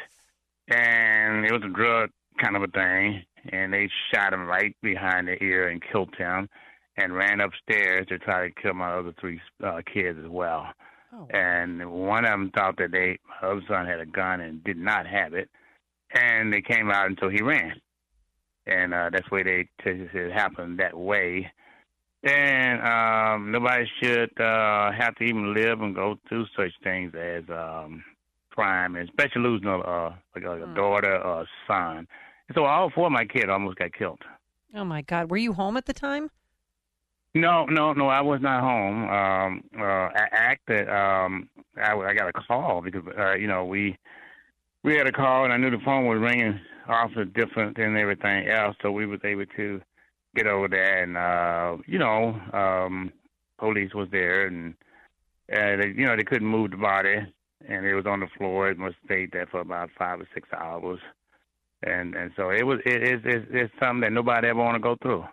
and 0.68 1.44
it 1.44 1.52
was 1.52 1.62
a 1.64 1.68
drug 1.68 2.10
kind 2.42 2.56
of 2.56 2.62
a 2.62 2.68
thing 2.68 3.22
and 3.52 3.72
they 3.72 3.88
shot 4.12 4.32
him 4.32 4.46
right 4.46 4.76
behind 4.82 5.28
the 5.28 5.42
ear 5.42 5.68
and 5.68 5.82
killed 5.92 6.14
him 6.16 6.48
and 6.96 7.14
ran 7.14 7.40
upstairs 7.40 8.06
to 8.08 8.18
try 8.18 8.48
to 8.48 8.54
kill 8.62 8.74
my 8.74 8.92
other 8.92 9.14
three 9.20 9.40
uh 9.64 9.80
kids 9.92 10.18
as 10.22 10.28
well. 10.28 10.66
And 11.30 11.90
one 11.90 12.24
of 12.24 12.30
them 12.30 12.50
thought 12.54 12.76
that 12.78 12.92
they 12.92 13.18
other 13.42 13.62
son 13.68 13.86
had 13.86 14.00
a 14.00 14.06
gun 14.06 14.40
and 14.40 14.62
did 14.64 14.76
not 14.76 15.06
have 15.06 15.34
it 15.34 15.48
and 16.12 16.52
they 16.52 16.60
came 16.60 16.90
out 16.90 17.06
until 17.06 17.28
he 17.28 17.42
ran. 17.42 17.80
And 18.66 18.94
uh 18.94 19.10
that's 19.12 19.30
why 19.30 19.42
they 19.42 19.68
it 19.84 20.32
happened 20.32 20.78
that 20.78 20.96
way 20.96 21.50
and 22.22 22.82
um, 22.82 23.50
nobody 23.50 23.86
should 24.02 24.30
uh, 24.40 24.92
have 24.92 25.14
to 25.16 25.24
even 25.24 25.54
live 25.54 25.80
and 25.80 25.94
go 25.94 26.16
through 26.28 26.46
such 26.56 26.72
things 26.84 27.12
as 27.14 27.44
um, 27.48 28.04
crime, 28.50 28.96
and 28.96 29.08
especially 29.08 29.42
losing 29.42 29.68
a, 29.68 29.78
uh, 29.78 30.14
like 30.34 30.44
a, 30.44 30.64
a 30.64 30.74
daughter 30.74 31.16
or 31.16 31.42
a 31.42 31.46
son. 31.66 32.06
And 32.48 32.54
so 32.54 32.64
all 32.64 32.90
four 32.94 33.06
of 33.06 33.12
my 33.12 33.24
kids 33.24 33.46
almost 33.48 33.78
got 33.78 33.92
killed. 33.94 34.20
Oh 34.74 34.84
my 34.84 35.02
God, 35.02 35.30
were 35.30 35.38
you 35.38 35.54
home 35.54 35.76
at 35.76 35.86
the 35.86 35.94
time? 35.94 36.30
No, 37.34 37.64
no, 37.66 37.92
no. 37.92 38.08
I 38.08 38.20
was 38.20 38.40
not 38.40 38.60
home. 38.60 39.04
Um, 39.08 39.62
uh, 39.78 39.82
I 39.82 40.28
acted. 40.32 40.88
Um, 40.88 41.48
I, 41.76 41.94
I 41.94 42.14
got 42.14 42.28
a 42.28 42.32
call 42.32 42.80
because 42.82 43.02
uh, 43.16 43.34
you 43.34 43.46
know 43.46 43.64
we 43.64 43.96
we 44.82 44.96
had 44.96 45.06
a 45.06 45.12
call, 45.12 45.44
and 45.44 45.52
I 45.52 45.56
knew 45.56 45.70
the 45.70 45.78
phone 45.84 46.06
was 46.06 46.18
ringing 46.18 46.58
off 46.88 47.14
of 47.16 47.32
different 47.32 47.76
than 47.76 47.96
everything 47.96 48.48
else, 48.48 48.76
so 48.82 48.90
we 48.90 49.06
was 49.06 49.20
able 49.24 49.46
to 49.56 49.80
get 50.34 50.46
over 50.46 50.68
there, 50.68 51.02
and 51.02 51.16
uh, 51.16 51.82
you 51.86 51.98
know, 51.98 52.40
um, 52.52 53.12
police 53.58 53.94
was 53.94 54.08
there, 54.10 54.46
and 54.46 54.74
uh, 55.52 55.76
they, 55.76 55.92
you 55.96 56.06
know 56.06 56.16
they 56.16 56.24
couldn't 56.24 56.48
move 56.48 56.72
the 56.72 56.76
body, 56.76 57.16
and 57.68 57.86
it 57.86 57.94
was 57.94 58.06
on 58.06 58.20
the 58.20 58.28
floor. 58.38 58.70
It 58.70 58.78
must 58.78 58.96
stayed 59.04 59.32
there 59.32 59.46
for 59.46 59.60
about 59.60 59.90
five 59.96 60.20
or 60.20 60.28
six 60.34 60.48
hours, 60.52 60.98
and 61.82 62.14
and 62.14 62.32
so 62.36 62.50
it 62.50 62.64
was 62.66 62.80
it 62.84 63.02
is 63.02 63.20
it's, 63.24 63.46
it's 63.50 63.72
something 63.78 64.00
that 64.00 64.12
nobody 64.12 64.48
ever 64.48 64.58
want 64.58 64.74
to 64.74 64.80
go 64.80 64.96
through. 65.00 65.24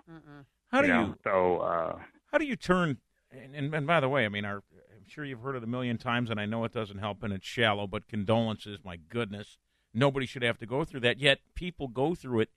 How 0.70 0.82
do 0.82 0.88
know? 0.88 1.02
you 1.08 1.16
So 1.24 1.58
uh, 1.60 2.00
how 2.32 2.38
do 2.38 2.46
you 2.46 2.56
turn? 2.56 2.98
And, 3.32 3.56
and, 3.56 3.74
and 3.74 3.88
by 3.88 4.00
the 4.00 4.10
way, 4.10 4.26
I 4.26 4.30
mean, 4.30 4.46
our, 4.46 4.58
I'm 4.58 5.06
sure 5.08 5.24
you've 5.26 5.42
heard 5.42 5.56
it 5.56 5.64
a 5.64 5.68
million 5.68 5.98
times, 5.98 6.30
and 6.30 6.40
I 6.40 6.46
know 6.46 6.64
it 6.64 6.74
doesn't 6.74 6.98
help, 7.00 7.24
and 7.24 7.34
it's 7.34 7.46
shallow. 7.46 7.88
But 7.88 8.08
condolences, 8.08 8.80
my 8.84 8.98
goodness, 8.98 9.58
nobody 9.94 10.26
should 10.26 10.44
have 10.44 10.58
to 10.60 10.66
go 10.66 10.84
through 10.86 11.02
that. 11.02 11.20
Yet 11.20 11.40
people 11.56 11.88
go 11.88 12.16
through 12.16 12.42
it 12.42 12.50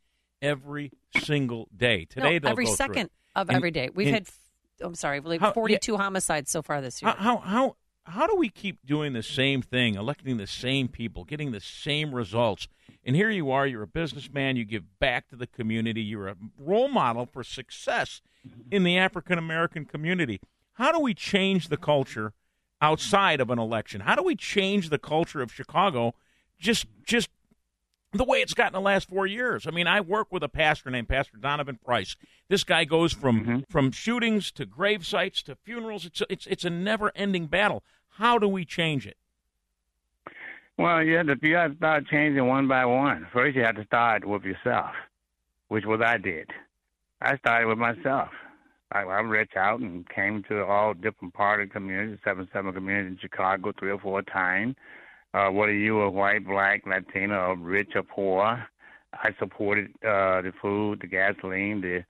every 0.43 0.93
single 1.23 1.69
day. 1.77 2.05
Today, 2.05 2.39
no, 2.39 2.51
every 2.51 2.65
go 2.67 2.75
second 2.75 3.07
it. 3.07 3.13
of 3.37 3.49
And- 3.49 3.57
every 3.57 3.71
day. 3.71 3.91
We've 3.95 4.09
and 4.09 4.15
had, 4.17 4.29
I'm 4.81 4.95
sorry, 4.95 5.21
like 5.21 5.41
How- 5.41 5.53
42 5.53 5.97
homicides 5.97 6.51
so 6.51 6.63
far 6.63 6.81
this 6.81 7.03
year. 7.03 7.15
How, 7.17 7.39
how 7.39 7.77
how 8.05 8.27
do 8.27 8.35
we 8.37 8.49
keep 8.49 8.85
doing 8.85 9.13
the 9.13 9.23
same 9.23 9.63
thing, 9.63 9.95
electing 9.95 10.37
the 10.37 10.47
same 10.47 10.89
people, 10.89 11.25
getting 11.25 11.53
the 11.53 11.61
same 11.61 12.15
results? 12.15 12.69
And 13.05 13.15
here 13.15 13.31
you 13.31 13.51
are, 13.51 13.67
you're 13.67 13.83
a 13.83 13.87
businessman, 13.89 14.57
you 14.57 14.65
give 14.65 14.99
back 14.99 15.29
to 15.29 15.37
the 15.37 15.47
community, 15.47 16.03
you're 16.03 16.29
a 16.29 16.37
role 16.59 16.89
model 16.89 17.27
for 17.27 17.45
success 17.45 18.21
in 18.71 18.85
the 18.85 18.99
African 18.99 19.39
American 19.39 19.85
community. 19.85 20.41
How 20.75 20.93
do 20.93 21.01
we 21.01 21.15
change 21.15 21.69
the 21.69 21.77
culture 21.77 22.33
outside 22.81 23.41
of 23.41 23.51
an 23.51 23.59
election? 23.59 24.01
How 24.01 24.15
do 24.15 24.23
we 24.23 24.35
change 24.35 24.89
the 24.89 24.99
culture 24.99 25.43
of 25.43 25.53
Chicago 25.53 26.15
just 26.59 26.87
just 27.05 27.31
the 28.13 28.25
way 28.25 28.39
it's 28.39 28.55
gotten 28.55 28.73
the 28.73 28.81
last 28.81 29.09
four 29.09 29.27
years. 29.27 29.67
I 29.67 29.71
mean, 29.71 29.87
I 29.87 30.01
work 30.01 30.33
with 30.33 30.43
a 30.43 30.49
pastor 30.49 30.91
named 30.91 31.09
Pastor 31.09 31.37
Donovan 31.37 31.79
Price. 31.85 32.17
This 32.49 32.65
guy 32.65 32.85
goes 32.85 33.13
from 33.13 33.41
mm-hmm. 33.41 33.59
from 33.69 33.93
shootings 33.93 34.51
to 34.53 34.67
grave 34.67 35.07
sites 35.07 35.43
to 35.45 35.57
funerals. 35.57 36.05
It's 36.05 36.21
a, 36.21 36.27
it's 36.29 36.47
it's 36.47 36.65
a 36.65 36.71
never 36.71 37.13
ending 37.15 37.47
battle. 37.47 37.83
How 38.15 38.39
do 38.39 38.49
we 38.49 38.65
change 38.65 39.07
it? 39.07 39.17
Well, 40.77 41.03
yeah, 41.03 41.23
the, 41.23 41.37
you 41.43 41.57
have 41.57 41.73
to 41.73 41.77
start 41.77 42.07
changing 42.09 42.47
one 42.47 42.67
by 42.67 42.87
one. 42.87 43.27
First, 43.33 43.55
you 43.55 43.63
have 43.63 43.77
to 43.77 43.85
start 43.85 44.25
with 44.25 44.45
yourself, 44.45 44.91
which 45.69 45.85
was 45.85 46.01
I 46.01 46.17
did. 46.17 46.51
I 47.21 47.37
started 47.37 47.69
with 47.69 47.79
myself. 47.79 48.31
I, 48.93 49.03
I 49.03 49.21
reached 49.21 49.57
out 49.57 49.81
and 49.81 50.09
came 50.09 50.43
to 50.49 50.65
all 50.65 50.95
different 50.95 51.35
part 51.35 51.61
of 51.61 51.69
the 51.69 51.73
communities, 51.73 52.19
seven 52.25 52.49
seven 52.53 52.73
communities 52.73 53.13
in 53.13 53.19
Chicago, 53.21 53.73
three 53.79 53.91
or 53.91 54.01
four 54.01 54.23
times. 54.23 54.75
Uh, 55.35 55.49
whether 55.49 55.73
you 55.73 55.97
were 55.97 56.11
white, 56.11 56.47
black, 56.47 56.83
Latino, 56.87 57.55
rich 57.55 57.91
or 57.95 58.03
poor. 58.03 58.67
I 59.13 59.31
supported 59.39 59.89
uh, 60.03 60.43
the 60.43 60.53
food, 60.61 61.01
the 61.01 61.07
gasoline, 61.07 61.81
the. 61.81 62.05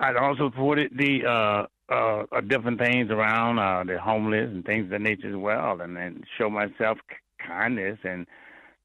I 0.00 0.14
also 0.14 0.50
supported 0.50 0.92
the 0.96 1.24
uh, 1.24 1.66
uh, 1.92 2.40
different 2.42 2.78
things 2.80 3.10
around 3.10 3.58
uh, 3.58 3.84
the 3.84 4.00
homeless 4.00 4.50
and 4.50 4.64
things 4.64 4.84
of 4.84 4.90
that 4.90 5.00
nature 5.00 5.28
as 5.28 5.36
well, 5.36 5.80
and 5.80 5.96
then 5.96 6.22
show 6.38 6.50
myself 6.50 6.98
kindness 7.46 7.98
and 8.04 8.26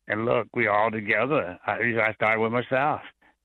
and 0.08 0.26
look, 0.26 0.48
we 0.54 0.68
all 0.68 0.90
together. 0.90 1.60
I, 1.66 1.74
I 2.02 2.14
started 2.14 2.40
with 2.42 2.54
myself, 2.54 3.02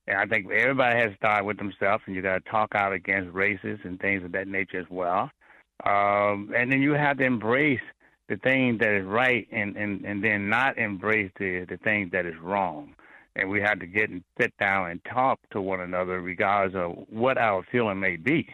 and 0.07 0.19
I 0.19 0.27
think 0.27 0.51
everybody 0.51 0.99
has 1.01 1.11
to 1.11 1.17
start 1.17 1.45
with 1.45 1.59
themselves, 1.59 2.05
and 2.07 2.15
you 2.15 2.23
got 2.23 2.45
to 2.45 2.51
talk 2.51 2.75
out 2.75 2.93
against 2.93 3.35
races 3.35 3.81
and 3.85 3.99
things 3.99 4.25
of 4.25 4.33
that 4.33 4.47
nature 4.47 4.79
as 4.79 4.87
well. 4.89 5.31
Um, 5.85 6.53
and 6.57 6.71
then 6.71 6.81
you 6.81 6.93
have 6.93 7.19
to 7.19 7.25
embrace 7.25 7.81
the 8.29 8.37
thing 8.37 8.79
that 8.79 8.93
is 8.95 9.05
right, 9.05 9.47
and 9.53 9.77
and 9.77 10.05
and 10.05 10.23
then 10.23 10.49
not 10.49 10.79
embrace 10.79 11.31
the 11.39 11.67
the 11.69 11.77
thing 11.79 12.11
that 12.13 12.27
is 12.27 12.39
wrong. 12.41 12.95
And 13.35 13.49
we 13.49 13.63
have 13.63 13.81
to 13.81 13.87
get 13.87 14.11
and 14.11 14.23
sit 14.39 14.53
down 14.59 14.91
and 14.91 15.01
talk 15.05 15.41
to 15.53 15.61
one 15.61 15.81
another, 15.81 16.21
regardless 16.21 16.77
of 16.77 17.07
what 17.09 17.39
our 17.39 17.65
feeling 17.73 17.99
may 17.99 18.17
be 18.17 18.47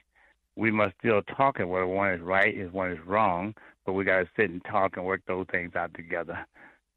we 0.58 0.72
must 0.72 0.94
still 0.98 1.22
talk 1.22 1.60
and 1.60 1.70
whether 1.70 1.86
one 1.86 2.12
is 2.12 2.20
right 2.20 2.54
and 2.54 2.72
one 2.72 2.90
is 2.90 2.98
wrong, 3.06 3.54
but 3.86 3.92
we 3.92 4.04
got 4.04 4.18
to 4.18 4.28
sit 4.36 4.50
and 4.50 4.62
talk 4.64 4.96
and 4.96 5.06
work 5.06 5.22
those 5.28 5.46
things 5.52 5.74
out 5.76 5.94
together. 5.94 6.44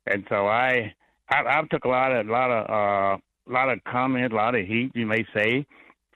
And 0.08 0.26
so 0.30 0.48
I, 0.48 0.94
I, 1.30 1.44
I 1.46 1.62
took 1.70 1.86
a 1.86 1.88
lot 1.88 2.12
of, 2.12 2.28
a 2.28 2.32
lot 2.32 2.50
of, 2.50 2.70
uh, 2.70 3.22
a 3.48 3.52
lot 3.52 3.70
of 3.70 3.84
comments, 3.84 4.34
a 4.34 4.36
lot 4.36 4.56
of 4.56 4.66
heat, 4.66 4.92
you 4.96 5.06
may 5.06 5.24
say, 5.36 5.66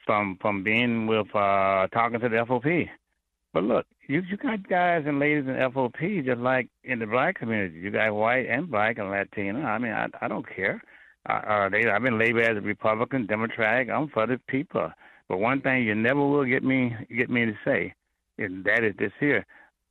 from 0.06 0.38
from 0.42 0.64
being 0.64 1.08
with 1.08 1.28
uh, 1.36 1.88
talking 1.88 2.20
to 2.20 2.30
the 2.30 2.46
FOP. 2.46 2.88
But 3.56 3.64
look, 3.64 3.86
you 4.10 4.22
you 4.30 4.36
got 4.36 4.68
guys 4.68 5.06
and 5.08 5.18
ladies 5.18 5.46
in 5.48 5.56
FOP 5.56 6.26
just 6.26 6.42
like 6.42 6.68
in 6.84 7.00
the 7.00 7.06
black 7.06 7.40
community. 7.40 7.80
You 7.80 7.90
got 7.90 8.14
white 8.14 8.48
and 8.50 8.70
black 8.70 8.98
and 8.98 9.10
Latino. 9.10 9.62
I 9.62 9.78
mean, 9.78 9.94
I 9.94 10.08
I 10.22 10.28
don't 10.28 10.46
care. 10.46 10.84
Uh, 11.30 11.34
uh, 11.34 11.70
they 11.70 11.90
I've 11.90 12.02
been 12.02 12.20
labeled 12.20 12.44
as 12.44 12.58
a 12.58 12.62
Republican, 12.62 13.28
Democratic. 13.28 13.90
I'm 13.90 14.10
for 14.10 14.28
the 14.28 14.42
people. 14.50 14.92
But 15.30 15.38
one 15.38 15.62
thing 15.62 15.84
you 15.84 15.96
never 15.96 16.20
will 16.20 16.44
get 16.44 16.66
me 16.66 16.98
get 17.16 17.30
me 17.30 17.46
to 17.46 17.54
say, 17.64 17.96
and 18.38 18.66
that 18.66 18.84
is 18.84 18.94
this 19.00 19.14
here. 19.22 19.46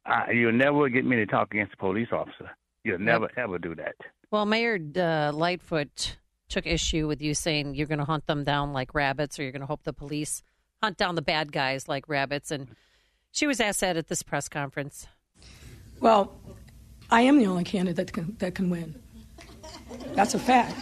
I, 0.05 0.33
you'll 0.33 0.53
never 0.53 0.91
get 0.91 1.07
me 1.07 1.17
to 1.17 1.25
talk 1.25 1.55
against 1.55 1.73
a 1.73 1.79
police 1.79 2.09
officer. 2.13 2.51
You'll 2.85 2.99
never 2.99 3.31
yep. 3.35 3.45
ever 3.45 3.59
do 3.59 3.75
that. 3.77 3.95
Well, 4.31 4.45
Mayor 4.45 4.79
uh, 4.95 5.33
Lightfoot 5.33 6.19
took 6.51 6.67
issue 6.67 7.09
with 7.09 7.23
you 7.23 7.33
saying 7.33 7.77
you're 7.77 7.87
going 7.87 7.99
to 7.99 8.05
hunt 8.05 8.27
them 8.27 8.45
down 8.45 8.75
like 8.75 8.95
rabbits, 8.95 9.39
or 9.39 9.43
you're 9.43 9.53
going 9.53 9.61
to 9.61 9.67
hope 9.67 9.85
the 9.85 9.95
police 9.95 10.43
hunt 10.83 10.99
down 10.99 11.15
the 11.15 11.23
bad 11.23 11.51
guys 11.51 11.89
like 11.89 12.11
rabbits. 12.11 12.51
And 12.51 12.69
she 13.35 13.47
was 13.47 13.61
asked 13.61 13.81
that 13.81 13.97
at 13.97 14.09
this 14.09 14.23
press 14.23 14.49
conference. 14.49 15.07
Well, 16.01 16.33
I 17.11 17.23
am 17.23 17.39
the 17.39 17.47
only 17.47 17.65
candidate 17.65 17.97
that 18.07 18.13
can, 18.13 18.37
that 18.39 18.55
can 18.55 18.71
win. 18.71 18.95
That's 20.15 20.35
a 20.35 20.39
fact. 20.39 20.81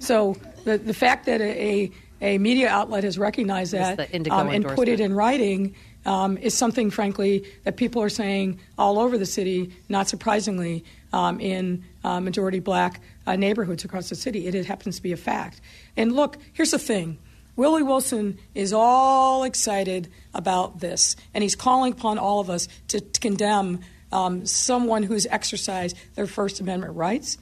So 0.00 0.36
the 0.64 0.78
the 0.78 0.94
fact 0.94 1.26
that 1.26 1.40
a, 1.40 1.90
a 2.20 2.38
media 2.38 2.68
outlet 2.68 3.04
has 3.04 3.18
recognized 3.18 3.72
that 3.72 4.14
um, 4.30 4.48
and 4.48 4.66
put 4.66 4.88
it 4.88 4.98
in 5.00 5.14
writing 5.14 5.74
um, 6.06 6.38
is 6.38 6.56
something, 6.56 6.90
frankly, 6.90 7.44
that 7.64 7.76
people 7.76 8.02
are 8.02 8.08
saying 8.08 8.58
all 8.78 8.98
over 8.98 9.18
the 9.18 9.26
city, 9.26 9.72
not 9.88 10.08
surprisingly, 10.08 10.84
um, 11.12 11.38
in 11.40 11.84
uh, 12.02 12.20
majority 12.20 12.58
black 12.58 13.00
uh, 13.26 13.36
neighborhoods 13.36 13.84
across 13.84 14.08
the 14.08 14.16
city. 14.16 14.46
It, 14.46 14.54
it 14.54 14.66
happens 14.66 14.96
to 14.96 15.02
be 15.02 15.12
a 15.12 15.16
fact. 15.16 15.60
And 15.96 16.12
look, 16.12 16.38
here's 16.52 16.70
the 16.72 16.78
thing. 16.78 17.18
Willie 17.56 17.82
Wilson 17.82 18.38
is 18.54 18.72
all 18.72 19.44
excited 19.44 20.08
about 20.34 20.80
this, 20.80 21.16
and 21.34 21.42
he's 21.42 21.56
calling 21.56 21.92
upon 21.92 22.18
all 22.18 22.40
of 22.40 22.50
us 22.50 22.68
to, 22.88 23.00
to 23.00 23.20
condemn 23.20 23.80
um, 24.12 24.46
someone 24.46 25.02
who's 25.02 25.26
exercised 25.26 25.96
their 26.14 26.26
First 26.26 26.60
Amendment 26.60 26.96
rights. 26.96 27.38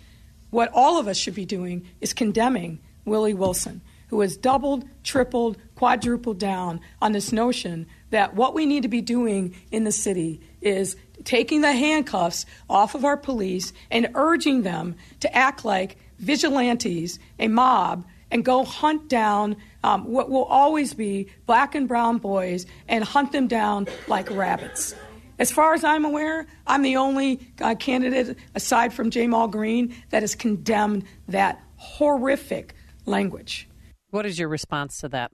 What 0.50 0.70
all 0.72 0.98
of 0.98 1.08
us 1.08 1.16
should 1.16 1.34
be 1.34 1.44
doing 1.44 1.86
is 2.00 2.12
condemning 2.12 2.80
Willie 3.04 3.34
Wilson 3.34 3.82
who 4.08 4.20
has 4.20 4.36
doubled, 4.36 4.84
tripled, 5.04 5.56
quadrupled 5.74 6.38
down 6.38 6.80
on 7.00 7.12
this 7.12 7.32
notion 7.32 7.86
that 8.10 8.34
what 8.34 8.54
we 8.54 8.66
need 8.66 8.82
to 8.82 8.88
be 8.88 9.00
doing 9.00 9.54
in 9.70 9.84
the 9.84 9.92
city 9.92 10.40
is 10.60 10.96
taking 11.24 11.60
the 11.60 11.72
handcuffs 11.72 12.46
off 12.68 12.94
of 12.94 13.04
our 13.04 13.16
police 13.16 13.72
and 13.90 14.10
urging 14.14 14.62
them 14.62 14.96
to 15.20 15.34
act 15.34 15.64
like 15.64 15.98
vigilantes, 16.18 17.18
a 17.38 17.48
mob, 17.48 18.04
and 18.30 18.44
go 18.44 18.64
hunt 18.64 19.08
down 19.08 19.56
um, 19.84 20.04
what 20.04 20.30
will 20.30 20.44
always 20.44 20.94
be 20.94 21.28
black 21.46 21.74
and 21.74 21.88
brown 21.88 22.18
boys 22.18 22.66
and 22.88 23.04
hunt 23.04 23.32
them 23.32 23.46
down 23.46 23.86
like 24.06 24.30
rabbits. 24.30 24.94
As 25.38 25.52
far 25.52 25.72
as 25.72 25.84
I'm 25.84 26.04
aware, 26.04 26.46
I'm 26.66 26.82
the 26.82 26.96
only 26.96 27.40
uh, 27.60 27.76
candidate, 27.76 28.36
aside 28.54 28.92
from 28.92 29.10
Ja'Mal 29.10 29.50
Green, 29.50 29.94
that 30.10 30.22
has 30.22 30.34
condemned 30.34 31.04
that 31.28 31.62
horrific 31.76 32.74
language. 33.06 33.68
What 34.10 34.26
is 34.26 34.38
your 34.38 34.48
response 34.48 34.98
to 35.00 35.08
that? 35.10 35.30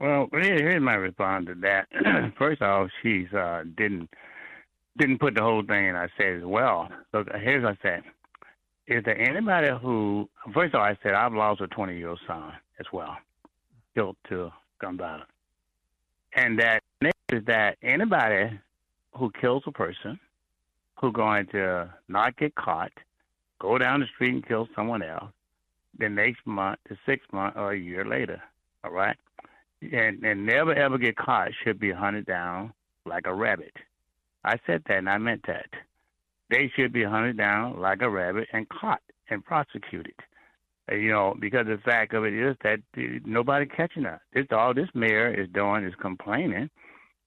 Well, 0.00 0.28
here's 0.32 0.82
my 0.82 0.94
response 0.94 1.46
to 1.46 1.54
that. 1.56 1.88
First 2.38 2.62
off, 2.62 2.88
she's 3.02 3.32
uh, 3.32 3.64
didn't 3.76 4.10
didn't 4.98 5.18
put 5.18 5.34
the 5.34 5.42
whole 5.42 5.62
thing 5.62 5.88
in. 5.88 5.96
I 5.96 6.08
said 6.16 6.36
as 6.36 6.44
well. 6.44 6.88
So 7.12 7.24
here's 7.40 7.62
what 7.64 7.76
I 7.82 7.82
said: 7.82 8.02
Is 8.86 9.02
there 9.04 9.18
anybody 9.20 9.68
who? 9.82 10.28
First 10.54 10.74
of 10.74 10.80
all, 10.80 10.86
I 10.86 10.96
said 11.02 11.14
I've 11.14 11.32
lost 11.32 11.60
a 11.60 11.66
20 11.66 11.96
year 11.96 12.10
old 12.10 12.20
son 12.26 12.52
as 12.78 12.86
well, 12.92 13.16
killed 13.94 14.16
to 14.28 14.52
gun 14.80 14.96
violence, 14.96 15.30
and 16.34 16.58
that 16.60 16.82
is 17.32 17.44
that 17.46 17.78
anybody 17.82 18.60
who 19.12 19.32
kills 19.40 19.64
a 19.66 19.72
person 19.72 20.20
who 21.00 21.10
going 21.10 21.46
to 21.48 21.92
not 22.08 22.36
get 22.36 22.54
caught, 22.54 22.92
go 23.58 23.76
down 23.76 24.00
the 24.00 24.06
street 24.14 24.34
and 24.34 24.46
kill 24.46 24.68
someone 24.76 25.02
else, 25.02 25.32
the 25.98 26.08
next 26.08 26.46
month, 26.46 26.78
the 26.88 26.96
six 27.06 27.26
month, 27.32 27.56
or 27.56 27.72
a 27.72 27.78
year 27.78 28.04
later. 28.04 28.40
All 28.84 28.92
right, 28.92 29.16
and 29.82 30.22
and 30.22 30.46
never 30.46 30.72
ever 30.72 30.96
get 30.96 31.16
caught 31.16 31.50
should 31.64 31.80
be 31.80 31.90
hunted 31.90 32.26
down 32.26 32.72
like 33.04 33.26
a 33.26 33.34
rabbit. 33.34 33.72
I 34.44 34.60
said 34.64 34.84
that, 34.86 34.98
and 34.98 35.08
I 35.08 35.18
meant 35.18 35.44
that. 35.48 35.66
They 36.50 36.70
should 36.76 36.92
be 36.92 37.02
hunted 37.02 37.36
down 37.36 37.80
like 37.80 38.02
a 38.02 38.10
rabbit 38.10 38.48
and 38.52 38.68
caught 38.68 39.00
and 39.30 39.44
prosecuted. 39.44 40.14
Uh, 40.90 40.94
you 40.94 41.10
know, 41.10 41.34
because 41.40 41.66
the 41.66 41.78
fact 41.84 42.14
of 42.14 42.24
it 42.24 42.32
is 42.32 42.56
that 42.62 42.78
nobody 43.24 43.66
catching 43.66 44.06
us. 44.06 44.20
This 44.32 44.46
all 44.52 44.72
this 44.72 44.88
mayor 44.94 45.32
is 45.32 45.48
doing 45.52 45.84
is 45.84 45.94
complaining 46.00 46.70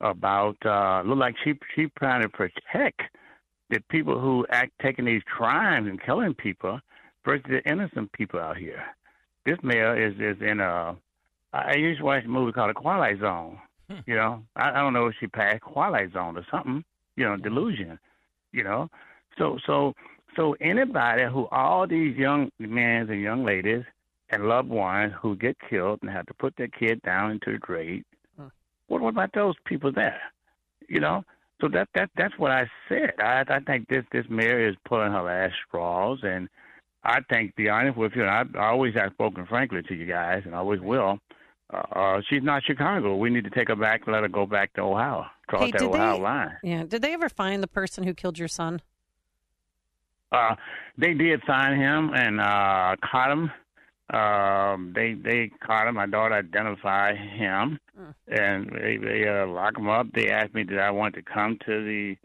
about. 0.02 0.56
uh 0.66 1.02
Look 1.06 1.18
like 1.18 1.36
she 1.44 1.54
she 1.76 1.88
trying 1.98 2.22
to 2.22 2.30
protect 2.30 3.02
the 3.70 3.82
people 3.90 4.20
who 4.20 4.46
act 4.50 4.72
taking 4.82 5.06
these 5.06 5.22
crimes 5.26 5.88
and 5.88 6.02
killing 6.02 6.34
people 6.34 6.80
versus 7.26 7.46
the 7.50 7.62
innocent 7.70 8.12
people 8.14 8.40
out 8.40 8.58
here. 8.58 8.84
This 9.46 9.58
mayor 9.64 9.98
is 10.02 10.14
is 10.20 10.42
in 10.42 10.60
a. 10.60 10.96
I 11.52 11.76
used 11.76 12.00
to 12.00 12.06
watch 12.06 12.24
a 12.24 12.28
movie 12.28 12.52
called 12.52 12.70
The 12.70 12.80
Twilight 12.80 13.20
Zone. 13.20 13.58
Hmm. 13.90 14.00
You 14.06 14.16
know, 14.16 14.44
I, 14.56 14.70
I 14.70 14.76
don't 14.76 14.94
know 14.94 15.08
if 15.08 15.16
she 15.20 15.28
passed 15.28 15.64
Twilight 15.74 16.14
Zone 16.14 16.38
or 16.38 16.46
something. 16.52 16.84
You 17.18 17.26
know, 17.26 17.36
delusion. 17.36 18.00
You 18.52 18.64
know, 18.64 18.90
so 19.40 19.58
so 19.66 19.94
so 20.36 20.56
anybody 20.62 21.24
who 21.32 21.48
all 21.52 21.88
these 21.88 22.16
young 22.16 22.52
men 22.60 23.10
and 23.10 23.22
young 23.22 23.44
ladies 23.44 23.84
and 24.30 24.44
loved 24.48 24.70
ones 24.70 25.12
who 25.20 25.36
get 25.36 25.58
killed 25.68 26.00
and 26.04 26.12
have 26.12 26.28
to 26.28 26.34
put 26.36 26.56
their 26.58 26.68
kid 26.68 27.02
down 27.02 27.32
into 27.32 27.52
the 27.52 27.58
grave. 27.58 28.04
Hmm. 28.38 28.48
What, 28.88 29.02
what 29.02 29.10
about 29.10 29.32
those 29.34 29.56
people 29.66 29.92
there? 29.92 30.22
You 30.88 31.00
know, 31.00 31.24
so 31.62 31.68
that 31.70 31.90
that 31.96 32.12
that's 32.16 32.38
what 32.38 32.52
I 32.52 32.70
said. 32.88 33.14
I 33.20 33.44
I 33.48 33.60
think 33.62 33.88
this 33.88 34.06
this 34.12 34.26
mayor 34.30 34.70
is 34.70 34.76
pulling 34.88 35.12
her 35.12 35.24
last 35.24 35.56
straws, 35.68 36.20
and 36.24 36.48
I 37.04 37.22
think, 37.30 37.56
be 37.56 37.70
honest 37.70 37.98
with 37.98 38.14
you, 38.16 38.24
and 38.24 38.30
I, 38.30 38.44
I 38.60 38.70
always 38.70 38.94
have 38.96 39.14
spoken 39.14 39.46
frankly 39.46 39.82
to 39.84 39.96
you 39.96 40.06
guys, 40.06 40.44
and 40.46 40.54
I 40.54 40.60
always 40.60 40.82
will. 40.82 41.20
Uh, 41.72 41.78
uh, 41.78 42.22
she's 42.30 42.44
not 42.44 42.64
Chicago. 42.64 43.16
We 43.16 43.30
need 43.30 43.44
to 43.44 43.50
take 43.50 43.68
her 43.68 43.76
back, 43.76 44.02
let 44.08 44.24
her 44.24 44.28
go 44.28 44.46
back 44.46 44.74
to 44.74 44.82
Ohio, 44.82 45.26
cross 45.48 45.66
hey, 45.66 45.72
that 45.72 45.82
Ohio 45.82 46.18
they, 46.18 46.24
line. 46.24 46.58
Yeah. 46.64 46.84
Did 46.84 47.02
they 47.02 47.14
ever 47.14 47.30
find 47.30 47.62
the 47.62 47.68
person 47.68 48.04
who 48.04 48.14
killed 48.14 48.40
your 48.40 48.48
son? 48.48 48.82
Uh, 50.32 50.56
they 50.98 51.14
did 51.14 51.42
find 51.44 51.80
him 51.80 52.12
and 52.14 52.40
uh, 52.40 52.96
caught 53.04 53.32
him. 53.32 53.52
Um, 54.12 54.94
they 54.96 55.14
they 55.14 55.52
caught 55.66 55.88
him. 55.88 55.96
My 55.96 56.08
daughter 56.08 56.34
identified 56.34 57.16
him, 57.18 57.80
mm. 58.00 58.14
and 58.28 58.70
they 58.72 58.98
they 58.98 59.28
uh, 59.28 59.48
locked 59.48 59.78
him 59.78 59.90
up. 59.90 60.08
They 60.14 60.30
asked 60.30 60.54
me 60.54 60.64
did 60.64 60.80
I 60.80 60.92
want 60.92 61.16
to 61.16 61.22
come 61.22 61.58
to 61.66 61.84
the 61.84 62.18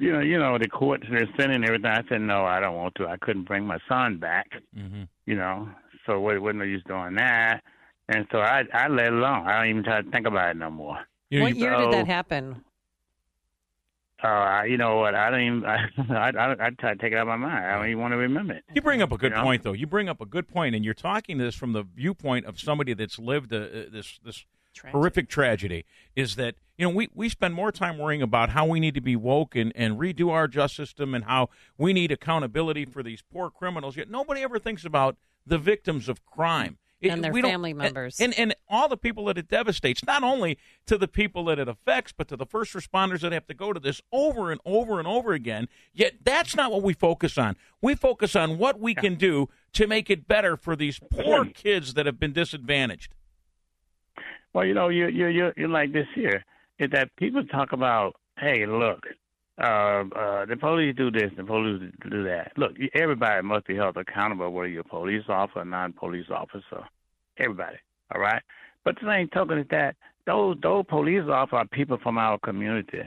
you 0.00 0.12
know, 0.12 0.20
you 0.20 0.38
know, 0.38 0.56
the 0.58 0.66
court 0.66 1.04
they're 1.08 1.28
sending 1.38 1.62
everything. 1.62 1.90
I 1.90 2.02
said, 2.08 2.22
no, 2.22 2.46
I 2.46 2.58
don't 2.58 2.74
want 2.74 2.94
to. 2.96 3.06
I 3.06 3.18
couldn't 3.18 3.44
bring 3.44 3.66
my 3.66 3.78
son 3.86 4.16
back. 4.16 4.48
Mm-hmm. 4.76 5.02
You 5.26 5.36
know, 5.36 5.68
so 6.06 6.18
what? 6.18 6.40
What 6.40 6.56
no 6.56 6.64
use 6.64 6.82
doing 6.88 7.14
that? 7.16 7.60
And 8.08 8.26
so 8.32 8.38
I 8.38 8.64
I 8.72 8.88
let 8.88 9.06
it 9.06 9.12
alone. 9.12 9.46
I 9.46 9.58
don't 9.58 9.70
even 9.70 9.84
try 9.84 10.00
to 10.00 10.10
think 10.10 10.26
about 10.26 10.50
it 10.50 10.56
no 10.56 10.70
more. 10.70 10.98
You 11.28 11.42
what 11.42 11.54
year 11.54 11.76
did 11.76 11.92
that 11.92 12.06
happen? 12.06 12.64
Uh, 14.22 14.62
you 14.66 14.76
know 14.76 14.98
what? 14.98 15.14
I 15.14 15.30
don't 15.30 15.40
even. 15.40 15.64
I, 15.64 15.88
I, 16.10 16.30
I, 16.30 16.52
I 16.52 16.70
try 16.70 16.94
to 16.94 16.96
take 16.96 17.12
it 17.12 17.16
out 17.16 17.22
of 17.22 17.28
my 17.28 17.36
mind. 17.36 17.64
I 17.64 17.76
don't 17.76 17.86
even 17.86 18.00
want 18.00 18.12
to 18.12 18.18
remember 18.18 18.54
it. 18.54 18.64
You 18.74 18.82
bring 18.82 19.02
up 19.02 19.12
a 19.12 19.18
good 19.18 19.32
you 19.32 19.38
know? 19.38 19.42
point, 19.42 19.62
though. 19.62 19.72
You 19.72 19.86
bring 19.86 20.08
up 20.08 20.20
a 20.20 20.26
good 20.26 20.48
point, 20.48 20.74
and 20.74 20.84
you're 20.84 20.94
talking 20.94 21.38
this 21.38 21.54
from 21.54 21.72
the 21.72 21.82
viewpoint 21.82 22.46
of 22.46 22.60
somebody 22.60 22.92
that's 22.94 23.18
lived 23.18 23.52
a, 23.52 23.86
uh, 23.86 23.90
this 23.90 24.18
this 24.24 24.44
horrific 24.92 25.28
tragedy 25.28 25.84
is 26.14 26.36
that 26.36 26.54
you 26.76 26.86
know 26.86 26.94
we, 26.94 27.08
we 27.14 27.28
spend 27.28 27.54
more 27.54 27.72
time 27.72 27.98
worrying 27.98 28.22
about 28.22 28.50
how 28.50 28.64
we 28.64 28.80
need 28.80 28.94
to 28.94 29.00
be 29.00 29.16
woke 29.16 29.56
and, 29.56 29.72
and 29.74 29.98
redo 29.98 30.30
our 30.30 30.46
justice 30.48 30.90
system 30.90 31.14
and 31.14 31.24
how 31.24 31.48
we 31.76 31.92
need 31.92 32.12
accountability 32.12 32.84
for 32.84 33.02
these 33.02 33.22
poor 33.32 33.50
criminals 33.50 33.96
yet 33.96 34.08
nobody 34.08 34.42
ever 34.42 34.58
thinks 34.58 34.84
about 34.84 35.16
the 35.46 35.58
victims 35.58 36.08
of 36.08 36.24
crime 36.24 36.78
And 37.02 37.24
their 37.24 37.32
family 37.32 37.72
members. 37.72 38.20
and, 38.20 38.38
and 38.38 38.54
all 38.68 38.88
the 38.88 38.96
people 38.96 39.24
that 39.26 39.38
it 39.38 39.48
devastates 39.48 40.04
not 40.04 40.22
only 40.22 40.58
to 40.86 40.98
the 40.98 41.08
people 41.08 41.44
that 41.46 41.58
it 41.58 41.68
affects 41.68 42.12
but 42.12 42.28
to 42.28 42.36
the 42.36 42.46
first 42.46 42.74
responders 42.74 43.20
that 43.20 43.32
have 43.32 43.46
to 43.46 43.54
go 43.54 43.72
to 43.72 43.80
this 43.80 44.02
over 44.12 44.50
and 44.52 44.60
over 44.66 44.98
and 44.98 45.08
over 45.08 45.32
again 45.32 45.68
yet 45.94 46.14
that's 46.22 46.54
not 46.54 46.70
what 46.70 46.82
we 46.82 46.92
focus 46.92 47.38
on 47.38 47.56
we 47.80 47.94
focus 47.94 48.36
on 48.36 48.58
what 48.58 48.78
we 48.78 48.94
can 48.94 49.14
do 49.14 49.48
to 49.72 49.86
make 49.86 50.10
it 50.10 50.28
better 50.28 50.56
for 50.56 50.76
these 50.76 51.00
poor 51.10 51.44
kids 51.46 51.94
that 51.94 52.04
have 52.04 52.18
been 52.20 52.32
disadvantaged 52.32 53.14
Well, 54.52 54.64
you 54.64 54.74
know, 54.74 54.88
you 54.88 55.06
you 55.08 55.26
you 55.28 55.52
you're 55.56 55.68
like 55.68 55.92
this 55.92 56.08
here. 56.14 56.44
Is 56.78 56.90
that 56.90 57.14
people 57.16 57.44
talk 57.44 57.72
about, 57.72 58.16
hey, 58.38 58.66
look, 58.66 59.06
uh, 59.60 60.04
uh, 60.16 60.46
the 60.46 60.56
police 60.58 60.94
do 60.96 61.10
this, 61.10 61.30
the 61.36 61.44
police 61.44 61.92
do 62.08 62.24
that. 62.24 62.52
Look, 62.56 62.72
everybody 62.94 63.42
must 63.42 63.66
be 63.66 63.76
held 63.76 63.96
accountable, 63.96 64.50
whether 64.50 64.68
you're 64.68 64.80
a 64.80 64.84
police 64.84 65.24
officer 65.28 65.60
or 65.60 65.64
non-police 65.64 66.26
officer. 66.30 66.84
Everybody, 67.38 67.76
all 68.14 68.20
right. 68.20 68.42
But 68.84 68.96
the 68.96 69.06
same 69.06 69.28
token 69.28 69.58
is 69.58 69.66
that 69.70 69.96
those 70.26 70.56
those 70.62 70.84
police 70.88 71.24
officers 71.28 71.58
are 71.58 71.66
people 71.66 71.98
from 72.02 72.16
our 72.16 72.38
community. 72.38 73.02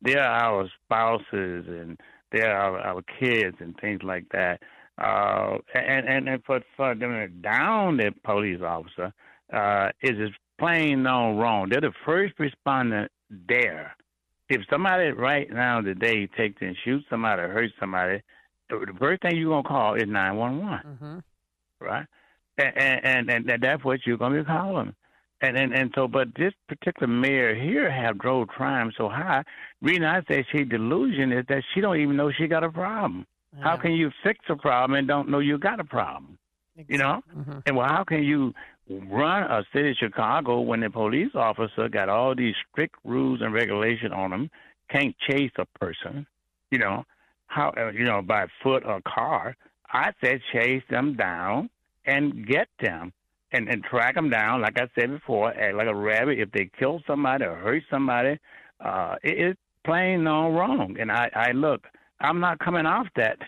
They're 0.00 0.22
our 0.22 0.70
spouses 0.84 1.66
and 1.68 1.98
they're 2.32 2.56
our, 2.56 2.78
our 2.78 3.02
kids 3.20 3.56
and 3.60 3.76
things 3.80 4.00
like 4.02 4.28
that. 4.32 4.60
Uh, 4.96 5.58
and 5.74 6.08
and 6.08 6.28
and 6.28 6.44
for 6.44 6.60
for 6.76 6.94
them 6.94 7.10
to 7.10 7.28
down 7.28 7.98
the 7.98 8.12
police 8.24 8.60
officer 8.62 9.12
uh, 9.52 9.88
is 10.02 10.16
just 10.16 10.38
plain 10.58 11.02
known 11.02 11.36
wrong. 11.36 11.68
They're 11.68 11.80
the 11.80 11.92
first 12.04 12.34
responder 12.38 13.08
there. 13.48 13.94
If 14.48 14.62
somebody 14.70 15.10
right 15.10 15.50
now 15.50 15.80
today 15.80 16.26
takes 16.26 16.60
and 16.62 16.76
shoots 16.84 17.06
somebody 17.10 17.42
or 17.42 17.48
hurts 17.48 17.74
somebody, 17.78 18.22
the 18.70 18.86
first 18.98 19.22
thing 19.22 19.36
you're 19.36 19.50
gonna 19.50 19.68
call 19.68 19.94
is 19.94 20.08
nine 20.08 20.36
one 20.36 20.58
one, 20.58 20.82
Mm-hmm. 20.86 21.18
right? 21.84 22.06
And 22.56 22.76
and, 22.76 23.30
and 23.30 23.50
and 23.50 23.62
that's 23.62 23.84
what 23.84 24.00
you're 24.06 24.16
gonna 24.16 24.40
be 24.40 24.44
calling. 24.44 24.94
And, 25.40 25.56
and 25.56 25.72
and 25.72 25.92
so, 25.94 26.08
but 26.08 26.28
this 26.36 26.52
particular 26.68 27.06
mayor 27.06 27.54
here 27.54 27.90
have 27.90 28.18
drove 28.18 28.48
crime 28.48 28.90
so 28.96 29.08
high. 29.08 29.44
Reason 29.80 30.04
I 30.04 30.22
say 30.28 30.44
she 30.50 30.64
delusion 30.64 31.30
is 31.32 31.44
that 31.48 31.62
she 31.72 31.80
don't 31.80 32.00
even 32.00 32.16
know 32.16 32.32
she 32.32 32.48
got 32.48 32.64
a 32.64 32.70
problem. 32.70 33.26
How 33.60 33.76
can 33.76 33.92
you 33.92 34.10
fix 34.22 34.40
a 34.48 34.56
problem 34.56 34.98
and 34.98 35.08
don't 35.08 35.28
know 35.28 35.38
you 35.38 35.58
got 35.58 35.80
a 35.80 35.84
problem? 35.84 36.38
You 36.86 36.98
know? 36.98 37.22
Mm-hmm. 37.36 37.58
And 37.66 37.76
well, 37.76 37.88
how 37.88 38.04
can 38.04 38.22
you 38.22 38.52
run 38.88 39.42
a 39.44 39.64
city 39.72 39.90
of 39.90 39.96
Chicago 39.96 40.60
when 40.60 40.80
the 40.80 40.90
police 40.90 41.32
officer 41.34 41.88
got 41.88 42.08
all 42.08 42.34
these 42.34 42.54
strict 42.70 42.96
rules 43.04 43.40
and 43.40 43.52
regulation 43.52 44.12
on 44.12 44.30
them, 44.30 44.50
can't 44.90 45.14
chase 45.28 45.52
a 45.58 45.66
person, 45.78 46.26
you 46.70 46.78
know, 46.78 47.04
how 47.46 47.72
uh, 47.76 47.90
you 47.90 48.04
know 48.04 48.22
by 48.22 48.46
foot 48.62 48.84
or 48.84 49.00
car? 49.02 49.56
I 49.92 50.12
said 50.22 50.40
chase 50.52 50.82
them 50.90 51.14
down 51.14 51.70
and 52.06 52.46
get 52.46 52.68
them 52.80 53.12
and 53.52 53.68
and 53.68 53.82
track 53.84 54.14
them 54.14 54.30
down. 54.30 54.60
Like 54.60 54.78
I 54.78 54.88
said 54.98 55.10
before, 55.10 55.52
act 55.54 55.74
like 55.74 55.88
a 55.88 55.94
rabbit. 55.94 56.38
If 56.38 56.50
they 56.52 56.70
kill 56.78 57.02
somebody 57.06 57.44
or 57.44 57.56
hurt 57.56 57.82
somebody, 57.90 58.38
uh, 58.80 59.16
it, 59.22 59.38
it's 59.38 59.60
plain 59.84 60.24
no 60.24 60.50
wrong. 60.50 60.96
And 61.00 61.10
I 61.10 61.30
I 61.34 61.52
look, 61.52 61.86
I'm 62.20 62.40
not 62.40 62.58
coming 62.58 62.86
off 62.86 63.06
that. 63.16 63.38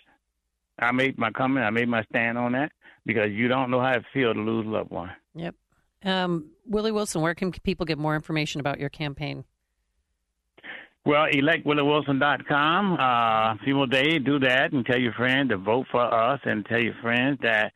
I 0.78 0.92
made 0.92 1.18
my 1.18 1.30
comment. 1.30 1.66
I 1.66 1.70
made 1.70 1.88
my 1.88 2.02
stand 2.04 2.38
on 2.38 2.52
that 2.52 2.72
because 3.04 3.30
you 3.30 3.48
don't 3.48 3.70
know 3.70 3.80
how 3.80 3.92
it 3.92 4.04
feels 4.12 4.34
to 4.34 4.40
lose 4.40 4.66
a 4.66 4.70
loved 4.70 4.90
one. 4.90 5.10
Yep. 5.35 5.55
Um, 6.05 6.51
Willie 6.66 6.93
Wilson, 6.93 7.20
where 7.20 7.35
can 7.35 7.52
people 7.52 7.86
get 7.86 7.98
more 7.98 8.15
information 8.15 8.61
about 8.61 8.81
your 8.81 8.89
campaign? 8.89 9.44
Well, 11.05 11.27
electwilliewilson.com. 11.32 12.98
Uh, 13.01 13.55
people 13.65 13.86
day, 13.86 14.19
do 14.19 14.39
that 14.40 14.73
and 14.73 14.85
tell 14.85 14.98
your 14.98 15.12
friends 15.15 15.51
to 15.51 15.57
vote 15.57 15.86
for 15.90 16.02
us 16.02 16.40
and 16.44 16.65
tell 16.66 16.81
your 16.81 16.94
friends 17.02 17.39
that 17.43 17.73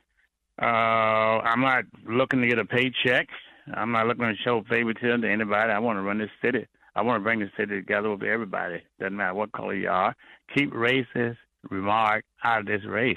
uh, 0.61 0.65
I'm 0.65 1.61
not 1.61 1.85
looking 2.07 2.43
to 2.43 2.47
get 2.47 2.59
a 2.59 2.65
paycheck. 2.65 3.29
I'm 3.73 3.93
not 3.93 4.07
looking 4.07 4.27
to 4.27 4.35
show 4.45 4.63
favoritism 4.69 5.23
to 5.23 5.31
anybody. 5.31 5.73
I 5.73 5.79
want 5.79 5.99
to 5.99 6.03
run 6.03 6.19
this 6.19 6.31
city. 6.43 6.67
I 6.95 7.03
want 7.03 7.17
to 7.17 7.25
bring 7.25 7.41
the 7.41 7.51
city 7.57 7.75
together 7.75 8.11
with 8.11 8.23
everybody. 8.23 8.83
Doesn't 9.01 9.17
matter 9.17 9.35
what 9.35 9.53
color 9.53 9.75
you 9.75 9.89
are. 9.89 10.15
Keep 10.55 10.73
racist 10.73 11.37
remark 11.71 12.25
out 12.45 12.61
of 12.61 12.67
this 12.67 12.85
race. 12.87 13.17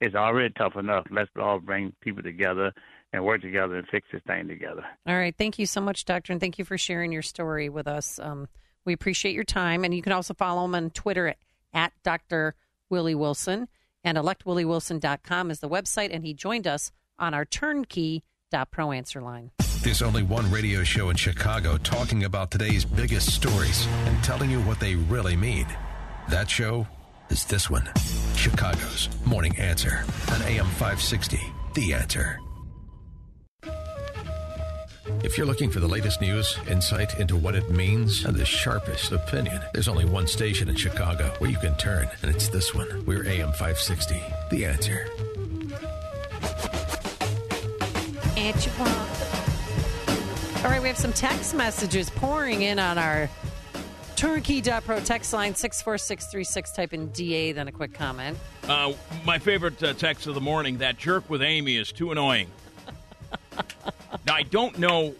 It's 0.00 0.14
already 0.14 0.54
tough 0.56 0.76
enough. 0.76 1.06
Let's 1.10 1.30
all 1.38 1.58
bring 1.58 1.92
people 2.00 2.22
together 2.22 2.72
and 3.12 3.24
work 3.24 3.40
together 3.40 3.76
and 3.76 3.86
fix 3.88 4.06
this 4.12 4.22
thing 4.26 4.48
together. 4.48 4.84
All 5.06 5.16
right. 5.16 5.34
Thank 5.36 5.58
you 5.58 5.66
so 5.66 5.80
much, 5.80 6.04
Doctor, 6.04 6.32
and 6.32 6.40
thank 6.40 6.58
you 6.58 6.64
for 6.64 6.76
sharing 6.76 7.12
your 7.12 7.22
story 7.22 7.68
with 7.68 7.86
us. 7.86 8.18
Um, 8.18 8.48
we 8.84 8.92
appreciate 8.92 9.34
your 9.34 9.44
time. 9.44 9.84
And 9.84 9.94
you 9.94 10.02
can 10.02 10.12
also 10.12 10.34
follow 10.34 10.64
him 10.64 10.74
on 10.74 10.90
Twitter 10.90 11.28
at, 11.28 11.38
at 11.72 11.92
Dr. 12.02 12.54
Willie 12.90 13.14
Wilson. 13.14 13.68
And 14.04 14.16
electwilliewilson.com 14.16 15.50
is 15.50 15.60
the 15.60 15.68
website. 15.68 16.10
And 16.12 16.24
he 16.24 16.34
joined 16.34 16.66
us 16.66 16.90
on 17.18 17.34
our 17.34 17.44
turnkey.pro 17.44 18.92
answer 18.92 19.20
line. 19.20 19.50
There's 19.82 20.02
only 20.02 20.22
one 20.22 20.50
radio 20.50 20.82
show 20.82 21.10
in 21.10 21.16
Chicago 21.16 21.78
talking 21.78 22.24
about 22.24 22.50
today's 22.50 22.84
biggest 22.84 23.32
stories 23.32 23.86
and 24.06 24.22
telling 24.24 24.50
you 24.50 24.60
what 24.62 24.80
they 24.80 24.96
really 24.96 25.36
mean. 25.36 25.66
That 26.28 26.50
show 26.50 26.86
is 27.30 27.44
this 27.44 27.70
one 27.70 27.88
Chicago's 28.34 29.08
Morning 29.24 29.56
Answer 29.56 30.04
on 30.32 30.42
AM 30.42 30.66
560. 30.66 31.40
The 31.74 31.94
Answer. 31.94 32.40
If 35.24 35.36
you're 35.36 35.46
looking 35.46 35.70
for 35.70 35.80
the 35.80 35.88
latest 35.88 36.20
news, 36.20 36.58
insight 36.68 37.18
into 37.18 37.36
what 37.36 37.54
it 37.54 37.70
means, 37.70 38.24
and 38.24 38.36
the 38.36 38.44
sharpest 38.44 39.12
opinion, 39.12 39.60
there's 39.72 39.88
only 39.88 40.04
one 40.04 40.26
station 40.26 40.68
in 40.68 40.76
Chicago 40.76 41.32
where 41.38 41.50
you 41.50 41.58
can 41.58 41.76
turn, 41.76 42.08
and 42.22 42.34
it's 42.34 42.48
this 42.48 42.74
one. 42.74 43.04
We're 43.06 43.26
AM 43.26 43.52
560. 43.52 44.22
The 44.50 44.64
Answer. 44.64 45.06
Answer 48.36 48.70
All 50.64 50.70
right, 50.70 50.80
we 50.80 50.88
have 50.88 50.98
some 50.98 51.12
text 51.12 51.54
messages 51.54 52.10
pouring 52.10 52.62
in 52.62 52.78
on 52.78 52.98
our 52.98 53.28
turnkey.pro 54.16 55.00
text 55.00 55.32
line 55.32 55.54
64636. 55.54 56.72
Type 56.72 56.92
in 56.92 57.08
DA, 57.10 57.52
then 57.52 57.68
a 57.68 57.72
quick 57.72 57.94
comment. 57.94 58.36
Uh, 58.68 58.92
my 59.24 59.38
favorite 59.38 59.82
uh, 59.82 59.94
text 59.94 60.26
of 60.26 60.34
the 60.34 60.40
morning 60.40 60.78
that 60.78 60.98
jerk 60.98 61.28
with 61.30 61.42
Amy 61.42 61.76
is 61.76 61.92
too 61.92 62.12
annoying. 62.12 62.48
Now, 64.26 64.34
I 64.34 64.42
don't 64.42 64.78
know 64.78 65.14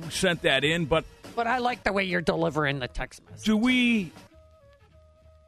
who 0.00 0.10
sent 0.10 0.42
that 0.42 0.64
in, 0.64 0.86
but 0.86 1.04
But 1.36 1.46
I 1.46 1.58
like 1.58 1.84
the 1.84 1.92
way 1.92 2.04
you're 2.04 2.20
delivering 2.20 2.78
the 2.78 2.88
text 2.88 3.22
message. 3.28 3.44
do 3.44 3.56
we. 3.56 4.12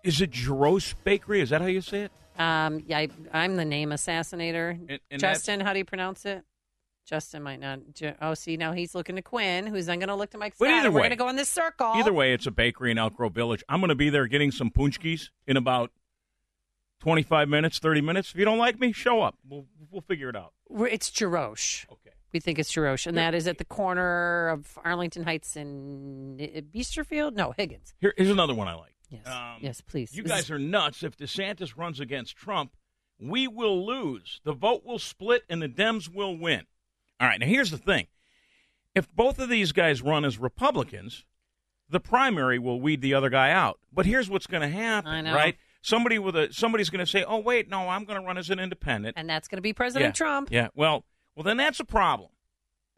Is 0.03 0.21
it 0.21 0.31
Jaros 0.31 0.95
Bakery? 1.05 1.41
Is 1.41 1.51
that 1.51 1.61
how 1.61 1.67
you 1.67 1.81
say 1.81 2.03
it? 2.03 2.13
Um, 2.41 2.85
yeah, 2.87 2.99
I, 2.99 3.09
I'm 3.33 3.57
the 3.57 3.65
name 3.65 3.91
assassinator. 3.91 4.71
And- 4.89 5.01
and 5.11 5.21
Justin, 5.21 5.61
how 5.61 5.73
do 5.73 5.79
you 5.79 5.85
pronounce 5.85 6.25
it? 6.27 6.45
Justin 7.07 7.43
might 7.45 7.61
not. 7.61 7.79
Oh, 8.21 8.35
see, 8.35 8.57
now 8.57 8.73
he's 8.73 8.93
looking 8.95 9.15
to 9.15 9.23
Quinn, 9.23 9.67
who's 9.69 9.87
then 9.87 10.01
going 10.01 10.09
to 10.09 10.17
look 10.17 10.31
to 10.31 10.39
Mike 10.39 10.55
But 10.59 10.71
either 10.71 10.87
and 10.87 10.95
We're 10.95 11.03
going 11.03 11.11
to 11.11 11.17
go 11.17 11.29
in 11.29 11.37
this 11.37 11.49
circle. 11.49 11.87
Either 11.95 12.13
way, 12.13 12.33
it's 12.35 12.47
a 12.49 12.51
bakery 12.51 12.91
in 12.91 12.99
Elk 12.99 13.17
Grove 13.17 13.33
Village. 13.33 13.63
I'm 13.69 13.79
going 13.81 13.91
to 13.91 13.95
be 13.95 14.11
there 14.11 14.27
getting 14.27 14.51
some 14.51 14.71
paczkis 14.71 15.31
in 15.47 15.57
about 15.57 15.93
25 17.07 17.49
minutes, 17.49 17.79
30 17.79 18.01
minutes. 18.01 18.31
If 18.33 18.37
you 18.37 18.45
don't 18.45 18.59
like 18.59 18.81
me, 18.81 18.91
show 18.91 19.23
up. 19.23 19.37
We'll, 19.49 19.65
we'll 19.93 20.01
figure 20.01 20.29
it 20.29 20.35
out. 20.35 20.53
It's 20.91 21.09
Jarosch. 21.09 21.85
Okay. 21.89 22.11
We 22.33 22.41
think 22.41 22.59
it's 22.59 22.73
Jarosch, 22.73 23.07
and 23.07 23.17
that 23.17 23.33
is 23.33 23.47
at 23.47 23.59
the 23.59 23.65
corner 23.65 24.49
of 24.49 24.77
Arlington 24.85 25.23
Heights 25.23 25.55
and 25.55 26.41
uh, 26.41 26.45
Biesterfield. 26.75 27.35
No, 27.35 27.53
Higgins. 27.57 27.95
Here, 28.01 28.13
here's 28.17 28.29
another 28.29 28.55
one 28.55 28.67
I 28.67 28.75
like. 28.75 28.97
Yes, 29.09 29.25
Um, 29.25 29.59
yes, 29.61 29.81
please. 29.81 30.17
You 30.17 30.25
guys 30.25 30.51
are 30.51 30.59
nuts. 30.59 31.05
If 31.05 31.17
DeSantis 31.17 31.77
runs 31.77 32.01
against 32.01 32.35
Trump, 32.37 32.73
we 33.21 33.47
will 33.47 33.87
lose. 33.87 34.41
The 34.43 34.53
vote 34.53 34.85
will 34.85 34.99
split 34.99 35.45
and 35.49 35.63
the 35.63 35.69
Dems 35.69 36.13
will 36.13 36.37
win. 36.37 36.67
All 37.21 37.29
right, 37.29 37.39
now 37.39 37.47
here's 37.47 37.71
the 37.71 37.79
thing. 37.79 38.09
If 38.97 39.09
both 39.15 39.39
of 39.39 39.49
these 39.49 39.71
guys 39.71 40.03
run 40.03 40.25
as 40.25 40.39
Republicans, 40.39 41.25
the 41.89 42.01
primary 42.01 42.59
will 42.59 42.81
weed 42.81 43.01
the 43.01 43.15
other 43.15 43.31
guy 43.31 43.53
out. 43.53 43.79
But 43.93 44.07
here's 44.07 44.29
what's 44.29 44.49
going 44.49 44.63
to 44.63 44.69
happen, 44.69 45.09
I 45.09 45.21
know. 45.21 45.35
right? 45.37 45.57
Somebody 45.87 46.19
with 46.19 46.35
a 46.35 46.53
somebody's 46.53 46.91
going 46.91 47.05
to 47.05 47.09
say, 47.09 47.23
"Oh, 47.23 47.39
wait, 47.39 47.69
no, 47.69 47.89
I'm 47.89 48.05
going 48.05 48.21
to 48.21 48.27
run 48.27 48.37
as 48.39 48.51
an 48.51 48.59
independent." 48.59 49.17
and 49.17 49.31
that's 49.31 49.47
going 49.47 49.59
to 49.59 49.63
be 49.63 49.73
President 49.73 50.09
yeah. 50.09 50.13
Trump. 50.13 50.49
Yeah. 50.51 50.69
Well, 50.75 51.05
well 51.37 51.45
then 51.45 51.57
that's 51.57 51.79
a 51.79 51.85
problem. 51.85 52.31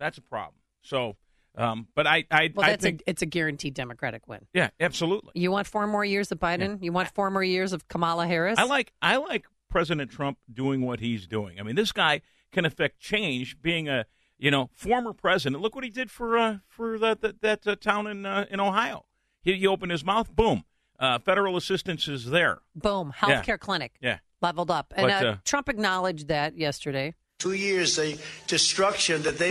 That's 0.01 0.17
a 0.17 0.23
problem. 0.23 0.55
So, 0.81 1.17
um, 1.55 1.89
but 1.95 2.07
I 2.07 2.25
I, 2.31 2.51
Well, 2.55 2.65
I 2.67 2.77
think 2.77 3.03
a 3.07 3.11
it's 3.11 3.21
a 3.21 3.27
guaranteed 3.27 3.75
Democratic 3.75 4.27
win. 4.27 4.47
yeah, 4.55 4.71
absolutely. 4.81 5.33
You 5.35 5.51
want 5.51 5.67
four 5.67 5.87
more 5.87 6.03
years 6.03 6.33
of 6.33 6.41
Biden? 6.41 6.83
You 6.83 6.91
want 6.93 7.11
four 7.15 7.31
more 7.31 7.45
years 7.45 7.75
of 7.75 7.89
Kamala 7.89 8.27
Harris? 8.27 8.59
I 8.59 8.65
like 8.65 8.95
I 9.03 9.19
like 9.19 9.45
President 9.69 10.11
Trump 10.11 10.39
doing 10.51 10.81
what 10.81 11.01
he's 11.01 11.27
doing. 11.27 11.61
I 11.61 11.65
mean, 11.65 11.77
this 11.77 11.93
guy 11.93 12.23
can 12.53 12.65
affect 12.65 13.01
change. 13.01 13.61
Being 13.61 13.91
a 13.91 14.07
you 14.39 14.51
know 14.51 14.71
former 14.73 15.13
president, 15.13 15.61
look 15.61 15.75
what 15.75 15.85
he 15.85 15.91
did 15.91 16.11
for 16.11 16.39
uh, 16.39 16.59
for 16.67 16.99
that 16.99 17.21
that, 17.21 17.43
that 17.43 17.67
uh, 17.67 17.77
town 17.77 18.07
in 18.07 18.25
uh, 18.25 18.47
in 18.51 18.61
Ohio. 18.61 19.05
He, 19.43 19.57
he 19.57 19.67
opened 19.67 19.93
his 19.93 20.07
mouth, 20.07 20.35
boom, 20.35 20.65
uh, 20.99 21.19
federal 21.19 21.57
assistance 21.57 22.09
is 22.09 22.27
there. 22.27 22.59
Boom, 22.75 23.13
Yeah. 23.23 23.43
healthcare 23.43 23.59
clinic 23.59 23.93
Yeah, 24.01 24.19
leveled 24.41 24.71
up, 24.71 24.93
and 24.97 25.07
But, 25.07 25.25
uh, 25.25 25.29
uh, 25.29 25.37
Trump 25.45 25.69
acknowledged 25.69 26.29
that 26.29 26.57
yesterday. 26.57 27.15
Two 27.39 27.53
years, 27.53 27.97
the 27.97 28.19
destruction 28.47 29.23
that 29.23 29.39
they 29.39 29.51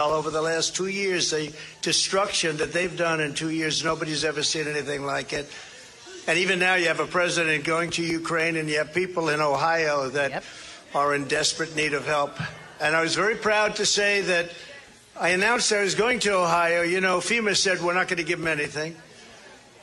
over 0.00 0.30
the 0.30 0.40
last 0.40 0.76
two 0.76 0.86
years, 0.86 1.32
the 1.32 1.52
destruction 1.82 2.56
that 2.58 2.72
they've 2.72 2.96
done 2.96 3.20
in 3.20 3.34
two 3.34 3.50
years, 3.50 3.82
nobody's 3.82 4.24
ever 4.24 4.44
seen 4.44 4.68
anything 4.68 5.04
like 5.04 5.32
it. 5.32 5.50
And 6.28 6.38
even 6.38 6.60
now, 6.60 6.74
you 6.76 6.86
have 6.86 7.00
a 7.00 7.06
president 7.06 7.64
going 7.64 7.90
to 7.92 8.04
Ukraine, 8.04 8.56
and 8.56 8.68
you 8.68 8.78
have 8.78 8.94
people 8.94 9.28
in 9.28 9.40
Ohio 9.40 10.08
that 10.10 10.30
yep. 10.30 10.44
are 10.94 11.16
in 11.16 11.26
desperate 11.26 11.74
need 11.74 11.94
of 11.94 12.06
help. 12.06 12.38
And 12.80 12.94
I 12.94 13.00
was 13.00 13.16
very 13.16 13.34
proud 13.34 13.74
to 13.76 13.86
say 13.86 14.20
that 14.20 14.52
I 15.18 15.30
announced 15.30 15.72
I 15.72 15.82
was 15.82 15.96
going 15.96 16.20
to 16.20 16.34
Ohio. 16.34 16.82
You 16.82 17.00
know, 17.00 17.18
FEMA 17.18 17.56
said 17.56 17.80
we're 17.80 17.94
not 17.94 18.06
going 18.06 18.18
to 18.18 18.24
give 18.24 18.38
them 18.38 18.46
anything. 18.46 18.94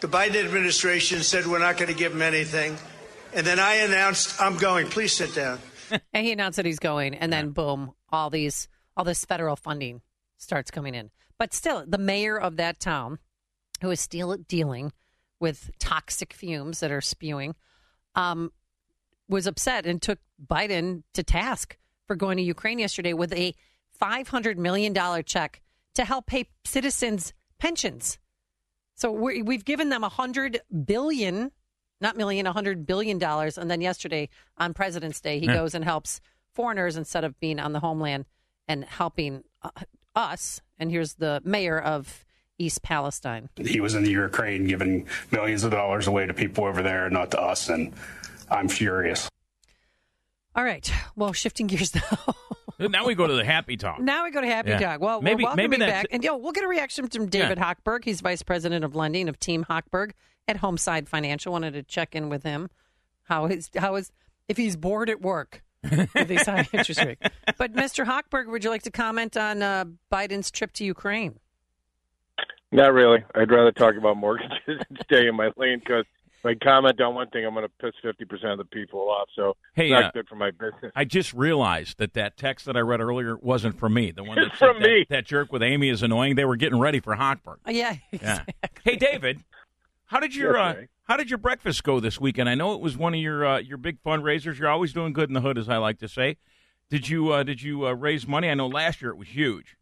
The 0.05 0.15
Biden 0.15 0.35
administration 0.45 1.23
said 1.23 1.47
we're 1.47 1.57
not 1.57 1.77
going 1.77 1.91
to 1.91 1.97
give 1.97 2.11
them 2.11 2.21
anything. 2.21 2.77
And 3.33 3.43
then 3.43 3.59
I 3.59 3.77
announced 3.77 4.39
I'm 4.39 4.55
going. 4.55 4.85
Please 4.85 5.13
sit 5.13 5.33
down. 5.33 5.57
and 6.13 6.23
he 6.23 6.31
announced 6.31 6.57
that 6.57 6.65
he's 6.67 6.77
going, 6.77 7.15
and 7.15 7.33
then 7.33 7.49
boom, 7.49 7.91
all 8.11 8.29
these 8.29 8.67
all 8.95 9.03
this 9.03 9.25
federal 9.25 9.55
funding 9.55 10.03
starts 10.37 10.69
coming 10.69 10.93
in. 10.93 11.09
But 11.39 11.55
still, 11.55 11.85
the 11.87 11.97
mayor 11.97 12.39
of 12.39 12.57
that 12.57 12.79
town, 12.79 13.17
who 13.81 13.89
is 13.89 13.99
still 13.99 14.37
dealing 14.47 14.93
with 15.39 15.71
toxic 15.79 16.33
fumes 16.33 16.81
that 16.81 16.91
are 16.91 17.01
spewing, 17.01 17.55
um, 18.13 18.51
was 19.27 19.47
upset 19.47 19.87
and 19.87 19.99
took 19.99 20.19
Biden 20.39 21.01
to 21.15 21.23
task 21.23 21.79
for 22.05 22.15
going 22.15 22.37
to 22.37 22.43
Ukraine 22.43 22.77
yesterday 22.77 23.13
with 23.13 23.33
a 23.33 23.55
$500 23.99 24.57
million 24.57 24.93
check 25.25 25.63
to 25.95 26.05
help 26.05 26.27
pay 26.27 26.47
citizens' 26.63 27.33
pensions. 27.57 28.19
So 28.95 29.11
we 29.11 29.43
have 29.55 29.65
given 29.65 29.89
them 29.89 30.03
a 30.03 30.09
hundred 30.09 30.61
billion, 30.85 31.51
not 31.99 32.15
million, 32.15 32.47
a 32.47 32.53
hundred 32.53 32.85
billion 32.85 33.17
dollars, 33.17 33.57
and 33.57 33.69
then 33.69 33.81
yesterday 33.81 34.29
on 34.57 34.73
President's 34.73 35.19
Day, 35.19 35.39
he 35.39 35.47
yeah. 35.47 35.55
goes 35.55 35.75
and 35.75 35.83
helps 35.83 36.21
foreigners 36.53 36.95
instead 36.95 37.23
of 37.23 37.37
being 37.39 37.59
on 37.59 37.73
the 37.73 37.81
homeland 37.81 38.25
and 38.67 38.85
helping 38.85 39.43
uh, 39.61 39.69
us. 40.15 40.61
And 40.79 40.89
here's 40.89 41.15
the 41.15 41.41
mayor 41.43 41.79
of 41.79 42.25
East 42.57 42.81
Palestine. 42.83 43.49
He 43.57 43.81
was 43.81 43.95
in 43.95 44.03
the 44.03 44.11
Ukraine 44.11 44.65
giving 44.65 45.07
millions 45.29 45.65
of 45.65 45.71
dollars 45.71 46.07
away 46.07 46.25
to 46.25 46.33
people 46.33 46.63
over 46.63 46.81
there, 46.81 47.09
not 47.09 47.31
to 47.31 47.41
us, 47.41 47.69
and 47.69 47.93
I'm 48.49 48.69
furious. 48.69 49.29
All 50.55 50.63
right. 50.63 50.89
Well, 51.17 51.33
shifting 51.33 51.67
gears 51.67 51.93
now. 51.93 52.35
now 52.89 53.05
we 53.05 53.15
go 53.15 53.27
to 53.27 53.33
the 53.33 53.45
happy 53.45 53.77
talk. 53.77 53.99
Now 53.99 54.23
we 54.23 54.31
go 54.31 54.41
to 54.41 54.47
happy 54.47 54.69
yeah. 54.69 54.79
talk. 54.79 55.01
Well, 55.01 55.21
maybe 55.21 55.43
we're 55.43 55.55
maybe 55.55 55.77
back, 55.77 56.07
and 56.11 56.23
yo, 56.23 56.37
we'll 56.37 56.51
get 56.51 56.63
a 56.63 56.67
reaction 56.67 57.07
from 57.07 57.27
David 57.27 57.57
yeah. 57.57 57.73
Hochberg. 57.73 58.03
He's 58.03 58.21
vice 58.21 58.43
president 58.43 58.83
of 58.83 58.95
lending 58.95 59.29
of 59.29 59.39
Team 59.39 59.65
Hochberg 59.69 60.11
at 60.47 60.57
Homeside 60.57 61.07
Financial. 61.07 61.51
Wanted 61.51 61.73
to 61.73 61.83
check 61.83 62.15
in 62.15 62.29
with 62.29 62.43
him. 62.43 62.69
How 63.23 63.45
is 63.45 63.69
how 63.77 63.95
is 63.95 64.11
if 64.47 64.57
he's 64.57 64.75
bored 64.75 65.09
at 65.09 65.21
work? 65.21 65.61
with 66.15 66.27
these 66.27 66.45
high 66.45 66.67
interest 66.73 67.03
rates. 67.03 67.21
But 67.57 67.73
Mr. 67.73 68.05
Hochberg, 68.05 68.47
would 68.47 68.63
you 68.63 68.69
like 68.69 68.83
to 68.83 68.91
comment 68.91 69.37
on 69.37 69.61
uh, 69.61 69.85
Biden's 70.11 70.49
trip 70.49 70.73
to 70.73 70.83
Ukraine? 70.83 71.39
Not 72.71 72.93
really. 72.93 73.23
I'd 73.35 73.51
rather 73.51 73.71
talk 73.71 73.95
about 73.95 74.17
mortgages 74.17 74.51
and 74.67 74.99
stay 75.03 75.27
in 75.27 75.35
my 75.35 75.51
lane 75.57 75.79
because 75.79 76.05
if 76.05 76.14
I 76.45 76.55
comment 76.55 76.99
on 77.01 77.15
one 77.15 77.29
thing, 77.29 77.45
I'm 77.45 77.53
going 77.53 77.67
to 77.67 77.71
piss 77.81 77.93
50% 78.03 78.51
of 78.51 78.57
the 78.57 78.65
people 78.65 79.01
off. 79.09 79.29
So 79.35 79.55
hey, 79.73 79.89
not 79.89 80.05
uh, 80.05 80.11
good 80.13 80.27
for 80.27 80.35
my 80.35 80.51
business. 80.51 80.91
I 80.95 81.05
just 81.05 81.33
realized 81.33 81.97
that 81.97 82.13
that 82.13 82.37
text 82.37 82.65
that 82.65 82.77
I 82.77 82.81
read 82.81 83.01
earlier 83.01 83.37
wasn't 83.37 83.77
from 83.79 83.93
me. 83.93 84.11
The 84.11 84.23
one 84.23 84.35
that 84.41 84.55
from 84.55 84.79
that, 84.79 84.87
me. 84.87 85.05
That, 85.09 85.25
jerk 85.25 85.51
with 85.51 85.63
Amy 85.63 85.89
is 85.89 86.03
annoying. 86.03 86.35
They 86.35 86.45
were 86.45 86.55
getting 86.55 86.79
ready 86.79 86.99
for 86.99 87.15
Hochberg. 87.15 87.57
Uh, 87.67 87.71
yeah, 87.71 87.95
exactly. 88.11 88.53
yeah. 88.61 88.69
Hey, 88.83 88.95
David, 88.95 89.43
how 90.05 90.19
did 90.19 90.35
your 90.35 90.57
uh, 90.57 90.75
how 91.03 91.17
did 91.17 91.29
your 91.29 91.37
breakfast 91.37 91.83
go 91.83 91.99
this 91.99 92.19
weekend? 92.19 92.49
I 92.49 92.55
know 92.55 92.73
it 92.73 92.81
was 92.81 92.97
one 92.97 93.13
of 93.13 93.19
your 93.19 93.45
uh, 93.45 93.59
your 93.59 93.77
big 93.77 94.01
fundraisers. 94.03 94.59
You're 94.59 94.69
always 94.69 94.93
doing 94.93 95.13
good 95.13 95.29
in 95.29 95.33
the 95.33 95.41
hood, 95.41 95.57
as 95.57 95.69
I 95.69 95.77
like 95.77 95.99
to 95.99 96.07
say. 96.07 96.37
Did 96.89 97.09
you 97.09 97.31
uh, 97.31 97.43
did 97.43 97.61
you 97.61 97.87
uh, 97.87 97.93
raise 97.93 98.27
money? 98.27 98.49
I 98.49 98.53
know 98.53 98.67
last 98.67 99.01
year 99.01 99.11
it 99.11 99.17
was 99.17 99.29
huge. 99.29 99.77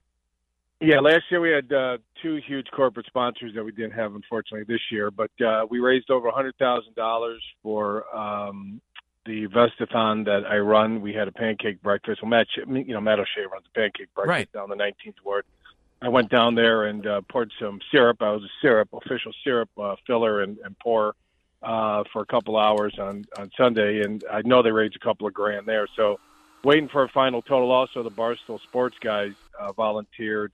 Yeah, 0.84 0.99
last 0.99 1.23
year 1.31 1.39
we 1.39 1.49
had 1.49 1.72
uh, 1.72 1.97
two 2.22 2.41
huge 2.45 2.68
corporate 2.72 3.05
sponsors 3.05 3.53
that 3.55 3.64
we 3.64 3.72
didn't 3.72 3.93
have, 3.93 4.15
unfortunately, 4.15 4.65
this 4.68 4.81
year. 4.91 5.11
But 5.11 5.31
uh, 5.41 5.65
we 5.69 5.80
raised 5.80 6.11
over 6.11 6.27
a 6.27 6.31
hundred 6.34 6.57
thousand 6.57 6.95
dollars 6.95 7.41
for 7.61 8.03
um, 8.15 8.81
the 9.26 9.47
Vestathon 9.47 10.26
that 10.26 10.45
I 10.45 10.57
run. 10.57 11.01
We 11.01 11.14
had 11.14 11.30
a 11.30 11.31
pancake 11.31 11.81
breakfast. 11.81 12.22
Well, 12.22 12.30
Matt, 12.30 12.47
you 12.57 12.93
know, 12.93 12.99
Matt 12.99 13.19
O'Shea 13.19 13.45
runs 13.49 13.65
a 13.65 13.80
pancake 13.80 14.14
breakfast 14.14 14.27
right. 14.27 14.51
down 14.51 14.69
the 14.69 14.76
19th 14.76 15.23
ward. 15.23 15.45
I 16.01 16.10
went 16.10 16.30
down 16.30 16.53
there 16.55 16.84
and 16.84 17.07
uh, 17.07 17.22
poured 17.30 17.51
some 17.61 17.80
syrup. 17.89 18.22
I 18.22 18.31
was 18.31 18.43
a 18.43 18.51
syrup, 18.61 18.89
official 18.91 19.31
syrup 19.41 19.69
uh, 19.81 19.95
filler 20.05 20.41
and, 20.41 20.57
and 20.65 20.77
pour 20.80 21.15
uh, 21.61 22.03
for 22.11 22.23
a 22.23 22.26
couple 22.26 22.57
hours 22.57 22.93
on 22.99 23.23
on 23.39 23.49
Sunday, 23.55 24.01
and 24.01 24.22
I 24.30 24.41
know 24.41 24.61
they 24.61 24.72
raised 24.72 24.97
a 24.97 24.99
couple 24.99 25.27
of 25.27 25.34
grand 25.34 25.65
there. 25.65 25.88
So, 25.95 26.19
waiting 26.65 26.89
for 26.89 27.03
a 27.03 27.10
final 27.10 27.41
total. 27.41 27.72
Also, 27.72 28.03
the 28.03 28.11
Barstool 28.11 28.61
Sports 28.64 28.97
guys 28.99 29.31
uh, 29.57 29.72
volunteered, 29.72 30.51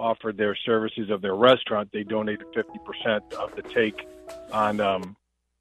offered 0.00 0.36
their 0.36 0.56
services 0.66 1.10
of 1.10 1.22
their 1.22 1.36
restaurant. 1.36 1.90
They 1.92 2.02
donated 2.02 2.46
fifty 2.54 2.78
percent 2.84 3.22
of 3.34 3.54
the 3.54 3.62
take 3.62 4.06
on 4.52 4.80
um, 4.80 5.16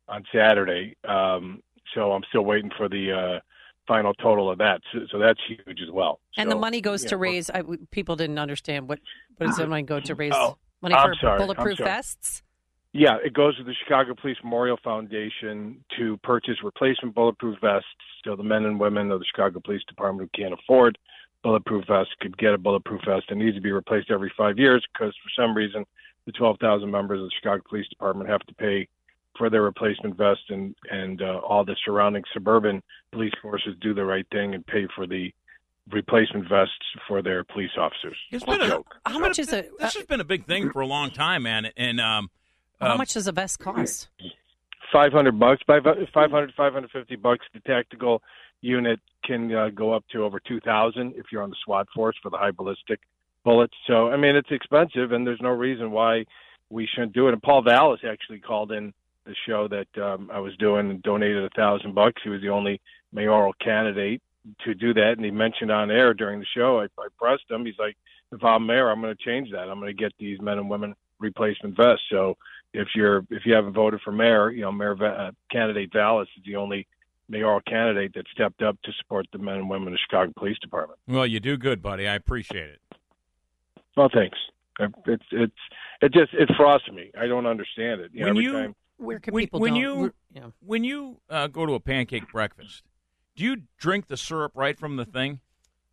on 0.07 0.23
Saturday. 0.33 0.95
Um, 1.07 1.61
so 1.93 2.11
I'm 2.11 2.23
still 2.29 2.45
waiting 2.45 2.71
for 2.77 2.87
the 2.87 3.11
uh, 3.11 3.39
final 3.87 4.13
total 4.13 4.49
of 4.49 4.59
that. 4.59 4.81
So, 4.93 4.99
so 5.11 5.19
that's 5.19 5.39
huge 5.47 5.81
as 5.81 5.91
well. 5.91 6.19
And 6.37 6.47
so, 6.47 6.55
the 6.55 6.59
money 6.59 6.81
goes 6.81 7.03
to 7.05 7.15
know, 7.15 7.19
raise. 7.19 7.49
I, 7.49 7.63
people 7.91 8.15
didn't 8.15 8.39
understand 8.39 8.87
what 8.87 8.99
what 9.37 9.47
does 9.47 9.57
the 9.57 9.67
money 9.67 9.83
go 9.83 9.99
to 9.99 10.15
raise? 10.15 10.33
Oh, 10.33 10.57
money 10.81 10.95
I'm 10.95 11.09
for 11.09 11.15
sorry, 11.19 11.39
bulletproof 11.39 11.77
vests. 11.79 12.43
Yeah, 12.91 13.17
it 13.23 13.33
goes 13.33 13.55
to 13.57 13.63
the 13.63 13.75
Chicago 13.83 14.15
Police 14.19 14.37
Memorial 14.43 14.79
Foundation 14.83 15.83
to 15.97 16.17
purchase 16.23 16.55
replacement 16.63 17.13
bulletproof 17.13 17.59
vests 17.61 17.87
so 18.25 18.35
the 18.35 18.43
men 18.43 18.65
and 18.65 18.79
women 18.79 19.11
of 19.11 19.19
the 19.19 19.25
Chicago 19.25 19.61
Police 19.63 19.83
Department 19.87 20.29
who 20.33 20.41
can't 20.41 20.53
afford 20.59 20.97
bulletproof 21.43 21.85
vests 21.87 22.13
could 22.19 22.37
get 22.37 22.53
a 22.53 22.57
bulletproof 22.57 23.01
vest 23.07 23.25
and 23.29 23.39
needs 23.39 23.55
to 23.55 23.61
be 23.61 23.71
replaced 23.71 24.11
every 24.11 24.31
five 24.37 24.57
years 24.57 24.85
because 24.93 25.13
for 25.23 25.41
some 25.41 25.55
reason 25.55 25.85
the 26.25 26.31
12,000 26.33 26.89
members 26.89 27.19
of 27.19 27.25
the 27.25 27.31
Chicago 27.39 27.63
Police 27.67 27.87
Department 27.87 28.29
have 28.29 28.41
to 28.41 28.53
pay 28.55 28.87
for 29.37 29.49
their 29.49 29.61
replacement 29.61 30.17
vest 30.17 30.41
and 30.49 30.75
and 30.91 31.21
uh, 31.21 31.39
all 31.39 31.63
the 31.63 31.75
surrounding 31.85 32.23
suburban 32.33 32.83
police 33.11 33.33
forces 33.41 33.73
do 33.81 33.93
the 33.93 34.03
right 34.03 34.25
thing 34.31 34.53
and 34.53 34.65
pay 34.67 34.87
for 34.95 35.07
the 35.07 35.33
replacement 35.91 36.47
vests 36.47 36.73
for 37.07 37.21
their 37.21 37.43
police 37.43 37.71
officers. 37.77 38.17
It's 38.31 38.43
been 38.43 38.61
a, 38.61 38.83
how 39.05 39.19
much 39.19 39.39
is 39.39 39.51
it? 39.51 39.71
This 39.79 39.95
has 39.95 40.05
been 40.05 40.19
a 40.19 40.25
big 40.25 40.45
thing 40.45 40.71
for 40.71 40.81
a 40.81 40.87
long 40.87 41.09
time, 41.09 41.43
man. 41.43 41.67
And 41.77 41.99
um, 41.99 42.29
how 42.79 42.91
um, 42.91 42.97
much 42.97 43.13
does 43.13 43.27
a 43.27 43.31
vest 43.31 43.59
cost? 43.59 44.09
Five 44.91 45.11
hundred 45.11 45.39
bucks. 45.39 45.61
Five 45.65 45.83
hundred, 45.83 46.09
five 46.13 46.31
hundred 46.73 46.91
fifty 46.91 47.15
bucks. 47.15 47.45
The 47.53 47.59
tactical 47.61 48.21
unit 48.61 48.99
can 49.23 49.53
uh, 49.53 49.69
go 49.69 49.93
up 49.93 50.03
to 50.11 50.23
over 50.23 50.39
two 50.39 50.59
thousand 50.61 51.13
if 51.15 51.27
you're 51.31 51.43
on 51.43 51.49
the 51.49 51.55
SWAT 51.63 51.87
force 51.93 52.15
for 52.21 52.29
the 52.29 52.37
high 52.37 52.51
ballistic 52.51 52.99
bullets. 53.43 53.73
So 53.87 54.09
I 54.09 54.17
mean, 54.17 54.35
it's 54.35 54.51
expensive, 54.51 55.11
and 55.11 55.25
there's 55.25 55.41
no 55.41 55.49
reason 55.49 55.91
why 55.91 56.25
we 56.69 56.87
shouldn't 56.87 57.13
do 57.13 57.27
it. 57.27 57.33
And 57.33 57.41
Paul 57.41 57.63
Vallas 57.63 58.01
actually 58.07 58.39
called 58.39 58.71
in 58.71 58.93
the 59.25 59.35
show 59.47 59.67
that 59.67 60.03
um, 60.03 60.29
I 60.33 60.39
was 60.39 60.55
doing 60.57 60.89
and 60.89 61.01
donated 61.03 61.43
a 61.43 61.49
thousand 61.55 61.93
bucks. 61.93 62.21
He 62.23 62.29
was 62.29 62.41
the 62.41 62.49
only 62.49 62.81
mayoral 63.11 63.53
candidate 63.61 64.21
to 64.65 64.73
do 64.73 64.93
that, 64.93 65.13
and 65.17 65.25
he 65.25 65.31
mentioned 65.31 65.71
on 65.71 65.91
air 65.91 66.13
during 66.13 66.39
the 66.39 66.45
show. 66.55 66.79
I, 66.79 66.85
I 66.99 67.07
pressed 67.17 67.49
him. 67.49 67.65
He's 67.65 67.79
like, 67.79 67.97
"If 68.31 68.43
I'm 68.43 68.65
mayor, 68.65 68.89
I'm 68.89 69.01
going 69.01 69.15
to 69.15 69.23
change 69.23 69.51
that. 69.51 69.69
I'm 69.69 69.79
going 69.79 69.95
to 69.95 70.01
get 70.01 70.13
these 70.17 70.39
men 70.41 70.57
and 70.57 70.69
women 70.69 70.95
replacement 71.19 71.75
vests." 71.75 72.05
So 72.09 72.37
if 72.73 72.87
you're 72.95 73.25
if 73.29 73.45
you 73.45 73.53
haven't 73.53 73.73
voted 73.73 74.01
for 74.01 74.11
mayor, 74.11 74.51
you 74.51 74.61
know, 74.61 74.71
mayor 74.71 74.95
uh, 75.03 75.31
candidate 75.51 75.91
Vallas 75.93 76.29
is 76.37 76.43
the 76.45 76.55
only 76.55 76.87
mayoral 77.29 77.61
candidate 77.61 78.13
that 78.15 78.25
stepped 78.33 78.61
up 78.61 78.77
to 78.83 78.91
support 78.99 79.27
the 79.31 79.37
men 79.37 79.55
and 79.55 79.69
women 79.69 79.89
of 79.89 79.93
the 79.93 79.99
Chicago 79.99 80.33
Police 80.35 80.57
Department. 80.59 80.99
Well, 81.07 81.27
you 81.27 81.39
do 81.39 81.57
good, 81.57 81.81
buddy. 81.81 82.07
I 82.07 82.15
appreciate 82.15 82.69
it. 82.69 82.81
Well, 83.95 84.09
thanks. 84.13 84.37
It's 85.05 85.25
it's 85.31 85.53
it 86.01 86.13
just 86.13 86.33
it 86.33 86.49
frosts 86.55 86.89
me. 86.91 87.11
I 87.19 87.27
don't 87.27 87.45
understand 87.45 88.01
it. 88.01 88.11
You 88.13 88.25
when 88.25 88.35
know, 88.35 88.39
you 88.39 88.51
time, 88.53 88.75
where 88.97 89.19
can 89.19 89.33
when, 89.33 89.43
people 89.43 89.59
when 89.59 89.75
you 89.75 90.13
yeah. 90.33 90.47
when 90.65 90.83
you 90.83 91.19
uh, 91.29 91.47
go 91.47 91.65
to 91.65 91.73
a 91.73 91.79
pancake 91.79 92.31
breakfast, 92.31 92.83
do 93.35 93.43
you 93.43 93.57
drink 93.77 94.07
the 94.07 94.15
syrup 94.15 94.53
right 94.55 94.79
from 94.79 94.95
the 94.95 95.05
thing, 95.05 95.41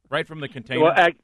right 0.09 0.27
from 0.27 0.41
the 0.41 0.49
container? 0.49 0.83
Well, 0.83 0.95
ac- 0.97 1.17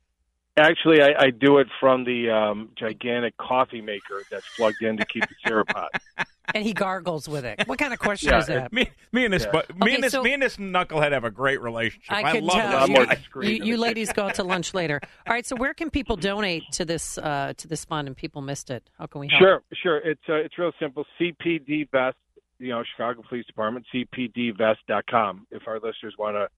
actually, 0.56 1.02
I, 1.02 1.14
I 1.18 1.30
do 1.30 1.58
it 1.58 1.68
from 1.80 2.04
the 2.04 2.30
um, 2.30 2.70
gigantic 2.76 3.36
coffee 3.36 3.80
maker 3.80 4.22
that's 4.30 4.46
plugged 4.56 4.82
in 4.82 4.96
to 4.96 5.04
keep 5.06 5.22
the 5.28 5.34
syrup 5.46 5.68
hot. 5.72 5.90
and 6.54 6.64
he 6.64 6.72
gargles 6.72 7.28
with 7.28 7.44
it. 7.44 7.62
What 7.66 7.78
kind 7.78 7.92
of 7.92 7.98
question 7.98 8.30
Yeah, 8.30 8.38
is 8.38 8.46
that? 8.46 8.72
me, 8.72 8.90
me 9.12 9.24
and 9.24 9.32
this, 9.32 9.46
Yeah. 9.46 9.52
me 9.52 9.60
Okay, 9.82 9.94
and 9.94 10.04
this, 10.04 10.12
so- 10.12 10.22
me 10.22 10.32
and 10.32 10.42
this 10.42 10.56
knucklehead 10.56 11.12
have 11.12 11.24
a 11.24 11.30
great 11.30 11.60
relationship. 11.62 12.12
I 12.12 12.32
can 12.32 12.44
love 12.44 12.56
tell. 12.56 12.86
this 13.06 13.18
You, 13.34 13.40
you, 13.42 13.64
you 13.64 13.76
ladies 13.76 14.12
go 14.12 14.24
out 14.24 14.34
to 14.36 14.44
lunch 14.44 14.74
later. 14.74 15.00
All 15.26 15.32
right. 15.32 15.46
So 15.46 15.56
where 15.56 15.74
can 15.74 15.90
people 15.90 16.16
donate 16.16 16.62
to 16.72 16.84
this 16.84 17.16
uh, 17.18 17.54
to 17.56 17.68
this 17.68 17.84
fund? 17.84 18.08
And 18.08 18.16
people 18.16 18.42
missed 18.42 18.70
it. 18.70 18.88
How 18.98 19.06
can 19.06 19.20
we 19.20 19.28
help? 19.28 19.40
Sure, 19.40 19.62
sure. 19.82 19.98
It's 19.98 20.20
uh, 20.28 20.34
it's 20.34 20.58
real 20.58 20.72
simple. 20.80 21.04
CPD 21.20 21.90
Vest, 21.90 22.16
you 22.58 22.68
know, 22.70 22.82
Chicago 22.96 23.22
Police 23.28 23.46
Department, 23.46 23.86
CPDVest.com. 23.94 25.46
If 25.50 25.62
our 25.66 25.76
listeners 25.76 26.14
want 26.18 26.36
to 26.36 26.48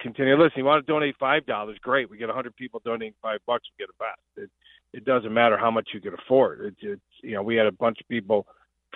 continue 0.00 0.36
listening, 0.36 0.58
you 0.58 0.64
want 0.64 0.86
to 0.86 0.92
donate 0.92 1.16
five 1.18 1.46
dollars, 1.46 1.78
great. 1.82 2.10
We 2.10 2.18
get 2.18 2.30
a 2.30 2.32
hundred 2.32 2.56
people 2.56 2.80
donating 2.84 3.14
five 3.22 3.40
bucks, 3.46 3.68
we 3.76 3.84
get 3.84 3.90
a 3.90 4.04
vest. 4.04 4.20
It 4.36 4.50
it 4.96 5.04
doesn't 5.04 5.32
matter 5.32 5.58
how 5.58 5.70
much 5.70 5.90
you 5.92 6.00
can 6.00 6.14
afford. 6.14 6.60
It's 6.60 6.80
it's 6.82 7.22
you 7.22 7.32
know, 7.32 7.42
we 7.42 7.56
had 7.56 7.66
a 7.66 7.72
bunch 7.72 8.00
of 8.00 8.08
people 8.08 8.46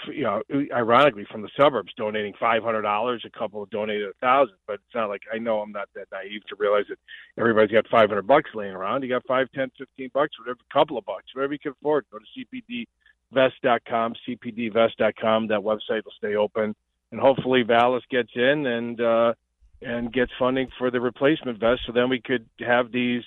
you 0.07 0.23
know, 0.23 0.43
ironically 0.73 1.27
from 1.31 1.43
the 1.43 1.51
suburbs 1.59 1.93
donating 1.97 2.35
five 2.39 2.63
hundred 2.63 2.83
dollars. 2.83 3.25
A 3.27 3.39
couple 3.39 3.65
donated 3.67 4.09
a 4.09 4.13
thousand, 4.21 4.57
but 4.67 4.75
it's 4.75 4.95
not 4.95 5.09
like 5.09 5.23
I 5.33 5.39
know 5.39 5.61
I'm 5.61 5.73
not 5.73 5.89
that 5.95 6.07
naive 6.13 6.45
to 6.49 6.57
realize 6.59 6.85
that 6.89 6.99
everybody's 7.39 7.73
got 7.73 7.89
five 7.89 8.09
hundred 8.09 8.27
bucks 8.27 8.51
laying 8.55 8.75
around. 8.75 9.03
You 9.03 9.09
got 9.09 9.27
five, 9.27 9.49
ten, 9.55 9.71
fifteen 9.77 10.11
bucks, 10.15 10.39
whatever, 10.39 10.59
a 10.71 10.73
couple 10.73 10.99
of 10.99 11.05
bucks, 11.05 11.35
whatever 11.35 11.53
you 11.53 11.59
can 11.59 11.73
afford. 11.73 12.05
Go 12.13 12.19
to 12.19 12.87
cpdvest.com, 13.35 14.15
cpdvest.com. 14.29 15.49
That 15.49 15.61
website 15.61 16.05
will 16.05 16.13
stay 16.17 16.37
open, 16.37 16.75
and 17.13 17.21
hopefully 17.21 17.63
Vallas 17.63 18.05
gets 18.11 18.31
in 18.35 18.67
and 18.67 19.01
uh, 19.01 19.35
and 19.83 20.13
gets 20.13 20.33
funding 20.39 20.69
for 20.79 20.91
the 20.91 21.01
replacement 21.01 21.59
vest. 21.61 21.83
So 21.87 21.93
then 21.93 22.09
we 22.09 22.21
could 22.21 22.47
have 22.61 22.91
these 22.93 23.23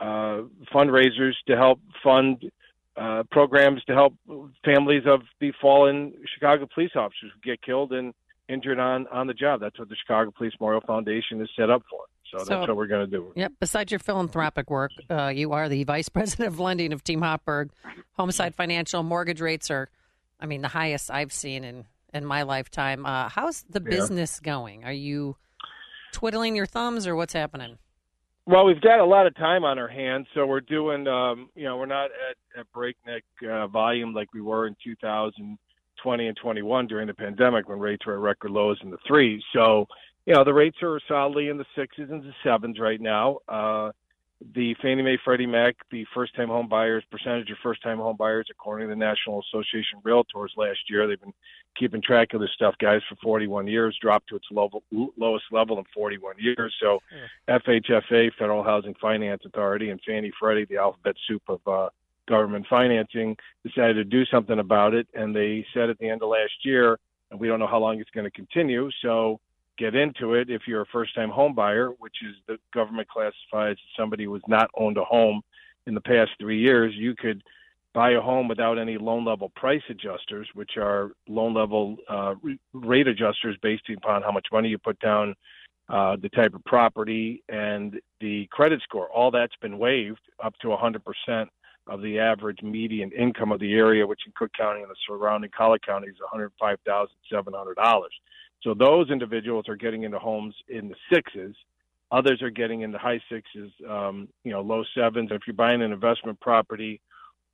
uh, 0.00 0.42
fundraisers 0.72 1.32
to 1.46 1.56
help 1.56 1.80
fund 2.02 2.50
uh, 2.96 3.22
programs 3.30 3.82
to 3.84 3.94
help 3.94 4.14
families 4.64 5.02
of 5.06 5.22
the 5.40 5.52
fallen 5.60 6.12
Chicago 6.34 6.66
police 6.72 6.90
officers 6.96 7.30
who 7.34 7.40
get 7.50 7.62
killed 7.62 7.92
and 7.92 8.12
injured 8.48 8.78
on 8.78 9.06
on 9.08 9.26
the 9.26 9.34
job. 9.34 9.60
That's 9.60 9.78
what 9.78 9.88
the 9.88 9.96
Chicago 9.96 10.32
Police 10.36 10.52
Memorial 10.60 10.82
Foundation 10.86 11.40
is 11.40 11.48
set 11.56 11.70
up 11.70 11.82
for. 11.88 12.00
So, 12.30 12.38
So- 12.44 12.44
that's 12.44 12.68
what 12.68 12.76
we're 12.76 12.86
going 12.86 13.08
to 13.08 13.16
do. 13.16 13.32
Yep. 13.36 13.52
Besides 13.60 13.90
your 13.92 13.98
philanthropic 14.00 14.70
work, 14.70 14.92
uh, 15.08 15.28
you 15.34 15.52
are 15.52 15.68
the 15.68 15.84
vice 15.84 16.08
president 16.16 16.48
of 16.48 16.60
lending 16.60 16.92
of 16.92 17.02
Team 17.04 17.20
Hochberg. 17.20 17.70
Homeside 18.18 18.54
Financial 18.54 19.02
mortgage 19.02 19.40
rates 19.40 19.70
are, 19.70 19.88
I 20.38 20.46
mean, 20.46 20.60
the 20.62 20.68
highest 20.68 21.10
I've 21.10 21.32
seen 21.32 21.64
in 21.64 21.84
in 22.12 22.24
my 22.24 22.42
lifetime. 22.42 23.06
Uh, 23.06 23.28
how's 23.28 23.62
the 23.70 23.80
Yeah. 23.82 23.90
business 23.90 24.40
going? 24.40 24.84
Are 24.84 24.92
you 24.92 25.36
twiddling 26.12 26.56
your 26.56 26.66
thumbs, 26.66 27.06
or 27.06 27.14
what's 27.16 27.32
happening? 27.32 27.78
Well, 28.46 28.64
we've 28.64 28.80
got 28.80 28.98
a 28.98 29.04
lot 29.04 29.26
of 29.26 29.36
time 29.36 29.64
on 29.64 29.78
our 29.78 29.88
hands, 29.88 30.26
so 30.34 30.46
we're 30.46 30.60
doing. 30.60 31.06
Um, 31.06 31.50
you 31.54 31.64
know, 31.64 31.76
we're 31.76 31.86
not 31.86 32.06
at, 32.06 32.60
at 32.60 32.72
breakneck 32.72 33.22
uh, 33.48 33.66
volume 33.68 34.12
like 34.12 34.32
we 34.34 34.40
were 34.40 34.66
in 34.66 34.74
2020 34.82 36.26
and 36.26 36.36
21 36.36 36.86
during 36.86 37.06
the 37.06 37.14
pandemic 37.14 37.68
when 37.68 37.78
rates 37.78 38.04
were 38.06 38.14
at 38.14 38.18
record 38.18 38.50
lows 38.50 38.78
in 38.82 38.90
the 38.90 38.98
threes. 39.06 39.42
So, 39.52 39.86
you 40.26 40.34
know, 40.34 40.42
the 40.42 40.54
rates 40.54 40.78
are 40.82 40.98
solidly 41.06 41.48
in 41.48 41.58
the 41.58 41.66
sixes 41.76 42.10
and 42.10 42.22
the 42.22 42.32
sevens 42.42 42.78
right 42.78 43.00
now. 43.00 43.38
Uh, 43.48 43.92
the 44.54 44.74
Fannie 44.80 45.02
Mae, 45.02 45.18
Freddie 45.22 45.46
Mac, 45.46 45.76
the 45.90 46.06
first-time 46.14 46.48
home 46.48 46.68
buyers 46.68 47.04
percentage 47.10 47.50
of 47.50 47.58
first-time 47.62 47.98
home 47.98 48.16
buyers, 48.16 48.46
according 48.50 48.88
to 48.88 48.94
the 48.94 48.98
National 48.98 49.40
Association 49.40 49.98
of 49.98 50.02
Realtors 50.04 50.56
last 50.56 50.78
year, 50.88 51.06
they've 51.06 51.20
been 51.20 51.34
keeping 51.76 52.00
track 52.00 52.32
of 52.32 52.40
this 52.40 52.50
stuff, 52.54 52.74
guys, 52.80 53.02
for 53.08 53.16
41 53.16 53.66
years, 53.66 53.96
dropped 54.00 54.28
to 54.30 54.36
its 54.36 54.46
level, 54.50 54.82
lowest 55.16 55.44
level 55.52 55.78
in 55.78 55.84
41 55.94 56.36
years. 56.38 56.74
So, 56.80 57.00
FHFA, 57.48 58.32
Federal 58.38 58.62
Housing 58.62 58.94
Finance 59.00 59.42
Authority, 59.44 59.90
and 59.90 60.00
Fannie 60.06 60.32
Freddie, 60.38 60.64
the 60.64 60.78
alphabet 60.78 61.16
soup 61.28 61.42
of 61.48 61.60
uh, 61.66 61.90
government 62.28 62.66
financing, 62.68 63.36
decided 63.64 63.94
to 63.94 64.04
do 64.04 64.24
something 64.26 64.58
about 64.58 64.94
it. 64.94 65.06
And 65.14 65.36
they 65.36 65.66
said 65.74 65.90
at 65.90 65.98
the 65.98 66.08
end 66.08 66.22
of 66.22 66.30
last 66.30 66.64
year, 66.64 66.98
and 67.30 67.38
we 67.38 67.46
don't 67.46 67.58
know 67.58 67.66
how 67.66 67.78
long 67.78 68.00
it's 68.00 68.10
going 68.10 68.24
to 68.24 68.30
continue. 68.30 68.90
So 69.02 69.38
get 69.80 69.94
into 69.94 70.34
it 70.34 70.50
if 70.50 70.62
you're 70.66 70.82
a 70.82 70.86
first 70.92 71.14
time 71.14 71.30
home 71.30 71.54
buyer, 71.54 71.88
which 71.98 72.16
is 72.22 72.36
the 72.46 72.58
government 72.74 73.08
classifies 73.08 73.76
somebody 73.98 74.24
who 74.24 74.34
has 74.34 74.42
not 74.46 74.70
owned 74.76 74.98
a 74.98 75.04
home 75.04 75.40
in 75.86 75.94
the 75.94 76.00
past 76.02 76.30
three 76.38 76.60
years, 76.60 76.92
you 76.94 77.16
could 77.16 77.42
buy 77.94 78.10
a 78.10 78.20
home 78.20 78.46
without 78.46 78.78
any 78.78 78.98
loan 78.98 79.24
level 79.24 79.48
price 79.56 79.82
adjusters, 79.88 80.46
which 80.54 80.72
are 80.76 81.12
loan 81.28 81.54
level 81.54 81.96
uh, 82.08 82.34
rate 82.74 83.08
adjusters 83.08 83.56
based 83.62 83.88
upon 83.96 84.22
how 84.22 84.30
much 84.30 84.46
money 84.52 84.68
you 84.68 84.78
put 84.78 85.00
down, 85.00 85.34
uh, 85.88 86.14
the 86.20 86.28
type 86.28 86.54
of 86.54 86.62
property, 86.64 87.42
and 87.48 87.98
the 88.20 88.46
credit 88.52 88.80
score. 88.82 89.08
All 89.08 89.30
that's 89.30 89.56
been 89.62 89.78
waived 89.78 90.20
up 90.44 90.54
to 90.60 90.68
100% 90.68 91.46
of 91.86 92.02
the 92.02 92.18
average 92.20 92.62
median 92.62 93.10
income 93.12 93.50
of 93.50 93.58
the 93.58 93.72
area, 93.72 94.06
which 94.06 94.20
in 94.26 94.32
Cook 94.36 94.52
County 94.56 94.82
and 94.82 94.90
the 94.90 94.94
surrounding 95.08 95.50
Collar 95.56 95.78
County 95.78 96.08
is 96.08 96.16
$105,700. 96.32 98.04
So 98.62 98.74
those 98.74 99.10
individuals 99.10 99.68
are 99.68 99.76
getting 99.76 100.02
into 100.02 100.18
homes 100.18 100.54
in 100.68 100.88
the 100.88 100.96
sixes. 101.12 101.54
Others 102.12 102.42
are 102.42 102.50
getting 102.50 102.82
into 102.82 102.98
high 102.98 103.20
sixes, 103.30 103.70
um, 103.88 104.28
you 104.44 104.52
know, 104.52 104.60
low 104.60 104.82
sevens. 104.94 105.30
If 105.32 105.42
you're 105.46 105.54
buying 105.54 105.82
an 105.82 105.92
investment 105.92 106.40
property 106.40 107.00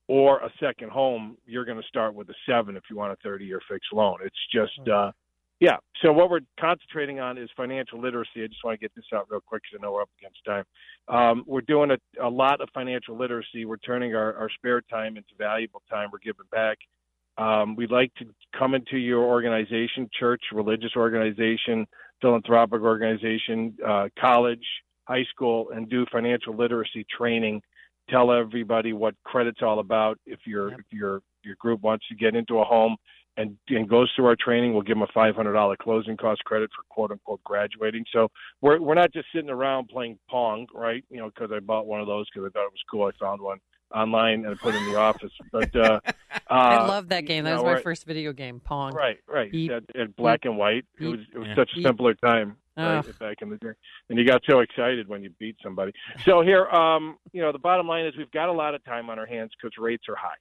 or 0.09 0.39
a 0.39 0.51
second 0.59 0.91
home, 0.91 1.37
you're 1.47 1.65
going 1.65 1.81
to 1.81 1.87
start 1.87 2.15
with 2.15 2.29
a 2.31 2.35
seven 2.49 2.77
if 2.77 2.85
you 2.89 2.97
want 2.97 3.13
a 3.13 3.17
30 3.23 3.45
year 3.45 3.61
fixed 3.69 3.93
loan. 3.93 4.17
It's 4.25 4.35
just, 4.53 4.89
uh, 4.89 5.13
yeah. 5.61 5.77
So 6.03 6.13
what 6.13 6.31
we're 6.31 6.41
concentrating 6.61 7.21
on 7.21 7.39
is 7.39 7.49
financial 7.57 8.01
literacy. 8.01 8.45
I 8.45 8.47
just 8.47 8.63
want 8.65 8.79
to 8.79 8.85
get 8.85 8.95
this 8.95 9.07
out 9.15 9.27
real 9.31 9.41
quick 9.41 9.63
because 9.63 9.81
I 9.81 9.87
know 9.87 9.93
we're 9.93 10.03
up 10.03 10.11
against 10.19 10.45
time. 10.45 10.65
Um, 11.09 11.45
we're 11.47 11.63
doing 11.63 11.91
a, 11.91 11.99
a 12.23 12.29
lot 12.29 12.61
of 12.61 12.69
financial 12.75 13.17
literacy. 13.17 13.65
We're 13.65 13.79
turning 13.79 14.15
our, 14.15 14.35
our 14.35 14.51
spare 14.51 14.83
time 14.83 15.17
into 15.17 15.31
valuable 15.39 15.83
time. 15.89 16.11
We're 16.13 16.19
giving 16.19 16.47
back. 16.51 16.79
Um, 17.39 17.77
we'd 17.77 17.91
like 17.91 18.13
to 18.15 18.27
come 18.59 18.75
into 18.75 18.97
your 18.97 19.23
organization, 19.23 20.09
church, 20.19 20.43
religious 20.53 20.93
organization, 20.97 21.87
philanthropic 22.21 22.81
organization, 22.81 23.77
uh, 23.87 24.09
college, 24.19 24.65
high 25.05 25.25
school, 25.31 25.71
and 25.71 25.89
do 25.89 26.07
financial 26.11 26.55
literacy 26.57 27.07
training. 27.17 27.61
Tell 28.09 28.33
everybody 28.33 28.93
what 28.93 29.15
credit's 29.25 29.63
all 29.63 29.81
about. 29.81 30.19
If 30.27 30.41
your 30.47 30.73
if 30.73 30.87
your 30.91 31.21
your 31.43 31.57
group 31.57 31.83
wants 31.83 32.07
to 32.09 32.15
get 32.15 32.35
into 32.35 32.61
a 32.61 32.65
home 32.65 32.97
and 33.37 33.57
and 33.69 33.89
goes 33.89 34.11
through 34.15 34.27
our 34.27 34.37
training, 34.37 34.73
we'll 34.73 34.83
give 34.83 34.97
them 34.97 35.03
a 35.03 35.13
five 35.13 35.35
hundred 35.35 35.55
dollar 35.55 35.77
closing 35.77 36.17
cost 36.17 36.43
credit 36.45 36.71
for 36.75 36.85
quote 36.89 37.11
unquote 37.11 37.43
graduating. 37.45 38.05
So 38.13 38.29
we're 38.63 38.81
we're 38.81 38.95
not 38.95 39.13
just 39.13 39.27
sitting 39.35 39.51
around 39.51 39.89
playing 39.89 40.19
pong, 40.31 40.67
right? 40.73 41.05
You 41.11 41.19
know, 41.19 41.31
because 41.35 41.51
I 41.53 41.61
bought 41.61 41.87
one 41.87 42.01
of 42.01 42.07
those 42.07 42.27
because 42.33 42.49
I 42.49 42.51
thought 42.51 42.67
it 42.67 42.73
was 42.73 42.85
cool. 42.91 43.05
I 43.05 43.11
found 43.21 43.43
one 43.43 43.59
online 43.97 44.45
and 44.45 44.49
I 44.49 44.55
put 44.55 44.75
it 44.75 44.79
in 44.83 44.93
the 44.93 44.99
office. 44.99 45.33
But 45.53 45.75
uh, 45.75 46.01
I 46.49 46.77
uh, 46.77 46.89
love 46.89 47.09
that 47.09 47.23
game. 47.23 47.45
That 47.45 47.53
was 47.55 47.61
know, 47.63 47.67
my 47.67 47.73
we're- 47.75 47.83
first 47.83 48.05
video 48.05 48.33
game, 48.33 48.61
Pong. 48.61 48.93
Right, 48.93 49.19
right. 49.27 49.51
Beep. 49.51 49.71
At, 49.71 49.85
at 49.99 50.17
black 50.17 50.45
and 50.45 50.57
white, 50.59 50.85
it 50.85 50.99
Beep. 50.99 51.11
was 51.11 51.21
it 51.35 51.39
was 51.39 51.49
Yeah. 51.49 51.55
such 51.57 51.71
a 51.73 51.77
Beep. 51.77 51.87
simpler 51.87 52.15
time 52.15 52.57
right, 52.77 53.19
back 53.19 53.41
in 53.43 53.49
the 53.51 53.57
day, 53.57 53.73
and 54.11 54.19
you 54.19 54.27
got 54.27 54.43
so 54.49 54.61
excited 54.61 55.09
when 55.09 55.23
you 55.23 55.31
beat 55.39 55.57
somebody. 55.63 55.93
So 56.25 56.43
here, 56.43 56.67
um, 56.67 57.17
you 57.33 57.41
know, 57.41 57.53
the 57.53 57.59
bottom 57.59 57.89
line 57.89 58.05
is 58.07 58.15
we've 58.17 58.31
got 58.31 58.49
a 58.49 58.53
lot 58.53 58.75
of 58.75 58.85
time 58.85 59.09
on 59.09 59.19
our 59.19 59.27
hands 59.27 59.53
because 59.57 59.77
rates 59.79 60.05
are 60.09 60.17
high, 60.17 60.37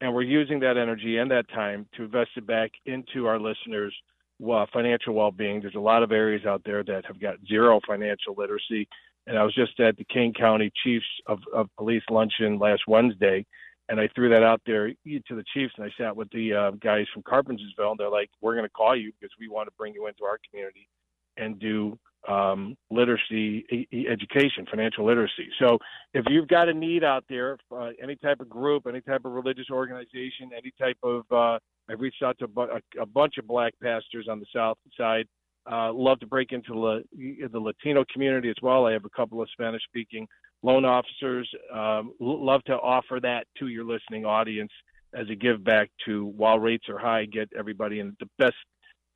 and 0.00 0.12
we're 0.14 0.22
using 0.22 0.58
that 0.60 0.76
energy 0.76 1.18
and 1.18 1.30
that 1.30 1.48
time 1.50 1.86
to 1.96 2.04
invest 2.04 2.30
it 2.36 2.46
back 2.46 2.72
into 2.86 3.26
our 3.26 3.38
listeners' 3.38 3.94
well, 4.38 4.66
financial 4.72 5.14
well-being. 5.14 5.60
There's 5.60 5.74
a 5.74 5.80
lot 5.80 6.02
of 6.02 6.12
areas 6.12 6.46
out 6.46 6.62
there 6.64 6.84
that 6.84 7.04
have 7.06 7.20
got 7.20 7.36
zero 7.48 7.80
financial 7.86 8.34
literacy, 8.36 8.88
and 9.26 9.38
I 9.38 9.44
was 9.44 9.54
just 9.54 9.78
at 9.80 9.96
the 9.96 10.04
Kane 10.04 10.32
County 10.32 10.70
Chiefs 10.84 11.06
of, 11.26 11.40
of 11.54 11.68
Police 11.76 12.02
luncheon 12.10 12.58
last 12.58 12.82
Wednesday, 12.86 13.44
and 13.88 13.98
I 13.98 14.08
threw 14.14 14.28
that 14.30 14.42
out 14.42 14.60
there 14.66 14.88
to 14.88 14.94
the 15.34 15.44
chiefs, 15.54 15.72
and 15.76 15.86
I 15.86 16.02
sat 16.02 16.14
with 16.14 16.30
the 16.30 16.52
uh, 16.52 16.70
guys 16.72 17.06
from 17.12 17.22
Carpentersville, 17.22 17.90
and 17.90 17.98
they're 17.98 18.10
like, 18.10 18.30
"We're 18.40 18.54
going 18.54 18.66
to 18.66 18.70
call 18.70 18.94
you 18.96 19.12
because 19.18 19.34
we 19.40 19.48
want 19.48 19.66
to 19.68 19.72
bring 19.78 19.94
you 19.94 20.06
into 20.06 20.24
our 20.24 20.38
community 20.50 20.88
and 21.36 21.58
do 21.58 21.98
um, 22.28 22.76
literacy 22.90 23.64
e- 23.70 24.06
education, 24.08 24.66
financial 24.70 25.06
literacy." 25.06 25.48
So, 25.58 25.78
if 26.12 26.24
you've 26.28 26.48
got 26.48 26.68
a 26.68 26.74
need 26.74 27.02
out 27.02 27.24
there, 27.28 27.56
uh, 27.74 27.90
any 28.02 28.16
type 28.16 28.40
of 28.40 28.48
group, 28.48 28.86
any 28.86 29.00
type 29.00 29.24
of 29.24 29.32
religious 29.32 29.70
organization, 29.70 30.50
any 30.56 30.72
type 30.78 30.98
of, 31.02 31.24
uh, 31.32 31.58
I've 31.88 32.00
reached 32.00 32.22
out 32.22 32.38
to 32.38 32.44
a, 32.44 32.48
bu- 32.48 32.62
a, 32.62 33.02
a 33.02 33.06
bunch 33.06 33.38
of 33.38 33.46
black 33.46 33.74
pastors 33.82 34.26
on 34.30 34.40
the 34.40 34.46
south 34.54 34.78
side. 34.96 35.26
Uh, 35.70 35.92
love 35.92 36.18
to 36.20 36.26
break 36.26 36.52
into 36.52 36.78
la- 36.78 37.00
the 37.12 37.60
Latino 37.60 38.04
community 38.12 38.48
as 38.48 38.56
well. 38.62 38.86
I 38.86 38.92
have 38.92 39.04
a 39.04 39.10
couple 39.10 39.42
of 39.42 39.48
Spanish 39.50 39.82
speaking 39.84 40.26
loan 40.62 40.84
officers. 40.84 41.48
Um, 41.72 42.12
l- 42.20 42.44
love 42.44 42.62
to 42.64 42.74
offer 42.74 43.20
that 43.22 43.46
to 43.58 43.68
your 43.68 43.84
listening 43.84 44.24
audience 44.24 44.72
as 45.14 45.28
a 45.30 45.34
give 45.34 45.64
back 45.64 45.90
to 46.06 46.26
while 46.26 46.58
rates 46.58 46.88
are 46.88 46.98
high, 46.98 47.24
get 47.24 47.48
everybody 47.58 48.00
in 48.00 48.16
the 48.20 48.28
best 48.38 48.56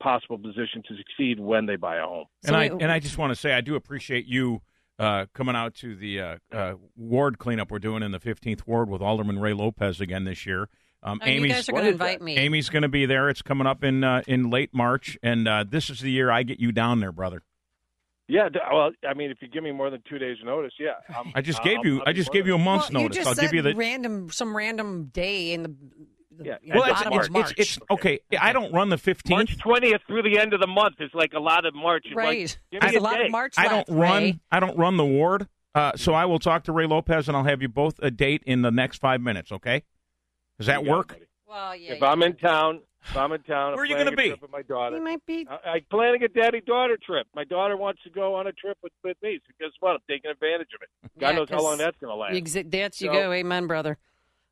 possible 0.01 0.37
position 0.37 0.83
to 0.87 0.95
succeed 0.97 1.39
when 1.39 1.65
they 1.65 1.75
buy 1.75 1.97
a 1.97 2.03
home. 2.03 2.25
And 2.45 2.55
I 2.55 2.65
and 2.65 2.91
I 2.91 2.99
just 2.99 3.17
want 3.17 3.31
to 3.31 3.35
say 3.35 3.53
I 3.53 3.61
do 3.61 3.75
appreciate 3.75 4.25
you 4.25 4.61
uh, 4.99 5.25
coming 5.33 5.55
out 5.55 5.73
to 5.75 5.95
the 5.95 6.19
uh, 6.19 6.37
uh, 6.51 6.73
ward 6.95 7.39
cleanup 7.39 7.71
we're 7.71 7.79
doing 7.79 8.03
in 8.03 8.11
the 8.11 8.19
15th 8.19 8.67
ward 8.67 8.89
with 8.89 9.01
Alderman 9.01 9.39
Ray 9.39 9.53
Lopez 9.53 9.99
again 10.01 10.23
this 10.23 10.45
year. 10.45 10.69
Um, 11.03 11.19
Oh, 11.23 11.27
you 11.29 11.47
guys 11.47 11.67
are 11.67 11.73
gonna 11.73 11.89
invite 11.89 12.21
me. 12.21 12.37
Amy's 12.37 12.69
going 12.69 12.83
to 12.83 12.87
be 12.89 13.05
there. 13.05 13.29
It's 13.29 13.41
coming 13.41 13.67
up 13.67 13.83
in 13.83 14.03
uh, 14.03 14.21
in 14.27 14.49
late 14.49 14.73
March, 14.73 15.17
and 15.21 15.47
uh, 15.47 15.65
this 15.67 15.89
is 15.89 15.99
the 15.99 16.09
year 16.11 16.31
I 16.31 16.43
get 16.43 16.59
you 16.59 16.71
down 16.71 16.99
there, 17.01 17.11
brother. 17.11 17.43
Yeah, 18.29 18.47
well, 18.71 18.91
I 19.07 19.13
mean, 19.13 19.31
if 19.31 19.39
you 19.41 19.49
give 19.49 19.63
me 19.63 19.71
more 19.73 19.89
than 19.89 20.01
two 20.09 20.17
days' 20.17 20.37
notice, 20.45 20.71
yeah. 20.79 20.93
I'm, 21.15 21.33
I 21.35 21.41
just 21.41 21.59
I'll- 21.59 21.65
gave 21.65 21.85
you 21.85 21.97
I'll 21.99 22.03
I 22.07 22.11
be 22.13 22.17
just 22.17 22.31
gave 22.31 22.47
you 22.47 22.55
a 22.55 22.57
month's 22.57 22.89
Well, 22.89 23.03
notice. 23.03 23.17
You 23.17 23.23
just 23.23 23.27
I'll 23.27 23.35
said 23.35 23.41
give 23.41 23.53
you 23.53 23.61
the 23.61 23.75
random 23.75 24.31
some 24.31 24.55
random 24.55 25.05
day 25.13 25.51
in 25.51 25.63
the, 25.63 25.75
the 26.37 26.45
Yeah. 26.45 26.55
well, 26.73 26.83
it's, 26.89 27.03
bottom 27.03 27.35
it's, 27.35 27.51
it's, 27.51 27.59
it's 27.77 27.79
okay. 27.91 28.19
I 28.39 28.53
don't 28.53 28.71
run 28.73 28.87
the 28.87 28.95
15th. 28.95 29.29
March 29.29 29.57
20th 29.57 29.99
through 30.07 30.23
the 30.23 30.39
end 30.39 30.53
of 30.53 30.61
the 30.61 30.67
month 30.67 30.95
is 31.01 31.11
like 31.13 31.33
a 31.33 31.39
lot 31.39 31.65
of 31.65 31.75
March. 31.75 32.03
It's 32.05 32.15
Right. 32.15 32.57
Like, 32.71 32.81
give 32.81 32.91
me 32.91 32.95
a 32.97 33.01
lot 33.01 33.21
of. 33.21 33.29
March 33.29 33.55
I 33.57 33.67
don't 33.67 33.89
left, 33.89 33.99
run. 33.99 34.23
Ray. 34.23 34.39
I 34.53 34.59
don't 34.61 34.77
run 34.77 34.95
the 34.95 35.05
ward. 35.05 35.47
Uh, 35.75 35.91
so 35.97 36.13
I 36.13 36.23
will 36.25 36.39
talk 36.39 36.63
to 36.65 36.71
Ray 36.71 36.85
Lopez, 36.85 37.27
and 37.27 37.35
I'll 37.35 37.43
have 37.43 37.61
you 37.61 37.67
both 37.67 37.99
a 38.01 38.09
date 38.09 38.41
in 38.45 38.61
the 38.61 38.71
next 38.71 38.99
five 38.99 39.19
minutes. 39.21 39.51
Okay? 39.51 39.83
Does 40.57 40.67
that 40.67 40.83
You 40.83 40.89
it, 40.89 40.91
work? 40.91 41.19
Well, 41.47 41.75
yeah. 41.75 41.93
If 41.93 42.03
I'm 42.03 42.23
in 42.23 42.35
town, 42.37 42.81
if 43.09 43.15
I'm 43.17 43.31
in 43.31 43.41
town, 43.43 43.69
I'm 43.71 43.75
Where 43.75 43.83
are 43.83 43.85
you 43.85 43.95
gonna 43.97 44.15
be? 44.15 44.27
trip 44.29 44.41
with 44.41 44.51
my 44.51 44.61
daughter. 44.61 44.95
He 44.95 45.01
might 45.01 45.25
be. 45.25 45.45
I, 45.49 45.69
I'm 45.71 45.81
planning 45.91 46.23
a 46.23 46.27
daddy-daughter 46.27 46.97
trip. 47.05 47.27
My 47.35 47.43
daughter 47.43 47.75
wants 47.77 48.01
to 48.03 48.09
go 48.09 48.35
on 48.35 48.47
a 48.47 48.51
trip 48.53 48.77
with, 48.81 48.93
with 49.03 49.17
me. 49.21 49.39
So 49.45 49.53
guess 49.59 49.71
what? 49.79 49.91
I'm 49.91 49.99
taking 50.09 50.31
advantage 50.31 50.69
of 50.75 50.81
it. 50.81 51.19
God 51.19 51.29
Yeah, 51.29 51.35
knows 51.35 51.49
how 51.49 51.61
long 51.61 51.77
that's 51.77 51.97
going 51.99 52.11
to 52.11 52.15
last. 52.15 52.33
Exi- 52.33 52.71
that's 52.71 53.01
you 53.01 53.07
So- 53.09 53.13
go. 53.13 53.31
Amen, 53.33 53.67
brother. 53.67 53.97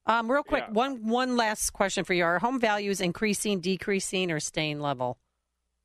Um, 0.08 0.32
real 0.32 0.44
quick, 0.44 0.66
one 0.72 1.08
one 1.08 1.38
last 1.38 1.72
question 1.72 2.04
for 2.04 2.14
you: 2.16 2.24
Are 2.26 2.40
home 2.40 2.60
values 2.60 3.00
increasing, 3.02 3.60
decreasing, 3.60 4.32
or 4.32 4.40
staying 4.40 4.80
level? 4.80 5.20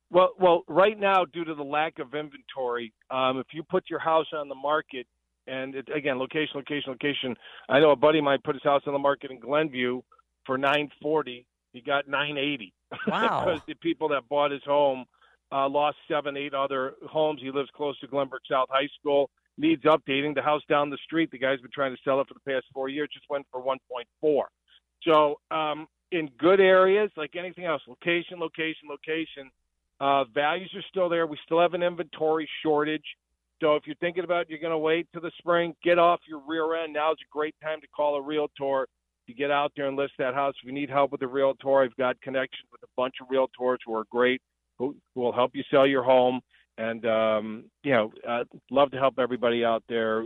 Well, 0.09 0.29
well, 0.39 0.63
right 0.67 0.97
now, 0.99 1.25
due 1.25 1.43
to 1.45 1.53
the 1.53 1.63
lack 1.63 1.99
of 1.99 2.15
inventory, 2.15 2.93
um, 3.11 3.37
if 3.37 3.47
you 3.53 3.61
put 3.61 3.89
your 3.89 3.99
house 3.99 4.25
on 4.33 4.47
the 4.49 4.55
market, 4.55 5.05
and 5.47 5.75
it, 5.75 5.87
again, 5.93 6.19
location, 6.19 6.55
location, 6.55 6.91
location. 6.91 7.35
I 7.69 7.79
know 7.79 7.91
a 7.91 7.95
buddy 7.95 8.19
of 8.19 8.25
mine 8.25 8.39
put 8.43 8.55
his 8.55 8.63
house 8.63 8.83
on 8.87 8.93
the 8.93 8.99
market 8.99 9.31
in 9.31 9.39
Glenview 9.39 10.01
for 10.45 10.57
nine 10.57 10.89
forty. 11.01 11.45
He 11.73 11.81
got 11.81 12.07
nine 12.07 12.37
eighty. 12.37 12.73
Wow. 13.07 13.43
because 13.43 13.61
the 13.67 13.73
people 13.75 14.07
that 14.09 14.29
bought 14.29 14.51
his 14.51 14.63
home 14.63 15.05
uh, 15.51 15.67
lost 15.67 15.97
seven, 16.09 16.37
eight 16.37 16.53
other 16.53 16.93
homes. 17.09 17.39
He 17.41 17.51
lives 17.51 17.69
close 17.75 17.99
to 17.99 18.07
Glenbrook 18.07 18.45
South 18.49 18.67
High 18.69 18.89
School. 18.99 19.29
Needs 19.57 19.83
updating. 19.83 20.35
The 20.35 20.41
house 20.41 20.61
down 20.69 20.89
the 20.89 20.97
street, 21.03 21.31
the 21.31 21.39
guy's 21.39 21.59
been 21.59 21.71
trying 21.73 21.95
to 21.95 22.01
sell 22.03 22.21
it 22.21 22.27
for 22.27 22.35
the 22.35 22.51
past 22.51 22.65
four 22.73 22.89
years, 22.89 23.09
just 23.11 23.25
went 23.29 23.45
for 23.51 23.59
one 23.59 23.77
point 23.91 24.07
four. 24.21 24.49
So, 25.03 25.39
um, 25.51 25.87
in 26.11 26.29
good 26.37 26.59
areas, 26.59 27.09
like 27.17 27.35
anything 27.35 27.65
else, 27.65 27.81
location, 27.87 28.39
location, 28.39 28.87
location, 28.89 29.49
uh, 29.99 30.25
values 30.25 30.71
are 30.75 30.83
still 30.89 31.09
there. 31.09 31.25
We 31.25 31.37
still 31.43 31.59
have 31.59 31.73
an 31.73 31.81
inventory 31.81 32.47
shortage. 32.63 33.03
So 33.61 33.75
if 33.75 33.83
you're 33.87 33.95
thinking 33.95 34.23
about 34.23 34.49
you're 34.49 34.59
going 34.59 34.71
to 34.71 34.77
wait 34.77 35.07
to 35.13 35.19
the 35.19 35.31
spring, 35.39 35.75
get 35.83 35.97
off 35.97 36.19
your 36.27 36.41
rear 36.47 36.75
end. 36.83 36.93
Now 36.93 37.11
is 37.11 37.17
a 37.21 37.31
great 37.31 37.55
time 37.61 37.81
to 37.81 37.87
call 37.87 38.15
a 38.15 38.21
realtor 38.21 38.87
to 39.27 39.33
get 39.33 39.51
out 39.51 39.71
there 39.75 39.87
and 39.87 39.97
list 39.97 40.13
that 40.19 40.33
house. 40.33 40.53
If 40.61 40.67
you 40.67 40.73
need 40.73 40.89
help 40.89 41.11
with 41.11 41.21
a 41.21 41.27
realtor, 41.27 41.81
I've 41.81 41.95
got 41.97 42.19
connections 42.21 42.67
with 42.71 42.81
a 42.83 42.87
bunch 42.95 43.15
of 43.21 43.27
realtors 43.29 43.77
who 43.85 43.95
are 43.95 44.05
great, 44.11 44.41
who, 44.77 44.95
who 45.15 45.21
will 45.21 45.33
help 45.33 45.51
you 45.53 45.63
sell 45.69 45.87
your 45.87 46.03
home. 46.03 46.39
And 46.77 47.05
um, 47.07 47.63
you 47.83 47.91
know, 47.91 48.11
uh, 48.27 48.43
love 48.69 48.91
to 48.91 48.97
help 48.97 49.17
everybody 49.17 49.65
out 49.65 49.83
there. 49.89 50.21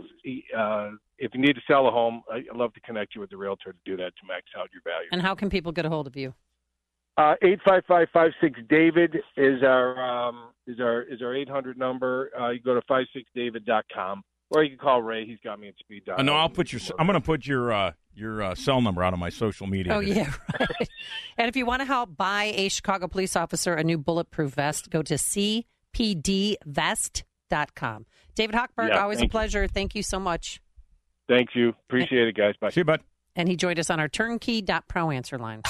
Uh, 0.56 0.90
if 1.18 1.34
you 1.34 1.40
need 1.40 1.54
to 1.54 1.62
sell 1.66 1.88
a 1.88 1.90
home, 1.90 2.22
I- 2.30 2.44
I'd 2.50 2.56
love 2.56 2.74
to 2.74 2.80
connect 2.80 3.14
you 3.14 3.22
with 3.22 3.30
the 3.30 3.38
realtor 3.38 3.72
to 3.72 3.78
do 3.86 3.96
that 3.96 4.12
to 4.16 4.26
max 4.28 4.44
out 4.58 4.68
your 4.72 4.82
value. 4.84 5.08
And 5.12 5.22
how 5.22 5.34
can 5.34 5.48
people 5.48 5.72
get 5.72 5.86
a 5.86 5.88
hold 5.88 6.06
of 6.06 6.14
you? 6.14 6.34
Uh, 7.16 7.34
eight 7.42 7.58
five 7.66 7.82
five 7.86 8.08
five 8.12 8.30
six 8.40 8.58
David 8.68 9.16
is 9.36 9.62
our 9.62 10.28
um, 10.28 10.48
is 10.66 10.80
our 10.80 11.02
is 11.02 11.20
our 11.20 11.34
eight 11.34 11.48
hundred 11.48 11.76
number. 11.78 12.30
Uh, 12.38 12.50
you 12.50 12.60
go 12.60 12.74
to 12.74 12.82
five 12.88 13.04
six 13.14 13.28
david.com 13.34 14.22
or 14.50 14.62
you 14.64 14.70
can 14.70 14.78
call 14.78 15.02
Ray. 15.02 15.26
He's 15.26 15.38
got 15.44 15.60
me 15.60 15.68
at 15.68 15.74
speed 15.78 16.04
dial. 16.06 16.16
Uh, 16.18 16.22
no, 16.22 16.34
I'll 16.34 16.48
put 16.48 16.72
your. 16.72 16.80
I'm 16.98 17.06
going 17.06 17.20
to 17.20 17.24
put 17.24 17.46
your 17.46 17.70
uh, 17.72 17.92
your 18.14 18.42
uh, 18.42 18.54
cell 18.54 18.80
number 18.80 19.02
out 19.02 19.12
on 19.12 19.18
my 19.18 19.28
social 19.28 19.66
media. 19.66 19.92
Oh 19.94 20.00
today. 20.00 20.14
yeah, 20.22 20.32
right. 20.60 20.88
and 21.36 21.48
if 21.48 21.56
you 21.56 21.66
want 21.66 21.80
to 21.80 21.86
help 21.86 22.16
buy 22.16 22.44
a 22.54 22.68
Chicago 22.70 23.08
police 23.08 23.36
officer 23.36 23.74
a 23.74 23.84
new 23.84 23.98
bulletproof 23.98 24.54
vest, 24.54 24.88
go 24.90 25.02
to 25.02 25.14
cpdvest.com. 25.14 25.66
David 28.34 28.56
Hochberg, 28.56 28.88
Yeah, 28.88 29.02
always 29.02 29.18
a 29.18 29.20
thank 29.20 29.28
you. 29.28 29.32
pleasure. 29.32 29.68
Thank 29.68 29.94
you 29.94 30.02
so 30.02 30.18
much. 30.18 30.62
Thank 31.28 31.50
you. 31.54 31.74
Appreciate 31.88 32.28
it, 32.28 32.34
guys. 32.36 32.54
Bye. 32.60 32.70
See 32.70 32.80
you, 32.80 32.84
bud. 32.86 33.02
And 33.34 33.48
he 33.48 33.56
joined 33.56 33.78
us 33.78 33.90
on 33.90 34.00
our 34.00 34.08
turnkey.pro 34.08 35.10
answer 35.10 35.38
line. 35.38 35.62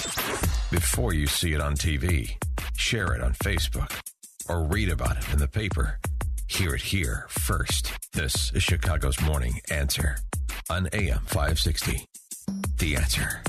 Before 0.70 1.12
you 1.12 1.26
see 1.26 1.52
it 1.52 1.60
on 1.60 1.74
TV, 1.74 2.36
share 2.76 3.14
it 3.14 3.22
on 3.22 3.34
Facebook, 3.34 4.00
or 4.48 4.64
read 4.64 4.88
about 4.88 5.18
it 5.18 5.32
in 5.32 5.38
the 5.38 5.48
paper, 5.48 5.98
hear 6.48 6.74
it 6.74 6.82
here 6.82 7.26
first. 7.28 7.92
This 8.12 8.52
is 8.52 8.62
Chicago's 8.62 9.20
Morning 9.20 9.60
Answer 9.70 10.16
on 10.70 10.88
AM 10.92 11.20
560. 11.26 12.04
The 12.78 12.96
Answer. 12.96 13.42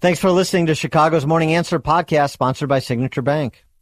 Thanks 0.00 0.20
for 0.20 0.30
listening 0.30 0.66
to 0.66 0.74
Chicago's 0.74 1.26
Morning 1.26 1.54
Answer 1.54 1.80
podcast 1.80 2.30
sponsored 2.30 2.68
by 2.68 2.80
Signature 2.80 3.22
Bank. 3.22 3.65